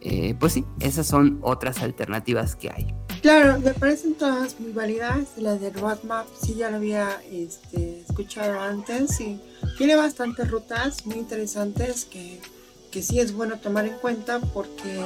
eh, 0.00 0.34
pues 0.38 0.52
sí, 0.52 0.64
esas 0.80 1.06
son 1.06 1.38
otras 1.42 1.82
alternativas 1.82 2.56
que 2.56 2.70
hay. 2.70 2.94
Claro, 3.22 3.58
me 3.60 3.72
parecen 3.72 4.14
todas 4.14 4.60
muy 4.60 4.72
válidas. 4.72 5.38
La 5.38 5.56
de 5.56 5.70
Roadmap 5.70 6.26
sí 6.38 6.54
ya 6.54 6.70
lo 6.70 6.76
había 6.76 7.22
este, 7.30 8.00
escuchado 8.00 8.60
antes 8.60 9.18
y 9.20 9.40
tiene 9.78 9.96
bastantes 9.96 10.50
rutas 10.50 11.06
muy 11.06 11.16
interesantes 11.16 12.04
que, 12.04 12.40
que 12.90 13.02
sí 13.02 13.20
es 13.20 13.32
bueno 13.32 13.58
tomar 13.58 13.86
en 13.86 13.94
cuenta 13.94 14.40
porque 14.40 15.00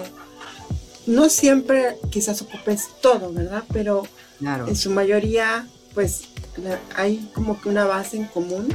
no 1.08 1.30
siempre 1.30 1.96
quizás 2.10 2.42
ocupes 2.42 2.88
todo, 3.00 3.32
¿verdad? 3.32 3.64
Pero 3.72 4.02
en 4.40 4.76
su 4.76 4.90
mayoría, 4.90 5.66
pues 5.94 6.24
hay 6.96 7.30
como 7.34 7.60
que 7.60 7.70
una 7.70 7.86
base 7.86 8.18
en 8.18 8.26
común 8.26 8.68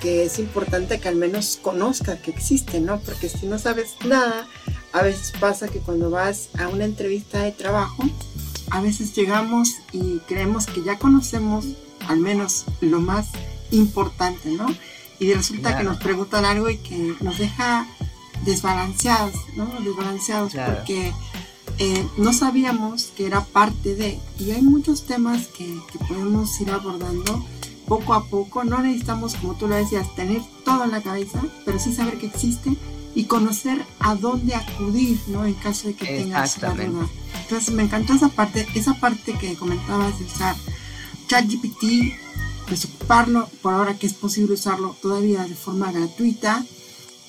que 0.00 0.24
es 0.24 0.38
importante 0.38 1.00
que 1.00 1.08
al 1.08 1.16
menos 1.16 1.58
conozca 1.62 2.20
que 2.20 2.30
existe, 2.30 2.80
¿no? 2.80 3.00
Porque 3.00 3.28
si 3.28 3.46
no 3.46 3.58
sabes 3.58 3.94
nada, 4.04 4.46
a 4.92 5.02
veces 5.02 5.32
pasa 5.40 5.68
que 5.68 5.78
cuando 5.78 6.10
vas 6.10 6.50
a 6.58 6.68
una 6.68 6.84
entrevista 6.84 7.42
de 7.42 7.52
trabajo, 7.52 8.02
a 8.70 8.80
veces 8.80 9.14
llegamos 9.14 9.76
y 9.92 10.18
creemos 10.28 10.66
que 10.66 10.82
ya 10.82 10.98
conocemos 10.98 11.64
al 12.08 12.18
menos 12.18 12.64
lo 12.80 13.00
más 13.00 13.28
importante, 13.70 14.50
¿no? 14.50 14.66
Y 15.18 15.32
resulta 15.32 15.78
que 15.78 15.84
nos 15.84 15.98
preguntan 15.98 16.44
algo 16.44 16.68
y 16.68 16.78
que 16.78 17.14
nos 17.20 17.38
deja 17.38 17.86
desbalanceados, 18.44 19.34
¿no? 19.56 19.66
Desbalanceados 19.80 20.52
porque 20.52 21.12
eh, 21.78 22.06
no 22.16 22.32
sabíamos 22.32 23.12
que 23.16 23.26
era 23.26 23.44
parte 23.44 23.94
de, 23.94 24.18
y 24.38 24.50
hay 24.50 24.62
muchos 24.62 25.04
temas 25.04 25.46
que, 25.48 25.78
podemos 26.08 26.60
ir 26.60 26.70
abordando 26.70 27.44
poco 27.86 28.14
a 28.14 28.24
poco. 28.24 28.64
No 28.64 28.80
necesitamos, 28.80 29.34
como 29.36 29.54
tú 29.54 29.68
lo 29.68 29.74
decías, 29.74 30.14
tener 30.14 30.42
todo 30.64 30.84
en 30.84 30.90
la 30.90 31.02
cabeza, 31.02 31.42
pero 31.64 31.78
sí 31.78 31.92
saber 31.92 32.18
que 32.18 32.26
existe 32.26 32.76
y 33.14 33.24
conocer 33.24 33.84
a 33.98 34.14
dónde 34.14 34.54
acudir, 34.54 35.20
¿no? 35.28 35.44
En 35.44 35.54
caso 35.54 35.88
de 35.88 35.94
que 35.94 36.06
tengas 36.06 36.56
una 36.58 36.70
duda. 36.70 37.08
Entonces 37.42 37.74
me 37.74 37.82
encantó 37.82 38.14
esa 38.14 38.28
parte, 38.28 38.66
esa 38.74 38.94
parte 38.94 39.34
que 39.34 39.54
comentabas 39.54 40.18
de 40.18 40.24
usar 40.24 40.56
ChatGPT, 41.28 42.14
pues 42.66 42.84
ocuparlo, 42.86 43.48
por 43.60 43.74
ahora 43.74 43.98
que 43.98 44.06
es 44.06 44.14
posible 44.14 44.54
usarlo 44.54 44.96
todavía 45.02 45.44
de 45.44 45.54
forma 45.54 45.92
gratuita 45.92 46.64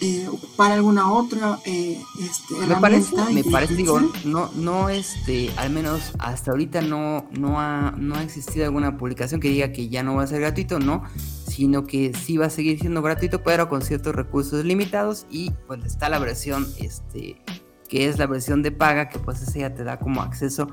eh, 0.04 0.28
ocupar 0.28 0.74
alguna 0.74 1.14
otra 1.14 1.60
eh, 1.66 1.98
este, 2.20 2.56
me 2.68 2.76
parece 2.76 3.16
me 3.34 3.42
parece 3.46 3.76
digo 3.76 4.02
no 4.26 4.52
no 4.54 4.90
este 4.90 5.50
al 5.56 5.70
menos 5.70 6.12
hasta 6.20 6.52
ahorita 6.52 6.82
no 6.82 7.26
no 7.32 7.58
ha 7.58 7.92
no 7.98 8.16
ha 8.16 8.24
existido 8.24 8.66
alguna 8.66 8.98
publicación 8.98 9.40
que 9.40 9.48
diga 9.48 9.72
que 9.72 9.88
ya 9.88 10.04
no 10.04 10.16
va 10.16 10.24
a 10.24 10.28
ser 10.28 10.42
gratuito 10.42 10.80
no 10.80 11.04
sino 11.48 11.86
que 11.86 12.14
sí 12.14 12.36
va 12.36 12.48
a 12.48 12.50
seguir 12.50 12.82
siendo 12.82 13.02
gratuito 13.02 13.44
pero 13.44 13.70
con 13.70 13.82
ciertos 13.82 14.14
recursos 14.14 14.66
limitados 14.66 15.26
y 15.30 15.52
pues 15.68 15.86
está 15.86 16.10
la 16.10 16.20
versión 16.20 16.68
este 16.80 17.42
que 17.88 18.10
es 18.10 18.18
la 18.18 18.28
versión 18.28 18.62
de 18.62 18.72
paga 18.72 19.08
que 19.08 19.20
pues 19.20 19.42
esa 19.42 19.58
ya 19.58 19.74
te 19.74 19.86
da 19.86 20.00
como 20.00 20.22
acceso 20.22 20.68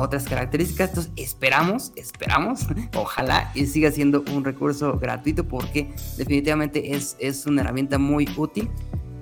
otras 0.00 0.24
características. 0.24 0.90
Entonces 0.90 1.12
esperamos, 1.16 1.92
esperamos, 1.96 2.66
ojalá 2.94 3.50
y 3.54 3.66
siga 3.66 3.90
siendo 3.90 4.24
un 4.32 4.44
recurso 4.44 4.98
gratuito 4.98 5.46
porque 5.46 5.94
definitivamente 6.16 6.94
es, 6.94 7.16
es 7.18 7.46
una 7.46 7.62
herramienta 7.62 7.98
muy 7.98 8.28
útil. 8.36 8.70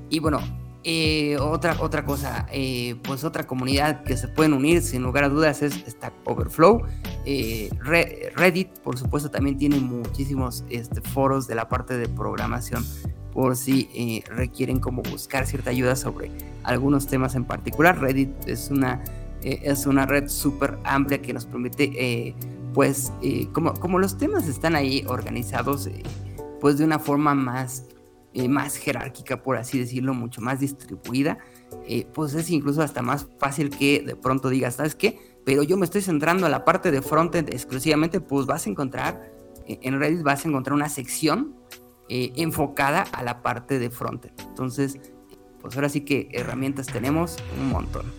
Y 0.09 0.19
bueno, 0.19 0.41
eh, 0.83 1.37
otra, 1.39 1.77
otra 1.81 2.07
cosa, 2.07 2.47
eh, 2.51 2.97
pues 3.03 3.23
otra 3.23 3.47
comunidad 3.47 4.03
que 4.03 4.17
se 4.17 4.29
pueden 4.29 4.55
unir 4.55 4.81
sin 4.81 5.03
lugar 5.03 5.25
a 5.25 5.29
dudas 5.29 5.61
es 5.63 5.75
Stack 5.87 6.15
Overflow. 6.25 6.83
Eh, 7.27 7.69
Reddit, 7.83 8.79
por 8.79 8.99
supuesto, 8.99 9.31
también 9.31 9.59
tiene 9.59 9.79
muchísimos 9.79 10.65
este, 10.71 11.03
foros 11.03 11.47
de 11.47 11.55
la 11.55 11.69
parte 11.69 11.99
de 11.99 12.09
programación 12.09 12.85
por 13.33 13.57
si 13.57 14.25
requieren 14.27 14.81
como 14.81 15.03
buscar 15.03 15.47
cierta 15.47 15.71
ayuda 15.71 15.95
sobre 15.97 16.31
algunos 16.65 17.07
temas 17.07 17.35
en 17.35 17.45
particular. 17.45 18.01
Reddit 18.01 18.31
es 18.49 18.71
una 18.71 19.05
eh, 19.43 19.61
es 19.65 19.87
una 19.87 20.07
red 20.07 20.29
súper 20.29 20.79
amplia 20.85 21.23
que 21.23 21.33
nos 21.33 21.47
permite, 21.47 21.85
eh, 21.95 22.35
pues, 22.75 23.13
eh, 23.23 23.49
como, 23.53 23.75
como 23.75 23.99
los 23.99 24.19
temas 24.19 24.47
están 24.49 24.77
ahí 24.77 25.05
organizados, 25.07 25.89
pues 26.61 26.79
de 26.79 26.85
una 26.85 26.99
forma 26.99 27.35
más, 27.35 27.87
más 28.49 28.77
jerárquica, 28.77 29.43
por 29.43 29.57
así 29.57 29.79
decirlo, 29.79 30.15
mucho 30.15 30.41
más 30.41 30.61
distribuida, 30.61 31.39
pues 32.13 32.35
es 32.35 32.51
incluso 32.51 32.83
hasta 32.83 33.03
más 33.03 33.27
fácil 33.39 33.71
que 33.71 34.03
de 34.03 34.15
pronto 34.15 34.51
digas, 34.51 34.75
¿sabes 34.75 34.95
qué? 34.95 35.19
Pero 35.45 35.63
yo 35.63 35.77
me 35.77 35.85
estoy 35.85 36.03
centrando 36.03 36.47
a 36.47 36.51
la 36.51 36.65
parte 36.65 36.91
de 36.91 37.01
frontend 37.01 37.49
exclusivamente, 37.49 38.21
pues 38.21 38.47
vas 38.47 38.67
a 38.67 38.71
encontrar, 38.71 39.33
en 39.67 39.99
Reddit 39.99 40.23
vas 40.23 40.45
a 40.45 40.49
encontrar 40.49 40.75
una 40.75 40.91
sección 40.91 41.57
enfocada 42.09 43.03
a 43.13 43.23
la 43.23 43.41
parte 43.43 43.79
de 43.79 43.91
frontend. 43.91 44.39
Entonces, 44.49 45.01
pues 45.61 45.75
ahora 45.75 45.89
sí 45.89 46.03
que 46.03 46.29
herramientas 46.33 46.87
tenemos 46.87 47.37
un 47.59 47.71
montón. 47.71 48.13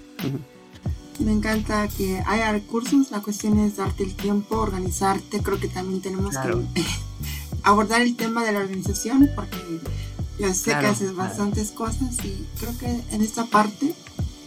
Me 1.19 1.31
encanta 1.31 1.88
que 1.88 2.23
haya 2.25 2.51
recursos, 2.51 3.11
la 3.11 3.21
cuestión 3.21 3.59
es 3.59 3.77
darte 3.77 4.03
el 4.03 4.15
tiempo, 4.15 4.57
organizarte, 4.57 5.41
creo 5.41 5.59
que 5.59 5.67
también 5.67 6.01
tenemos 6.01 6.35
que 6.35 6.81
abordar 7.63 8.01
el 8.01 8.15
tema 8.15 8.43
de 8.43 8.53
la 8.53 8.59
organización 8.59 9.29
porque 9.35 9.57
yo 10.39 10.53
sé 10.53 10.71
que 10.71 10.88
haces 10.88 11.15
bastantes 11.15 11.71
cosas 11.71 12.15
y 12.23 12.47
creo 12.59 12.75
que 12.79 13.03
en 13.13 13.21
esta 13.21 13.45
parte, 13.45 13.93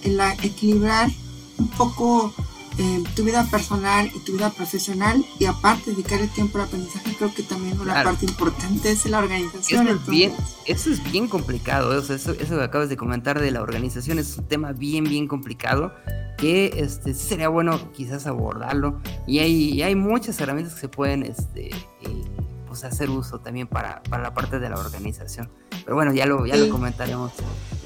en 0.03 0.17
la 0.17 0.33
equilibrar 0.43 1.11
un 1.59 1.69
poco 1.69 2.35
eh, 2.77 3.05
tu 3.15 3.23
vida 3.23 3.45
personal 3.51 4.11
y 4.13 4.19
tu 4.21 4.33
vida 4.33 4.51
profesional 4.51 5.25
y 5.39 5.45
aparte 5.45 5.93
dedicar 5.93 6.21
el 6.21 6.29
tiempo 6.29 6.59
al 6.59 6.65
aprendizaje 6.65 7.15
creo 7.17 7.33
que 7.33 7.45
también 7.45 7.81
una 7.81 8.03
parte 8.03 8.27
importante 8.27 8.91
es 8.91 9.07
la 9.07 9.21
organización 9.21 9.87
eso 9.87 9.97
es, 9.97 10.07
bien, 10.09 10.33
eso 10.67 10.91
es 10.91 11.13
bien 11.13 11.29
complicado 11.29 11.97
eso, 11.97 12.15
eso, 12.15 12.35
que 12.35 12.63
acabas 12.63 12.89
de 12.89 12.97
comentar 12.97 13.41
de 13.41 13.53
la 13.53 13.63
organización 13.63 14.19
es 14.19 14.37
un 14.37 14.49
tema 14.49 14.73
bien 14.73 15.05
bien 15.05 15.29
complicado 15.29 15.95
que 16.37 16.73
este 16.77 17.15
sería 17.15 17.49
bueno 17.49 17.93
quizás 17.93 18.27
abordarlo 18.27 19.01
y 19.27 19.39
hay, 19.39 19.81
hay 19.83 19.95
muchas 19.95 20.41
herramientas 20.41 20.75
que 20.75 20.81
se 20.81 20.89
pueden 20.89 21.23
este 21.23 21.69
eh, 21.69 22.25
pues 22.67 22.83
hacer 22.83 23.09
uso 23.09 23.39
también 23.39 23.69
para, 23.69 24.03
para, 24.03 24.25
la 24.25 24.35
parte 24.35 24.59
de 24.59 24.69
la 24.69 24.81
organización 24.81 25.49
pero 25.85 25.95
bueno 25.95 26.13
ya 26.13 26.27
lo 26.27 26.45
ya 26.45 26.57
lo 26.57 26.69
comentaremos 26.71 27.31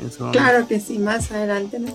en 0.00 0.10
su 0.10 0.20
momento. 0.20 0.38
claro 0.38 0.66
que 0.66 0.80
sí 0.80 0.98
más 0.98 1.30
adelante 1.30 1.78
¿no? 1.78 1.94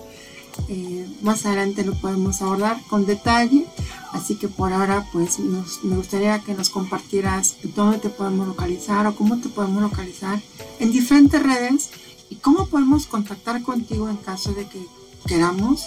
Eh, 0.68 1.06
más 1.22 1.46
adelante 1.46 1.84
lo 1.84 1.94
podemos 1.94 2.42
abordar 2.42 2.80
con 2.88 3.06
detalle. 3.06 3.66
Así 4.12 4.36
que 4.36 4.48
por 4.48 4.72
ahora, 4.72 5.06
pues 5.12 5.38
me 5.38 5.96
gustaría 5.96 6.38
que 6.38 6.54
nos 6.54 6.70
compartieras 6.70 7.56
dónde 7.74 7.98
te 7.98 8.10
podemos 8.10 8.46
localizar 8.46 9.06
o 9.06 9.16
cómo 9.16 9.38
te 9.38 9.48
podemos 9.48 9.82
localizar 9.82 10.40
en 10.78 10.92
diferentes 10.92 11.42
redes 11.42 11.90
y 12.30 12.36
cómo 12.36 12.66
podemos 12.66 13.06
contactar 13.06 13.62
contigo 13.62 14.08
en 14.08 14.16
caso 14.16 14.52
de 14.52 14.68
que 14.68 14.86
queramos 15.26 15.84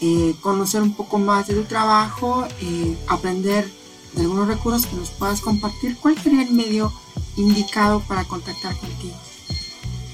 eh, 0.00 0.34
conocer 0.40 0.82
un 0.82 0.94
poco 0.94 1.18
más 1.18 1.46
de 1.46 1.54
tu 1.54 1.64
trabajo, 1.64 2.46
eh, 2.60 2.96
aprender 3.08 3.70
de 4.14 4.22
algunos 4.22 4.48
recursos 4.48 4.86
que 4.86 4.96
nos 4.96 5.10
puedas 5.10 5.40
compartir. 5.40 5.96
¿Cuál 5.96 6.18
sería 6.18 6.42
el 6.42 6.52
medio 6.52 6.92
indicado 7.36 8.00
para 8.00 8.24
contactar 8.24 8.76
contigo? 8.76 9.14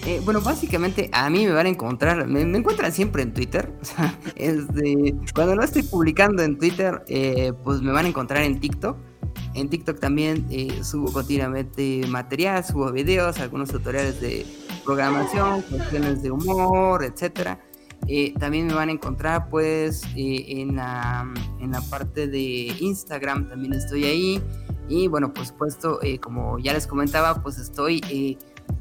Eh, 0.07 0.21
bueno, 0.25 0.41
básicamente 0.41 1.11
a 1.13 1.29
mí 1.29 1.45
me 1.45 1.53
van 1.53 1.67
a 1.67 1.69
encontrar, 1.69 2.27
me, 2.27 2.41
encuentran 2.43 2.93
siempre 2.93 3.23
en 3.23 3.35
Twitter. 3.35 3.73
este, 4.37 5.15
cuando 5.35 5.57
no 5.57 5.63
estoy 5.63 5.83
publicando 5.83 6.43
en 6.43 6.59
Twitter, 6.59 7.03
eh, 7.09 7.53
pues 7.65 7.83
me 7.83 7.93
van 7.93 8.07
a 8.07 8.09
encontrar 8.09 8.43
en 8.45 8.61
TikTok. 8.61 8.97
En 9.55 9.69
TikTok 9.69 9.99
también 9.99 10.47
eh, 10.51 10.83
subo 10.83 11.13
continuamente 11.13 12.03
material, 12.09 12.65
subo 12.65 12.93
videos, 12.93 13.39
algunos 13.41 13.71
tutoriales 13.71 14.21
de 14.21 14.47
programación, 14.85 15.63
cuestiones 15.63 16.23
de 16.23 16.31
humor, 16.31 17.05
etcétera. 17.05 17.61
también 18.39 18.69
me 18.69 18.75
van 18.75 18.89
a 18.89 18.93
encontrar 18.93 19.49
pues 19.51 20.03
en, 20.15 20.77
la, 20.77 21.31
en 21.61 21.73
la 21.73 21.81
parte 21.83 22.29
de 22.29 22.75
Instagram, 22.79 23.49
también 23.49 23.73
estoy 23.75 24.05
ahí. 24.05 24.43
Y 24.89 25.09
bueno, 25.09 25.35
por 25.35 25.45
supuesto, 25.45 25.99
como 26.23 26.59
ya 26.59 26.73
les 26.73 26.87
comentaba, 26.87 27.43
pues 27.43 27.59
estoy 27.59 28.39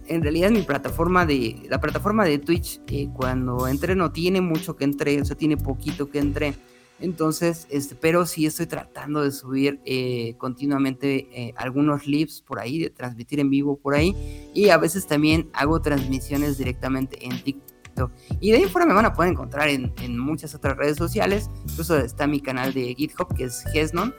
en 0.08 0.22
realidad 0.22 0.52
mi 0.52 0.62
plataforma 0.62 1.26
de, 1.26 1.68
la 1.70 1.80
plataforma 1.80 2.26
de 2.26 2.40
Twitch, 2.40 2.82
cuando 3.14 3.68
entré 3.68 3.96
no 3.96 4.12
tiene 4.12 4.42
mucho 4.42 4.76
que 4.76 4.84
entré, 4.84 5.22
o 5.22 5.26
sea, 5.26 5.36
tiene 5.36 5.58
poquito 5.58 6.10
que 6.10 6.20
entré. 6.20 6.56
Entonces, 7.00 7.68
este, 7.70 7.96
pero 7.96 8.26
sí 8.26 8.46
estoy 8.46 8.66
tratando 8.66 9.22
de 9.22 9.32
subir 9.32 9.80
eh, 9.86 10.36
continuamente 10.38 11.28
eh, 11.32 11.54
algunos 11.56 12.08
lives 12.08 12.42
por 12.42 12.60
ahí, 12.60 12.80
de 12.80 12.90
transmitir 12.90 13.40
en 13.40 13.50
vivo 13.50 13.78
por 13.78 13.94
ahí. 13.94 14.16
Y 14.54 14.70
a 14.70 14.78
veces 14.78 15.06
también 15.06 15.50
hago 15.54 15.80
transmisiones 15.82 16.58
directamente 16.58 17.24
en 17.24 17.44
TikTok. 17.44 18.12
Y 18.40 18.52
de 18.52 18.58
ahí 18.58 18.66
fuera 18.66 18.88
me 18.88 18.94
van 18.94 19.06
a 19.06 19.14
poder 19.14 19.32
encontrar 19.32 19.70
en, 19.70 19.94
en 20.02 20.18
muchas 20.18 20.56
otras 20.56 20.76
redes 20.76 20.98
sociales. 20.98 21.50
Incluso 21.70 21.98
está 21.98 22.26
mi 22.26 22.42
canal 22.42 22.74
de 22.74 22.96
GitHub, 22.96 23.34
que 23.36 23.46
es 23.46 23.64
Gesnon. 23.74 24.14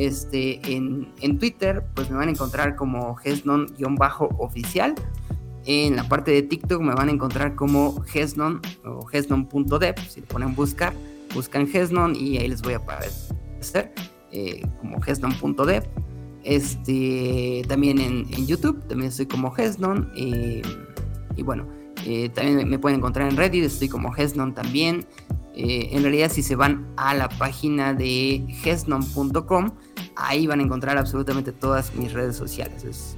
Este, 0.00 0.60
en, 0.64 1.38
Twitter, 1.38 1.84
pues 1.94 2.10
me 2.10 2.16
van 2.16 2.28
a 2.28 2.30
encontrar 2.30 2.74
como 2.74 3.16
Gesnon-oficial. 3.16 4.94
En 5.66 5.96
la 5.96 6.08
parte 6.08 6.30
de 6.30 6.40
TikTok 6.40 6.80
me 6.80 6.94
van 6.94 7.10
a 7.10 7.12
encontrar 7.12 7.54
como 7.54 8.00
Gesnon 8.04 8.62
o 8.82 9.04
Gesnon.dev. 9.04 9.94
Si 10.08 10.22
le 10.22 10.26
ponen 10.26 10.54
buscar, 10.54 10.94
buscan 11.34 11.66
Gesnon 11.66 12.16
y 12.16 12.38
ahí 12.38 12.48
les 12.48 12.62
voy 12.62 12.72
a 12.72 12.78
aparecer 12.78 13.92
eh, 14.32 14.62
como 14.80 15.02
Gesnon.dev. 15.02 15.84
Este, 16.44 17.62
también 17.68 18.00
en, 18.00 18.46
YouTube, 18.46 18.82
también 18.88 19.10
estoy 19.10 19.26
como 19.26 19.50
Gesnon. 19.50 20.10
Eh, 20.16 20.62
y 21.36 21.42
bueno, 21.42 21.66
eh, 22.06 22.30
también 22.30 22.66
me 22.66 22.78
pueden 22.78 23.00
encontrar 23.00 23.28
en 23.28 23.36
Reddit, 23.36 23.64
estoy 23.64 23.90
como 23.90 24.12
Gesnon 24.12 24.54
también. 24.54 25.06
en 25.54 26.02
realidad, 26.02 26.30
si 26.32 26.42
se 26.42 26.56
van 26.56 26.86
a 26.96 27.12
la 27.12 27.28
página 27.28 27.92
de 27.92 28.46
gesnon.com, 28.62 29.72
ahí 30.16 30.46
van 30.46 30.60
a 30.60 30.62
encontrar 30.62 30.98
absolutamente 30.98 31.52
todas 31.52 31.94
mis 31.94 32.12
redes 32.12 32.36
sociales. 32.36 32.84
Es 32.84 33.16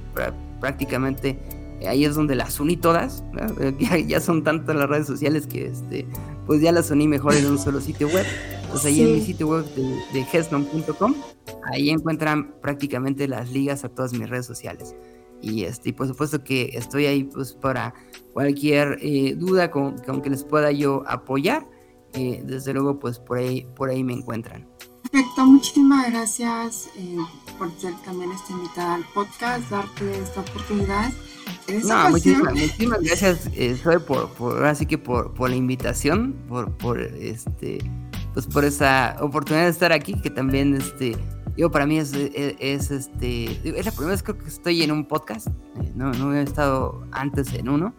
prácticamente 0.59 1.39
ahí 1.87 2.05
es 2.05 2.15
donde 2.15 2.35
las 2.35 2.59
uní 2.59 2.77
todas. 2.77 3.23
Ya, 4.07 4.19
son 4.19 4.43
tantas 4.43 4.75
las 4.75 4.89
redes 4.89 5.07
sociales 5.07 5.47
que 5.47 5.67
este, 5.67 6.05
pues 6.45 6.61
ya 6.61 6.71
las 6.71 6.91
uní 6.91 7.07
mejor 7.07 7.35
en 7.35 7.45
un 7.45 7.59
solo 7.59 7.81
sitio 7.81 8.07
web. 8.07 8.25
Pues 8.69 8.85
ahí 8.85 9.01
en 9.01 9.13
mi 9.13 9.21
sitio 9.21 9.47
web 9.47 9.65
de, 9.75 9.83
de 10.13 10.25
ahí 11.71 11.89
encuentran 11.89 12.55
prácticamente 12.61 13.27
las 13.27 13.51
ligas 13.51 13.83
a 13.83 13.89
todas 13.89 14.13
mis 14.13 14.29
redes 14.29 14.45
sociales. 14.45 14.95
Y 15.41 15.65
este, 15.65 15.93
por 15.93 16.07
supuesto 16.07 16.43
que 16.43 16.69
estoy 16.73 17.05
ahí 17.05 17.25
pues 17.25 17.53
para 17.53 17.93
cualquier 18.31 18.97
eh, 19.01 19.35
duda 19.35 19.69
con, 19.69 19.97
con, 19.99 20.21
que 20.21 20.29
les 20.29 20.43
pueda 20.43 20.71
yo 20.71 21.03
apoyar. 21.05 21.67
Eh, 22.13 22.43
desde 22.45 22.73
luego 22.73 22.99
pues 22.99 23.19
por 23.19 23.39
ahí, 23.39 23.67
por 23.75 23.89
ahí 23.89 24.03
me 24.03 24.13
encuentran. 24.13 24.67
Perfecto, 25.13 25.45
muchísimas 25.45 26.09
gracias 26.09 26.89
eh, 26.97 27.17
por 27.59 27.71
ser 27.77 27.93
también 28.03 28.31
esta 28.31 28.51
invitada 28.51 28.95
al 28.95 29.03
podcast, 29.13 29.69
darte 29.69 30.11
esta 30.19 30.41
oportunidad. 30.41 31.13
No, 31.83 32.09
muchísimas, 32.09 32.51
muchísimas, 32.55 32.99
gracias, 32.99 33.47
eh, 33.53 33.77
por, 34.07 34.29
por, 34.29 34.65
así 34.65 34.87
que 34.87 34.97
por, 34.97 35.35
por 35.35 35.51
la 35.51 35.55
invitación, 35.55 36.33
por, 36.49 36.75
por 36.77 36.99
este, 36.99 37.77
pues 38.33 38.47
por 38.47 38.65
esa 38.65 39.15
oportunidad 39.21 39.65
de 39.65 39.69
estar 39.69 39.91
aquí, 39.91 40.19
que 40.19 40.31
también, 40.31 40.73
este, 40.73 41.15
yo 41.55 41.69
para 41.69 41.85
mí 41.85 41.99
es, 41.99 42.11
es, 42.15 42.89
este, 42.89 43.51
es 43.63 43.85
la 43.85 43.91
primera 43.91 44.13
vez 44.13 44.23
creo 44.23 44.39
que 44.39 44.47
estoy 44.47 44.81
en 44.81 44.91
un 44.91 45.05
podcast, 45.05 45.45
eh, 45.47 45.91
no, 45.93 46.11
no 46.13 46.33
he 46.33 46.41
estado 46.41 47.05
antes 47.11 47.53
en 47.53 47.69
uno, 47.69 47.93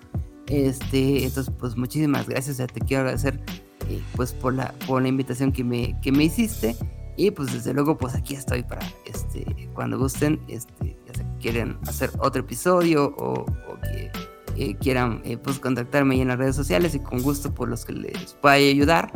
este, 0.49 1.25
entonces, 1.25 1.55
pues 1.61 1.77
muchísimas 1.77 2.29
gracias, 2.29 2.57
te 2.57 2.81
quiero 2.81 3.03
agradecer, 3.03 3.41
eh, 3.89 4.03
pues 4.17 4.33
por 4.33 4.53
la, 4.53 4.75
por 4.89 5.01
la 5.01 5.07
invitación 5.07 5.53
que 5.53 5.63
me, 5.63 5.97
que 6.03 6.11
me 6.11 6.25
hiciste, 6.25 6.75
y 7.17 7.31
pues 7.31 7.53
desde 7.53 7.73
luego, 7.73 7.97
pues 7.97 8.15
aquí 8.15 8.35
estoy 8.35 8.63
para, 8.63 8.87
este, 9.07 9.45
cuando 9.75 9.99
gusten, 9.99 10.41
este, 10.49 10.97
quieren 11.41 11.77
hacer 11.87 12.11
otro 12.19 12.41
episodio 12.41 13.15
o, 13.19 13.45
que 13.83 14.11
eh, 14.57 14.77
quieran 14.77 15.21
eh, 15.25 15.37
pues 15.37 15.59
contactarme 15.59 16.21
en 16.21 16.29
las 16.29 16.39
redes 16.39 16.57
sociales 16.57 16.95
y 16.95 17.01
con 17.01 17.23
gusto 17.23 17.53
por 17.55 17.69
los 17.69 17.85
que 17.85 17.93
les 17.93 18.35
pueda 18.41 18.55
ayudar. 18.55 19.13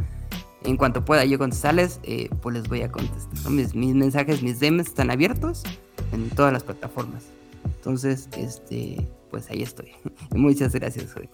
En 0.64 0.76
cuanto 0.76 1.04
pueda 1.04 1.24
yo 1.24 1.38
contestarles, 1.38 2.00
eh, 2.02 2.28
pues 2.42 2.56
les 2.56 2.68
voy 2.68 2.82
a 2.82 2.90
contestar. 2.90 3.50
Mis, 3.50 3.74
mensajes, 3.74 4.42
mis 4.42 4.60
DMs 4.60 4.88
están 4.88 5.10
abiertos 5.10 5.62
en 6.12 6.28
todas 6.30 6.52
las 6.52 6.64
plataformas. 6.64 7.24
Entonces, 7.64 8.28
este, 8.36 9.08
pues 9.30 9.48
ahí 9.50 9.62
estoy. 9.62 9.92
Muchas 10.34 10.74
gracias. 10.74 11.16
Hoy. 11.16 11.28